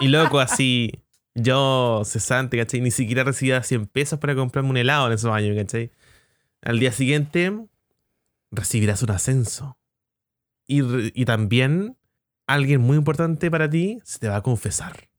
y 0.00 0.08
loco, 0.08 0.40
así, 0.40 0.92
yo, 1.34 2.02
cesante, 2.06 2.56
¿cachai? 2.56 2.80
Ni 2.80 2.90
siquiera 2.90 3.22
recibía 3.22 3.62
100 3.62 3.86
pesos 3.86 4.18
para 4.18 4.34
comprarme 4.34 4.70
un 4.70 4.78
helado 4.78 5.08
en 5.08 5.12
esos 5.12 5.30
años, 5.30 5.54
¿cachai? 5.56 5.90
Al 6.62 6.78
día 6.78 6.92
siguiente, 6.92 7.66
recibirás 8.50 9.02
un 9.02 9.10
ascenso. 9.10 9.78
Y, 10.66 10.80
y 11.20 11.24
también, 11.26 11.98
alguien 12.46 12.80
muy 12.80 12.96
importante 12.96 13.50
para 13.50 13.68
ti 13.68 14.00
se 14.04 14.20
te 14.20 14.28
va 14.28 14.36
a 14.36 14.42
confesar. 14.42 15.09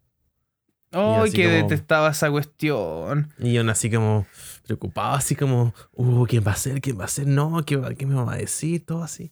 ¡Ay, 0.92 1.30
oh, 1.30 1.32
que 1.34 1.48
detestaba 1.48 2.10
esa 2.12 2.30
cuestión! 2.30 3.34
Y 3.40 3.54
yo 3.54 3.70
así 3.70 3.90
como 3.90 4.26
preocupado, 4.66 5.16
así 5.16 5.36
como, 5.36 5.74
uh, 5.94 6.26
¿quién 6.26 6.44
va 6.46 6.52
a 6.52 6.56
ser? 6.56 6.82
¿Quién 6.82 7.00
va 7.00 7.06
a 7.06 7.08
ser? 7.08 7.28
No, 7.28 7.64
¿qué, 7.66 7.80
qué 7.98 8.06
me 8.06 8.16
va 8.16 8.34
a 8.34 8.38
decir? 8.38 8.86
Todo 8.86 9.04
así. 9.04 9.32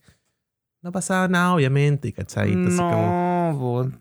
No 0.82 0.94
pasaba 0.94 1.28
nada, 1.28 1.54
obviamente, 1.54 2.14
¿cachai? 2.14 2.56
no, 2.56 3.92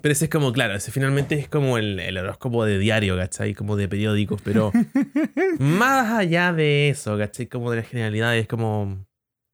Pero 0.00 0.12
ese 0.12 0.26
es 0.26 0.30
como, 0.30 0.52
claro, 0.52 0.76
ese 0.76 0.92
finalmente 0.92 1.34
es 1.34 1.48
como 1.48 1.78
el, 1.78 1.98
el 1.98 2.16
horóscopo 2.16 2.64
de 2.64 2.78
diario, 2.78 3.16
¿cachai? 3.16 3.54
Como 3.54 3.74
de 3.74 3.88
periódicos, 3.88 4.40
pero 4.42 4.70
más 5.58 6.12
allá 6.12 6.52
de 6.52 6.90
eso, 6.90 7.18
¿cachai? 7.18 7.48
Como 7.48 7.72
de 7.72 7.78
las 7.78 7.88
generalidades, 7.88 8.46
como... 8.46 9.04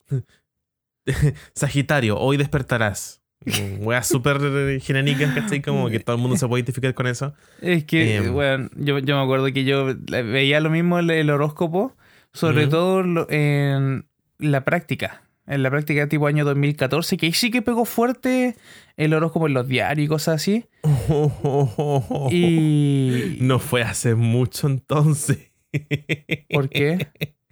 Sagitario, 1.55 2.19
hoy 2.19 2.37
despertarás. 2.37 3.24
Weas 3.81 4.09
súper 4.09 4.81
genéricas, 4.81 5.35
¿cachai? 5.35 5.61
Como 5.61 5.89
que 5.89 6.01
todo 6.01 6.17
el 6.17 6.23
mundo 6.23 6.37
se 6.37 6.49
puede 6.49 6.61
identificar 6.61 6.95
con 6.95 7.07
eso. 7.07 7.35
Es 7.61 7.85
que, 7.85 8.21
bueno, 8.21 8.69
em, 8.75 8.85
yo, 8.85 8.99
yo, 8.99 9.17
me 9.17 9.23
acuerdo 9.23 9.47
que 9.53 9.65
yo 9.65 9.95
veía 9.97 10.61
lo 10.61 10.71
mismo 10.71 10.99
el, 10.99 11.11
el 11.11 11.31
horóscopo, 11.31 11.95
sobre 12.33 12.67
todo 12.67 13.27
en 13.29 14.07
la 14.39 14.65
práctica. 14.65 15.23
En 15.47 15.63
la 15.63 15.71
práctica 15.71 16.09
tipo 16.09 16.27
año 16.27 16.45
2014, 16.47 17.19
que 17.19 17.27
ahí 17.27 17.33
sí 17.35 17.51
que 17.51 17.61
pegó 17.61 17.85
fuerte 17.85 18.57
el 18.97 19.13
horóscopo 19.13 19.47
en 19.47 19.53
los 19.53 19.69
diarios 19.69 20.07
y 20.07 20.09
cosas 20.09 20.37
así. 20.37 20.67
y... 22.31 23.37
No 23.41 23.59
fue 23.59 23.83
hace 23.83 24.15
mucho 24.15 24.69
entonces. 24.69 25.53
¿Por 26.51 26.71
qué? 26.71 27.09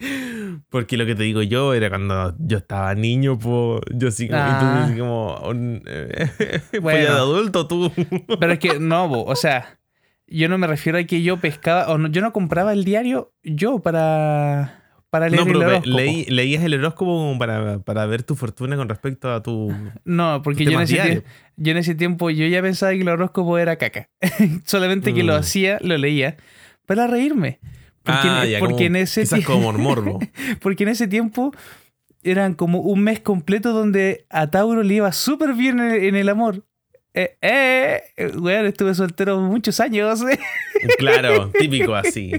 Porque 0.68 0.96
lo 0.96 1.06
que 1.06 1.14
te 1.14 1.22
digo 1.22 1.42
yo 1.42 1.74
era 1.74 1.88
cuando 1.88 2.34
yo 2.38 2.58
estaba 2.58 2.94
niño, 2.94 3.38
pues 3.38 3.80
yo 3.94 4.10
sí 4.10 4.28
como, 4.28 4.40
ah. 4.42 4.86
y 4.88 4.92
tú 4.92 4.98
como 4.98 5.40
bueno, 6.82 6.98
de 6.98 7.08
adulto 7.08 7.66
tú. 7.66 7.92
Pero 8.40 8.52
es 8.52 8.58
que 8.58 8.78
no, 8.78 9.10
o 9.10 9.36
sea, 9.36 9.78
yo 10.26 10.48
no 10.48 10.58
me 10.58 10.66
refiero 10.66 10.98
a 10.98 11.04
que 11.04 11.22
yo 11.22 11.38
pescaba, 11.38 11.88
o 11.88 11.98
no, 11.98 12.08
yo 12.08 12.20
no 12.22 12.32
compraba 12.32 12.72
el 12.72 12.84
diario 12.84 13.32
yo 13.42 13.80
para 13.80 14.82
para 15.12 15.28
leer 15.28 15.46
no, 15.46 15.52
pero 15.52 15.82
leías 15.84 16.64
el 16.64 16.72
horóscopo 16.72 17.36
para, 17.38 17.80
para, 17.80 18.06
ver 18.06 18.22
tu 18.22 18.34
fortuna 18.34 18.78
con 18.78 18.88
respecto 18.88 19.30
a 19.30 19.42
tu. 19.42 19.70
No, 20.06 20.40
porque 20.40 20.64
yo 20.64 20.70
en, 20.70 20.80
ese 20.80 20.96
tiempo, 21.02 21.28
yo 21.58 21.72
en, 21.72 21.76
ese 21.76 21.94
tiempo, 21.94 22.30
yo 22.30 22.46
ya 22.46 22.62
pensaba 22.62 22.92
que 22.92 23.02
el 23.02 23.08
horóscopo 23.10 23.58
era 23.58 23.76
caca. 23.76 24.08
Solamente 24.64 25.12
que 25.12 25.22
lo 25.22 25.34
mm. 25.34 25.36
hacía, 25.36 25.78
lo 25.82 25.98
leía 25.98 26.38
para 26.86 27.06
reírme. 27.08 27.60
Porque, 28.02 28.28
ah, 28.28 28.44
porque 28.58 28.86
en 28.86 28.96
ese 28.96 29.24
como 29.44 29.72
morbo. 29.72 30.18
porque 30.60 30.82
en 30.82 30.90
ese 30.90 31.06
tiempo 31.06 31.52
eran 32.22 32.54
como 32.54 32.80
un 32.80 33.02
mes 33.02 33.20
completo 33.20 33.72
donde 33.72 34.26
a 34.30 34.50
Tauro 34.50 34.82
le 34.82 34.94
iba 34.94 35.12
súper 35.12 35.54
bien 35.54 35.80
en, 35.80 36.16
el 36.16 36.28
amor. 36.28 36.64
Eh, 37.14 37.36
eh, 37.42 38.32
weón, 38.36 38.66
estuve 38.66 38.94
soltero 38.94 39.40
muchos 39.40 39.80
años. 39.80 40.22
claro, 40.98 41.50
típico 41.50 41.94
así. 41.94 42.32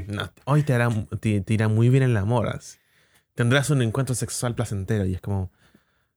hoy 0.45 0.63
te, 0.63 0.73
hará, 0.73 0.89
te, 1.19 1.43
irá 1.47 1.67
muy 1.67 1.89
bien 1.89 2.03
en 2.03 2.11
el 2.11 2.17
amor. 2.17 2.59
Tendrás 3.35 3.69
un 3.69 3.81
encuentro 3.81 4.15
sexual 4.15 4.55
placentero 4.55 5.05
y 5.05 5.15
es 5.15 5.21
como, 5.21 5.51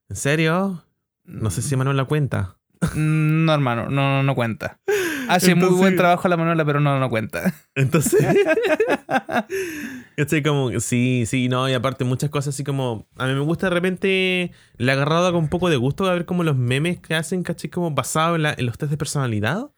¿en 0.09 0.15
serio? 0.15 0.83
No 1.23 1.51
sé 1.51 1.61
si. 1.61 1.75
Manuel 1.75 1.97
la 1.97 2.05
cuenta. 2.05 2.57
Mm, 2.93 3.45
no, 3.45 3.53
hermano, 3.53 3.89
no, 3.89 4.23
no 4.23 4.35
cuenta. 4.35 4.79
Hace 5.27 5.55
muy 5.55 5.69
buen 5.69 5.95
trabajo 5.95 6.27
la 6.27 6.37
Manuela, 6.37 6.65
pero 6.65 6.79
no, 6.79 6.99
no 6.99 7.09
cuenta. 7.09 7.53
Entonces. 7.75 8.25
estoy 10.17 10.43
como, 10.43 10.79
sí, 10.79 11.25
sí, 11.25 11.49
no, 11.49 11.69
y 11.69 11.73
aparte 11.73 12.03
muchas 12.03 12.29
cosas 12.29 12.55
así 12.55 12.63
como. 12.63 13.07
A 13.17 13.27
mí 13.27 13.33
me 13.33 13.41
gusta 13.41 13.67
de 13.67 13.73
repente. 13.73 14.51
Le 14.77 14.91
he 14.91 14.95
agarrado 14.95 15.31
con 15.31 15.43
un 15.43 15.49
poco 15.49 15.69
de 15.69 15.77
gusto 15.77 16.05
a 16.05 16.13
ver 16.13 16.25
como 16.25 16.43
los 16.43 16.57
memes 16.57 16.99
que 16.99 17.15
hacen, 17.15 17.43
caché, 17.43 17.69
como 17.69 17.91
basado 17.91 18.35
en, 18.35 18.65
los 18.65 18.77
test 18.77 18.91
de 18.91 18.97
personalidad. 18.97 19.71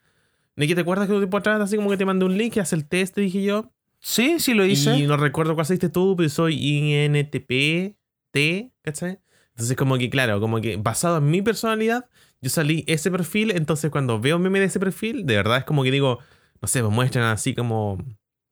¿De 0.55 0.67
qué 0.67 0.75
te 0.75 0.81
acuerdas 0.81 1.07
que 1.07 1.13
un 1.13 1.19
tiempo 1.19 1.37
atrás, 1.37 1.61
así 1.61 1.77
como 1.77 1.89
que 1.89 1.97
te 1.97 2.05
mandé 2.05 2.25
un 2.25 2.37
link 2.37 2.57
y 2.57 2.59
hace 2.59 2.75
el 2.75 2.85
test, 2.87 3.15
te 3.15 3.21
dije 3.21 3.41
yo? 3.43 3.71
Sí, 3.99 4.39
sí 4.39 4.53
lo 4.53 4.65
hice. 4.65 4.97
Y 4.97 5.07
no 5.07 5.17
recuerdo 5.17 5.55
cuál 5.55 5.65
hiciste 5.65 5.89
tú, 5.89 6.15
pero 6.17 6.29
soy 6.29 6.55
INTP, 6.55 7.95
T, 8.31 8.71
¿cachai? 8.81 9.19
Entonces, 9.51 9.75
como 9.75 9.97
que, 9.97 10.09
claro, 10.09 10.39
como 10.39 10.61
que 10.61 10.77
basado 10.77 11.17
en 11.17 11.29
mi 11.29 11.41
personalidad, 11.41 12.09
yo 12.41 12.49
salí 12.49 12.83
ese 12.87 13.11
perfil, 13.11 13.51
entonces 13.51 13.91
cuando 13.91 14.19
veo 14.19 14.39
meme 14.39 14.59
de 14.59 14.65
ese 14.65 14.79
perfil, 14.79 15.25
de 15.25 15.35
verdad 15.35 15.59
es 15.59 15.63
como 15.65 15.83
que 15.83 15.91
digo, 15.91 16.19
no 16.61 16.67
sé, 16.67 16.81
me 16.81 16.89
muestran 16.89 17.25
así 17.25 17.53
como 17.53 17.97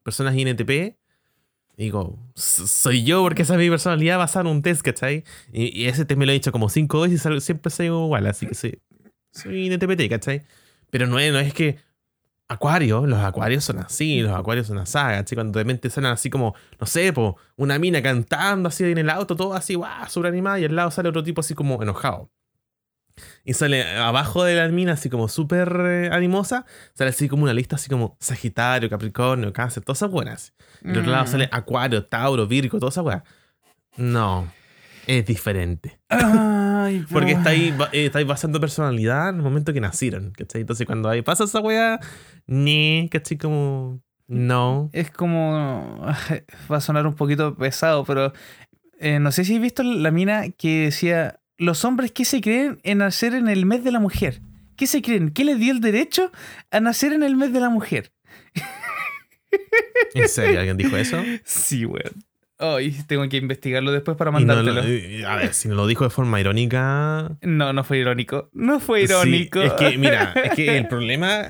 personas 0.03 0.35
INTP. 0.35 0.97
Y 1.79 1.83
digo, 1.83 2.17
soy 2.35 3.03
yo 3.03 3.21
porque 3.21 3.43
esa 3.43 3.53
es 3.53 3.59
mi 3.59 3.69
personalidad 3.69 4.17
basada 4.17 4.49
en 4.49 4.55
un 4.55 4.61
test, 4.63 4.81
¿cachai? 4.81 5.23
Y, 5.53 5.85
ese 5.85 6.05
test 6.05 6.17
me 6.17 6.25
lo 6.25 6.31
he 6.31 6.33
dicho 6.33 6.51
como 6.51 6.69
cinco 6.69 7.01
veces 7.01 7.23
y 7.25 7.41
siempre 7.41 7.69
soy 7.69 7.85
igual, 7.87 8.25
así 8.25 8.47
que 8.47 8.55
soy, 8.55 8.81
soy 9.31 9.67
INTPT, 9.67 10.09
¿cachai? 10.09 10.43
Pero 10.89 11.05
no 11.07 11.19
es, 11.19 11.31
no 11.31 11.39
es 11.39 11.53
que 11.53 11.77
Acuario, 12.49 13.05
los 13.05 13.19
acuarios 13.19 13.65
son 13.65 13.79
así, 13.79 14.21
los 14.21 14.31
acuarios 14.31 14.67
son 14.67 14.77
así, 14.77 14.93
¿cachai? 14.93 15.35
Cuando 15.35 15.59
de 15.59 15.63
repente 15.65 15.89
suenan 15.89 16.13
así 16.13 16.29
como, 16.29 16.55
no 16.79 16.87
sé, 16.87 17.11
po, 17.11 17.37
una 17.57 17.77
mina 17.77 18.01
cantando 18.01 18.69
así 18.69 18.85
en 18.85 18.97
el 18.97 19.09
auto, 19.09 19.35
todo 19.35 19.53
así, 19.53 19.75
guau, 19.75 20.07
sobreanimada, 20.07 20.57
y 20.57 20.63
al 20.63 20.73
lado 20.73 20.89
sale 20.89 21.09
otro 21.09 21.23
tipo 21.23 21.41
así 21.41 21.53
como 21.53 21.81
enojado. 21.83 22.31
Y 23.43 23.53
sale 23.53 23.83
abajo 23.97 24.43
de 24.43 24.55
la 24.55 24.67
mina, 24.69 24.93
así 24.93 25.09
como 25.09 25.27
súper 25.27 25.69
eh, 25.85 26.09
animosa, 26.11 26.65
sale 26.93 27.09
así 27.09 27.27
como 27.27 27.43
una 27.43 27.53
lista, 27.53 27.75
así 27.75 27.89
como 27.89 28.17
Sagitario, 28.19 28.89
Capricornio, 28.89 29.53
Cáncer, 29.53 29.83
todas 29.83 29.99
esas 29.99 30.11
buenas. 30.11 30.53
Y 30.83 30.89
del 30.89 30.99
otro 30.99 31.11
lado 31.11 31.27
sale 31.27 31.47
mm. 31.47 31.55
Acuario, 31.55 32.05
Tauro, 32.05 32.47
Virgo, 32.47 32.79
todas 32.79 32.93
esas 32.93 33.03
buenas. 33.03 33.23
No, 33.97 34.51
es 35.07 35.25
diferente. 35.25 35.99
Porque 37.11 37.31
está 37.31 37.49
ahí, 37.49 37.73
eh, 37.91 38.05
está 38.05 38.19
ahí 38.19 38.25
basando 38.25 38.59
personalidad 38.59 39.29
en 39.29 39.37
el 39.37 39.41
momento 39.41 39.73
que 39.73 39.81
nacieron, 39.81 40.31
¿cachai? 40.31 40.61
Entonces 40.61 40.85
cuando 40.85 41.09
ahí 41.09 41.21
pasa 41.21 41.45
esa 41.45 41.59
wea, 41.59 41.99
ni, 42.45 43.09
¿cachai? 43.11 43.37
Como, 43.37 44.01
no. 44.27 44.89
Es 44.93 45.11
como, 45.11 45.99
va 46.71 46.77
a 46.77 46.81
sonar 46.81 47.07
un 47.07 47.15
poquito 47.15 47.55
pesado, 47.55 48.05
pero 48.05 48.33
eh, 48.99 49.19
no 49.19 49.31
sé 49.31 49.45
si 49.45 49.55
has 49.55 49.61
visto 49.61 49.83
la 49.83 50.11
mina 50.11 50.49
que 50.49 50.85
decía 50.85 51.39
los 51.57 51.85
hombres 51.85 52.11
qué 52.11 52.25
se 52.25 52.41
creen 52.41 52.79
en 52.83 52.99
nacer 52.99 53.33
en 53.33 53.47
el 53.47 53.65
mes 53.65 53.83
de 53.83 53.91
la 53.91 53.99
mujer. 53.99 54.41
¿Qué 54.75 54.87
se 54.87 55.01
creen? 55.01 55.31
¿Qué 55.31 55.43
les 55.43 55.59
dio 55.59 55.73
el 55.73 55.81
derecho 55.81 56.31
a 56.69 56.79
nacer 56.79 57.13
en 57.13 57.23
el 57.23 57.35
mes 57.35 57.51
de 57.51 57.59
la 57.59 57.69
mujer? 57.69 58.11
¿En 60.13 60.29
serio? 60.29 60.59
¿Alguien 60.59 60.77
dijo 60.77 60.95
eso? 60.97 61.17
Sí, 61.43 61.85
weón. 61.85 62.23
Ay, 62.59 62.95
tengo 63.07 63.27
que 63.29 63.37
investigarlo 63.37 63.91
después 63.91 64.17
para 64.17 64.31
mandártelo. 64.31 64.81
a 64.81 65.35
ver, 65.35 65.53
si 65.53 65.67
no 65.67 65.75
lo 65.75 65.85
dijo 65.85 66.03
de 66.03 66.09
forma 66.09 66.39
irónica. 66.39 67.37
No, 67.41 67.71
no 67.73 67.83
fue 67.83 67.99
irónico. 67.99 68.49
No 68.53 68.79
fue 68.79 69.03
irónico. 69.03 69.61
es 69.61 69.73
que, 69.73 69.97
mira, 69.97 70.33
es 70.43 70.53
que 70.53 70.77
el 70.77 70.87
problema, 70.87 71.49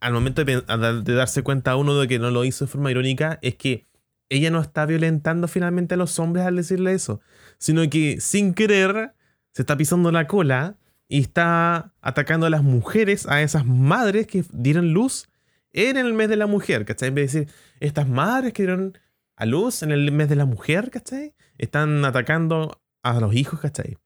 al 0.00 0.12
momento 0.12 0.44
de, 0.44 0.60
de, 0.60 1.14
darse 1.14 1.42
cuenta 1.42 1.76
uno 1.76 1.98
de 2.00 2.08
que 2.08 2.18
no 2.18 2.30
lo 2.30 2.44
hizo 2.44 2.64
de 2.64 2.70
forma 2.70 2.90
irónica, 2.90 3.38
es 3.42 3.54
que 3.54 3.86
ella 4.28 4.50
no 4.50 4.60
está 4.60 4.86
violentando 4.86 5.46
finalmente 5.46 5.94
a 5.94 5.96
los 5.96 6.18
hombres 6.18 6.46
al 6.46 6.56
decirle 6.56 6.94
eso, 6.94 7.20
sino 7.58 7.88
que 7.88 8.20
sin 8.20 8.54
querer 8.54 9.14
se 9.54 9.62
está 9.62 9.76
pisando 9.76 10.12
la 10.12 10.26
cola 10.26 10.76
y 11.08 11.20
está 11.20 11.92
atacando 12.02 12.46
a 12.46 12.50
las 12.50 12.62
mujeres, 12.62 13.26
a 13.26 13.40
esas 13.40 13.64
madres 13.64 14.26
que 14.26 14.44
dieron 14.52 14.92
luz 14.92 15.28
en 15.72 15.96
el 15.96 16.12
mes 16.12 16.28
de 16.28 16.36
la 16.36 16.46
mujer, 16.46 16.84
¿cachai? 16.84 17.08
En 17.08 17.14
vez 17.14 17.32
de 17.32 17.40
decir, 17.40 17.54
estas 17.80 18.08
madres 18.08 18.52
que 18.52 18.64
dieron 18.64 18.98
a 19.36 19.46
luz 19.46 19.82
en 19.82 19.90
el 19.92 20.10
mes 20.12 20.28
de 20.28 20.36
la 20.36 20.44
mujer, 20.44 20.90
¿cachai? 20.90 21.34
Están 21.58 22.04
atacando 22.04 22.80
a 23.02 23.20
los 23.20 23.34
hijos, 23.34 23.60
¿cachai? 23.60 23.96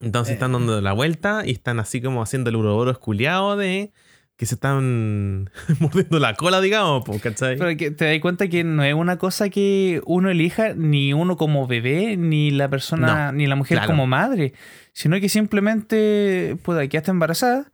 Entonces 0.00 0.34
están 0.34 0.50
Eh. 0.50 0.54
dando 0.54 0.80
la 0.80 0.92
vuelta 0.92 1.42
y 1.46 1.52
están 1.52 1.78
así 1.80 2.00
como 2.02 2.22
haciendo 2.22 2.50
el 2.50 2.56
uroboro 2.56 2.90
esculeado 2.90 3.56
de 3.56 3.92
que 4.36 4.44
se 4.46 4.54
están 4.56 5.50
mordiendo 5.80 6.18
la 6.18 6.34
cola, 6.34 6.60
digamos, 6.60 7.04
po, 7.04 7.18
¿cachai? 7.18 7.56
Pero 7.56 7.76
que 7.76 7.90
te 7.90 8.04
das 8.04 8.20
cuenta 8.20 8.48
que 8.48 8.64
no 8.64 8.84
es 8.84 8.94
una 8.94 9.16
cosa 9.18 9.48
que 9.48 10.02
uno 10.04 10.28
elija, 10.30 10.74
ni 10.74 11.12
uno 11.14 11.36
como 11.36 11.66
bebé, 11.66 12.16
ni 12.18 12.50
la 12.50 12.68
persona, 12.68 13.26
No, 13.26 13.38
ni 13.38 13.46
la 13.46 13.56
mujer 13.56 13.78
claro. 13.78 13.92
como 13.92 14.06
madre, 14.06 14.52
sino 14.92 15.18
que 15.20 15.28
simplemente, 15.28 16.56
pues, 16.62 16.88
quedaste 16.88 17.10
embarazada 17.10 17.70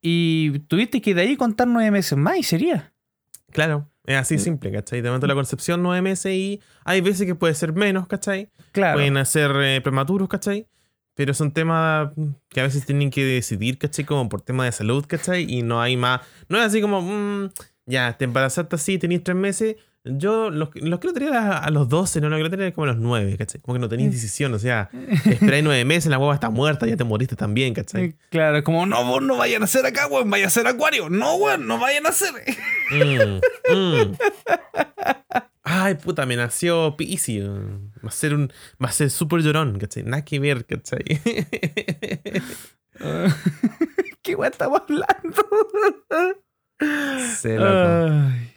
y 0.00 0.58
tuviste 0.68 1.00
que 1.00 1.14
de 1.14 1.22
ahí 1.22 1.36
contar 1.36 1.66
nueve 1.68 1.90
meses 1.90 2.16
más 2.18 2.38
y 2.38 2.42
sería. 2.42 2.92
Claro, 3.50 3.88
es 4.04 4.16
así 4.16 4.34
Mm. 4.36 4.38
simple, 4.40 4.72
¿cachai? 4.72 5.00
De 5.00 5.08
momento 5.08 5.26
la 5.26 5.34
concepción 5.34 5.82
nueve 5.82 6.02
meses 6.02 6.32
y 6.32 6.60
hay 6.84 7.00
veces 7.00 7.26
que 7.26 7.34
puede 7.34 7.54
ser 7.54 7.72
menos, 7.72 8.06
¿cachai? 8.06 8.50
Claro. 8.72 8.98
Pueden 8.98 9.24
ser 9.26 9.52
eh, 9.62 9.80
prematuros, 9.80 10.28
¿cachai? 10.28 10.66
Pero 11.18 11.34
son 11.34 11.50
temas 11.50 12.10
que 12.48 12.60
a 12.60 12.62
veces 12.62 12.86
tienen 12.86 13.10
que 13.10 13.24
decidir, 13.24 13.76
¿cachai? 13.76 14.04
Como 14.04 14.28
por 14.28 14.40
tema 14.40 14.64
de 14.66 14.70
salud, 14.70 15.04
¿cachai? 15.04 15.52
Y 15.52 15.62
no 15.62 15.82
hay 15.82 15.96
más. 15.96 16.20
No 16.48 16.58
es 16.58 16.64
así 16.64 16.80
como, 16.80 17.02
mm, 17.02 17.50
ya, 17.86 18.16
te 18.16 18.24
embarazaste 18.24 18.76
así, 18.76 18.98
tenías 18.98 19.24
tres 19.24 19.36
meses. 19.36 19.74
Yo 20.04 20.48
los, 20.50 20.68
los 20.76 21.00
quiero 21.00 21.12
tener 21.12 21.32
a, 21.34 21.58
a 21.58 21.70
los 21.70 21.88
12, 21.88 22.20
no 22.20 22.28
los 22.28 22.36
quiero 22.36 22.50
tener 22.50 22.72
como 22.72 22.84
a 22.84 22.90
los 22.92 22.98
9, 22.98 23.36
¿cachai? 23.36 23.60
Como 23.60 23.74
que 23.74 23.80
no 23.80 23.88
tenéis 23.88 24.12
decisión, 24.12 24.54
o 24.54 24.60
sea, 24.60 24.90
esperáis 25.24 25.64
nueve 25.64 25.84
meses, 25.84 26.08
la 26.08 26.18
hueva 26.20 26.34
está 26.34 26.50
muerta, 26.50 26.86
ya 26.86 26.96
te 26.96 27.02
moriste 27.02 27.34
también, 27.34 27.74
¿cachai? 27.74 28.04
Eh, 28.04 28.14
Claro, 28.30 28.62
como, 28.62 28.86
no, 28.86 29.04
vos 29.04 29.20
no 29.20 29.36
vayan 29.36 29.62
a 29.62 29.64
hacer 29.64 29.84
acá, 29.86 30.06
weón, 30.06 30.30
vaya 30.30 30.46
a 30.46 30.50
ser 30.50 30.68
acuario. 30.68 31.10
No, 31.10 31.34
weón, 31.34 31.66
no 31.66 31.80
vayan 31.80 32.06
a 32.06 32.10
hacer. 32.10 32.32
Mm, 32.92 33.40
mm. 33.74 34.12
Ay, 35.70 35.96
puta, 35.96 36.24
me 36.24 36.34
nació 36.36 36.96
Pisces. 36.96 37.46
Va 37.46 38.08
a 38.08 38.10
ser 38.10 38.34
un. 38.34 38.50
Va 38.82 38.88
a 38.88 38.92
ser 38.92 39.10
súper 39.10 39.40
llorón, 39.42 39.78
¿cachai? 39.78 40.02
Nada 40.02 40.24
que 40.24 40.38
ver, 40.40 40.64
¿cachai? 40.64 41.04
¿Qué 44.22 44.34
weón 44.34 44.52
estamos 44.52 44.80
hablando? 44.80 45.44
Sí, 47.36 47.48
loco. 47.54 48.12
Ay, 48.30 48.52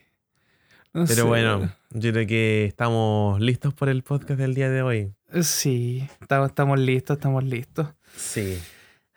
no 0.93 1.07
sé, 1.07 1.15
Pero 1.15 1.27
bueno, 1.27 1.73
yo 1.91 2.11
creo 2.11 2.27
que 2.27 2.65
estamos 2.65 3.39
listos 3.41 3.73
por 3.73 3.89
el 3.89 4.03
podcast 4.03 4.39
del 4.39 4.53
día 4.53 4.69
de 4.69 4.81
hoy. 4.81 5.13
Sí, 5.41 6.07
estamos, 6.21 6.49
estamos 6.49 6.79
listos, 6.79 7.17
estamos 7.17 7.43
listos. 7.43 7.87
Sí. 8.15 8.59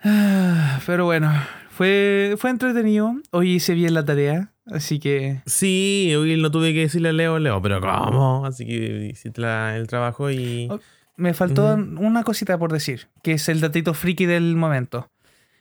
Ah, 0.01 0.81
Pero 0.87 1.05
bueno, 1.07 1.33
fue, 1.71 2.35
fue 2.39 2.51
entretenido. 2.51 3.15
Hoy 3.31 3.55
hice 3.55 3.75
bien 3.75 3.95
la 3.95 4.05
tarea, 4.05 4.54
así 4.67 4.99
que 4.99 5.43
Sí, 5.47 6.13
hoy 6.17 6.41
no 6.41 6.51
tuve 6.51 6.73
que 6.73 6.81
decirle 6.81 7.11
a 7.11 7.13
Leo, 7.13 7.39
Leo, 7.39 7.61
pero 7.63 7.81
¿cómo? 7.81 8.45
Así 8.47 8.65
que 8.67 9.09
hiciste 9.13 9.41
la- 9.41 9.77
el 9.77 9.87
trabajo 9.87 10.31
y. 10.31 10.69
Ok. 10.71 10.81
me 11.17 11.33
faltó 11.35 11.75
una 11.75 12.25
cosita 12.25 12.59
por 12.59 12.73
decir, 12.73 13.07
que 13.23 13.33
es 13.33 13.49
el 13.49 13.61
datito 13.61 13.95
friki 13.95 14.27
del 14.27 14.57
momento. 14.57 15.11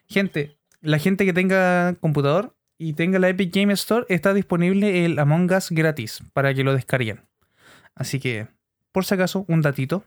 Gente, 0.08 0.58
la 0.82 0.98
gente 1.00 1.26
que 1.26 1.34
tenga 1.34 1.94
computador 2.00 2.56
y 2.80 2.94
tenga 2.94 3.20
la 3.20 3.30
Epic 3.30 3.54
Game 3.54 3.72
Store, 3.74 4.06
está 4.10 4.34
disponible 4.34 5.06
el 5.06 5.20
Among 5.20 5.52
Us 5.52 5.70
gratis 5.70 6.22
para 6.34 6.54
que 6.54 6.64
lo 6.64 6.74
descarguen. 6.74 7.22
Así 7.96 8.20
que, 8.20 8.48
por 8.92 9.06
si 9.06 9.14
acaso, 9.14 9.46
un 9.48 9.62
datito, 9.62 10.04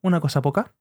una 0.00 0.20
cosa 0.20 0.40
poca. 0.42 0.72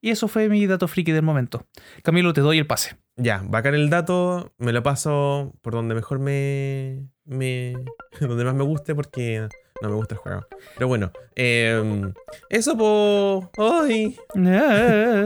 Y 0.00 0.10
eso 0.10 0.28
fue 0.28 0.48
mi 0.48 0.66
dato 0.66 0.86
friki 0.86 1.12
del 1.12 1.22
momento. 1.22 1.66
Camilo, 2.02 2.32
te 2.32 2.40
doy 2.40 2.58
el 2.58 2.66
pase. 2.66 2.96
Ya, 3.16 3.42
bacán 3.44 3.74
el 3.74 3.90
dato, 3.90 4.52
me 4.58 4.72
lo 4.72 4.82
paso 4.82 5.52
por 5.60 5.72
donde 5.72 5.94
mejor 5.94 6.20
me. 6.20 7.08
me 7.24 7.74
donde 8.20 8.44
más 8.44 8.54
me 8.54 8.62
guste 8.62 8.94
porque 8.94 9.48
no 9.82 9.88
me 9.88 9.94
gusta 9.96 10.14
el 10.14 10.20
juego. 10.20 10.46
Pero 10.74 10.86
bueno, 10.86 11.10
em, 11.34 12.12
eso 12.48 12.76
po. 12.76 13.50
¡Ay! 13.58 14.16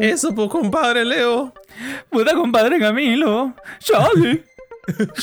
Eso 0.00 0.34
po, 0.34 0.48
compadre 0.48 1.04
Leo. 1.04 1.52
Puta 2.10 2.34
compadre 2.34 2.78
Camilo. 2.78 3.54
Chale. 3.78 4.44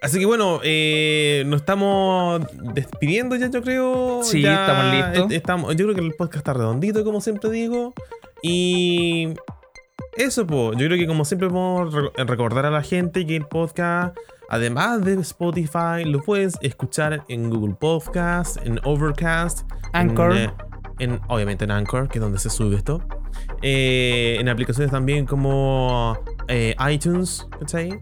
Así 0.00 0.18
que 0.18 0.26
bueno, 0.26 0.60
eh, 0.62 1.42
nos 1.46 1.60
estamos 1.60 2.40
despidiendo 2.74 3.36
ya, 3.36 3.50
yo 3.50 3.62
creo. 3.62 4.22
Sí, 4.22 4.40
Ya 4.42 4.60
estamos 4.66 4.92
listos. 4.94 5.24
est- 5.30 5.32
Estamos, 5.32 5.76
yo 5.76 5.84
creo 5.86 5.94
que 5.94 6.00
el 6.00 6.12
podcast 6.14 6.36
está 6.38 6.52
redondito, 6.54 7.04
como 7.04 7.20
siempre 7.20 7.50
digo. 7.50 7.92
Y 8.42 9.34
eso, 10.16 10.46
pues, 10.46 10.78
yo 10.78 10.86
creo 10.86 10.98
que 10.98 11.06
como 11.06 11.24
siempre 11.24 11.48
podemos 11.48 11.92
re- 11.92 12.24
recordar 12.24 12.66
a 12.66 12.70
la 12.70 12.82
gente 12.82 13.26
que 13.26 13.36
el 13.36 13.46
podcast, 13.46 14.16
además 14.48 15.04
de 15.04 15.14
Spotify, 15.20 16.04
lo 16.04 16.22
puedes 16.22 16.56
escuchar 16.62 17.24
en 17.28 17.50
Google 17.50 17.74
Podcast, 17.78 18.56
en 18.64 18.80
Overcast, 18.84 19.68
Anchor. 19.92 20.32
En, 20.36 20.48
eh, 20.48 20.54
en- 21.00 21.20
obviamente 21.28 21.64
en 21.64 21.72
Anchor, 21.72 22.08
que 22.08 22.18
es 22.18 22.22
donde 22.22 22.38
se 22.38 22.48
sube 22.50 22.76
esto. 22.76 23.02
Eh, 23.62 24.36
en 24.40 24.48
aplicaciones 24.48 24.90
también 24.92 25.26
como 25.26 26.16
eh, 26.48 26.74
iTunes, 26.90 27.46
¿cachai? 27.58 27.98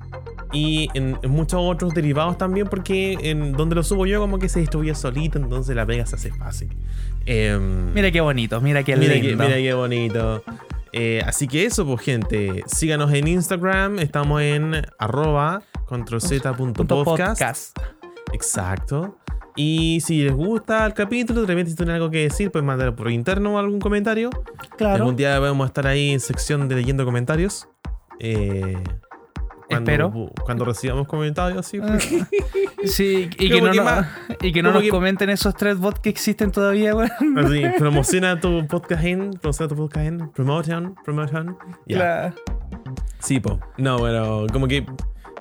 Y 0.52 0.88
en, 0.94 1.18
en 1.22 1.30
muchos 1.30 1.60
otros 1.62 1.94
derivados 1.94 2.36
también, 2.36 2.68
porque 2.68 3.16
en 3.22 3.52
donde 3.52 3.74
lo 3.74 3.82
subo 3.82 4.04
yo, 4.06 4.20
como 4.20 4.38
que 4.38 4.48
se 4.48 4.60
distribuye 4.60 4.94
solito, 4.94 5.38
entonces 5.38 5.74
la 5.74 5.86
pega 5.86 6.04
se 6.06 6.16
hace 6.16 6.30
fácil. 6.32 6.76
Em, 7.24 7.92
Mira 7.94 8.10
qué 8.10 8.20
bonito, 8.20 8.60
mira 8.60 8.82
qué 8.82 8.96
mira, 8.96 9.14
lindo. 9.14 9.28
qué, 9.28 9.36
mira 9.36 9.56
qué 9.56 9.72
bonito. 9.74 10.44
Eh, 10.92 11.22
así 11.26 11.48
que 11.48 11.64
eso, 11.64 11.86
pues, 11.86 12.02
gente. 12.02 12.62
Síganos 12.66 13.12
en 13.12 13.26
Instagram. 13.28 13.98
Estamos 13.98 14.42
en 14.42 14.84
arroba 14.98 15.62
controlz.podcast. 15.86 17.04
podcast. 17.04 17.78
Exacto. 18.32 19.16
Y 19.56 20.00
si 20.00 20.22
les 20.22 20.32
gusta 20.34 20.84
el 20.86 20.94
capítulo, 20.94 21.42
de 21.42 21.46
repente 21.46 21.70
si 21.70 21.76
tienen 21.76 21.94
algo 21.96 22.10
que 22.10 22.18
decir, 22.22 22.50
pues 22.50 22.64
mandarlo 22.64 22.94
por 22.96 23.10
interno 23.10 23.54
o 23.54 23.58
algún 23.58 23.80
comentario. 23.80 24.30
Claro. 24.76 24.96
Algún 24.96 25.16
día 25.16 25.38
vamos 25.38 25.64
a 25.64 25.68
estar 25.68 25.86
ahí 25.86 26.10
en 26.10 26.20
sección 26.20 26.68
de 26.68 26.74
leyendo 26.76 27.04
comentarios. 27.04 27.68
Eh, 28.18 28.76
cuando, 29.72 29.90
Espero. 29.90 30.30
Cuando 30.44 30.64
recibamos 30.64 31.06
comentarios, 31.06 31.66
sí. 31.66 31.78
Ah, 31.82 31.98
Sí, 32.84 33.30
y 33.38 33.48
que 33.48 33.60
no, 33.60 33.70
que 33.70 33.76
nos- 33.76 33.84
más- 33.84 34.06
y 34.40 34.52
que 34.52 34.62
no 34.62 34.72
nos 34.72 34.82
que- 34.82 34.88
comenten 34.88 35.30
esos 35.30 35.54
tres 35.54 35.78
bots 35.78 36.00
que 36.00 36.08
existen 36.10 36.50
todavía, 36.50 36.94
weón. 36.94 37.10
Así, 37.38 37.62
promociona 37.78 38.40
tu 38.40 38.66
podcast 38.66 39.04
en, 39.04 39.30
promociona 39.30 39.68
tu 39.68 39.76
podcast 39.76 40.06
en, 40.06 40.30
promotion, 40.30 40.94
promotion. 41.04 41.56
Claro. 41.86 42.34
Sí, 43.20 43.38
po. 43.40 43.60
No, 43.78 43.98
bueno, 43.98 44.46
como 44.52 44.66
que 44.66 44.84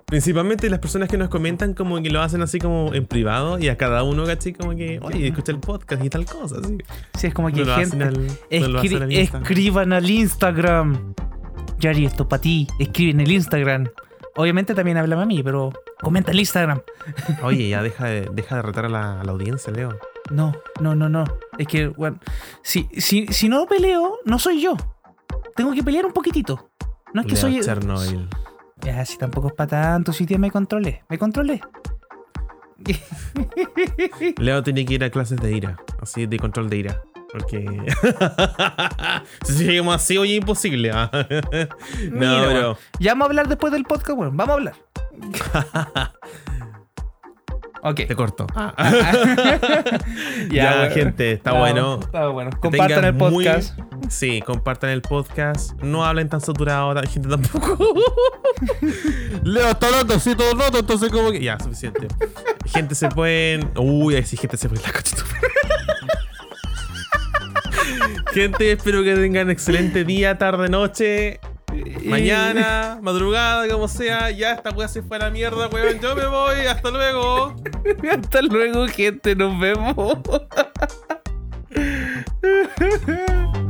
principalmente 0.05 0.69
las 0.69 0.79
personas 0.79 1.09
que 1.09 1.17
nos 1.17 1.29
comentan 1.29 1.73
como 1.73 1.99
que 2.01 2.09
lo 2.11 2.21
hacen 2.21 2.41
así 2.43 2.59
como 2.59 2.93
en 2.93 3.05
privado 3.07 3.57
y 3.57 3.69
a 3.69 3.77
cada 3.77 4.03
uno, 4.03 4.25
¿cachai? 4.25 4.53
Como 4.53 4.75
que, 4.75 4.99
oye, 5.01 5.27
escucha 5.27 5.51
el 5.51 5.59
podcast 5.59 6.03
y 6.03 6.09
tal 6.09 6.25
cosa, 6.25 6.57
así. 6.63 6.77
Sí, 7.17 7.27
es 7.27 7.33
como 7.33 7.47
que 7.49 7.63
No 7.65 7.75
gente. 7.75 7.95
no 7.97 8.05
al 8.05 8.27
escriban 8.51 9.93
al 9.93 10.09
Instagram. 10.09 11.13
Yari, 11.79 12.05
esto 12.05 12.27
para 12.27 12.41
ti. 12.41 12.67
Escribe 12.77 13.11
en 13.11 13.21
el 13.21 13.31
Instagram. 13.31 13.87
Obviamente 14.35 14.73
también 14.73 14.97
háblame 14.97 15.23
a 15.23 15.25
mí, 15.25 15.43
pero 15.43 15.73
comenta 16.01 16.31
el 16.31 16.39
Instagram. 16.39 16.81
Oye, 17.43 17.69
ya 17.69 17.83
deja 17.83 18.05
de, 18.05 18.29
deja 18.31 18.57
de 18.57 18.61
retar 18.61 18.85
a 18.85 18.89
la, 18.89 19.21
a 19.21 19.23
la 19.23 19.31
audiencia, 19.31 19.71
Leo. 19.73 19.97
No, 20.29 20.53
no, 20.79 20.95
no, 20.95 21.09
no. 21.09 21.25
Es 21.57 21.67
que, 21.67 21.87
bueno, 21.87 22.19
si, 22.63 22.87
si, 22.97 23.27
si 23.27 23.49
no 23.49 23.65
peleo, 23.65 24.19
no 24.25 24.39
soy 24.39 24.61
yo. 24.61 24.77
Tengo 25.55 25.73
que 25.73 25.83
pelear 25.83 26.05
un 26.05 26.13
poquitito. 26.13 26.71
No 27.13 27.21
es 27.21 27.27
que 27.27 27.33
Leo 27.33 27.41
soy. 27.41 27.59
Chernobyl. 27.61 28.29
Ya, 28.81 29.05
si 29.05 29.17
tampoco 29.17 29.49
es 29.49 29.53
para 29.53 29.69
tanto, 29.69 30.13
si 30.13 30.25
tía 30.25 30.37
me 30.37 30.49
controlé. 30.49 31.03
Me 31.09 31.17
controlé. 31.17 31.61
Leo 34.37 34.63
tiene 34.63 34.85
que 34.85 34.93
ir 34.95 35.03
a 35.03 35.09
clases 35.09 35.39
de 35.39 35.55
ira, 35.55 35.77
así 36.01 36.25
de 36.25 36.39
control 36.39 36.69
de 36.69 36.77
ira. 36.77 37.01
Porque. 37.31 37.65
si 39.45 39.53
seguimos 39.53 39.95
así, 39.95 40.17
oye, 40.17 40.35
imposible. 40.35 40.91
ah. 40.93 41.09
no, 41.31 41.67
Mira, 42.11 42.43
pero. 42.47 42.77
Ya 42.99 43.11
vamos 43.11 43.25
a 43.25 43.29
hablar 43.29 43.47
después 43.47 43.71
del 43.71 43.83
podcast, 43.85 44.11
bueno, 44.17 44.31
vamos 44.33 44.49
a 44.49 44.53
hablar. 44.53 44.75
ok. 47.83 47.95
Te 48.07 48.15
corto. 48.15 48.47
Ya, 48.55 48.73
ya, 50.51 50.75
bueno. 50.77 50.93
gente, 50.93 51.31
está 51.33 51.51
Ah, 51.51 51.59
bueno. 51.59 51.99
Está 52.01 52.27
bueno. 52.27 52.51
Compartan 52.59 53.05
el 53.05 53.13
muy- 53.13 53.45
podcast. 53.45 53.79
Sí, 54.09 54.41
compartan 54.41 54.89
el 54.89 55.01
podcast. 55.01 55.73
No 55.81 56.03
hablen 56.05 56.27
tan 56.27 56.41
saturado, 56.41 56.93
la 56.93 57.03
gente 57.03 57.29
tampoco. 57.29 57.77
Leo 59.43 59.69
está 59.69 59.87
hablando 59.87 60.15
así 60.15 60.35
todo 60.35 60.51
el 60.51 60.59
rato, 60.59 60.79
entonces 60.79 61.09
como 61.11 61.31
que. 61.31 61.41
Ya, 61.41 61.57
suficiente. 61.59 62.07
gente 62.65 62.93
se 62.95 63.07
pueden. 63.09 63.71
Uy, 63.77 64.21
sí, 64.23 64.35
gente 64.37 64.57
se 64.57 64.67
puede 64.67 64.81
la 64.83 64.91
Gente, 68.33 68.71
espero 68.71 69.03
que 69.03 69.15
tengan 69.15 69.49
excelente 69.49 70.03
día, 70.03 70.37
tarde, 70.37 70.69
noche. 70.69 71.39
Mañana, 72.03 72.99
madrugada, 73.01 73.67
como 73.69 73.87
sea, 73.87 74.29
ya 74.31 74.53
esta 74.53 74.71
weá 74.71 74.87
se 74.87 75.01
fue 75.01 75.19
la 75.19 75.29
mierda, 75.29 75.67
weón. 75.67 75.99
Yo 75.99 76.15
me 76.15 76.25
voy, 76.27 76.65
hasta 76.67 76.89
luego. 76.89 77.55
hasta 78.11 78.41
luego, 78.41 78.87
gente, 78.87 79.35
nos 79.35 79.59
vemos. 79.59 80.17